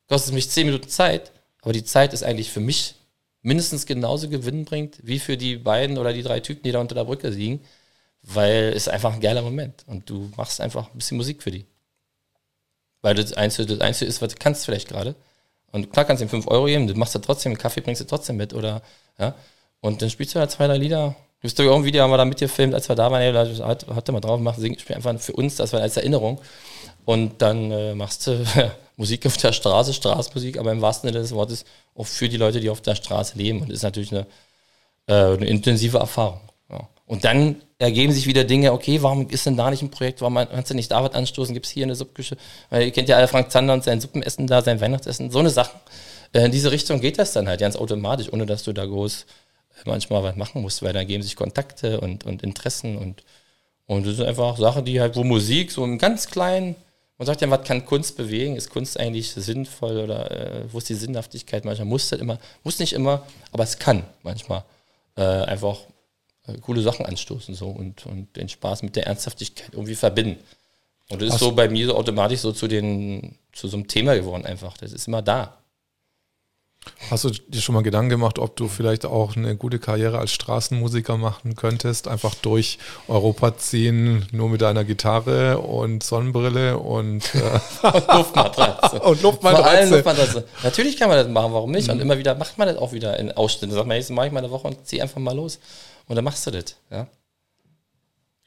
kostet 0.07 0.33
mich 0.33 0.49
zehn 0.49 0.67
Minuten 0.67 0.89
Zeit, 0.89 1.31
aber 1.61 1.73
die 1.73 1.83
Zeit 1.83 2.13
ist 2.13 2.23
eigentlich 2.23 2.51
für 2.51 2.59
mich 2.59 2.95
mindestens 3.41 3.85
genauso 3.85 4.29
gewinnbringend 4.29 4.99
wie 5.03 5.19
für 5.19 5.37
die 5.37 5.57
beiden 5.57 5.97
oder 5.97 6.13
die 6.13 6.23
drei 6.23 6.39
Typen, 6.39 6.63
die 6.63 6.71
da 6.71 6.79
unter 6.79 6.95
der 6.95 7.05
Brücke 7.05 7.29
liegen, 7.29 7.61
weil 8.23 8.73
es 8.75 8.87
einfach 8.87 9.13
ein 9.13 9.21
geiler 9.21 9.41
Moment 9.41 9.83
und 9.87 10.09
du 10.09 10.31
machst 10.37 10.61
einfach 10.61 10.91
ein 10.91 10.97
bisschen 10.97 11.17
Musik 11.17 11.41
für 11.41 11.51
die. 11.51 11.65
Weil 13.01 13.15
das 13.15 13.33
Einzige, 13.33 13.67
das 13.67 13.81
Einzige 13.81 14.09
ist, 14.09 14.21
was 14.21 14.33
du 14.33 14.39
kannst 14.39 14.65
vielleicht 14.65 14.87
gerade. 14.87 15.15
Und 15.71 15.91
klar 15.91 16.05
kannst 16.05 16.21
du 16.21 16.25
ihm 16.25 16.29
5 16.29 16.47
Euro 16.47 16.65
geben, 16.65 16.87
du 16.87 16.93
machst 16.95 17.15
da 17.15 17.19
trotzdem, 17.19 17.51
einen 17.51 17.57
Kaffee 17.57 17.81
bringst 17.81 18.01
du 18.01 18.05
trotzdem 18.05 18.37
mit 18.37 18.53
oder, 18.53 18.81
ja. 19.17 19.35
Und 19.79 20.01
dann 20.01 20.09
spielst 20.11 20.35
du 20.35 20.39
da 20.39 20.47
zwei, 20.47 20.67
drei 20.67 20.77
Lieder. 20.77 21.15
Du 21.39 21.43
bist 21.43 21.57
doch 21.57 21.63
irgendein 21.63 21.85
Video, 21.85 22.03
haben 22.03 22.11
wir 22.11 22.17
da 22.17 22.25
mitgefilmt, 22.25 22.75
als 22.75 22.87
wir 22.87 22.95
da 22.95 23.09
waren, 23.09 23.21
ey, 23.21 23.33
hat, 23.33 23.87
hat 23.87 24.11
mal 24.11 24.19
drauf 24.19 24.37
gemacht, 24.37 24.59
sing, 24.59 24.77
spiel 24.77 24.95
einfach 24.95 25.17
für 25.19 25.33
uns, 25.33 25.55
das 25.55 25.73
war 25.73 25.81
als 25.81 25.97
Erinnerung. 25.97 26.39
Und 27.05 27.41
dann 27.41 27.71
äh, 27.71 27.95
machst 27.95 28.27
du 28.27 28.45
Musik 28.97 29.25
auf 29.25 29.37
der 29.37 29.53
Straße, 29.53 29.93
Straßenmusik, 29.93 30.57
aber 30.57 30.71
im 30.71 30.81
wahrsten 30.81 31.09
Sinne 31.09 31.21
des 31.21 31.33
Wortes 31.33 31.65
auch 31.95 32.05
für 32.07 32.29
die 32.29 32.37
Leute, 32.37 32.59
die 32.59 32.69
auf 32.69 32.81
der 32.81 32.95
Straße 32.95 33.37
leben. 33.37 33.61
Und 33.61 33.71
ist 33.71 33.83
natürlich 33.83 34.11
eine, 34.11 34.27
äh, 35.07 35.13
eine 35.13 35.45
intensive 35.45 35.97
Erfahrung. 35.97 36.41
Ja. 36.69 36.87
Und 37.05 37.23
dann 37.25 37.61
ergeben 37.79 38.13
sich 38.13 38.27
wieder 38.27 38.43
Dinge, 38.43 38.73
okay, 38.73 39.01
warum 39.01 39.27
ist 39.29 39.45
denn 39.45 39.57
da 39.57 39.69
nicht 39.69 39.81
ein 39.81 39.91
Projekt, 39.91 40.21
warum 40.21 40.35
kannst 40.35 40.69
du 40.69 40.75
nicht 40.75 40.91
da 40.91 41.03
was 41.03 41.13
anstoßen, 41.13 41.53
gibt 41.53 41.65
es 41.65 41.71
hier 41.71 41.85
eine 41.85 41.95
Suppküche? 41.95 42.37
Weil 42.69 42.83
ihr 42.83 42.91
kennt 42.91 43.09
ja 43.09 43.17
alle 43.17 43.27
Frank 43.27 43.51
Zander 43.51 43.73
und 43.73 43.83
sein 43.83 43.99
Suppenessen 43.99 44.47
da, 44.47 44.61
sein 44.61 44.79
Weihnachtsessen, 44.79 45.31
so 45.31 45.39
eine 45.39 45.49
Sache. 45.49 45.75
Äh, 46.33 46.45
in 46.45 46.51
diese 46.51 46.71
Richtung 46.71 47.01
geht 47.01 47.17
das 47.17 47.33
dann 47.33 47.47
halt 47.47 47.59
ganz 47.59 47.75
automatisch, 47.75 48.31
ohne 48.31 48.45
dass 48.45 48.63
du 48.63 48.73
da 48.73 48.85
groß 48.85 49.25
äh, 49.77 49.89
manchmal 49.89 50.23
was 50.23 50.35
machen 50.35 50.61
musst, 50.61 50.83
weil 50.83 50.93
da 50.93 50.99
ergeben 50.99 51.23
sich 51.23 51.35
Kontakte 51.35 51.99
und, 51.99 52.25
und 52.25 52.43
Interessen 52.43 52.97
und 52.97 53.23
Und 53.87 54.05
das 54.05 54.13
ist 54.13 54.21
einfach 54.21 54.57
Sache, 54.57 54.83
die 54.83 55.01
halt, 55.01 55.15
wo 55.17 55.23
Musik 55.25 55.71
so 55.71 55.83
im 55.83 55.97
ganz 55.97 56.27
kleinen, 56.27 56.75
man 57.21 57.27
sagt 57.27 57.41
ja, 57.41 57.51
was 57.51 57.63
kann 57.67 57.85
Kunst 57.85 58.17
bewegen? 58.17 58.55
Ist 58.55 58.71
Kunst 58.71 58.99
eigentlich 58.99 59.29
sinnvoll 59.31 59.99
oder 59.99 60.31
äh, 60.31 60.63
wo 60.73 60.79
ist 60.79 60.89
die 60.89 60.95
Sinnhaftigkeit? 60.95 61.65
Manchmal 61.65 61.85
muss 61.85 62.09
das 62.09 62.19
immer, 62.19 62.39
muss 62.63 62.79
nicht 62.79 62.93
immer, 62.93 63.27
aber 63.51 63.63
es 63.63 63.77
kann 63.77 64.01
manchmal 64.23 64.63
äh, 65.15 65.21
einfach 65.21 65.77
äh, 66.47 66.57
coole 66.57 66.81
Sachen 66.81 67.05
anstoßen 67.05 67.53
so 67.53 67.67
und, 67.67 68.07
und 68.07 68.35
den 68.35 68.49
Spaß 68.49 68.81
mit 68.81 68.95
der 68.95 69.05
Ernsthaftigkeit 69.05 69.69
irgendwie 69.71 69.93
verbinden. 69.93 70.43
Und 71.11 71.21
das 71.21 71.35
ist 71.35 71.39
so 71.41 71.51
bei 71.51 71.69
mir 71.69 71.85
so 71.85 71.95
automatisch 71.95 72.39
so 72.39 72.53
zu 72.53 72.67
den, 72.67 73.37
zu 73.51 73.67
so 73.67 73.77
einem 73.77 73.87
Thema 73.87 74.15
geworden 74.15 74.43
einfach. 74.43 74.75
Das 74.79 74.91
ist 74.91 75.07
immer 75.07 75.21
da. 75.21 75.60
Hast 77.11 77.25
du 77.25 77.29
dir 77.29 77.61
schon 77.61 77.75
mal 77.75 77.83
Gedanken 77.83 78.09
gemacht, 78.09 78.39
ob 78.39 78.55
du 78.55 78.67
vielleicht 78.67 79.05
auch 79.05 79.35
eine 79.35 79.55
gute 79.55 79.77
Karriere 79.79 80.17
als 80.17 80.31
Straßenmusiker 80.31 81.17
machen 81.17 81.55
könntest? 81.55 82.07
Einfach 82.07 82.33
durch 82.35 82.79
Europa 83.07 83.55
ziehen, 83.57 84.25
nur 84.31 84.49
mit 84.49 84.61
deiner 84.61 84.83
Gitarre 84.83 85.59
und 85.59 86.01
Sonnenbrille 86.03 86.77
und, 86.79 87.23
äh, 87.35 87.59
Luftmatratze. 87.83 88.99
und 89.01 89.01
Vor 89.01 89.05
allem 89.07 89.21
Luftmatratze. 89.21 89.89
Luftmatratze. 89.95 90.47
Natürlich 90.63 90.97
kann 90.97 91.09
man 91.09 91.17
das 91.17 91.27
machen, 91.27 91.53
warum 91.53 91.71
nicht? 91.71 91.89
Und 91.89 91.99
immer 91.99 92.17
wieder 92.17 92.33
macht 92.35 92.57
man 92.57 92.67
das 92.67 92.77
auch 92.77 92.93
wieder 92.93 93.19
in 93.19 93.31
Ausschnitten. 93.31 93.75
Sag 93.75 93.85
mal, 93.85 93.97
jetzt 93.97 94.09
mache 94.09 94.27
ich 94.27 94.31
mal 94.33 94.39
eine 94.39 94.49
Woche 94.51 94.67
und 94.67 94.87
zieh 94.87 95.01
einfach 95.01 95.19
mal 95.19 95.35
los. 95.35 95.59
Und 96.07 96.15
dann 96.15 96.25
machst 96.25 96.47
du 96.47 96.51
das. 96.51 96.75
Ja? 96.89 97.07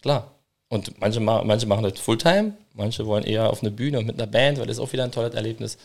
Klar. 0.02 0.30
Und 0.68 0.98
manche, 1.00 1.20
ma- 1.20 1.44
manche 1.44 1.66
machen 1.66 1.84
das 1.84 2.00
Fulltime, 2.00 2.54
manche 2.72 3.06
wollen 3.06 3.22
eher 3.24 3.50
auf 3.50 3.60
eine 3.62 3.70
Bühne 3.70 3.98
und 3.98 4.06
mit 4.06 4.20
einer 4.20 4.26
Band, 4.30 4.58
weil 4.58 4.66
das 4.66 4.78
ist 4.78 4.82
auch 4.82 4.92
wieder 4.92 5.04
ein 5.04 5.12
tolles 5.12 5.34
Erlebnis. 5.34 5.78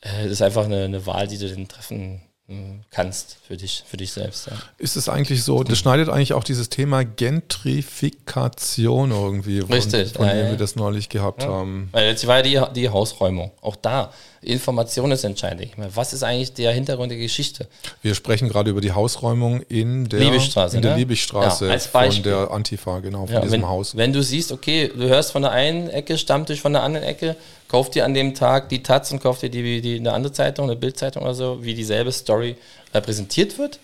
Äh, 0.00 0.24
Das 0.24 0.32
ist 0.32 0.42
einfach 0.42 0.64
eine, 0.64 0.84
eine 0.84 1.06
Wahl, 1.06 1.26
die 1.28 1.38
du 1.38 1.48
dann 1.48 1.68
treffen 1.68 2.20
äh, 2.48 2.52
kannst 2.90 3.38
für 3.46 3.56
dich, 3.56 3.82
für 3.86 3.96
dich 3.96 4.12
selbst. 4.12 4.46
Ja. 4.46 4.52
Ist 4.78 4.96
es 4.96 5.08
eigentlich 5.08 5.42
so, 5.42 5.62
das 5.64 5.78
schneidet 5.78 6.08
eigentlich 6.08 6.32
auch 6.32 6.44
dieses 6.44 6.68
Thema 6.68 7.04
Gentrifikation 7.04 9.10
irgendwie, 9.10 9.60
von, 9.62 9.72
Richtig, 9.72 10.12
von 10.12 10.26
ja, 10.26 10.34
dem 10.34 10.44
ja. 10.46 10.50
wir 10.52 10.58
das 10.58 10.76
neulich 10.76 11.08
gehabt 11.08 11.44
haben. 11.44 11.88
Weil 11.92 12.06
jetzt 12.08 12.26
war 12.26 12.44
ja 12.46 12.66
die, 12.68 12.80
die 12.80 12.88
Hausräumung. 12.88 13.50
Auch 13.60 13.76
da, 13.76 14.12
Information 14.42 15.10
ist 15.10 15.24
entscheidend. 15.24 15.76
Meine, 15.76 15.94
was 15.96 16.12
ist 16.12 16.22
eigentlich 16.22 16.52
der 16.52 16.70
Hintergrund 16.72 17.10
der 17.10 17.18
Geschichte? 17.18 17.66
Wir 18.02 18.14
sprechen 18.14 18.48
gerade 18.48 18.70
über 18.70 18.80
die 18.80 18.92
Hausräumung 18.92 19.62
in 19.62 20.08
der 20.08 20.20
Liebigstraße, 20.20 20.76
in 20.76 20.82
der 20.82 20.92
ne? 20.92 20.98
Liebigstraße 20.98 21.66
Ja, 21.66 21.72
als 21.72 21.86
von 21.86 22.00
Beispiel. 22.02 22.22
der 22.30 22.50
Antifa, 22.52 23.00
genau, 23.00 23.26
von 23.26 23.34
Ja, 23.34 23.40
diesem 23.40 23.62
wenn, 23.62 23.68
Haus. 23.68 23.96
wenn 23.96 24.12
du 24.12 24.22
siehst, 24.22 24.52
okay, 24.52 24.88
du 24.94 25.08
hörst 25.08 25.32
von 25.32 25.42
der 25.42 25.50
einen 25.50 25.88
Ecke 25.90 26.16
Stammtisch, 26.16 26.60
von 26.60 26.72
der 26.72 26.84
anderen 26.84 27.04
Ecke, 27.06 27.34
kauf 27.68 27.90
dir 27.90 28.04
an 28.04 28.14
dem 28.14 28.34
Tag 28.34 28.68
die 28.68 28.82
Taz 28.82 29.10
und 29.12 29.20
kauf 29.20 29.40
dir 29.40 29.50
die, 29.50 29.80
die, 29.80 29.96
eine 29.96 30.12
andere 30.12 30.32
Zeitung, 30.32 30.66
eine 30.66 30.76
Bildzeitung 30.76 31.22
oder 31.22 31.34
so, 31.34 31.64
wie 31.64 31.74
dieselbe 31.74 32.12
Story 32.12 32.56
repräsentiert 32.94 33.58
wird. 33.58 33.80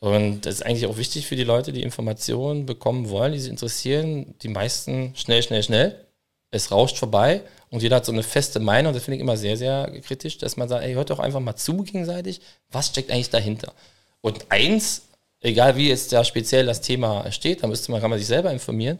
Und 0.00 0.42
das 0.42 0.56
ist 0.56 0.66
eigentlich 0.66 0.86
auch 0.86 0.98
wichtig 0.98 1.26
für 1.26 1.36
die 1.36 1.44
Leute, 1.44 1.72
die 1.72 1.82
Informationen 1.82 2.66
bekommen 2.66 3.08
wollen, 3.08 3.32
die 3.32 3.38
sich 3.38 3.50
interessieren. 3.50 4.34
Die 4.42 4.48
meisten 4.48 5.14
schnell, 5.16 5.42
schnell, 5.42 5.62
schnell. 5.62 6.04
Es 6.50 6.70
rauscht 6.70 6.98
vorbei 6.98 7.42
und 7.70 7.82
jeder 7.82 7.96
hat 7.96 8.04
so 8.04 8.12
eine 8.12 8.22
feste 8.22 8.60
Meinung. 8.60 8.92
Das 8.92 9.04
finde 9.04 9.16
ich 9.16 9.22
immer 9.22 9.36
sehr, 9.36 9.56
sehr 9.56 9.90
kritisch, 10.02 10.38
dass 10.38 10.56
man 10.56 10.68
sagt, 10.68 10.84
ey, 10.84 10.92
hört 10.92 11.10
doch 11.10 11.18
einfach 11.18 11.40
mal 11.40 11.56
zu 11.56 11.78
gegenseitig. 11.78 12.40
Was 12.70 12.88
steckt 12.88 13.10
eigentlich 13.10 13.30
dahinter? 13.30 13.72
Und 14.20 14.50
eins, 14.50 15.02
egal 15.40 15.76
wie 15.76 15.88
jetzt 15.88 16.12
da 16.12 16.22
speziell 16.22 16.66
das 16.66 16.80
Thema 16.80 17.32
steht, 17.32 17.62
da 17.62 17.66
müsste 17.66 17.90
man, 17.90 18.00
kann 18.00 18.10
man 18.10 18.18
sich 18.18 18.28
selber 18.28 18.52
informieren. 18.52 18.98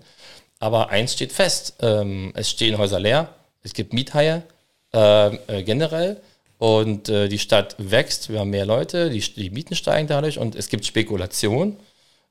Aber 0.59 0.89
eins 0.89 1.12
steht 1.12 1.33
fest: 1.33 1.75
ähm, 1.81 2.33
Es 2.35 2.51
stehen 2.51 2.79
Häuser 2.79 2.99
leer, 2.99 3.29
es 3.65 3.73
gibt 3.73 3.93
Miethaie 3.93 4.45
ähm, 4.93 5.39
äh, 5.49 5.62
generell. 5.65 6.21
Und 6.59 7.09
äh, 7.09 7.29
die 7.29 7.41
Stadt 7.41 7.75
wächst, 7.79 8.31
wir 8.31 8.39
haben 8.39 8.51
mehr 8.51 8.65
Leute, 8.65 9.11
die, 9.11 9.21
die 9.21 9.51
Mieten 9.51 9.75
steigen 9.75 10.07
dadurch. 10.07 10.39
Und 10.39 10.55
es 10.55 10.69
gibt 10.69 10.87
Spekulation. 10.87 11.77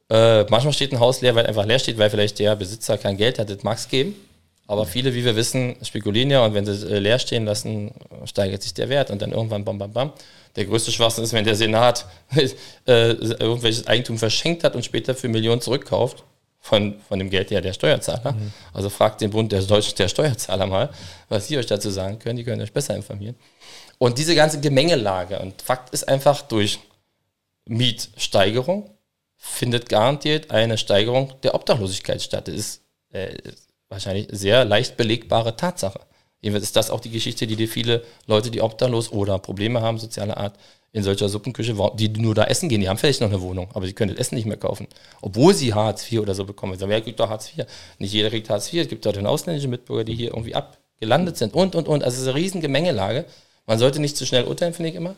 Äh, 0.09 0.43
manchmal 0.45 0.73
steht 0.73 0.93
ein 0.93 0.99
Haus 0.99 1.21
leer, 1.21 1.35
weil 1.35 1.45
einfach 1.45 1.65
leer 1.65 1.79
steht, 1.79 1.97
weil 1.97 2.09
vielleicht 2.09 2.39
der 2.39 2.55
Besitzer 2.55 2.97
kein 2.97 3.17
Geld 3.17 3.37
hat, 3.37 3.49
das 3.49 3.63
mag 3.63 3.77
es 3.77 3.89
geben. 3.89 4.15
Aber 4.65 4.85
viele, 4.85 5.13
wie 5.13 5.25
wir 5.25 5.35
wissen, 5.35 5.75
spekulieren 5.83 6.31
ja. 6.31 6.45
Und 6.45 6.53
wenn 6.53 6.65
sie 6.65 6.87
äh, 6.89 6.99
leer 6.99 7.19
stehen 7.19 7.45
lassen, 7.45 7.91
steigert 8.25 8.63
sich 8.63 8.73
der 8.73 8.87
Wert. 8.87 9.11
Und 9.11 9.21
dann 9.21 9.33
irgendwann 9.33 9.65
bam, 9.65 9.77
bam, 9.77 9.91
bam. 9.91 10.13
Der 10.55 10.65
größte 10.65 10.91
Schwachsinn 10.91 11.25
ist, 11.25 11.33
wenn 11.33 11.43
der 11.43 11.55
Senat 11.55 12.05
äh, 12.35 12.49
irgendwelches 12.85 13.87
Eigentum 13.87 14.17
verschenkt 14.17 14.63
hat 14.63 14.75
und 14.75 14.85
später 14.85 15.15
für 15.15 15.27
Millionen 15.27 15.59
zurückkauft 15.59 16.23
von, 16.63 16.95
von 17.09 17.19
dem 17.19 17.29
Geld 17.29 17.51
ja 17.51 17.59
der 17.59 17.73
Steuerzahler. 17.73 18.35
Also 18.71 18.89
fragt 18.89 19.19
den 19.19 19.31
Bund 19.31 19.51
der, 19.51 19.61
Deutsch, 19.61 19.93
der 19.95 20.07
Steuerzahler 20.07 20.65
mal, 20.65 20.89
was 21.27 21.47
sie 21.47 21.57
euch 21.57 21.65
dazu 21.65 21.89
sagen 21.89 22.19
können. 22.19 22.37
Die 22.37 22.45
können 22.45 22.61
euch 22.61 22.71
besser 22.71 22.95
informieren. 22.95 23.35
Und 23.97 24.17
diese 24.17 24.33
ganze 24.33 24.61
Gemengelage 24.61 25.39
und 25.39 25.61
Fakt 25.61 25.93
ist 25.93 26.07
einfach 26.07 26.41
durch 26.41 26.79
Mietsteigerung 27.65 28.89
findet 29.35 29.89
garantiert 29.89 30.51
eine 30.51 30.77
Steigerung 30.77 31.33
der 31.43 31.53
Obdachlosigkeit 31.53 32.21
statt. 32.21 32.47
Das 32.47 32.55
ist 32.55 32.81
äh, 33.11 33.35
wahrscheinlich 33.89 34.27
sehr 34.31 34.63
leicht 34.63 34.95
belegbare 34.95 35.57
Tatsache. 35.57 35.99
Jedenfalls 36.43 36.65
ist 36.65 36.75
das 36.75 36.91
auch 36.91 36.99
die 36.99 37.09
Geschichte, 37.09 37.47
die 37.47 37.55
dir 37.55 37.69
viele 37.69 38.03
Leute, 38.27 38.51
die 38.51 38.61
obdachlos 38.61 39.11
oder 39.11 39.39
Probleme 39.39 39.81
haben, 39.81 39.97
sozialer 39.97 40.37
Art, 40.37 40.53
in 40.91 41.01
solcher 41.01 41.27
Suppenküche, 41.27 41.73
die 41.95 42.09
nur 42.09 42.35
da 42.35 42.43
essen 42.43 42.69
gehen, 42.69 42.81
die 42.81 42.87
haben 42.87 42.97
vielleicht 42.97 43.21
noch 43.21 43.29
eine 43.29 43.41
Wohnung, 43.41 43.67
aber 43.73 43.87
sie 43.87 43.93
können 43.93 44.11
das 44.11 44.19
Essen 44.19 44.35
nicht 44.35 44.45
mehr 44.45 44.57
kaufen. 44.57 44.87
Obwohl 45.21 45.55
sie 45.55 45.73
Hartz 45.73 46.11
IV 46.11 46.19
oder 46.19 46.35
so 46.35 46.45
bekommen. 46.45 46.77
Sagen, 46.77 46.91
wer 46.91 47.01
kriegt 47.01 47.19
doch 47.19 47.29
Hartz 47.29 47.49
IV? 47.49 47.65
Nicht 47.97 48.13
jeder 48.13 48.29
kriegt 48.29 48.47
Hartz 48.49 48.71
IV. 48.71 48.81
Es 48.81 48.89
gibt 48.89 49.03
dort 49.05 49.17
ausländische 49.17 49.69
Mitbürger, 49.69 50.03
die 50.03 50.13
hier 50.13 50.27
irgendwie 50.27 50.53
abgelandet 50.53 51.37
sind 51.37 51.55
und, 51.55 51.75
und, 51.75 51.87
und. 51.87 52.03
Also 52.03 52.17
es 52.17 52.21
ist 52.21 52.27
eine 52.27 52.35
riesen 52.35 52.61
Gemengelage. 52.61 53.25
Man 53.65 53.79
sollte 53.79 53.99
nicht 53.99 54.17
zu 54.17 54.25
schnell 54.27 54.43
urteilen, 54.43 54.73
finde 54.73 54.89
ich 54.89 54.95
immer. 54.95 55.15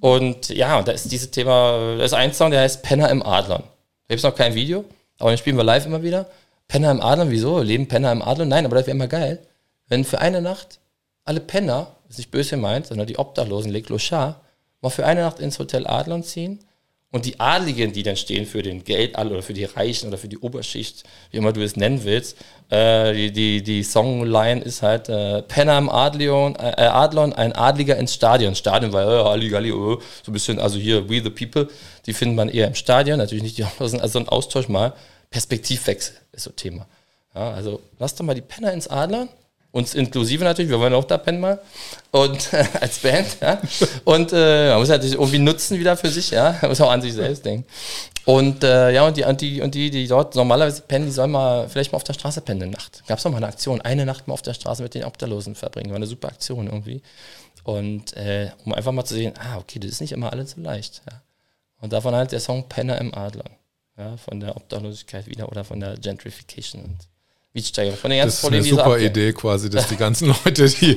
Und 0.00 0.50
ja, 0.50 0.82
da 0.82 0.92
ist 0.92 1.10
dieses 1.10 1.30
Thema, 1.30 1.96
da 1.96 2.04
ist 2.04 2.12
ein 2.12 2.34
Song, 2.34 2.50
der 2.50 2.60
heißt 2.60 2.82
Penner 2.82 3.08
im 3.08 3.22
Adlern. 3.22 3.62
Da 3.62 4.14
gibt 4.14 4.18
es 4.18 4.24
noch 4.24 4.34
kein 4.34 4.54
Video, 4.54 4.84
aber 5.18 5.30
den 5.30 5.38
spielen 5.38 5.56
wir 5.56 5.64
live 5.64 5.86
immer 5.86 6.02
wieder. 6.02 6.26
Penner 6.66 6.90
im 6.90 7.00
Adlern, 7.00 7.30
wieso? 7.30 7.62
Leben 7.62 7.88
Penner 7.88 8.12
im 8.12 8.20
Adlern? 8.20 8.48
Nein, 8.48 8.66
aber 8.66 8.76
das 8.76 8.86
wäre 8.86 8.94
immer 8.94 9.08
geil, 9.08 9.38
wenn 9.88 10.04
für 10.04 10.20
eine 10.20 10.40
Nacht 10.40 10.80
alle 11.24 11.40
Penner, 11.40 11.96
ist 12.08 12.18
nicht 12.18 12.30
böse 12.30 12.50
gemeint, 12.50 12.86
sondern 12.86 13.06
die 13.06 13.18
Obdachlosen, 13.18 13.70
Les 13.70 13.82
Clochards, 13.82 14.38
mal 14.80 14.90
für 14.90 15.04
eine 15.04 15.22
Nacht 15.22 15.40
ins 15.40 15.58
Hotel 15.58 15.86
Adlern 15.86 16.22
ziehen 16.22 16.60
und 17.10 17.24
die 17.24 17.40
Adligen, 17.40 17.92
die 17.92 18.02
dann 18.02 18.16
stehen 18.16 18.44
für 18.44 18.62
den 18.62 18.84
Geld 18.84 19.18
oder 19.18 19.42
für 19.42 19.54
die 19.54 19.64
Reichen 19.64 20.08
oder 20.08 20.18
für 20.18 20.28
die 20.28 20.38
Oberschicht, 20.38 21.04
wie 21.30 21.38
immer 21.38 21.52
du 21.52 21.62
es 21.62 21.76
nennen 21.76 22.04
willst, 22.04 22.36
äh, 22.70 23.14
die, 23.14 23.32
die, 23.32 23.62
die 23.62 23.82
Songline 23.82 24.60
ist 24.60 24.82
halt 24.82 25.08
äh, 25.08 25.42
Penner 25.42 25.78
im 25.78 25.88
Adlion, 25.88 26.54
äh, 26.56 26.82
Adlon, 26.82 27.32
ein 27.32 27.52
Adliger 27.52 27.96
ins 27.96 28.12
Stadion. 28.12 28.54
Stadion, 28.54 28.92
weil 28.92 29.08
äh, 29.08 29.24
Halli, 29.24 29.48
Galli, 29.48 29.70
äh, 29.70 29.72
so 29.72 30.00
ein 30.26 30.32
bisschen, 30.32 30.58
also 30.58 30.78
hier 30.78 31.08
We 31.08 31.22
the 31.22 31.30
People, 31.30 31.68
die 32.04 32.12
findet 32.12 32.36
man 32.36 32.50
eher 32.50 32.66
im 32.66 32.74
Stadion, 32.74 33.18
natürlich 33.18 33.42
nicht 33.42 33.56
die 33.56 33.64
Obdachlosen, 33.64 34.00
also 34.00 34.18
ein 34.18 34.28
Austausch 34.28 34.68
mal. 34.68 34.92
Perspektivwechsel 35.30 36.14
ist 36.32 36.44
so 36.44 36.50
Thema. 36.50 36.86
Ja, 37.34 37.52
also 37.52 37.80
lass 37.98 38.14
doch 38.14 38.24
mal 38.24 38.34
die 38.34 38.42
Penner 38.42 38.72
ins 38.72 38.88
Adlern 38.88 39.28
uns 39.78 39.94
inklusive 39.94 40.44
natürlich, 40.44 40.70
wir 40.70 40.78
wollen 40.78 40.94
auch 40.94 41.04
da 41.04 41.18
pennen 41.18 41.40
mal. 41.40 41.60
Und 42.10 42.52
äh, 42.52 42.64
als 42.80 42.98
Band, 42.98 43.38
ja. 43.40 43.60
Und 44.04 44.32
äh, 44.32 44.70
man 44.70 44.80
muss 44.80 44.88
natürlich 44.88 45.14
irgendwie 45.14 45.38
nutzen 45.38 45.78
wieder 45.78 45.96
für 45.96 46.10
sich, 46.10 46.30
ja. 46.30 46.56
Man 46.60 46.70
muss 46.70 46.80
auch 46.80 46.90
an 46.90 47.02
sich 47.02 47.14
selbst 47.14 47.44
denken. 47.44 47.66
Und 48.24 48.62
äh, 48.62 48.92
ja, 48.92 49.06
und 49.06 49.16
die, 49.16 49.24
und 49.24 49.40
die, 49.40 49.62
und 49.62 49.74
die, 49.74 49.90
die 49.90 50.06
dort 50.06 50.34
normalerweise 50.34 50.82
pennen, 50.82 51.06
die 51.06 51.12
sollen 51.12 51.30
mal 51.30 51.68
vielleicht 51.68 51.92
mal 51.92 51.96
auf 51.96 52.04
der 52.04 52.12
Straße 52.12 52.42
pennen 52.42 52.62
eine 52.62 52.72
Nacht. 52.72 53.02
Gab 53.06 53.18
es 53.18 53.24
noch 53.24 53.32
mal 53.32 53.38
eine 53.38 53.46
Aktion, 53.46 53.80
eine 53.80 54.04
Nacht 54.04 54.28
mal 54.28 54.34
auf 54.34 54.42
der 54.42 54.54
Straße 54.54 54.82
mit 54.82 54.94
den 54.94 55.04
Obdachlosen 55.04 55.54
verbringen. 55.54 55.90
War 55.90 55.96
eine 55.96 56.06
super 56.06 56.28
Aktion 56.28 56.66
irgendwie. 56.66 57.00
Und 57.64 58.14
äh, 58.16 58.50
um 58.64 58.74
einfach 58.74 58.92
mal 58.92 59.04
zu 59.04 59.14
sehen, 59.14 59.34
ah, 59.38 59.58
okay, 59.58 59.78
das 59.78 59.92
ist 59.92 60.00
nicht 60.00 60.12
immer 60.12 60.32
alles 60.32 60.52
so 60.52 60.60
leicht. 60.60 61.02
Ja. 61.10 61.22
Und 61.80 61.92
davon 61.92 62.14
halt 62.14 62.32
der 62.32 62.40
Song 62.40 62.68
Penner 62.68 62.98
im 62.98 63.14
Adler. 63.14 63.44
Ja, 63.96 64.16
von 64.16 64.38
der 64.40 64.56
Obdachlosigkeit 64.56 65.26
wieder 65.26 65.48
oder 65.48 65.64
von 65.64 65.80
der 65.80 65.96
Gentrification 65.96 66.84
und 66.84 66.96
Mietsteigerung. 67.58 67.98
Von 67.98 68.10
den 68.10 68.24
Das 68.24 68.40
ganzen 68.42 68.54
ist 68.54 68.70
eine 68.70 68.82
super. 68.82 68.98
Idee 68.98 69.32
quasi, 69.32 69.68
dass 69.68 69.88
die 69.88 69.96
ganzen 69.96 70.28
Leute, 70.44 70.68
die, 70.68 70.96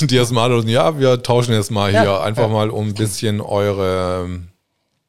die 0.00 0.16
erst 0.16 0.32
mal 0.32 0.50
ja, 0.68 0.98
wir 0.98 1.22
tauschen 1.22 1.54
jetzt 1.54 1.70
mal 1.70 1.92
Ja, 1.92 2.02
hier 2.02 2.20
einfach 2.20 2.42
ja. 2.44 2.48
mal 2.48 2.70
um 2.70 2.88
ein 2.88 2.94
bisschen 2.94 3.40
eure, 3.40 4.40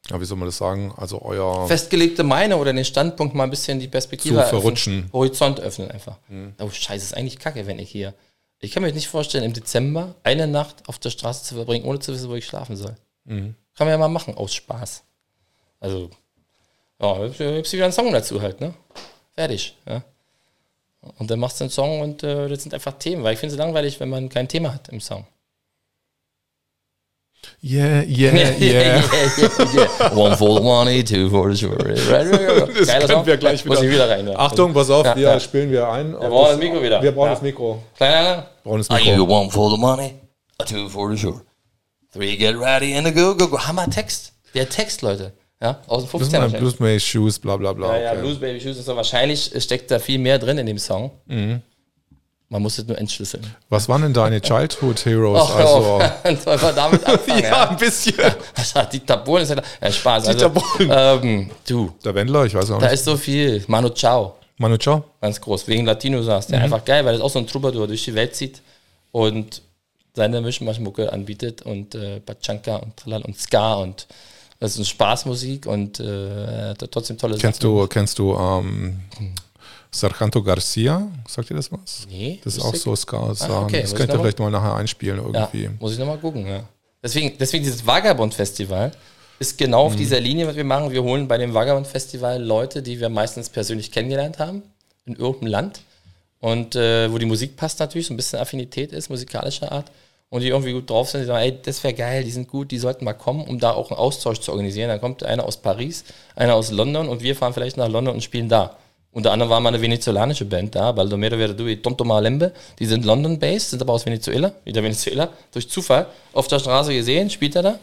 ja, 0.09 0.19
wie 0.19 0.25
soll 0.25 0.37
man 0.37 0.47
das 0.47 0.57
sagen, 0.57 0.93
also 0.97 1.21
euer, 1.21 1.67
festgelegte 1.67 2.23
Meinung 2.23 2.59
oder 2.59 2.73
den 2.73 2.83
Standpunkt 2.85 3.33
mal 3.35 3.45
ein 3.45 3.49
bisschen 3.49 3.79
die 3.79 3.87
Perspektive 3.87 4.35
Zu 4.35 4.39
eröffnen. 4.39 4.61
verrutschen. 4.61 5.09
Horizont 5.13 5.59
öffnen 5.59 5.91
einfach. 5.91 6.17
Oh 6.59 6.69
scheiße, 6.69 7.05
ist 7.05 7.13
eigentlich 7.17 7.39
kacke, 7.39 7.65
wenn 7.67 7.79
ich 7.79 7.89
hier. 7.89 8.13
Ich 8.61 8.71
kann 8.71 8.83
mir 8.83 8.91
nicht 8.91 9.07
vorstellen, 9.07 9.45
im 9.45 9.53
Dezember 9.53 10.15
eine 10.23 10.45
Nacht 10.45 10.75
auf 10.87 10.99
der 10.99 11.11
Straße 11.11 11.45
zu 11.45 11.55
verbringen, 11.55 11.85
ohne 11.85 11.99
zu 11.99 12.11
wissen, 12.13 12.29
wo 12.29 12.35
ich 12.35 12.45
schlafen 12.45 12.75
soll. 12.75 12.95
Kann 13.25 13.55
man 13.77 13.89
ja 13.89 13.97
mal 13.97 14.09
machen, 14.09 14.35
aus 14.35 14.53
Spaß. 14.53 15.03
Also, 15.79 16.09
ja, 17.01 17.17
gibt's 17.19 17.37
gibt's 17.37 17.71
wieder 17.71 17.85
einen 17.85 17.93
Song 17.93 18.11
dazu 18.11 18.41
halt, 18.41 18.59
ne? 18.59 18.73
Fertig, 19.33 19.77
ja. 19.87 20.03
Und 21.01 21.31
dann 21.31 21.39
machst 21.39 21.59
du 21.59 21.63
einen 21.65 21.71
Song 21.71 22.01
und 22.01 22.23
äh, 22.23 22.47
das 22.49 22.63
sind 22.63 22.73
einfach 22.73 22.93
Themen, 22.93 23.23
weil 23.23 23.33
ich 23.33 23.39
finde 23.39 23.53
es 23.55 23.59
langweilig, 23.59 23.99
wenn 23.99 24.09
man 24.09 24.27
kein 24.29 24.47
Thema 24.47 24.73
hat 24.73 24.89
im 24.89 24.99
Song. 24.99 25.25
yeah, 27.63 28.03
yeah, 28.03 28.33
yeah. 28.33 28.57
yeah, 28.59 29.03
yeah. 29.73 30.13
One 30.13 30.35
for 30.35 30.55
the 30.57 30.61
money, 30.63 31.03
two 31.03 31.29
for 31.29 31.49
the 31.49 31.55
sure. 31.57 31.75
Right, 31.77 31.97
right, 32.09 32.31
right. 32.31 32.69
Das 32.79 32.87
Geiler 32.87 32.99
können 33.07 33.07
Song. 33.19 33.25
wir 33.25 33.37
gleich 33.37 33.63
Muss 33.65 33.77
wieder. 33.81 33.87
ich 33.89 33.93
wieder 33.95 34.09
rein. 34.09 34.27
ja. 34.27 34.37
Achtung, 34.37 34.73
pass 34.73 34.89
auf, 34.89 35.05
Ja, 35.05 35.15
wir 35.15 35.23
ja. 35.23 35.39
spielen 35.39 35.71
wir 35.71 35.87
ein. 35.89 36.11
Wir 36.11 36.19
brauchen 36.19 36.49
das 36.49 36.57
Mikro 36.59 36.83
wieder. 36.83 37.01
Wir 37.01 37.11
brauchen 37.13 37.29
das 37.29 37.41
Mikro. 37.41 37.81
Kleiner, 37.95 38.45
Brauchen 38.63 38.77
das 38.79 38.89
Are 38.89 38.99
Mikro. 39.01 39.23
one 39.23 39.49
for 39.51 39.71
the 39.71 39.77
money, 39.77 40.15
a 40.57 40.65
two 40.65 40.89
for 40.89 41.09
the 41.11 41.17
sure. 41.17 41.41
Three 42.11 42.35
get 42.37 42.59
ready 42.59 42.93
and 42.97 43.07
a 43.07 43.11
go, 43.11 43.33
go, 43.35 43.47
go. 43.47 43.57
Hammer 43.57 43.89
Text. 43.89 44.33
Der 44.53 44.67
Text, 44.67 45.01
Leute. 45.01 45.31
Ja, 45.61 45.81
aus 45.87 46.03
den 46.09 46.19
Blues, 46.19 46.33
50ern. 46.33 46.57
Blues 46.57 46.79
May 46.79 46.99
Shoes, 46.99 47.37
bla 47.39 47.57
bla 47.57 47.73
bla. 47.73 47.95
Ja, 47.97 48.01
ja, 48.01 48.11
okay. 48.13 48.21
Blues 48.21 48.39
Baby 48.39 48.61
Shoes 48.61 48.77
und 48.77 48.83
so. 48.83 48.95
Wahrscheinlich 48.95 49.51
steckt 49.57 49.91
da 49.91 49.99
viel 49.99 50.17
mehr 50.17 50.39
drin 50.39 50.57
in 50.57 50.65
dem 50.65 50.77
Song. 50.77 51.11
Mhm. 51.25 51.61
Man 52.51 52.63
muss 52.63 52.79
es 52.79 52.87
nur 52.87 52.97
entschlüsseln. 52.97 53.45
Was 53.69 53.87
waren 53.89 54.01
denn 54.01 54.13
deine 54.13 54.41
Childhood 54.41 55.05
Heroes? 55.05 55.49
Hör 55.49 55.55
also, 55.57 55.75
auf. 56.33 56.43
Sollen 56.43 56.61
wir 56.61 56.71
damit 56.73 57.05
anfangen? 57.07 57.43
ja, 57.43 57.69
ein 57.69 57.77
bisschen. 57.77 58.15
Was 58.55 58.73
hat 58.73 58.91
Dieter 58.93 59.17
Bohlen? 59.17 59.43
Ist 59.43 59.49
ja, 59.51 59.61
ja 59.81 59.91
Spaß. 59.91 60.23
Dieter 60.23 60.45
Also, 60.47 60.49
Bohlen. 60.77 60.91
ähm, 60.91 61.51
du, 61.67 61.93
Der 62.03 62.15
Wendler, 62.15 62.45
ich 62.45 62.55
weiß 62.55 62.71
auch 62.71 62.79
da 62.79 62.85
nicht. 62.85 62.93
ist 62.95 63.05
so 63.05 63.17
viel. 63.17 63.63
Manu 63.67 63.89
Chao, 63.89 64.37
Manu 64.57 64.77
Chao? 64.77 65.03
ganz 65.21 65.39
groß. 65.39 65.67
Wegen 65.67 65.85
Latino 65.85 66.23
saß. 66.23 66.47
Mhm. 66.47 66.51
Der 66.53 66.61
einfach 66.63 66.83
geil, 66.85 67.05
weil 67.05 67.13
er 67.13 67.17
ist 67.17 67.21
auch 67.21 67.29
so 67.29 67.37
ein 67.37 67.45
Troubadour 67.45 67.85
durch 67.85 68.03
die 68.05 68.15
Welt 68.15 68.33
zieht 68.35 68.61
und 69.11 69.61
seine 70.15 70.41
Mischmaschmucke 70.41 71.13
anbietet 71.13 71.61
und 71.61 71.93
äh, 71.93 72.19
Pachanka 72.21 72.77
und 72.77 72.97
Trillal 72.97 73.21
und 73.23 73.37
Ska 73.37 73.75
und 73.75 74.07
das 74.59 74.77
ist 74.77 74.89
Spaßmusik 74.89 75.65
und 75.65 75.99
äh, 75.99 76.69
hat 76.69 76.91
trotzdem 76.91 77.17
tolle 77.17 77.37
Kennst 77.37 77.63
du, 77.63 77.87
kennst 77.87 78.19
du 78.19 78.35
ähm, 78.35 78.99
Sargento 79.91 80.43
Garcia? 80.43 81.07
Sagt 81.27 81.49
dir 81.49 81.55
das 81.55 81.71
was? 81.71 82.05
Nee, 82.09 82.39
Das 82.43 82.57
ist 82.57 82.63
auch 82.63 82.73
ich. 82.73 82.81
so 82.81 82.95
Ska. 82.95 83.33
Ah, 83.39 83.61
okay, 83.63 83.81
das 83.81 83.95
könnt 83.95 84.11
ihr 84.11 84.19
vielleicht 84.19 84.39
mal 84.39 84.51
nachher 84.51 84.75
einspielen 84.75 85.17
Ja, 85.33 85.49
irgendwie. 85.51 85.69
muss 85.79 85.93
ich 85.93 85.99
nochmal 85.99 86.17
gucken, 86.17 86.45
ja. 86.45 86.63
Deswegen, 87.01 87.37
deswegen 87.39 87.63
dieses 87.63 87.85
Vagabond-Festival 87.85 88.91
ist 89.39 89.57
genau 89.57 89.83
auf 89.85 89.95
dieser 89.95 90.19
Linie, 90.19 90.47
was 90.47 90.55
wir 90.57 90.65
machen. 90.65 90.91
Wir 90.91 91.01
holen 91.01 91.27
bei 91.29 91.37
dem 91.37 91.53
Vagabond-Festival 91.53 92.43
Leute, 92.43 92.81
die 92.83 92.99
wir 92.99 93.07
meistens 93.07 93.49
persönlich 93.49 93.91
kennengelernt 93.91 94.37
haben, 94.37 94.63
in 95.05 95.15
irgendeinem 95.15 95.51
Land. 95.51 95.81
Und 96.41 96.75
äh, 96.75 97.09
wo 97.11 97.17
die 97.17 97.25
Musik 97.25 97.55
passt 97.55 97.79
natürlich, 97.79 98.07
so 98.07 98.13
ein 98.13 98.17
bisschen 98.17 98.39
Affinität 98.39 98.91
ist, 98.91 99.09
musikalischer 99.09 99.71
Art. 99.71 99.91
Und 100.29 100.41
die 100.41 100.49
irgendwie 100.49 100.73
gut 100.73 100.89
drauf 100.89 101.09
sind, 101.09 101.21
die 101.21 101.25
sagen, 101.25 101.43
ey, 101.43 101.57
das 101.59 101.83
wäre 101.83 101.93
geil, 101.93 102.23
die 102.23 102.29
sind 102.29 102.47
gut, 102.47 102.69
die 102.69 102.77
sollten 102.77 103.03
mal 103.03 103.13
kommen, 103.13 103.47
um 103.47 103.59
da 103.59 103.71
auch 103.71 103.89
einen 103.89 103.99
Austausch 103.99 104.39
zu 104.39 104.51
organisieren. 104.51 104.89
Dann 104.89 105.01
kommt 105.01 105.23
einer 105.23 105.43
aus 105.43 105.57
Paris, 105.57 106.03
einer 106.35 106.53
aus 106.53 106.71
London 106.71 107.09
und 107.09 107.23
wir 107.23 107.35
fahren 107.35 107.53
vielleicht 107.53 107.77
nach 107.77 107.89
London 107.89 108.15
und 108.15 108.21
spielen 108.21 108.47
da. 108.47 108.77
Unter 109.11 109.31
anderem 109.31 109.49
war 109.49 109.59
mal 109.59 109.69
eine 109.69 109.81
venezolanische 109.81 110.45
Band 110.45 110.75
da, 110.75 110.91
Baldomero 110.91 111.35
Verdu 111.35 111.65
y 111.65 111.81
Tonto 111.81 112.03
Malembe. 112.03 112.53
Die 112.77 112.85
sind 112.85 113.05
London-based, 113.05 113.71
sind 113.71 113.81
aber 113.81 113.93
aus 113.93 114.05
Venezuela, 114.05 114.53
wieder 114.63 114.83
Venezuela. 114.83 115.29
Durch 115.51 115.67
Zufall 115.67 116.05
auf 116.33 116.47
der 116.47 116.59
Straße 116.59 116.93
gesehen, 116.93 117.27
spielt 117.31 117.55
er 117.55 117.63
da. 117.63 117.79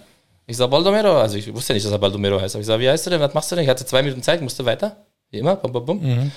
Ich 0.46 0.56
sag 0.56 0.70
Baldomero, 0.70 1.18
also 1.18 1.36
ich 1.36 1.52
wusste 1.52 1.72
nicht, 1.72 1.84
dass 1.84 1.90
er 1.90 1.98
Baldomero 1.98 2.40
heißt. 2.40 2.54
Aber 2.54 2.60
ich 2.60 2.66
sag, 2.66 2.78
wie 2.78 2.88
heißt 2.88 3.06
du 3.06 3.10
denn, 3.10 3.20
was 3.20 3.34
machst 3.34 3.50
du 3.50 3.56
denn? 3.56 3.64
Ich 3.64 3.70
hatte 3.70 3.84
zwei 3.84 4.02
Minuten 4.02 4.22
Zeit, 4.22 4.40
musste 4.40 4.64
weiter. 4.64 5.04
Wie 5.30 5.38
immer, 5.38 5.56
bum, 5.56 5.72
bum, 5.72 5.84
bum. 5.84 5.98
Und 5.98 6.32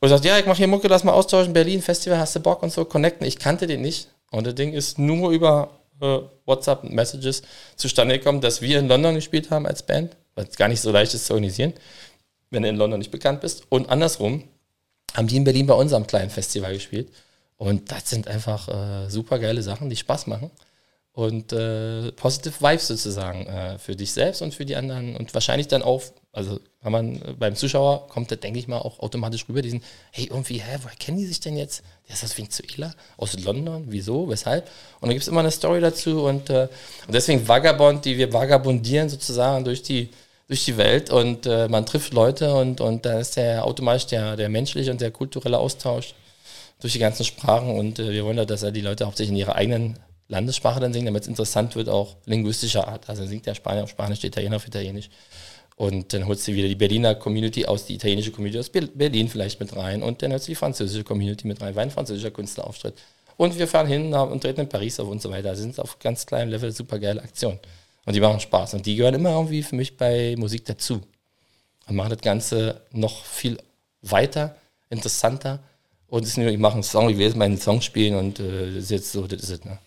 er 0.00 0.08
sagt, 0.08 0.24
ja, 0.24 0.38
ich 0.38 0.46
mache 0.46 0.56
hier 0.56 0.68
Mucke, 0.68 0.88
lass 0.88 1.04
mal 1.04 1.12
austauschen, 1.12 1.52
Berlin, 1.52 1.82
Festival, 1.82 2.18
hast 2.18 2.34
du 2.34 2.40
Bock 2.40 2.62
und 2.62 2.72
so, 2.72 2.86
connecten. 2.86 3.26
Ich 3.26 3.38
kannte 3.38 3.66
den 3.66 3.82
nicht. 3.82 4.08
Und 4.30 4.46
das 4.46 4.54
Ding 4.54 4.72
ist 4.72 4.98
nur 4.98 5.30
über 5.30 5.80
äh, 6.00 6.20
WhatsApp-Messages 6.46 7.42
zustande 7.76 8.18
gekommen, 8.18 8.40
dass 8.40 8.62
wir 8.62 8.78
in 8.78 8.88
London 8.88 9.14
gespielt 9.14 9.50
haben 9.50 9.66
als 9.66 9.82
Band, 9.82 10.16
weil 10.34 10.46
es 10.46 10.56
gar 10.56 10.68
nicht 10.68 10.80
so 10.80 10.90
leicht 10.90 11.14
ist 11.14 11.26
zu 11.26 11.32
organisieren, 11.34 11.74
wenn 12.50 12.62
du 12.62 12.68
in 12.68 12.76
London 12.76 12.98
nicht 12.98 13.10
bekannt 13.10 13.40
bist. 13.40 13.64
Und 13.68 13.88
andersrum 13.90 14.44
haben 15.14 15.26
die 15.26 15.36
in 15.36 15.44
Berlin 15.44 15.66
bei 15.66 15.74
unserem 15.74 16.06
kleinen 16.06 16.30
Festival 16.30 16.72
gespielt. 16.72 17.10
Und 17.56 17.92
das 17.92 18.08
sind 18.08 18.26
einfach 18.26 18.68
äh, 18.68 19.10
super 19.10 19.38
geile 19.38 19.62
Sachen, 19.62 19.90
die 19.90 19.96
Spaß 19.96 20.26
machen. 20.28 20.50
Und 21.12 21.52
äh, 21.52 22.12
positive 22.12 22.60
Vibes 22.60 22.88
sozusagen 22.88 23.46
äh, 23.46 23.78
für 23.78 23.96
dich 23.96 24.12
selbst 24.12 24.40
und 24.42 24.54
für 24.54 24.64
die 24.64 24.76
anderen. 24.76 25.16
Und 25.16 25.34
wahrscheinlich 25.34 25.68
dann 25.68 25.82
auch, 25.82 26.02
also 26.32 26.60
wenn 26.82 26.92
man 26.92 27.16
äh, 27.22 27.32
beim 27.38 27.56
Zuschauer 27.56 28.06
kommt, 28.08 28.30
da 28.30 28.36
denke 28.36 28.58
ich 28.58 28.68
mal 28.68 28.78
auch 28.78 29.00
automatisch 29.00 29.48
rüber, 29.48 29.62
diesen, 29.62 29.82
hey, 30.12 30.26
irgendwie, 30.26 30.60
hä, 30.60 30.78
woher 30.82 30.96
kennen 30.96 31.18
die 31.18 31.26
sich 31.26 31.40
denn 31.40 31.56
jetzt? 31.56 31.82
Der 32.06 32.14
ist 32.14 32.24
aus 32.24 32.38
Venezuela, 32.38 32.94
aus 33.16 33.38
London, 33.40 33.84
wieso, 33.88 34.28
weshalb? 34.28 34.64
Und 35.00 35.08
dann 35.08 35.10
gibt 35.10 35.22
es 35.22 35.28
immer 35.28 35.40
eine 35.40 35.50
Story 35.50 35.80
dazu 35.80 36.24
und, 36.24 36.48
äh, 36.50 36.68
und 37.06 37.14
deswegen 37.14 37.46
Vagabond, 37.46 38.04
die 38.04 38.16
wir 38.16 38.32
vagabundieren 38.32 39.08
sozusagen 39.08 39.64
durch 39.64 39.82
die, 39.82 40.08
durch 40.46 40.64
die 40.64 40.76
Welt 40.76 41.10
und 41.10 41.46
äh, 41.46 41.68
man 41.68 41.84
trifft 41.84 42.12
Leute 42.12 42.54
und, 42.54 42.80
und 42.80 43.04
da 43.04 43.18
ist 43.18 43.36
der 43.36 43.64
automatisch 43.64 44.06
der, 44.06 44.36
der 44.36 44.48
menschliche 44.48 44.90
und 44.90 45.00
der 45.00 45.10
kulturelle 45.10 45.58
Austausch 45.58 46.14
durch 46.80 46.92
die 46.92 46.98
ganzen 46.98 47.24
Sprachen 47.24 47.76
und 47.76 47.98
äh, 47.98 48.10
wir 48.10 48.24
wollen 48.24 48.38
ja, 48.38 48.44
dass 48.44 48.62
ja 48.62 48.70
die 48.70 48.80
Leute 48.80 49.04
hauptsächlich 49.04 49.32
in 49.32 49.38
ihrer 49.38 49.56
eigenen 49.56 49.98
Landessprache 50.28 50.78
dann 50.78 50.92
singen, 50.92 51.06
damit 51.06 51.22
es 51.22 51.28
interessant 51.28 51.74
wird, 51.74 51.88
auch 51.88 52.16
linguistischer 52.24 52.86
Art. 52.86 53.08
Also 53.08 53.26
singt 53.26 53.46
der 53.46 53.56
Spanier 53.56 53.82
auf 53.82 53.90
Spanisch, 53.90 54.20
der 54.20 54.28
Italiener 54.28 54.56
auf 54.56 54.66
Italienisch. 54.66 55.10
Und 55.80 56.12
dann 56.12 56.26
holst 56.26 56.46
du 56.46 56.52
wieder 56.52 56.68
die 56.68 56.74
Berliner 56.74 57.14
Community 57.14 57.64
aus, 57.64 57.86
die 57.86 57.94
italienische 57.94 58.32
Community 58.32 58.58
aus 58.58 58.68
Ber- 58.68 58.90
Berlin 58.92 59.30
vielleicht 59.30 59.60
mit 59.60 59.74
rein 59.74 60.02
und 60.02 60.20
dann 60.20 60.30
holst 60.30 60.46
du 60.46 60.50
die 60.50 60.56
französische 60.56 61.04
Community 61.04 61.46
mit 61.46 61.58
rein, 61.62 61.74
weil 61.74 61.84
ein 61.84 61.90
französischer 61.90 62.30
Künstler 62.30 62.66
auftritt. 62.66 62.92
Und 63.38 63.58
wir 63.58 63.66
fahren 63.66 63.86
hin 63.86 64.12
und 64.12 64.42
treten 64.42 64.60
in 64.60 64.68
Paris 64.68 65.00
auf 65.00 65.08
und 65.08 65.22
so 65.22 65.30
weiter. 65.30 65.48
Also 65.48 65.62
sind 65.62 65.80
auf 65.80 65.98
ganz 65.98 66.26
kleinem 66.26 66.50
Level 66.50 66.70
super 66.70 66.98
geile 66.98 67.22
Aktionen. 67.22 67.58
Und 68.04 68.14
die 68.14 68.20
machen 68.20 68.40
Spaß. 68.40 68.74
Und 68.74 68.84
die 68.84 68.94
gehören 68.94 69.14
immer 69.14 69.30
irgendwie 69.30 69.62
für 69.62 69.74
mich 69.74 69.96
bei 69.96 70.34
Musik 70.36 70.66
dazu. 70.66 71.00
Und 71.86 71.96
machen 71.96 72.10
das 72.10 72.20
Ganze 72.20 72.82
noch 72.92 73.24
viel 73.24 73.56
weiter, 74.02 74.56
interessanter. 74.90 75.60
Und 76.08 76.24
es 76.24 76.32
ist 76.32 76.36
nicht 76.36 76.48
ich 76.48 76.58
mache 76.58 76.74
einen 76.74 76.82
Song, 76.82 77.08
ich 77.08 77.16
will 77.16 77.24
jetzt 77.24 77.36
meinen 77.38 77.56
Song 77.58 77.80
spielen 77.80 78.16
und 78.16 78.38
äh, 78.38 78.74
das 78.74 78.84
ist 78.84 78.90
jetzt 78.90 79.12
so, 79.12 79.26
das 79.26 79.40
ist 79.44 79.48
es. 79.50 79.64
Ne? 79.64 79.78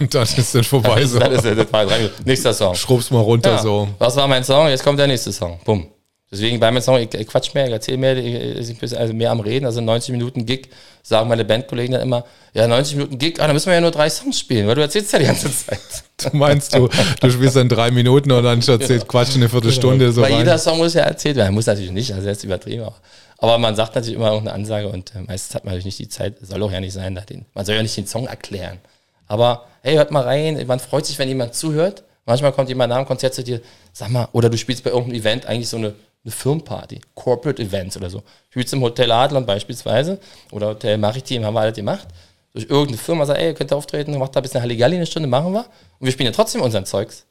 Und 0.00 0.14
dann 0.14 0.22
ist 0.22 0.54
dann 0.54 0.64
vorbei 0.64 1.04
so. 1.04 1.18
Das 1.18 1.44
ist, 1.44 1.58
das 1.58 1.72
war 1.72 1.86
drei. 1.86 2.10
Nächster 2.24 2.54
Song. 2.54 2.74
Schrubb's 2.74 3.10
mal 3.10 3.20
runter 3.20 3.52
Ja. 3.52 3.58
so. 3.62 3.88
Was 3.98 4.16
war 4.16 4.26
mein 4.28 4.44
Song? 4.44 4.68
Jetzt 4.68 4.82
kommt 4.82 4.98
der 4.98 5.06
nächste 5.06 5.32
Song. 5.32 5.58
Bumm. 5.64 5.88
Deswegen 6.34 6.58
bei 6.58 6.68
meinem 6.70 6.82
Song, 6.82 6.98
ich, 6.98 7.14
ich 7.14 7.28
quatsch 7.28 7.54
mehr, 7.54 7.66
ich 7.66 7.72
erzähle 7.72 7.96
mehr, 7.98 8.16
ich, 8.16 8.68
ich 8.70 8.78
bin 8.78 8.96
also 8.96 9.14
mehr 9.14 9.30
am 9.30 9.38
Reden. 9.38 9.66
Also 9.66 9.80
90 9.80 10.10
Minuten 10.10 10.44
Gig, 10.44 10.68
sagen 11.02 11.28
meine 11.28 11.44
Bandkollegen 11.44 11.92
dann 11.92 12.02
immer, 12.02 12.24
ja, 12.54 12.66
90 12.66 12.96
Minuten 12.96 13.18
Gig, 13.18 13.38
ah, 13.38 13.46
dann 13.46 13.54
müssen 13.54 13.66
wir 13.66 13.74
ja 13.74 13.80
nur 13.80 13.92
drei 13.92 14.10
Songs 14.10 14.40
spielen, 14.40 14.66
weil 14.66 14.74
du 14.74 14.80
erzählst 14.80 15.12
ja 15.12 15.20
die 15.20 15.26
ganze 15.26 15.50
Zeit. 15.56 15.80
Du 16.16 16.36
meinst 16.36 16.72
du, 16.72 16.88
du 17.20 17.30
spielst 17.30 17.56
dann 17.56 17.68
drei 17.68 17.90
Minuten 17.90 18.30
und 18.30 18.44
dann 18.44 18.60
erzählt 18.60 19.08
Quatsch 19.08 19.34
eine 19.34 19.48
Viertelstunde 19.48 20.12
so 20.12 20.22
Weil 20.22 20.30
rein. 20.30 20.38
jeder 20.40 20.56
Song 20.58 20.78
muss 20.78 20.94
ja 20.94 21.02
erzählt 21.02 21.34
werden. 21.34 21.52
Muss 21.52 21.66
natürlich 21.66 21.90
nicht, 21.90 22.12
also 22.14 22.28
jetzt 22.28 22.44
übertrieben. 22.44 22.84
Aber, 22.84 22.94
aber 23.38 23.58
man 23.58 23.74
sagt 23.74 23.96
natürlich 23.96 24.14
immer 24.14 24.30
auch 24.30 24.40
eine 24.40 24.52
Ansage 24.52 24.88
und 24.88 25.12
äh, 25.16 25.22
meistens 25.26 25.56
hat 25.56 25.64
man 25.64 25.72
natürlich 25.74 25.86
nicht 25.86 25.98
die 25.98 26.08
Zeit, 26.08 26.36
soll 26.40 26.62
auch 26.62 26.70
ja 26.70 26.78
nicht 26.78 26.92
sein, 26.92 27.16
da 27.16 27.22
man 27.52 27.66
soll 27.66 27.74
ja 27.74 27.82
nicht 27.82 27.96
den 27.96 28.06
Song 28.06 28.28
erklären. 28.28 28.78
Aber 29.26 29.66
hey, 29.82 29.96
hört 29.96 30.10
mal 30.10 30.22
rein, 30.22 30.66
man 30.66 30.80
freut 30.80 31.06
sich, 31.06 31.18
wenn 31.18 31.28
jemand 31.28 31.54
zuhört. 31.54 32.04
Manchmal 32.26 32.52
kommt 32.52 32.68
jemand 32.68 32.90
nach 32.90 32.98
dem 32.98 33.06
Konzert 33.06 33.34
zu 33.34 33.44
dir, 33.44 33.60
sag 33.92 34.08
mal, 34.08 34.28
oder 34.32 34.48
du 34.48 34.56
spielst 34.56 34.82
bei 34.82 34.90
irgendeinem 34.90 35.20
Event 35.20 35.46
eigentlich 35.46 35.68
so 35.68 35.76
eine, 35.76 35.94
eine 36.24 36.32
Firmenparty, 36.32 37.00
Corporate 37.14 37.62
Events 37.62 37.96
oder 37.96 38.08
so. 38.08 38.22
Spielst 38.48 38.72
im 38.72 38.80
Hotel 38.80 39.12
Adlon 39.12 39.44
beispielsweise 39.44 40.18
oder 40.50 40.68
Hotel 40.68 40.96
Maritim, 40.96 41.44
haben 41.44 41.54
wir 41.54 41.60
alles 41.60 41.76
gemacht. 41.76 42.08
Durch 42.54 42.66
irgendeine 42.66 42.98
Firma 42.98 43.26
sagt, 43.26 43.40
ey, 43.40 43.48
ihr 43.48 43.54
könnt 43.54 43.72
auftreten, 43.72 44.16
macht 44.16 44.34
da 44.34 44.40
ein 44.40 44.42
bisschen 44.42 44.62
Halligalli 44.62 44.96
eine 44.96 45.06
Stunde, 45.06 45.28
machen 45.28 45.52
wir. 45.52 45.66
Und 45.98 46.06
wir 46.06 46.12
spielen 46.12 46.28
ja 46.28 46.32
trotzdem 46.32 46.62
unseren 46.62 46.86
Zeugs. 46.86 47.24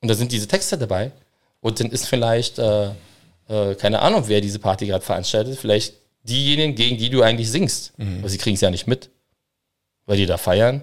Und 0.00 0.08
da 0.08 0.14
sind 0.14 0.30
diese 0.30 0.46
Texte 0.46 0.78
dabei. 0.78 1.10
Und 1.60 1.80
dann 1.80 1.90
ist 1.90 2.06
vielleicht, 2.06 2.58
äh, 2.58 2.90
äh, 3.48 3.74
keine 3.76 4.02
Ahnung, 4.02 4.24
wer 4.26 4.40
diese 4.40 4.58
Party 4.58 4.86
gerade 4.86 5.04
veranstaltet, 5.04 5.58
vielleicht 5.58 5.94
diejenigen, 6.22 6.74
gegen 6.74 6.98
die 6.98 7.08
du 7.08 7.22
eigentlich 7.22 7.50
singst. 7.50 7.92
Aber 8.20 8.28
sie 8.28 8.38
kriegen 8.38 8.54
es 8.54 8.60
ja 8.60 8.70
nicht 8.70 8.86
mit. 8.86 9.10
Weil 10.06 10.18
die 10.18 10.26
da 10.26 10.36
feiern 10.36 10.82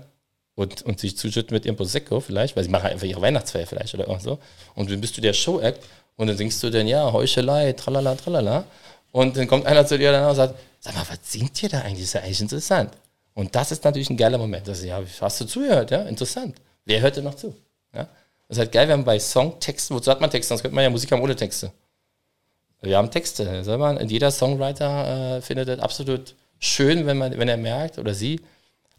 und, 0.59 0.81
und 0.81 0.99
sich 0.99 1.15
zuschütten 1.15 1.55
mit 1.55 1.65
ihrem 1.65 1.77
Prosecco 1.77 2.19
vielleicht, 2.19 2.57
weil 2.57 2.65
sie 2.65 2.69
machen 2.69 2.87
einfach 2.87 3.07
ihre 3.07 3.21
Weihnachtsfeier 3.21 3.65
vielleicht 3.65 3.93
oder 3.93 4.07
irgend 4.07 4.23
so. 4.23 4.39
Und 4.75 4.91
dann 4.91 4.99
bist 4.99 5.15
du 5.15 5.21
der 5.21 5.31
Show-Act 5.31 5.81
und 6.17 6.27
dann 6.27 6.35
singst 6.35 6.61
du 6.61 6.69
dann, 6.69 6.85
ja, 6.85 7.13
Heuchelei, 7.13 7.71
tralala, 7.71 8.15
tralala. 8.15 8.65
Und 9.13 9.37
dann 9.37 9.47
kommt 9.47 9.65
einer 9.65 9.87
zu 9.87 9.97
dir 9.97 10.11
danach 10.11 10.31
und 10.31 10.35
sagt, 10.35 10.59
sag 10.81 10.95
mal, 10.95 11.05
was 11.09 11.19
singt 11.23 11.63
ihr 11.63 11.69
da 11.69 11.79
eigentlich? 11.79 11.99
Das 11.99 12.07
ist 12.09 12.13
ja 12.13 12.21
eigentlich 12.21 12.41
interessant. 12.41 12.91
Und 13.33 13.55
das 13.55 13.71
ist 13.71 13.85
natürlich 13.85 14.09
ein 14.09 14.17
geiler 14.17 14.37
Moment. 14.37 14.67
Das 14.67 14.83
ja, 14.83 15.01
hast 15.21 15.39
du 15.39 15.45
zugehört? 15.45 15.91
Ja, 15.91 16.01
interessant. 16.01 16.57
Wer 16.83 16.99
hört 16.99 17.15
denn 17.15 17.23
noch 17.23 17.35
zu? 17.35 17.55
Ja? 17.93 18.09
Das 18.49 18.57
ist 18.57 18.59
halt 18.59 18.73
geil, 18.73 18.89
wenn 18.89 18.99
man 18.99 19.05
bei 19.05 19.17
Songtexten, 19.17 19.95
wozu 19.95 20.11
hat 20.11 20.19
man 20.19 20.29
Texte? 20.29 20.49
Sonst 20.49 20.61
könnte 20.61 20.75
man 20.75 20.83
ja 20.83 20.89
Musik 20.89 21.09
haben 21.13 21.21
ohne 21.21 21.37
Texte. 21.37 21.71
Wir 22.81 22.97
haben 22.97 23.11
Texte. 23.11 23.63
Man, 23.77 24.09
jeder 24.09 24.31
Songwriter 24.31 25.37
äh, 25.37 25.41
findet 25.41 25.69
das 25.69 25.79
absolut 25.79 26.35
schön, 26.59 27.05
wenn, 27.05 27.17
man, 27.17 27.37
wenn 27.37 27.47
er 27.47 27.57
merkt 27.57 27.97
oder 27.97 28.13
sie, 28.13 28.41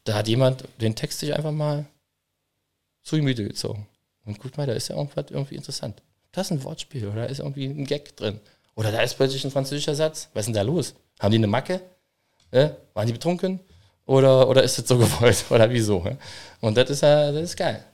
da 0.04 0.14
hat 0.14 0.28
jemand 0.28 0.64
den 0.80 0.96
Text 0.96 1.20
sich 1.20 1.34
einfach 1.34 1.52
mal 1.52 1.86
zu 3.02 3.16
Gemüte 3.16 3.44
gezogen. 3.44 3.86
Und 4.24 4.38
guck 4.38 4.56
mal, 4.56 4.66
da 4.66 4.72
ist 4.72 4.88
ja 4.88 4.96
irgendwas 4.96 5.26
irgendwie 5.30 5.56
interessant. 5.56 6.02
Da 6.32 6.42
ist 6.42 6.50
ein 6.50 6.62
Wortspiel 6.62 7.06
oder 7.06 7.22
da 7.22 7.24
ist 7.24 7.40
irgendwie 7.40 7.66
ein 7.66 7.84
Gag 7.84 8.16
drin. 8.16 8.40
Oder 8.74 8.92
da 8.92 9.00
ist 9.02 9.14
plötzlich 9.14 9.44
ein 9.44 9.50
französischer 9.50 9.94
Satz. 9.94 10.28
Was 10.32 10.42
ist 10.42 10.46
denn 10.46 10.54
da 10.54 10.62
los? 10.62 10.94
Haben 11.18 11.32
die 11.32 11.38
eine 11.38 11.46
Macke? 11.46 11.80
Ne? 12.52 12.76
Waren 12.94 13.06
die 13.06 13.12
betrunken? 13.12 13.60
Oder, 14.06 14.48
oder 14.48 14.62
ist 14.62 14.78
das 14.78 14.88
so 14.88 14.98
gewollt? 14.98 15.44
Oder 15.50 15.70
wieso? 15.70 16.02
ne? 16.02 16.18
Und 16.60 16.76
das 16.76 16.90
ist 16.90 17.02
ja, 17.02 17.30
das 17.30 17.42
ist 17.42 17.56
geil. 17.56 17.84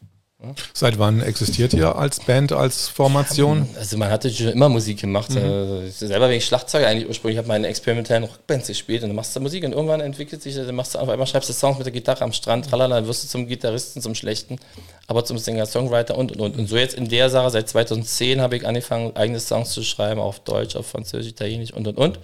Seit 0.74 0.99
wann 0.99 1.22
existiert 1.22 1.72
ihr 1.72 1.97
als 1.97 2.20
Band, 2.20 2.53
als 2.53 2.89
Formation? 2.89 3.66
Also 3.78 3.97
man 3.97 4.11
hatte 4.11 4.30
schon 4.30 4.49
immer 4.49 4.68
Musik 4.68 5.01
gemacht. 5.01 5.30
Mhm. 5.30 5.87
Ich 5.89 5.95
selber 5.95 6.28
bin 6.28 6.37
ich 6.37 6.45
Schlagzeuger 6.45 6.87
eigentlich 6.87 7.09
ursprünglich, 7.09 7.39
habe 7.39 7.49
meine 7.49 7.66
experimentellen 7.68 8.24
Rockbands 8.24 8.68
gespielt 8.68 9.03
und 9.03 9.09
dann 9.09 9.16
machst 9.16 9.34
du 9.34 9.41
Musik 9.41 9.64
und 9.64 9.72
irgendwann 9.72 10.01
entwickelt 10.01 10.43
sich, 10.43 10.55
dann 10.55 10.74
machst 10.74 10.95
du 10.95 10.99
auf 10.99 11.09
einmal 11.09 11.26
schreibst 11.26 11.49
du 11.49 11.55
Songs 11.55 11.78
mit 11.78 11.87
der 11.87 11.93
Gitarre 11.93 12.22
am 12.22 12.32
Strand, 12.32 12.68
tralala, 12.68 12.97
dann 12.97 13.07
wirst 13.09 13.24
du 13.24 13.28
zum 13.28 13.47
Gitarristen, 13.47 14.03
zum 14.03 14.14
Schlechten, 14.14 14.59
aber 15.07 15.24
zum 15.24 15.39
Singer-Songwriter 15.39 16.18
und 16.18 16.32
und 16.32 16.41
und. 16.41 16.59
Und 16.59 16.68
so 16.68 16.76
jetzt 16.76 16.95
in 16.95 17.09
der 17.09 17.30
Sache, 17.30 17.51
seit 17.51 17.70
2010 17.70 18.43
habe 18.43 18.57
ich 18.57 18.66
angefangen, 18.66 19.16
eigene 19.16 19.41
Songs 19.41 19.70
zu 19.70 19.82
schreiben, 19.82 20.20
auf 20.20 20.41
Deutsch, 20.41 20.76
auf 20.76 20.87
Französisch, 20.87 21.32
Italienisch 21.32 21.72
und 21.72 21.89
und 21.89 21.97
und. 21.97 22.18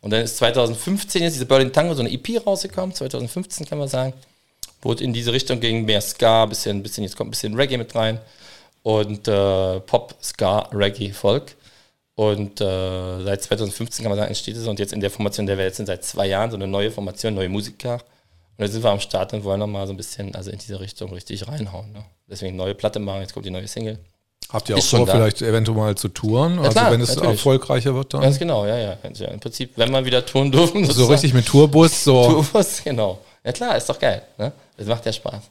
Und 0.00 0.12
dann 0.12 0.22
ist 0.22 0.38
2015 0.38 1.22
jetzt 1.22 1.34
diese 1.34 1.44
Berlin 1.44 1.74
Tango, 1.74 1.92
so 1.92 2.00
eine 2.00 2.10
EP 2.10 2.46
rausgekommen, 2.46 2.94
2015 2.94 3.66
kann 3.66 3.78
man 3.78 3.88
sagen 3.88 4.14
wo 4.82 4.92
es 4.92 5.00
in 5.00 5.12
diese 5.12 5.32
Richtung 5.32 5.60
ging, 5.60 5.84
mehr 5.84 6.00
Ska, 6.00 6.46
bisschen, 6.46 6.82
bisschen, 6.82 7.04
jetzt 7.04 7.16
kommt 7.16 7.28
ein 7.28 7.32
bisschen 7.32 7.54
Reggae 7.54 7.76
mit 7.76 7.94
rein. 7.94 8.18
und 8.82 9.28
äh, 9.28 9.80
Pop, 9.80 10.14
Ska, 10.22 10.68
Reggae, 10.72 11.12
Folk. 11.12 11.56
Und 12.14 12.60
äh, 12.60 13.24
seit 13.24 13.42
2015 13.42 14.02
kann 14.02 14.10
man 14.10 14.18
sagen, 14.18 14.28
entsteht 14.28 14.56
es 14.56 14.66
und 14.66 14.78
jetzt 14.78 14.92
in 14.92 15.00
der 15.00 15.10
Formation, 15.10 15.46
der 15.46 15.56
wir 15.56 15.64
jetzt 15.64 15.78
sind, 15.78 15.86
seit 15.86 16.04
zwei 16.04 16.26
Jahren, 16.26 16.50
so 16.50 16.56
eine 16.56 16.66
neue 16.66 16.90
Formation, 16.90 17.34
neue 17.34 17.48
Musiker. 17.48 17.94
Und 17.94 18.66
da 18.66 18.68
sind 18.68 18.82
wir 18.82 18.90
am 18.90 19.00
Start 19.00 19.32
und 19.32 19.44
wollen 19.44 19.60
nochmal 19.60 19.86
so 19.86 19.94
ein 19.94 19.96
bisschen 19.96 20.34
also 20.34 20.50
in 20.50 20.58
diese 20.58 20.80
Richtung 20.80 21.12
richtig 21.14 21.48
reinhauen. 21.48 21.92
Ne? 21.92 22.04
Deswegen 22.28 22.56
neue 22.56 22.74
Platte 22.74 22.98
machen, 22.98 23.22
jetzt 23.22 23.32
kommt 23.32 23.46
die 23.46 23.50
neue 23.50 23.66
Single. 23.66 23.98
Habt 24.52 24.68
ihr 24.68 24.76
auch 24.76 24.82
vor, 24.82 25.06
vielleicht 25.06 25.42
eventuell 25.42 25.76
mal 25.78 25.94
zu 25.94 26.08
touren? 26.08 26.58
also 26.58 26.72
klar, 26.72 26.90
wenn 26.90 27.00
es 27.00 27.10
natürlich. 27.10 27.30
erfolgreicher 27.30 27.94
wird 27.94 28.12
dann? 28.12 28.20
Ganz 28.20 28.38
genau, 28.38 28.66
ja, 28.66 28.76
ja. 28.76 28.98
ja. 29.14 29.28
Im 29.28 29.40
Prinzip, 29.40 29.72
wenn 29.76 29.90
wir 29.90 30.04
wieder 30.04 30.26
touren 30.26 30.50
dürfen. 30.50 30.84
so 30.84 31.06
richtig 31.06 31.32
mit 31.32 31.46
Tourbus, 31.46 32.04
so 32.04 32.24
Tourbus, 32.24 32.82
genau. 32.82 33.18
Ja 33.44 33.52
klar, 33.52 33.76
ist 33.76 33.88
doch 33.88 33.98
geil. 33.98 34.22
Ne? 34.38 34.52
Das 34.76 34.86
macht 34.86 35.06
ja 35.06 35.12
Spaß. 35.12 35.42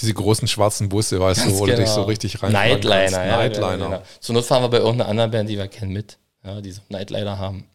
diese 0.00 0.14
großen 0.14 0.46
schwarzen 0.46 0.88
Busse, 0.88 1.18
weißt 1.18 1.46
du, 1.46 1.58
wo 1.58 1.66
du 1.66 1.74
dich 1.76 1.88
so 1.88 2.02
richtig 2.02 2.42
rein 2.42 2.52
Nightliner, 2.52 3.26
ja. 3.26 3.36
Nightliner. 3.36 3.76
Genau. 3.76 4.02
Zur 4.20 4.34
Not 4.34 4.44
fahren 4.44 4.62
wir 4.62 4.68
bei 4.68 4.78
irgendeiner 4.78 5.08
anderen 5.10 5.30
Band, 5.30 5.48
die 5.48 5.58
wir 5.58 5.68
kennen, 5.68 5.92
mit. 5.92 6.16
Ja, 6.44 6.60
die 6.60 6.72
so 6.72 6.80
Nightliner 6.88 7.38
haben. 7.38 7.66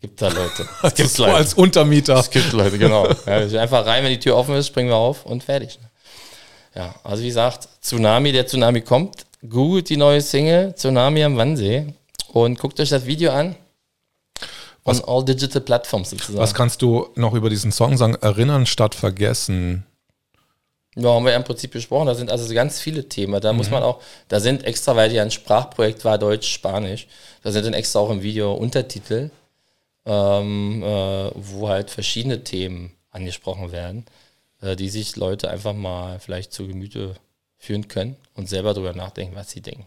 Gibt 0.00 0.22
da 0.22 0.28
Leute. 0.28 0.62
Es 0.76 0.80
Das 0.82 0.94
gibt 0.94 1.10
so 1.10 1.24
als 1.24 1.54
Untermieter. 1.54 2.16
Es 2.16 2.30
gibt 2.30 2.52
Leute, 2.52 2.78
genau. 2.78 3.06
Ja, 3.26 3.40
wir 3.40 3.48
sind 3.48 3.58
einfach 3.58 3.84
rein, 3.84 4.02
wenn 4.02 4.10
die 4.10 4.18
Tür 4.20 4.36
offen 4.36 4.54
ist, 4.54 4.68
springen 4.68 4.88
wir 4.88 4.96
auf 4.96 5.26
und 5.26 5.44
fertig. 5.44 5.78
ne? 5.80 5.90
Ja, 6.74 6.94
also 7.02 7.22
wie 7.22 7.26
gesagt, 7.28 7.68
Tsunami, 7.82 8.32
der 8.32 8.46
Tsunami 8.46 8.80
kommt. 8.80 9.26
Googelt 9.46 9.88
die 9.88 9.96
neue 9.96 10.20
Single 10.20 10.74
Tsunami 10.74 11.24
am 11.24 11.36
Wannsee 11.36 11.92
und 12.32 12.58
guckt 12.58 12.78
euch 12.80 12.90
das 12.90 13.06
Video 13.06 13.32
an. 13.32 13.56
On 14.84 15.00
all 15.06 15.24
digital 15.24 15.60
platforms 15.60 16.10
sozusagen. 16.10 16.38
Was 16.38 16.54
kannst 16.54 16.80
du 16.82 17.08
noch 17.14 17.34
über 17.34 17.50
diesen 17.50 17.70
Song 17.70 17.96
sagen? 17.96 18.14
Erinnern 18.14 18.66
statt 18.66 18.94
vergessen. 18.94 19.84
Ja, 20.96 21.10
haben 21.10 21.24
wir 21.24 21.32
ja 21.32 21.36
im 21.38 21.44
Prinzip 21.44 21.70
besprochen. 21.70 22.06
Da 22.06 22.14
sind 22.14 22.30
also 22.30 22.44
so 22.44 22.54
ganz 22.54 22.80
viele 22.80 23.08
Themen. 23.08 23.40
Da 23.40 23.52
muss 23.52 23.70
man 23.70 23.82
auch, 23.82 24.02
da 24.28 24.40
sind 24.40 24.64
extra, 24.64 24.96
weil 24.96 25.12
ja 25.12 25.22
ein 25.22 25.30
Sprachprojekt 25.30 26.04
war, 26.04 26.18
Deutsch, 26.18 26.52
Spanisch, 26.52 27.06
da 27.42 27.52
sind 27.52 27.64
dann 27.64 27.74
extra 27.74 28.00
auch 28.00 28.10
im 28.10 28.22
Video 28.22 28.52
Untertitel, 28.54 29.30
ähm, 30.04 30.82
äh, 30.82 31.30
wo 31.34 31.68
halt 31.68 31.90
verschiedene 31.90 32.42
Themen 32.42 32.92
angesprochen 33.10 33.70
werden, 33.70 34.04
äh, 34.62 34.74
die 34.74 34.88
sich 34.88 35.14
Leute 35.16 35.50
einfach 35.50 35.74
mal 35.74 36.18
vielleicht 36.18 36.52
zu 36.52 36.66
Gemüte 36.66 37.14
führen 37.56 37.86
können 37.86 38.16
und 38.34 38.48
selber 38.48 38.74
darüber 38.74 38.94
nachdenken, 38.94 39.36
was 39.36 39.50
sie 39.50 39.60
denken. 39.60 39.86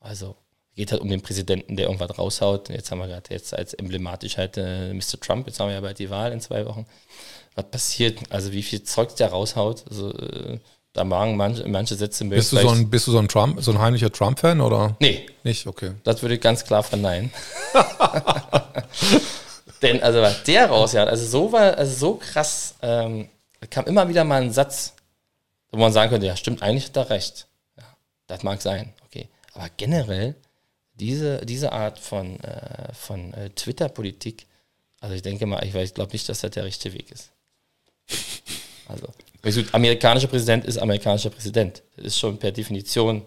Also 0.00 0.36
geht 0.74 0.92
halt 0.92 1.00
um 1.00 1.08
den 1.08 1.20
Präsidenten, 1.20 1.76
der 1.76 1.86
irgendwas 1.86 2.18
raushaut. 2.18 2.68
Jetzt 2.68 2.90
haben 2.90 2.98
wir 2.98 3.06
gerade 3.06 3.30
jetzt 3.30 3.54
als 3.54 3.74
emblematisch 3.74 4.36
halt 4.36 4.56
äh, 4.56 4.92
Mr. 4.92 5.20
Trump, 5.20 5.46
jetzt 5.46 5.60
haben 5.60 5.68
wir 5.68 5.74
ja 5.74 5.80
bald 5.80 5.98
die 5.98 6.10
Wahl 6.10 6.32
in 6.32 6.40
zwei 6.40 6.66
Wochen. 6.66 6.86
Was 7.54 7.70
passiert? 7.70 8.18
Also 8.30 8.52
wie 8.52 8.62
viel 8.62 8.82
Zeug 8.82 9.14
der 9.16 9.28
raushaut? 9.28 9.84
Also 9.88 10.12
äh, 10.12 10.58
da 10.92 11.04
magen 11.04 11.36
manche, 11.36 11.68
manche 11.68 11.96
Sätze 11.96 12.24
Bist 12.24 12.52
du 12.52 12.56
so 12.56 12.68
ein, 12.68 12.88
bist 12.88 13.06
du 13.06 13.12
so 13.12 13.18
ein 13.18 13.28
Trump, 13.28 13.60
so 13.62 13.72
ein 13.72 13.80
heimlicher 13.80 14.12
Trump-Fan 14.12 14.60
oder 14.60 14.96
Nee, 15.00 15.26
nicht? 15.42 15.66
Okay. 15.66 15.92
das 16.04 16.22
würde 16.22 16.36
ich 16.36 16.40
ganz 16.40 16.64
klar 16.64 16.82
verneinen. 16.82 17.32
Denn 19.82 20.02
also 20.02 20.22
was 20.22 20.44
der 20.44 20.68
rausjagt, 20.68 21.10
also 21.10 21.26
so 21.26 21.52
war, 21.52 21.76
also 21.76 21.94
so 21.94 22.14
krass, 22.14 22.76
ähm, 22.80 23.28
da 23.60 23.66
kam 23.66 23.84
immer 23.86 24.08
wieder 24.08 24.24
mal 24.24 24.40
ein 24.40 24.52
Satz, 24.52 24.94
wo 25.72 25.78
man 25.78 25.92
sagen 25.92 26.10
könnte, 26.10 26.26
ja 26.26 26.36
stimmt, 26.36 26.62
eigentlich 26.62 26.86
hat 26.86 26.96
er 26.96 27.10
recht. 27.10 27.48
Ja, 27.76 27.84
das 28.28 28.42
mag 28.44 28.62
sein, 28.62 28.94
okay. 29.04 29.28
Aber 29.52 29.68
generell 29.76 30.36
diese, 30.94 31.44
diese 31.44 31.72
Art 31.72 31.98
von, 31.98 32.40
äh, 32.40 32.92
von 32.94 33.34
äh, 33.34 33.50
Twitter-Politik, 33.50 34.46
also 35.00 35.14
ich 35.14 35.22
denke 35.22 35.46
mal, 35.46 35.64
ich, 35.64 35.74
ich 35.74 35.94
glaube 35.94 36.12
nicht, 36.12 36.28
dass 36.28 36.40
das 36.40 36.52
der 36.52 36.64
richtige 36.64 36.94
Weg 36.94 37.10
ist. 37.10 37.30
Also, 38.86 39.08
amerikanischer 39.72 40.26
Präsident 40.26 40.66
ist 40.66 40.76
amerikanischer 40.76 41.30
Präsident. 41.30 41.82
Das 41.96 42.04
ist 42.04 42.18
schon 42.18 42.36
per 42.36 42.52
Definition 42.52 43.22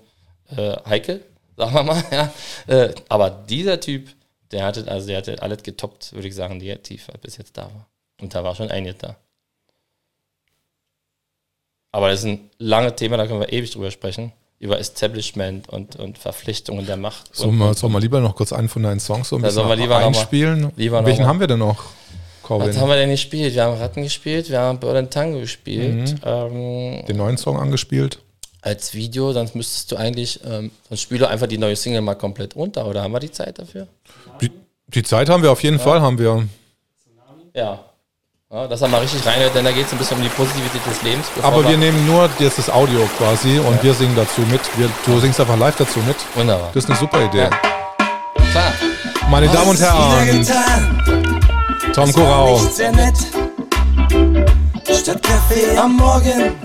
äh, 0.56 0.76
heikel, 0.86 1.26
sagen 1.56 1.74
wir 1.74 1.84
mal. 1.84 2.04
Ja. 2.12 2.34
Äh, 2.68 2.94
aber 3.10 3.32
dieser 3.32 3.80
Typ, 3.80 4.08
der 4.52 4.66
hatte, 4.66 4.88
also 4.88 5.08
der 5.08 5.18
hatte 5.18 5.42
alles 5.42 5.64
getoppt, 5.64 6.14
würde 6.14 6.28
ich 6.28 6.36
sagen, 6.36 6.58
negativ, 6.58 7.08
was 7.08 7.20
bis 7.22 7.38
jetzt 7.38 7.58
da 7.58 7.64
war. 7.64 7.88
Und 8.22 8.36
da 8.36 8.44
war 8.44 8.54
schon 8.54 8.70
einiges 8.70 9.00
da. 9.00 9.18
Aber 11.92 12.10
das 12.10 12.20
ist 12.20 12.26
ein 12.26 12.52
langes 12.60 12.96
Thema, 12.96 13.18
da 13.18 13.26
können 13.26 13.40
wir 13.40 13.52
ewig 13.52 13.72
drüber 13.72 13.90
sprechen. 13.90 14.32
Über 14.60 14.80
Establishment 14.80 15.70
und, 15.70 15.96
und 15.98 16.18
Verpflichtungen 16.18 16.86
der 16.88 16.98
Macht. 16.98 17.36
Sollen 17.36 17.58
wir, 17.58 17.74
wir 17.76 18.00
lieber 18.00 18.20
noch 18.22 18.36
kurz 18.36 18.52
einen 18.54 18.70
von 18.70 18.82
deinen 18.84 19.00
Songs 19.00 19.30
so 19.30 19.36
ein 19.36 19.42
Da 19.44 19.50
bisschen 19.50 19.56
sollen 19.66 19.70
wir 19.70 19.76
lieber 19.76 19.96
noch 19.96 20.02
mal- 20.02 20.08
einspielen? 20.08 20.72
lieber 20.76 21.00
noch 21.02 21.08
Welchen 21.08 21.22
mal. 21.24 21.28
haben 21.30 21.40
wir 21.40 21.48
denn 21.48 21.60
noch, 21.60 21.84
Corbin? 22.42 22.70
was 22.70 22.78
haben 22.78 22.90
wir 22.90 22.96
denn 22.96 23.12
gespielt? 23.12 23.54
Wir 23.54 23.64
haben 23.66 23.78
Ratten 23.78 24.02
gespielt, 24.04 24.50
wir 24.50 24.60
haben 24.60 24.80
Berlin 24.80 25.10
Tango 25.12 25.40
gespielt. 25.40 26.14
Mhm. 26.14 26.20
Ähm, 26.26 27.06
Den 27.08 27.18
neuen 27.18 27.38
Song 27.38 27.60
angespielt? 27.60 28.20
als 28.62 28.94
Video, 28.96 29.32
sonst 29.32 29.56
müsstest 29.56 29.92
du 29.92 29.96
eigentlich, 29.96 30.42
ähm, 30.44 30.72
sonst 30.90 31.02
spiele 31.02 31.30
einfach 31.30 31.48
die 31.48 31.58
neue 31.60 31.76
Single 31.76 32.02
mal 32.02 32.16
komplett 32.16 32.56
runter, 32.56 32.86
oder 32.88 33.02
haben 33.04 33.14
wir 33.14 33.20
die 33.22 33.32
Zeit 33.32 33.60
dafür? 33.60 33.88
Die, 34.42 34.52
die 34.88 35.04
Zeit 35.04 35.30
haben 35.30 35.42
wir 35.44 35.52
auf 35.52 35.64
jeden 35.64 35.80
Fall, 35.80 36.02
haben 36.02 36.18
wir. 36.20 36.48
Ja. 37.54 37.86
Ja 38.50 38.68
dass 38.68 38.82
er 38.82 38.88
mal 38.88 39.02
richtig 39.02 39.26
reinhört, 39.26 39.54
denn 39.56 39.66
da 39.66 39.72
geht 39.72 39.88
es 39.88 39.92
ein 39.92 39.98
bisschen 39.98 40.18
um 40.18 40.24
die 40.24 40.30
Positivität 40.30 40.82
des 40.86 41.02
Lebens. 41.02 41.28
Aber 41.42 41.68
wir 41.68 41.78
nehmen 41.78 42.06
nur 42.08 42.30
jetzt 42.40 42.58
das 42.58 42.70
Audio 42.70 43.02
quasi 43.18 43.60
und 43.60 43.82
wir 43.84 43.94
singen 43.94 44.16
dazu 44.16 44.42
mit. 44.42 44.62
Wir, 44.78 44.90
du 45.06 45.20
singst 45.20 45.40
einfach 45.40 45.58
live 45.58 45.76
dazu 45.76 46.00
mit. 46.00 46.16
Wunderbar. 46.36 46.70
Das 46.74 46.84
ist 46.84 46.90
eine 46.90 47.00
super 47.00 47.24
Idee. 47.26 47.40
Ja. 47.40 47.50
Klar. 48.52 48.72
Meine 49.30 49.48
Damen 49.50 49.72
und 49.72 49.80
Herren, 49.80 50.48
Tom 51.94 52.10
nett. 52.96 53.18
Statt 54.98 55.22
Kaffee 55.22 55.78
am 55.78 55.98
Morgen, 55.98 56.56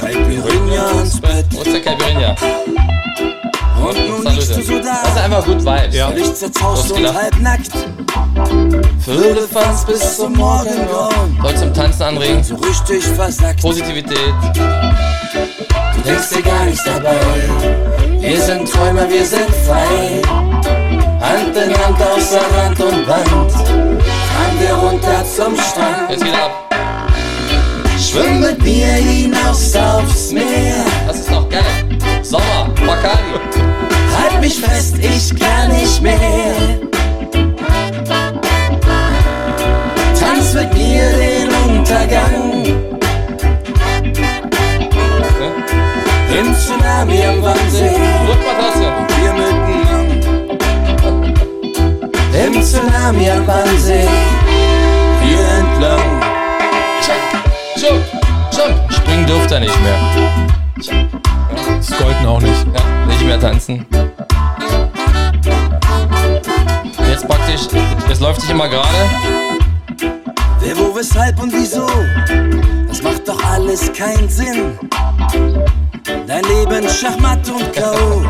Caipirinha 0.00 0.90
ins 1.00 1.20
Bett. 1.20 1.46
Wo 1.50 1.62
ist 1.62 1.72
der 1.72 1.82
Caipirinha? 1.82 2.36
Und 3.80 4.08
nun 4.08 4.22
Salute. 4.22 4.30
liegst 4.30 4.56
du 4.56 4.62
so 4.62 4.78
Das 4.78 5.08
ist 5.08 5.16
da, 5.16 5.24
einfach 5.24 5.44
gut 5.44 5.64
Vibes. 5.64 5.94
Ja. 5.96 6.08
Licht 6.10 6.36
zerzaust 6.36 6.90
und 6.92 6.98
geht 6.98 7.14
halbnackt. 7.14 7.70
Firlefanz 9.04 9.84
bis 9.86 10.16
zum 10.16 10.34
Morgengrauen, 10.34 11.38
Leute 11.42 11.58
zum 11.60 11.74
Tanzen 11.74 12.02
anregen. 12.02 12.44
so 12.44 12.54
richtig 12.56 13.04
versackt. 13.04 13.60
Positivität. 13.62 14.34
Du 14.54 16.00
denkst 16.04 16.28
dir 16.30 16.42
gar 16.42 16.64
nichts 16.64 16.84
dabei. 16.84 17.16
Wir 18.20 18.40
sind 18.40 18.70
Träumer, 18.70 19.08
wir 19.08 19.24
sind 19.24 19.48
frei. 19.66 20.22
Hand 21.20 21.56
in 21.56 21.74
Hand 21.84 21.96
außer 22.00 22.40
Rand 22.56 22.80
und 22.80 23.06
Band. 23.06 23.52
Fahren 23.52 24.58
wir 24.58 24.74
runter 24.74 25.24
zum 25.24 25.56
Strand. 25.56 26.10
Jetzt 26.10 26.24
wieder 26.24 26.44
ab. 26.44 26.74
Schwimm 27.98 28.40
mit 28.40 28.62
mir 28.62 28.86
hinaus 28.86 29.74
aufs 29.76 30.32
Meer. 30.32 30.84
Das 31.06 31.20
ist 31.20 31.30
noch 31.30 31.48
geil. 31.48 31.62
Sommer. 32.22 32.68
Bacardi. 32.86 33.59
Halt 34.40 34.48
mich 34.48 34.58
fest, 34.58 34.96
ich 34.98 35.38
kann 35.38 35.68
nicht 35.68 36.00
mehr. 36.00 36.16
Tanz 40.18 40.54
mit 40.54 40.72
mir 40.72 41.10
den 41.12 41.50
Untergang. 41.68 42.64
Im 46.38 46.54
Tsunami 46.54 47.26
am 47.26 47.42
Wannsee. 47.42 47.90
Trotzdem. 48.58 48.94
Wir 49.20 49.32
miteinander. 49.34 50.40
Im 52.46 52.62
Tsunami 52.62 53.30
am 53.30 53.46
Wannsee. 53.46 54.08
Hier 55.22 55.48
entlang. 55.58 56.22
Jump. 57.76 58.02
Jump. 58.56 58.92
Springen 58.92 59.26
dürft 59.26 59.50
ihr 59.50 59.60
nicht 59.60 59.82
mehr. 59.82 59.98
Sollten 61.82 62.26
auch 62.26 62.40
nicht. 62.40 62.66
Ja, 62.74 63.06
nicht 63.06 63.22
mehr 63.22 63.38
tanzen. 63.38 63.86
Jetzt 67.20 67.28
praktisch, 67.28 67.68
es 68.10 68.20
läuft 68.20 68.40
sich 68.40 68.48
immer 68.48 68.66
gerade. 68.66 68.88
Wer, 70.60 70.78
wo, 70.78 70.96
weshalb 70.96 71.38
und 71.42 71.52
wieso? 71.52 71.86
Das 72.88 73.02
macht 73.02 73.28
doch 73.28 73.44
alles 73.44 73.92
keinen 73.92 74.26
Sinn. 74.30 74.78
Dein 76.26 76.44
Leben 76.44 76.88
Schachmatt 76.88 77.46
und 77.50 77.74
K.O. 77.74 78.22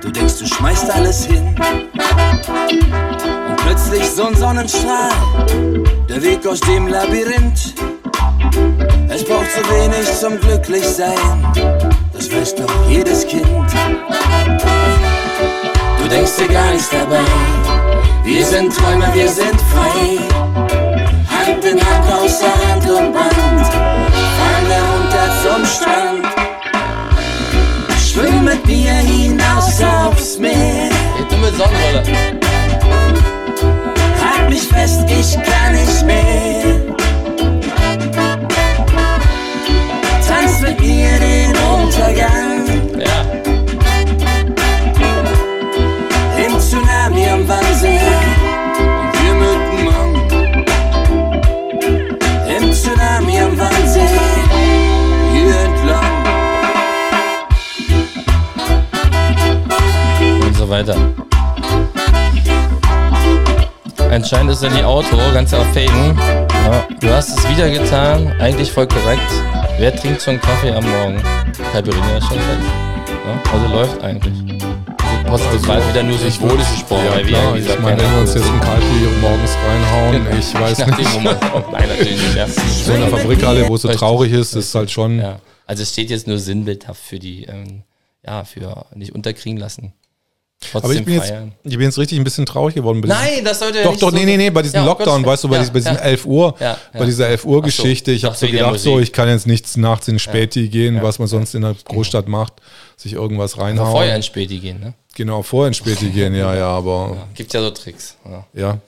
Du 0.00 0.10
denkst, 0.10 0.40
du 0.40 0.46
schmeißt 0.46 0.90
alles 0.90 1.26
hin. 1.26 1.54
Und 3.48 3.56
plötzlich 3.58 4.04
so 4.10 4.26
ein 4.26 4.34
Sonnenstrahl. 4.34 5.12
Der 6.08 6.20
Weg 6.20 6.44
aus 6.48 6.58
dem 6.62 6.88
Labyrinth. 6.88 7.74
Es 9.08 9.24
braucht 9.24 9.52
so 9.52 9.70
wenig 9.72 10.12
zum 10.18 10.40
Glücklichsein. 10.40 11.46
Das 12.12 12.32
weiß 12.32 12.56
doch 12.56 12.90
jedes 12.90 13.24
Kind. 13.24 13.44
Du 16.06 16.12
denkst 16.12 16.36
dir 16.38 16.46
gar 16.46 16.70
nichts 16.70 16.88
dabei. 16.88 17.24
Wir 18.22 18.46
sind 18.46 18.72
Träumer, 18.72 19.12
wir 19.12 19.28
sind 19.28 19.60
frei. 19.72 20.20
Hand 21.28 21.64
in 21.64 21.84
Hand 21.84 22.12
außer 22.12 22.46
Hand 22.46 22.88
und 22.88 23.12
Band. 23.12 23.66
Fahren 23.66 24.66
wir 24.68 24.82
runter 24.92 25.28
zum 25.42 25.66
Strand. 25.66 26.24
Schwimm 28.00 28.44
mit 28.44 28.64
mir 28.68 28.92
hinaus 28.92 29.82
aufs 29.82 30.38
Meer. 30.38 30.90
Geht 31.18 31.32
du 31.32 31.36
mit 31.38 31.56
Sonnenbrille. 31.56 32.04
Halt 34.22 34.48
mich 34.48 34.62
fest, 34.62 35.00
ich 35.08 35.34
kann 35.42 35.72
nicht 35.72 36.06
mehr. 36.06 36.94
Tanz 40.24 40.60
mit 40.60 40.78
mir 40.78 41.18
den 41.18 41.56
Untergang. 41.56 42.55
Weiter. 60.68 60.96
Anscheinend 64.10 64.52
ist 64.52 64.62
er 64.62 64.70
in 64.70 64.76
die 64.76 64.84
Auto, 64.84 65.16
ganz 65.34 65.52
auf 65.52 65.66
Faden. 65.74 66.18
Ja, 66.18 66.86
du 67.00 67.10
hast 67.10 67.30
es 67.38 67.48
wieder 67.50 67.68
getan, 67.68 68.32
eigentlich 68.40 68.70
voll 68.72 68.86
korrekt. 68.86 69.20
Wer 69.78 69.94
trinkt 69.94 70.22
schon 70.22 70.40
Kaffee 70.40 70.72
am 70.72 70.84
Morgen? 70.88 71.22
Caipirinha 71.72 72.16
ist 72.16 72.26
schon 72.26 72.38
fertig. 72.38 72.66
Ja, 73.26 73.52
also 73.52 73.66
läuft 73.74 74.02
eigentlich. 74.02 74.62
Also, 75.26 75.44
das 75.52 75.66
war 75.66 75.88
wieder 75.88 76.02
nur 76.04 76.16
symbolisch 76.18 76.70
gesprochen, 76.70 77.04
Ja, 77.04 77.14
weil 77.16 77.24
klar, 77.24 77.56
ich 77.56 77.78
meine, 77.80 78.00
wenn 78.00 78.12
wir 78.12 78.20
uns 78.20 78.34
jetzt 78.34 78.46
ein 78.46 78.52
einen 78.52 78.60
Kalpi 78.60 79.20
morgens 79.20 79.56
reinhauen, 79.66 80.38
ich 80.38 80.54
weiß 80.54 80.86
nicht, 80.98 81.22
nein, 81.24 81.88
natürlich 81.88 82.22
nicht, 82.22 82.36
ja. 82.36 82.46
so 82.46 82.92
eine 82.92 83.08
Fabrikhalle, 83.08 83.68
wo 83.68 83.74
es 83.74 83.82
so 83.82 83.88
traurig 83.88 84.32
ist, 84.32 84.54
ist 84.54 84.74
halt 84.74 84.90
schon, 84.90 85.18
Ja. 85.18 85.40
Also 85.66 85.82
es 85.82 85.90
steht 85.90 86.10
jetzt 86.10 86.28
nur 86.28 86.38
sinnbildhaft 86.38 87.02
für 87.02 87.18
die, 87.18 87.44
ähm, 87.44 87.82
ja, 88.24 88.44
für 88.44 88.86
nicht 88.94 89.12
unterkriegen 89.14 89.58
lassen. 89.58 89.92
Trotzdem 90.60 90.84
aber 90.90 90.94
ich 90.98 91.04
bin, 91.04 91.14
jetzt, 91.14 91.28
feiern. 91.28 91.52
ich 91.64 91.70
bin 91.76 91.82
jetzt 91.82 91.98
richtig 91.98 92.18
ein 92.18 92.24
bisschen 92.24 92.46
traurig 92.46 92.74
geworden. 92.74 93.02
Nein, 93.06 93.44
das 93.44 93.58
sollte 93.58 93.82
Doch, 93.82 93.90
nicht 93.90 94.02
doch, 94.02 94.10
so 94.10 94.16
nee, 94.16 94.24
nee, 94.24 94.36
nee, 94.38 94.50
bei 94.50 94.62
diesem 94.62 94.76
Ja, 94.76 94.80
um 94.82 94.86
Lockdown, 94.88 95.22
Gottes 95.22 95.26
weißt 95.26 95.44
du, 95.44 95.48
bei, 95.48 95.54
Willen. 95.56 95.60
diesem- 95.62 95.72
bei 95.74 95.78
diesem 95.80 95.94
ja, 95.96 96.00
11 96.00 96.26
Uhr, 96.26 96.54
Ja, 96.58 96.66
ja. 96.66 96.78
bei 96.98 97.04
dieser 97.04 97.28
11 97.28 97.44
Uhr 97.44 97.58
Ach 97.58 97.70
so, 97.70 97.82
Geschichte, 97.82 98.10
ich 98.12 98.24
habe 98.24 98.34
so 98.36 98.46
gedacht, 98.46 98.80
so, 98.80 98.98
ich 98.98 99.12
kann 99.12 99.28
jetzt 99.28 99.46
nichts 99.46 99.76
nachts 99.76 100.08
in 100.08 100.18
Späti 100.18 100.68
gehen, 100.68 101.02
was 101.02 101.18
man 101.18 101.28
sonst 101.28 101.54
in 101.54 101.62
der 101.62 101.74
Großstadt 101.84 102.26
macht, 102.26 102.54
sich 102.96 103.12
irgendwas 103.12 103.54
ihr 103.56 103.62
reinhauen. 103.62 104.08
ins 104.08 104.26
Späti 104.26 104.58
gehen, 104.58 104.80
ne? 104.80 104.94
Genau, 105.14 105.42
vorher 105.42 105.68
in 105.68 105.74
Späti 105.74 106.08
gehen, 106.10 106.34
ja, 106.34 106.54
ja, 106.54 106.68
aber 106.68 107.28
Gibt 107.34 107.52
ja 107.52 107.60
so 107.60 107.70
Tricks. 107.70 108.16
Ja. 108.54 108.78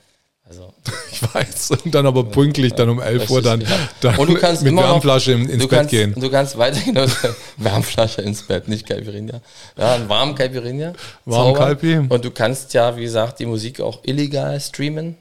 Also, 0.48 0.72
ich 1.12 1.22
weiß. 1.34 1.72
Und 1.84 1.94
dann 1.94 2.06
aber 2.06 2.24
pünktlich 2.24 2.72
dann 2.72 2.88
um 2.88 3.00
11 3.00 3.28
Uhr 3.28 3.42
dann, 3.42 3.62
dann 4.00 4.16
Und 4.16 4.30
du 4.30 4.34
kannst 4.34 4.62
mit 4.62 4.72
noch- 4.72 4.82
Wärmflasche 4.82 5.32
in- 5.32 5.48
ins 5.48 5.62
Bett 5.66 5.70
kannst, 5.70 5.90
gehen. 5.90 6.14
Du 6.18 6.30
kannst 6.30 6.56
weiterhin 6.56 6.94
Wärmflasche 7.58 8.22
ins 8.22 8.42
Bett, 8.44 8.66
nicht 8.66 8.86
Caipirinha. 8.86 9.40
Ja, 9.76 9.94
ein 9.96 10.08
warmen 10.08 10.34
Caipirinha. 10.34 10.94
Warm. 11.26 11.54
Calpi. 11.54 11.98
Und 11.98 12.24
du 12.24 12.30
kannst 12.30 12.72
ja, 12.72 12.96
wie 12.96 13.02
gesagt, 13.02 13.40
die 13.40 13.46
Musik 13.46 13.80
auch 13.80 14.00
illegal 14.04 14.58
streamen. 14.60 15.16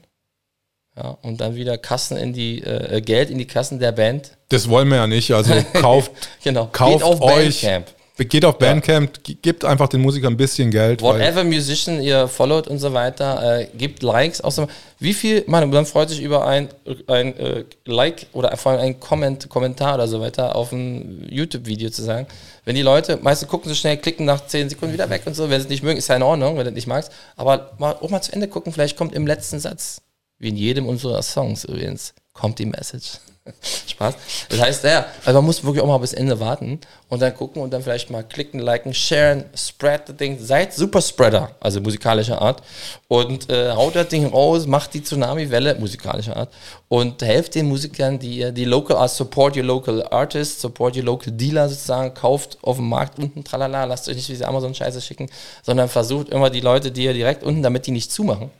Ja, 0.96 1.16
und 1.22 1.40
dann 1.40 1.54
wieder 1.54 1.76
Kassen 1.78 2.16
in 2.16 2.32
die, 2.32 2.62
äh, 2.62 3.00
Geld 3.02 3.30
in 3.30 3.38
die 3.38 3.46
Kassen 3.46 3.78
der 3.78 3.92
Band. 3.92 4.32
Das 4.48 4.68
wollen 4.68 4.88
wir 4.88 4.96
ja 4.96 5.06
nicht. 5.06 5.30
Also 5.32 5.52
kauft, 5.74 6.10
Genau. 6.42 6.66
kauft 6.72 6.94
Geht 6.94 7.02
auf 7.04 7.20
euch, 7.20 7.60
Bandcamp. 7.62 7.86
Geht 8.24 8.44
auf 8.44 8.58
Bandcamp, 8.58 9.22
ge- 9.22 9.36
gebt 9.40 9.64
einfach 9.64 9.88
den 9.88 10.00
Musikern 10.00 10.32
ein 10.32 10.36
bisschen 10.36 10.70
Geld. 10.70 11.00
Whatever 11.02 11.44
Musician 11.44 12.02
ihr 12.02 12.26
followt 12.28 12.66
und 12.68 12.78
so 12.78 12.92
weiter, 12.92 13.60
äh, 13.60 13.66
gebt 13.76 14.02
Likes. 14.02 14.40
Außer, 14.40 14.66
wie 14.98 15.14
viel, 15.14 15.44
man, 15.46 15.70
man 15.70 15.86
freut 15.86 16.08
sich 16.08 16.20
über 16.20 16.46
ein, 16.46 16.68
ein 17.06 17.36
äh, 17.38 17.64
Like 17.84 18.26
oder 18.32 18.56
vor 18.56 18.72
allem 18.72 18.80
ein 18.80 19.00
Comment, 19.00 19.48
Kommentar 19.48 19.94
oder 19.94 20.08
so 20.08 20.20
weiter 20.20 20.56
auf 20.56 20.72
ein 20.72 21.26
YouTube-Video 21.30 21.90
zu 21.90 22.02
sagen. 22.02 22.26
Wenn 22.64 22.74
die 22.74 22.82
Leute, 22.82 23.18
meistens 23.22 23.48
gucken 23.48 23.68
so 23.68 23.74
schnell, 23.74 23.96
klicken 23.96 24.26
nach 24.26 24.46
10 24.46 24.68
Sekunden 24.70 24.92
wieder 24.94 25.08
weg 25.10 25.22
und 25.24 25.34
so, 25.34 25.44
wenn 25.48 25.60
sie 25.60 25.64
es 25.66 25.70
nicht 25.70 25.82
mögen, 25.82 25.98
ist 25.98 26.08
ja 26.08 26.16
in 26.16 26.22
Ordnung, 26.22 26.56
wenn 26.58 26.64
du 26.64 26.70
es 26.70 26.74
nicht 26.74 26.86
magst. 26.86 27.12
Aber 27.36 27.72
mal, 27.78 27.92
auch 28.00 28.10
mal 28.10 28.20
zu 28.20 28.32
Ende 28.32 28.48
gucken, 28.48 28.72
vielleicht 28.72 28.96
kommt 28.96 29.14
im 29.14 29.26
letzten 29.26 29.58
Satz, 29.60 30.02
wie 30.38 30.48
in 30.48 30.56
jedem 30.56 30.86
unserer 30.86 31.22
Songs 31.22 31.64
übrigens, 31.64 32.14
kommt 32.34 32.58
die 32.58 32.66
Message. 32.66 33.18
Spaß. 33.86 34.14
Das 34.48 34.60
heißt, 34.60 34.84
ja, 34.84 35.06
also 35.24 35.38
man 35.38 35.46
muss 35.46 35.64
wirklich 35.64 35.82
auch 35.82 35.86
mal 35.86 35.98
bis 35.98 36.12
Ende 36.12 36.38
warten 36.40 36.80
und 37.08 37.22
dann 37.22 37.34
gucken 37.34 37.62
und 37.62 37.72
dann 37.72 37.82
vielleicht 37.82 38.10
mal 38.10 38.22
klicken, 38.22 38.60
liken, 38.60 38.92
sharen, 38.92 39.44
spread 39.56 40.02
the 40.06 40.12
Ding. 40.12 40.38
Seid 40.38 40.74
Superspreader, 40.74 41.50
also 41.60 41.80
musikalischer 41.80 42.40
Art. 42.40 42.62
Und 43.08 43.50
äh, 43.50 43.72
haut 43.72 43.96
das 43.96 44.08
Ding 44.08 44.26
raus, 44.26 44.66
macht 44.66 44.94
die 44.94 45.02
Tsunami-Welle, 45.02 45.76
musikalischer 45.76 46.36
Art. 46.36 46.52
Und 46.88 47.22
helft 47.22 47.54
den 47.54 47.68
Musikern, 47.68 48.18
die 48.18 48.52
die 48.52 48.64
local 48.64 48.96
art, 48.96 49.10
support 49.10 49.56
your 49.56 49.64
local 49.64 50.06
artists, 50.10 50.60
support 50.60 50.96
your 50.96 51.04
local 51.04 51.32
dealer 51.32 51.68
sozusagen, 51.68 52.14
kauft 52.14 52.58
auf 52.62 52.76
dem 52.76 52.88
Markt 52.88 53.18
unten, 53.18 53.44
tralala, 53.44 53.84
lasst 53.84 54.08
euch 54.08 54.16
nicht 54.16 54.28
diese 54.28 54.46
Amazon-Scheiße 54.46 55.00
schicken, 55.00 55.28
sondern 55.62 55.88
versucht 55.88 56.28
immer 56.28 56.50
die 56.50 56.60
Leute, 56.60 56.90
die 56.90 57.04
ihr 57.04 57.14
direkt 57.14 57.42
unten, 57.42 57.62
damit 57.62 57.86
die 57.86 57.90
nicht 57.90 58.12
zumachen, 58.12 58.50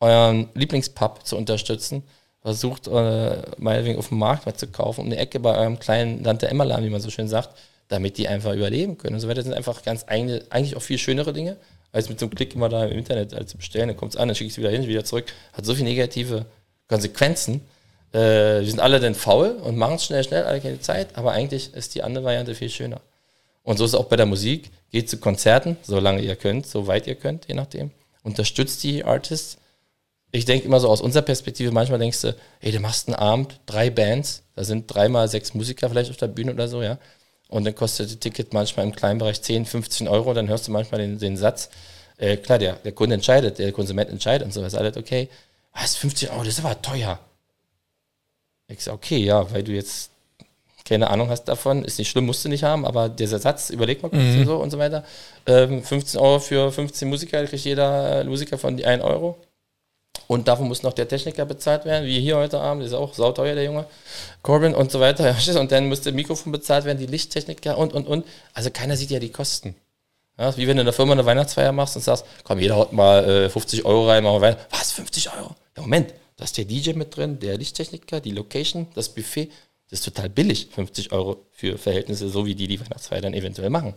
euren 0.00 0.48
Lieblingspub 0.54 1.24
zu 1.24 1.36
unterstützen. 1.36 2.02
Versucht, 2.42 2.86
äh, 2.86 3.42
meinetwegen 3.58 3.98
auf 3.98 4.08
dem 4.08 4.18
Markt 4.18 4.46
was 4.46 4.56
zu 4.56 4.68
kaufen, 4.68 5.02
um 5.02 5.10
die 5.10 5.16
Ecke 5.16 5.40
bei 5.40 5.56
eurem 5.56 5.78
kleinen 5.78 6.22
Tante 6.22 6.48
Emma-Laden, 6.48 6.84
wie 6.84 6.90
man 6.90 7.00
so 7.00 7.10
schön 7.10 7.28
sagt, 7.28 7.50
damit 7.88 8.16
die 8.16 8.28
einfach 8.28 8.54
überleben 8.54 8.96
können. 8.96 9.14
Und 9.14 9.20
so 9.20 9.28
weiter 9.28 9.36
Das 9.36 9.46
sind 9.46 9.54
einfach 9.54 9.82
ganz 9.82 10.04
eigene, 10.06 10.42
eigentlich 10.50 10.76
auch 10.76 10.82
viel 10.82 10.98
schönere 10.98 11.32
Dinge, 11.32 11.56
als 11.90 12.08
mit 12.08 12.20
so 12.20 12.26
einem 12.26 12.34
Klick 12.34 12.54
immer 12.54 12.68
da 12.68 12.84
im 12.84 12.96
Internet 12.96 13.34
als 13.34 13.50
zu 13.50 13.56
bestellen. 13.56 13.88
Dann 13.88 13.96
kommt 13.96 14.14
es 14.14 14.20
an, 14.20 14.28
dann 14.28 14.34
schicke 14.34 14.48
ich 14.48 14.54
es 14.54 14.58
wieder 14.58 14.70
hin, 14.70 14.86
wieder 14.86 15.04
zurück. 15.04 15.26
Hat 15.52 15.64
so 15.64 15.74
viele 15.74 15.88
negative 15.88 16.46
Konsequenzen. 16.86 17.62
Äh, 18.12 18.60
wir 18.60 18.66
sind 18.66 18.80
alle 18.80 19.00
dann 19.00 19.14
faul 19.14 19.50
und 19.62 19.76
machen 19.76 19.96
es 19.96 20.04
schnell, 20.04 20.22
schnell, 20.22 20.44
alle 20.44 20.60
keine 20.60 20.80
Zeit, 20.80 21.16
aber 21.16 21.32
eigentlich 21.32 21.74
ist 21.74 21.94
die 21.94 22.02
andere 22.02 22.24
Variante 22.24 22.54
viel 22.54 22.70
schöner. 22.70 23.00
Und 23.62 23.76
so 23.76 23.84
ist 23.84 23.92
es 23.92 23.98
auch 23.98 24.06
bei 24.06 24.16
der 24.16 24.26
Musik. 24.26 24.70
Geht 24.90 25.10
zu 25.10 25.18
Konzerten, 25.18 25.76
solange 25.82 26.22
ihr 26.22 26.36
könnt, 26.36 26.66
so 26.66 26.86
weit 26.86 27.06
ihr 27.06 27.16
könnt, 27.16 27.48
je 27.48 27.54
nachdem. 27.54 27.90
Unterstützt 28.22 28.82
die 28.82 29.04
Artists. 29.04 29.58
Ich 30.30 30.44
denke 30.44 30.66
immer 30.66 30.78
so 30.80 30.88
aus 30.88 31.00
unserer 31.00 31.22
Perspektive, 31.22 31.70
manchmal 31.70 31.98
denkst 31.98 32.20
du, 32.20 32.36
hey, 32.60 32.72
du 32.72 32.80
machst 32.80 33.08
einen 33.08 33.14
Abend, 33.14 33.60
drei 33.66 33.88
Bands, 33.90 34.42
da 34.54 34.64
sind 34.64 34.92
dreimal 34.92 35.28
sechs 35.28 35.54
Musiker 35.54 35.88
vielleicht 35.88 36.10
auf 36.10 36.18
der 36.18 36.28
Bühne 36.28 36.52
oder 36.52 36.68
so, 36.68 36.82
ja. 36.82 36.98
Und 37.48 37.64
dann 37.64 37.74
kostet 37.74 38.10
das 38.10 38.18
Ticket 38.18 38.52
manchmal 38.52 38.84
im 38.84 38.94
kleinen 38.94 39.18
Bereich 39.18 39.40
10, 39.40 39.64
15 39.64 40.06
Euro, 40.06 40.34
dann 40.34 40.48
hörst 40.48 40.68
du 40.68 40.72
manchmal 40.72 41.00
den, 41.00 41.18
den 41.18 41.36
Satz, 41.38 41.70
äh, 42.18 42.36
klar, 42.36 42.58
der, 42.58 42.74
der 42.74 42.92
Kunde 42.92 43.14
entscheidet, 43.14 43.58
der 43.58 43.72
Konsument 43.72 44.10
entscheidet 44.10 44.44
und 44.44 44.52
so, 44.52 44.62
ist 44.62 44.74
alles 44.74 44.96
okay. 44.98 45.30
Was, 45.72 45.96
15 45.96 46.28
Euro, 46.30 46.40
das 46.40 46.58
ist 46.58 46.64
aber 46.64 46.80
teuer. 46.82 47.18
Ich 48.66 48.84
sag, 48.84 48.94
okay, 48.94 49.18
ja, 49.18 49.50
weil 49.50 49.62
du 49.62 49.72
jetzt 49.72 50.10
keine 50.84 51.10
Ahnung 51.10 51.28
hast 51.28 51.44
davon, 51.44 51.84
ist 51.84 51.98
nicht 51.98 52.08
schlimm, 52.08 52.24
musst 52.26 52.44
du 52.44 52.48
nicht 52.48 52.64
haben, 52.64 52.86
aber 52.86 53.10
dieser 53.10 53.38
Satz, 53.38 53.68
überleg 53.68 54.02
mal 54.02 54.08
kurz 54.08 54.22
und 54.22 54.46
so 54.46 54.56
und 54.56 54.70
so 54.70 54.78
weiter. 54.78 55.04
Ähm, 55.46 55.82
15 55.82 56.18
Euro 56.18 56.38
für 56.38 56.72
15 56.72 57.08
Musiker, 57.08 57.44
kriegt 57.44 57.64
jeder 57.64 58.24
Musiker 58.24 58.56
von 58.56 58.76
die 58.76 58.86
1 58.86 59.02
Euro. 59.02 59.38
Und 60.28 60.46
davon 60.46 60.68
muss 60.68 60.82
noch 60.82 60.92
der 60.92 61.08
Techniker 61.08 61.46
bezahlt 61.46 61.86
werden, 61.86 62.06
wie 62.06 62.20
hier 62.20 62.36
heute 62.36 62.60
Abend, 62.60 62.84
ist 62.84 62.92
auch 62.92 63.14
sauteuer, 63.14 63.54
der 63.54 63.64
Junge. 63.64 63.86
Corbin 64.42 64.74
und 64.74 64.92
so 64.92 65.00
weiter. 65.00 65.34
Und 65.58 65.72
dann 65.72 65.88
muss 65.88 66.02
der 66.02 66.12
Mikrofon 66.12 66.52
bezahlt 66.52 66.84
werden, 66.84 66.98
die 66.98 67.06
Lichttechniker 67.06 67.78
und, 67.78 67.94
und, 67.94 68.06
und. 68.06 68.26
Also 68.52 68.70
keiner 68.70 68.96
sieht 68.96 69.10
ja 69.10 69.18
die 69.18 69.32
Kosten. 69.32 69.74
Ja, 70.38 70.54
wie 70.56 70.68
wenn 70.68 70.76
du 70.76 70.82
in 70.82 70.86
der 70.86 70.92
Firma 70.92 71.12
eine 71.12 71.24
Weihnachtsfeier 71.24 71.72
machst 71.72 71.96
und 71.96 72.02
sagst, 72.02 72.26
komm, 72.44 72.58
jeder 72.58 72.76
haut 72.76 72.92
mal 72.92 73.24
äh, 73.24 73.50
50 73.50 73.86
Euro 73.86 74.06
rein, 74.06 74.22
machen 74.22 74.36
wir 74.36 74.40
Weihnachten. 74.42 74.66
Was, 74.70 74.92
50 74.92 75.32
Euro? 75.32 75.56
Ja, 75.76 75.82
Moment, 75.82 76.12
da 76.36 76.44
ist 76.44 76.58
der 76.58 76.66
DJ 76.66 76.92
mit 76.92 77.16
drin, 77.16 77.40
der 77.40 77.56
Lichttechniker, 77.56 78.20
die 78.20 78.30
Location, 78.30 78.86
das 78.94 79.08
Buffet. 79.08 79.50
Das 79.88 80.00
ist 80.00 80.04
total 80.04 80.28
billig, 80.28 80.68
50 80.72 81.10
Euro 81.10 81.46
für 81.52 81.78
Verhältnisse, 81.78 82.28
so 82.28 82.44
wie 82.44 82.54
die 82.54 82.68
die 82.68 82.78
Weihnachtsfeier 82.78 83.22
dann 83.22 83.32
eventuell 83.32 83.70
machen. 83.70 83.94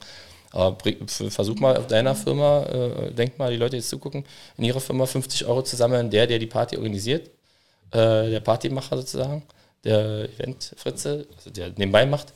Aber 0.51 0.77
versuch 1.07 1.59
mal 1.59 1.77
auf 1.77 1.87
deiner 1.87 2.13
Firma, 2.13 2.63
äh, 2.63 3.11
denk 3.11 3.39
mal, 3.39 3.51
die 3.51 3.57
Leute 3.57 3.77
jetzt 3.77 3.89
zugucken, 3.89 4.25
in 4.57 4.65
ihrer 4.65 4.81
Firma 4.81 5.05
50 5.05 5.45
Euro 5.45 5.63
zu 5.63 5.75
sammeln, 5.75 6.09
der, 6.09 6.27
der 6.27 6.39
die 6.39 6.47
Party 6.47 6.75
organisiert, 6.75 7.27
äh, 7.91 8.29
der 8.29 8.41
Partymacher 8.41 8.97
sozusagen, 8.97 9.43
der 9.83 10.29
Event-Fritze, 10.37 11.25
also 11.35 11.49
der 11.49 11.69
nebenbei 11.69 12.05
macht, 12.05 12.33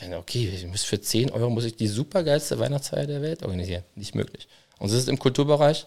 dann, 0.00 0.14
okay, 0.14 0.50
ich 0.54 0.66
muss 0.66 0.84
für 0.84 1.00
10 1.00 1.30
Euro 1.30 1.50
muss 1.50 1.64
ich 1.64 1.76
die 1.76 1.88
supergeilste 1.88 2.58
Weihnachtsfeier 2.58 3.06
der 3.06 3.20
Welt 3.20 3.42
organisieren. 3.42 3.82
Nicht 3.96 4.14
möglich. 4.14 4.48
Und 4.78 4.90
das 4.90 4.98
ist 4.98 5.08
im 5.08 5.18
Kulturbereich 5.18 5.86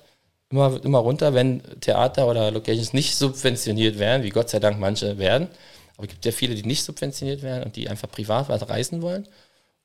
immer, 0.50 0.84
immer 0.84 1.00
runter, 1.00 1.34
wenn 1.34 1.62
Theater 1.80 2.28
oder 2.28 2.52
Locations 2.52 2.94
nicht 2.94 3.16
subventioniert 3.16 3.98
werden, 4.00 4.24
wie 4.24 4.30
Gott 4.30 4.50
sei 4.50 4.60
Dank 4.60 4.80
manche 4.80 5.18
werden. 5.18 5.48
Aber 5.96 6.04
es 6.04 6.10
gibt 6.10 6.26
ja 6.26 6.32
viele, 6.32 6.56
die 6.56 6.64
nicht 6.64 6.84
subventioniert 6.84 7.42
werden 7.42 7.64
und 7.64 7.76
die 7.76 7.90
einfach 7.90 8.10
privat 8.10 8.50
was 8.50 8.68
reisen 8.70 9.02
wollen. 9.02 9.28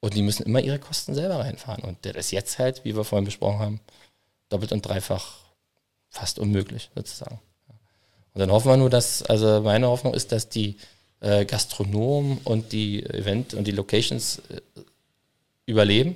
Und 0.07 0.15
die 0.15 0.23
müssen 0.23 0.47
immer 0.47 0.61
ihre 0.61 0.78
Kosten 0.78 1.16
selber 1.16 1.41
reinfahren. 1.41 1.83
Und 1.83 1.97
das 2.03 2.15
ist 2.15 2.31
jetzt 2.31 2.61
halt, 2.61 2.85
wie 2.85 2.95
wir 2.95 3.03
vorhin 3.03 3.24
besprochen 3.24 3.59
haben, 3.59 3.81
doppelt 4.51 4.70
und 4.70 4.87
dreifach 4.87 5.39
fast 6.11 6.39
unmöglich, 6.39 6.91
sozusagen. 6.95 7.41
Und 8.33 8.39
dann 8.39 8.53
hoffen 8.53 8.70
wir 8.70 8.77
nur, 8.77 8.89
dass, 8.89 9.24
also 9.24 9.62
meine 9.62 9.89
Hoffnung 9.89 10.15
ist, 10.15 10.31
dass 10.31 10.49
die 10.49 10.77
äh, 11.19 11.45
Gastronomen 11.45 12.39
und 12.45 12.70
die 12.70 13.05
Event- 13.05 13.55
und 13.55 13.66
die 13.66 13.73
Locations 13.73 14.43
äh, 14.49 14.61
überleben. 15.66 16.15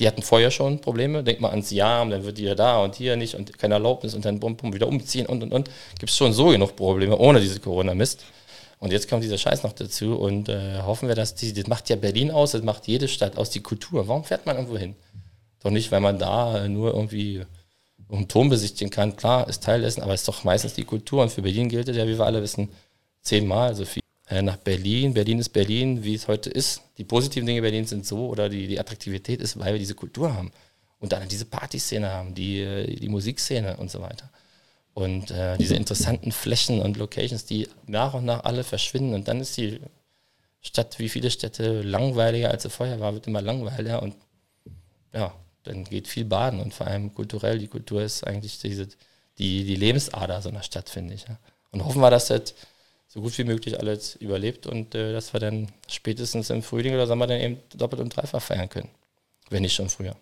Die 0.00 0.08
hatten 0.08 0.22
vorher 0.22 0.50
schon 0.50 0.80
Probleme. 0.80 1.22
Denk 1.22 1.40
mal 1.40 1.50
ans 1.50 1.70
Jahr, 1.70 2.02
und 2.02 2.10
dann 2.10 2.24
wird 2.24 2.38
die 2.38 2.42
ja 2.42 2.56
da 2.56 2.82
und 2.82 2.96
hier 2.96 3.14
nicht 3.14 3.36
und 3.36 3.56
keine 3.56 3.74
Erlaubnis 3.74 4.14
und 4.14 4.24
dann 4.24 4.40
bum, 4.40 4.56
bum, 4.56 4.72
wieder 4.72 4.88
umziehen 4.88 5.26
und 5.26 5.44
und 5.44 5.52
und. 5.52 5.70
Gibt 6.00 6.10
es 6.10 6.16
schon 6.16 6.32
so 6.32 6.48
genug 6.48 6.74
Probleme 6.74 7.16
ohne 7.16 7.40
diese 7.40 7.60
Corona-Mist. 7.60 8.24
Und 8.78 8.92
jetzt 8.92 9.08
kommt 9.08 9.24
dieser 9.24 9.38
Scheiß 9.38 9.64
noch 9.64 9.72
dazu 9.72 10.16
und 10.16 10.48
äh, 10.48 10.82
hoffen 10.82 11.08
wir, 11.08 11.16
dass 11.16 11.34
die, 11.34 11.52
das 11.52 11.66
macht 11.66 11.88
ja 11.88 11.96
Berlin 11.96 12.30
aus, 12.30 12.52
das 12.52 12.62
macht 12.62 12.86
jede 12.86 13.08
Stadt 13.08 13.36
aus, 13.36 13.50
die 13.50 13.60
Kultur. 13.60 14.06
Warum 14.06 14.24
fährt 14.24 14.46
man 14.46 14.56
irgendwo 14.56 14.78
hin? 14.78 14.94
Doch 15.62 15.70
nicht, 15.70 15.90
weil 15.90 16.00
man 16.00 16.18
da 16.18 16.64
äh, 16.64 16.68
nur 16.68 16.94
irgendwie 16.94 17.42
einen 18.10 18.28
Turm 18.28 18.48
besichtigen 18.48 18.90
kann. 18.90 19.16
Klar, 19.16 19.48
ist 19.48 19.64
Teil 19.64 19.80
dessen, 19.80 20.02
aber 20.02 20.14
es 20.14 20.20
ist 20.20 20.28
doch 20.28 20.44
meistens 20.44 20.74
die 20.74 20.84
Kultur. 20.84 21.22
Und 21.22 21.30
für 21.30 21.42
Berlin 21.42 21.68
gilt 21.68 21.88
es 21.88 21.96
ja, 21.96 22.06
wie 22.06 22.16
wir 22.16 22.24
alle 22.24 22.42
wissen, 22.42 22.68
zehnmal 23.22 23.74
so 23.74 23.84
viel. 23.84 24.02
Äh, 24.28 24.42
nach 24.42 24.56
Berlin, 24.56 25.14
Berlin 25.14 25.38
ist 25.38 25.48
Berlin, 25.50 26.04
wie 26.04 26.14
es 26.14 26.28
heute 26.28 26.50
ist. 26.50 26.82
Die 26.98 27.04
positiven 27.04 27.46
Dinge 27.46 27.62
Berlins 27.62 27.90
sind 27.90 28.06
so, 28.06 28.28
oder 28.28 28.48
die, 28.48 28.66
die 28.68 28.78
Attraktivität 28.78 29.40
ist, 29.40 29.58
weil 29.58 29.72
wir 29.72 29.78
diese 29.78 29.94
Kultur 29.94 30.32
haben. 30.32 30.52
Und 31.00 31.12
dann 31.12 31.28
diese 31.28 31.44
Partyszene 31.44 32.10
haben, 32.10 32.34
die, 32.34 32.60
äh, 32.60 32.94
die 32.94 33.08
Musikszene 33.08 33.76
und 33.76 33.90
so 33.90 34.00
weiter. 34.00 34.30
Und 34.98 35.30
äh, 35.30 35.56
diese 35.58 35.76
interessanten 35.76 36.32
Flächen 36.32 36.82
und 36.82 36.96
Locations, 36.96 37.44
die 37.44 37.68
nach 37.86 38.14
und 38.14 38.24
nach 38.24 38.42
alle 38.42 38.64
verschwinden. 38.64 39.14
Und 39.14 39.28
dann 39.28 39.40
ist 39.40 39.56
die 39.56 39.78
Stadt, 40.60 40.98
wie 40.98 41.08
viele 41.08 41.30
Städte, 41.30 41.82
langweiliger 41.82 42.50
als 42.50 42.64
sie 42.64 42.68
vorher 42.68 42.98
war, 42.98 43.14
wird 43.14 43.28
immer 43.28 43.40
langweiliger. 43.40 44.02
Und 44.02 44.16
ja, 45.14 45.32
dann 45.62 45.84
geht 45.84 46.08
viel 46.08 46.24
baden 46.24 46.58
und 46.58 46.74
vor 46.74 46.88
allem 46.88 47.14
kulturell. 47.14 47.60
Die 47.60 47.68
Kultur 47.68 48.02
ist 48.02 48.26
eigentlich 48.26 48.58
diese, 48.58 48.88
die, 49.38 49.62
die 49.62 49.76
Lebensader 49.76 50.42
so 50.42 50.48
einer 50.48 50.64
Stadt, 50.64 50.88
finde 50.88 51.14
ich. 51.14 51.28
Ja. 51.28 51.38
Und 51.70 51.84
hoffen 51.84 52.00
wir, 52.00 52.10
dass 52.10 52.26
das 52.26 52.54
so 53.06 53.20
gut 53.20 53.38
wie 53.38 53.44
möglich 53.44 53.78
alles 53.78 54.16
überlebt 54.16 54.66
und 54.66 54.96
äh, 54.96 55.12
dass 55.12 55.32
wir 55.32 55.38
dann 55.38 55.68
spätestens 55.86 56.50
im 56.50 56.64
Frühling 56.64 56.94
oder 56.94 57.06
Sommer 57.06 57.28
dann 57.28 57.40
eben 57.40 57.58
doppelt 57.72 58.02
und 58.02 58.16
dreifach 58.16 58.42
feiern 58.42 58.68
können. 58.68 58.90
Wenn 59.48 59.62
nicht 59.62 59.76
schon 59.76 59.90
früher. 59.90 60.16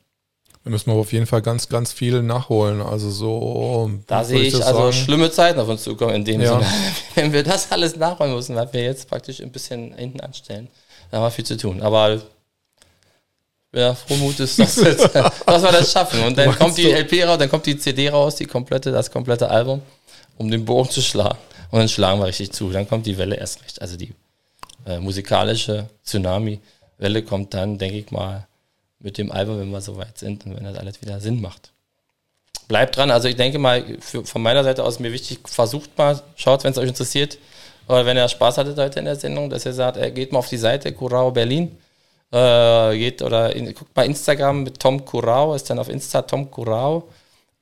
Da 0.67 0.71
müssen 0.71 0.91
wir 0.91 0.99
auf 0.99 1.13
jeden 1.13 1.27
Fall 1.27 1.43
ganz, 1.43 1.69
ganz 1.69 1.93
viel 1.93 2.25
nachholen. 2.25 2.83
Also 2.83 3.09
so. 3.09 3.89
Da 4.09 4.25
sehe 4.25 4.41
ich, 4.41 4.49
ich 4.49 4.67
also 4.67 4.91
sagen? 4.91 4.93
schlimme 4.95 5.31
Zeiten 5.31 5.61
auf 5.61 5.69
uns 5.69 5.85
zukommen, 5.85 6.17
in 6.17 6.25
dem 6.25 6.41
ja. 6.41 6.55
Sinne. 6.55 6.67
Wenn 7.15 7.33
wir 7.33 7.45
das 7.45 7.71
alles 7.71 7.95
nachholen 7.95 8.35
müssen, 8.35 8.57
weil 8.57 8.73
wir 8.73 8.83
jetzt 8.83 9.09
praktisch 9.09 9.41
ein 9.41 9.53
bisschen 9.53 9.95
hinten 9.95 10.19
anstellen, 10.19 10.67
da 11.09 11.19
haben 11.19 11.25
wir 11.25 11.31
viel 11.31 11.47
zu 11.47 11.57
tun. 11.57 11.83
Aber 11.83 12.21
ja, 13.73 13.95
froh 13.95 14.17
Mutes, 14.17 14.57
dass, 14.57 14.75
jetzt, 14.75 15.15
dass 15.47 15.63
wir 15.63 15.71
das 15.71 15.93
schaffen. 15.93 16.25
Und 16.25 16.37
dann 16.37 16.53
kommt 16.59 16.77
die 16.77 16.91
LP 16.91 17.25
raus, 17.25 17.39
dann 17.39 17.49
kommt 17.49 17.67
die 17.67 17.79
CD 17.79 18.09
raus, 18.09 18.35
die 18.35 18.47
komplette, 18.47 18.91
das 18.91 19.09
komplette 19.13 19.49
Album, 19.49 19.83
um 20.37 20.51
den 20.51 20.65
Bogen 20.65 20.91
zu 20.91 21.01
schlagen. 21.01 21.39
Und 21.71 21.79
dann 21.79 21.89
schlagen 21.89 22.19
wir 22.19 22.27
richtig 22.27 22.51
zu. 22.51 22.71
Dann 22.71 22.89
kommt 22.89 23.07
die 23.07 23.17
Welle 23.17 23.37
erst 23.37 23.63
recht. 23.63 23.81
Also 23.81 23.97
die 23.97 24.13
äh, 24.85 24.99
musikalische 24.99 25.89
Tsunami-Welle 26.05 27.23
kommt 27.23 27.55
dann, 27.55 27.79
denke 27.79 27.99
ich 27.99 28.11
mal, 28.11 28.49
mit 28.99 29.19
dem 29.19 29.31
Album, 29.31 29.59
wenn 29.59 29.71
wir 29.71 29.81
soweit 29.81 30.19
sind 30.19 30.47
und 30.47 30.57
wenn 30.57 30.65
das 30.65 30.77
alles 30.77 31.01
wieder 31.03 31.21
Sinn 31.21 31.41
macht. 31.41 31.73
Bleibt 32.69 32.97
dran. 32.97 33.11
Also 33.11 33.29
ich 33.29 33.37
denke 33.37 33.59
mal, 33.59 33.85
für, 34.01 34.25
von 34.25 34.43
meiner 34.43 34.65
Seite 34.65 34.83
aus 34.83 34.99
mir 34.99 35.13
wichtig, 35.13 35.39
versucht 35.45 35.97
mal, 35.97 36.21
schaut, 36.35 36.65
wenn 36.65 36.73
es 36.73 36.79
euch 36.79 36.89
interessiert, 36.89 37.39
oder 37.89 38.05
wenn 38.05 38.17
ihr 38.17 38.29
Spaß 38.29 38.59
hattet 38.59 38.77
heute 38.79 38.99
in 38.99 39.05
der 39.05 39.15
Sendung, 39.17 39.49
dass 39.49 39.65
ihr 39.65 39.73
sagt, 39.73 39.97
geht 40.15 40.33
mal 40.33 40.41
auf 40.41 40.49
die 40.49 40.57
Seite 40.57 40.93
Curao 40.93 41.31
Berlin, 41.31 41.77
äh, 42.33 42.99
geht 42.99 43.23
oder 43.23 43.55
in, 43.55 43.73
guckt 43.73 43.95
mal 43.95 44.07
Instagram 44.07 44.65
mit 44.65 44.81
Tom 44.81 45.05
Curao, 45.05 45.55
ist 45.55 45.71
dann 45.71 45.79
auf 45.79 45.89
Insta 45.89 46.23
Tom 46.23 46.51
Curao 46.51 47.09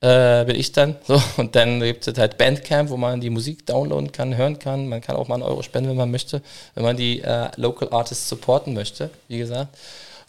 äh, 0.05 0.45
bin 0.45 0.55
ich 0.55 0.71
dann. 0.71 0.95
So, 1.07 1.21
und 1.37 1.55
dann 1.55 1.79
gibt 1.79 2.07
es 2.07 2.17
halt 2.17 2.37
Bandcamp, 2.37 2.89
wo 2.89 2.97
man 2.97 3.21
die 3.21 3.29
Musik 3.29 3.65
downloaden 3.65 4.11
kann, 4.11 4.37
hören 4.37 4.59
kann. 4.59 4.87
Man 4.87 5.01
kann 5.01 5.15
auch 5.15 5.27
mal 5.27 5.35
einen 5.35 5.43
Euro 5.43 5.61
spenden, 5.63 5.89
wenn 5.89 5.97
man 5.97 6.11
möchte, 6.11 6.41
wenn 6.75 6.83
man 6.83 6.97
die 6.97 7.21
äh, 7.21 7.49
Local 7.57 7.89
Artists 7.91 8.29
supporten 8.29 8.73
möchte, 8.73 9.09
wie 9.27 9.37
gesagt. 9.37 9.75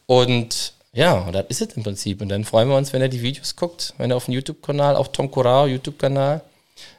Und 0.07 0.73
ja, 0.97 1.13
und 1.13 1.35
das 1.35 1.45
ist 1.49 1.61
es 1.61 1.77
im 1.77 1.83
Prinzip. 1.83 2.23
Und 2.23 2.31
dann 2.31 2.45
freuen 2.45 2.69
wir 2.69 2.77
uns, 2.77 2.93
wenn 2.93 3.03
er 3.03 3.09
die 3.09 3.21
Videos 3.21 3.55
guckt, 3.55 3.93
wenn 3.99 4.11
er 4.11 4.17
auf 4.17 4.25
dem 4.25 4.35
YouTube-Kanal, 4.35 4.97
auch 4.97 5.09
Tom 5.09 5.31
Corao, 5.31 5.67
YouTube-Kanal, 5.67 6.41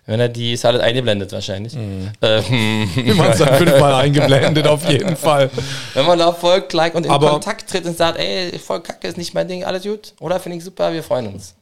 wenn 0.05 0.19
er 0.19 0.29
die, 0.29 0.53
ist 0.53 0.65
alles 0.65 0.81
eingeblendet 0.81 1.31
wahrscheinlich. 1.31 1.73
Mhm. 1.73 2.11
Ähm, 2.21 2.89
man 3.17 3.31
es 3.31 3.39
dann 3.39 3.55
fünfmal 3.57 3.95
eingeblendet, 3.95 4.67
auf 4.67 4.87
jeden 4.87 5.15
Fall. 5.15 5.49
Wenn 5.95 6.05
man 6.05 6.19
da 6.19 6.31
folgt, 6.31 6.73
like 6.73 6.93
und 6.93 7.05
in 7.05 7.11
Aber 7.11 7.31
Kontakt 7.31 7.69
tritt 7.69 7.85
und 7.85 7.97
sagt, 7.97 8.19
ey, 8.19 8.57
voll 8.59 8.81
kacke, 8.81 9.07
ist 9.07 9.17
nicht 9.17 9.33
mein 9.33 9.47
Ding, 9.47 9.63
alles 9.63 9.83
gut. 9.83 10.13
Oder 10.19 10.39
finde 10.39 10.59
ich 10.59 10.63
super, 10.63 10.93
wir 10.93 11.01
freuen 11.01 11.27
uns 11.33 11.55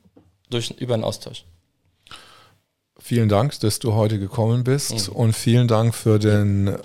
durch, 0.49 0.71
über 0.71 0.93
einen 0.93 1.05
Austausch. 1.05 1.45
Vielen 2.99 3.29
Dank, 3.29 3.57
dass 3.61 3.79
du 3.79 3.93
heute 3.93 4.19
gekommen 4.19 4.65
bist 4.65 5.09
mhm. 5.09 5.15
und 5.15 5.33
vielen 5.33 5.69
Dank 5.69 5.95
für 5.95 6.19
den 6.19 6.75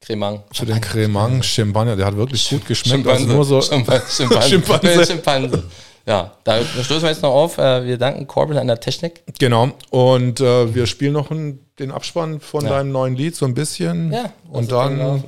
Cremant. 0.00 0.42
Für 0.52 0.66
den 0.66 0.80
Cremant 0.80 1.44
Champagner, 1.44 1.94
der 1.94 2.06
hat 2.06 2.16
wirklich 2.16 2.48
gut 2.48 2.66
geschmeckt. 2.66 3.06
Also 3.06 3.26
nur 3.26 3.44
so 3.44 3.60
Schimpanse. 3.60 4.28
Schimpanse. 4.48 5.06
Schimpanse. 5.06 5.64
Ja, 6.06 6.32
da 6.44 6.64
stoßen 6.64 7.02
wir 7.02 7.10
jetzt 7.10 7.22
noch 7.22 7.34
auf. 7.34 7.58
Äh, 7.58 7.84
wir 7.84 7.98
danken 7.98 8.26
Corbin 8.26 8.56
an 8.56 8.66
der 8.66 8.80
Technik. 8.80 9.22
Genau. 9.38 9.70
Und 9.90 10.40
äh, 10.40 10.74
wir 10.74 10.86
spielen 10.86 11.12
noch 11.12 11.28
den 11.28 11.90
Abspann 11.90 12.40
von 12.40 12.64
ja. 12.64 12.70
deinem 12.70 12.92
neuen 12.92 13.14
Lied 13.14 13.36
so 13.36 13.44
ein 13.44 13.54
bisschen. 13.54 14.12
Ja. 14.12 14.32
Und 14.50 14.72
dann. 14.72 15.22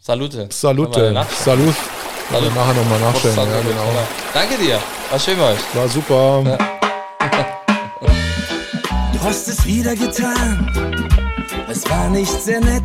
Salute. 0.00 0.48
Salute. 0.50 1.12
Salut. 1.34 1.74
Salut. 2.30 2.54
Nachher 2.54 2.74
nochmal 2.74 3.00
nachstellen. 3.00 3.36
Ja, 3.36 3.44
genau. 3.44 4.06
Danke 4.32 4.56
dir. 4.58 4.78
War 5.10 5.18
schön 5.18 5.36
bei 5.36 5.52
euch. 5.52 5.74
War 5.74 5.88
super. 5.88 6.42
Ja. 6.46 6.58
Du 9.12 9.28
hast 9.30 9.48
es 9.48 9.64
wieder 9.64 9.96
getan. 9.96 11.08
Es 11.66 11.88
war 11.88 12.10
nicht 12.10 12.30
sehr 12.30 12.60
nett. 12.60 12.84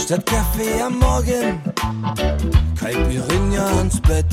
Statt 0.00 0.24
Kaffee 0.26 0.80
am 0.82 0.98
Morgen, 0.98 1.60
Caipirinha 2.78 3.66
ans 3.78 4.00
Bett. 4.00 4.26